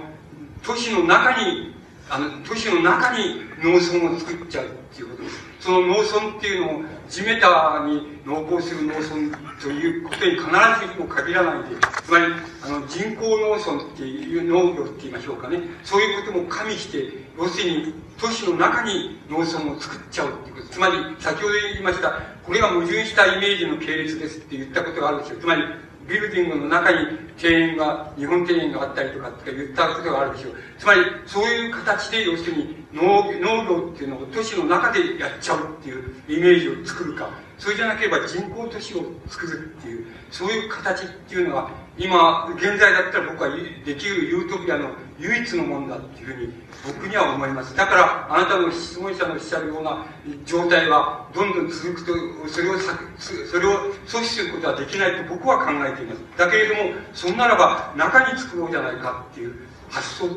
[0.62, 1.72] 都市の中に、
[2.12, 5.36] あの、都市の中に農村を作っちゃうっていうことです。
[5.60, 10.44] その農村っていうのを地メタに濃厚する農村ということに必
[10.86, 12.26] ずしも限らないで、つまり、
[12.64, 15.60] あの、人工農村っていう農業って言いましょうかね。
[15.84, 17.00] そういうことも加味して、
[17.38, 20.68] 要するに都市の中に農村を作っちゃうっていうこと。
[20.68, 25.40] つまり、先ほど言いました、これが矛盾したイメージの系列ですって言ったことがあるんですよ。
[25.40, 25.62] つまり、
[26.08, 26.98] ビルディングの中に
[27.42, 30.54] 庭園が、日本庭園があったりとかって言ったことがあるでしょう。
[30.78, 37.30] つまり、そういう形で、要するに農、農業っていうのを都市の中でやっちゃうっていうイメージを作るか。
[37.58, 43.50] それじゃなければ人工都市を作るっていう、そういう形っていうのは、今、現在だったら僕は
[43.84, 46.52] できるユートピアの唯一のものだっていうふうに
[46.86, 47.76] 僕には思います。
[47.76, 50.04] だから、あなたの質問者のおっしゃるような
[50.44, 52.78] 状態はどんどん続くと、それを、
[53.18, 56.20] それを阻止することはできないと僕は考えています。
[56.36, 56.80] だけれども、
[57.12, 59.54] そんならば中に作ろうじゃないかっていう
[59.90, 60.28] 発想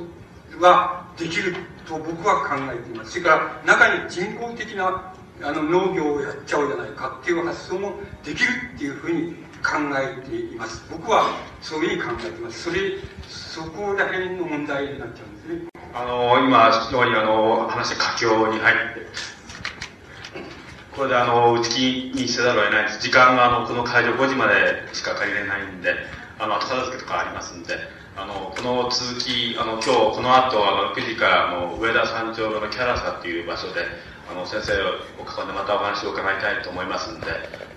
[0.59, 1.56] はできる
[1.88, 3.11] と僕は考えています。
[3.11, 7.93] それから中に人工的なあの農業をやっちゃおうじゃないかっていう発想も
[8.24, 10.85] できるっていうふうに考えています。
[10.92, 12.64] 僕はそういうふうに考えています。
[12.64, 12.80] それ、
[13.27, 15.69] そこら辺の問題になっちゃうんですね。
[15.93, 19.08] あの、今、非常にあの、話佳境に入って、
[20.95, 23.01] これであの、打ち切りにせざるを得ないです。
[23.01, 25.95] 時間があの、この会場5時までしか借りれないんで、
[26.40, 27.75] あの、後片付けとかありますんで、
[28.17, 33.82] あの、この続き、あの、今日、この後、あの、9時から、あの、上田三丁目のキャラサっていう場所で、
[34.30, 37.27] あの先生を囲んでまたお話を伺いたいと思いますので、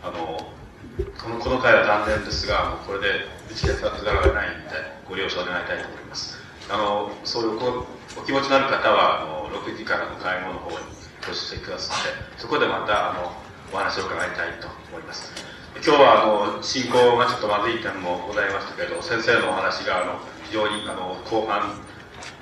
[0.03, 0.51] あの
[0.99, 3.07] このこの回は残念ですが、もうこれで
[3.51, 6.35] 打ち消さざるを得ないので、ご了承願いたいと思います。
[6.68, 7.86] あのそういう
[8.18, 10.77] お気持ちのある方はあの、6時からの会合の方に
[11.23, 13.31] ご出席くださって、そこでまたあの
[13.73, 15.31] お話を伺いたいと思います。
[15.78, 16.27] 今日はあ
[16.59, 20.18] の進行がちょっとまずい点もございましたけど、先生のお話があの
[20.51, 21.78] 非常にあの後半、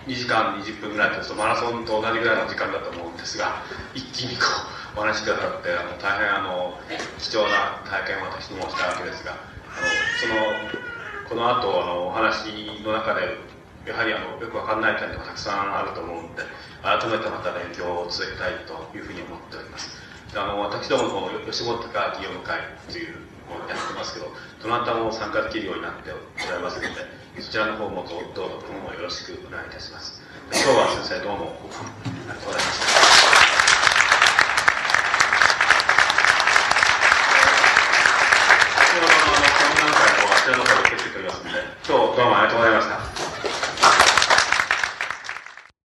[0.06, 3.60] 2時間20分ぐらいとマラソンと同じぐらいの時間だと思うんですが、
[3.92, 6.72] 一気にこうお話しくださって、あの大変あの
[7.20, 9.36] 貴重な体験を私どもしたわけですが、あ
[9.76, 10.80] のその
[11.28, 12.48] この後あのお話
[12.80, 13.36] の中で、
[13.84, 16.48] やはりあのよくわかんない点がたくさんあると思うので、
[16.80, 20.00] 改めてまた勉強を続けたいというふうに思っております。
[20.32, 22.56] あの私どもこの吉本隆企業会
[22.88, 23.20] という
[23.52, 24.32] ものをやってますけど、
[24.64, 26.88] どなたも参加できるようになってございますので、
[27.44, 30.24] そちらの方もどうぞ今後もよろしくお願いいたします。
[30.48, 33.45] 今日は先生どうもありがとうございました。
[40.46, 41.58] 先ほどのあの、懇談会のあちらの方で受け付けておりますので、
[41.88, 43.95] 今日どうもありがとうございました。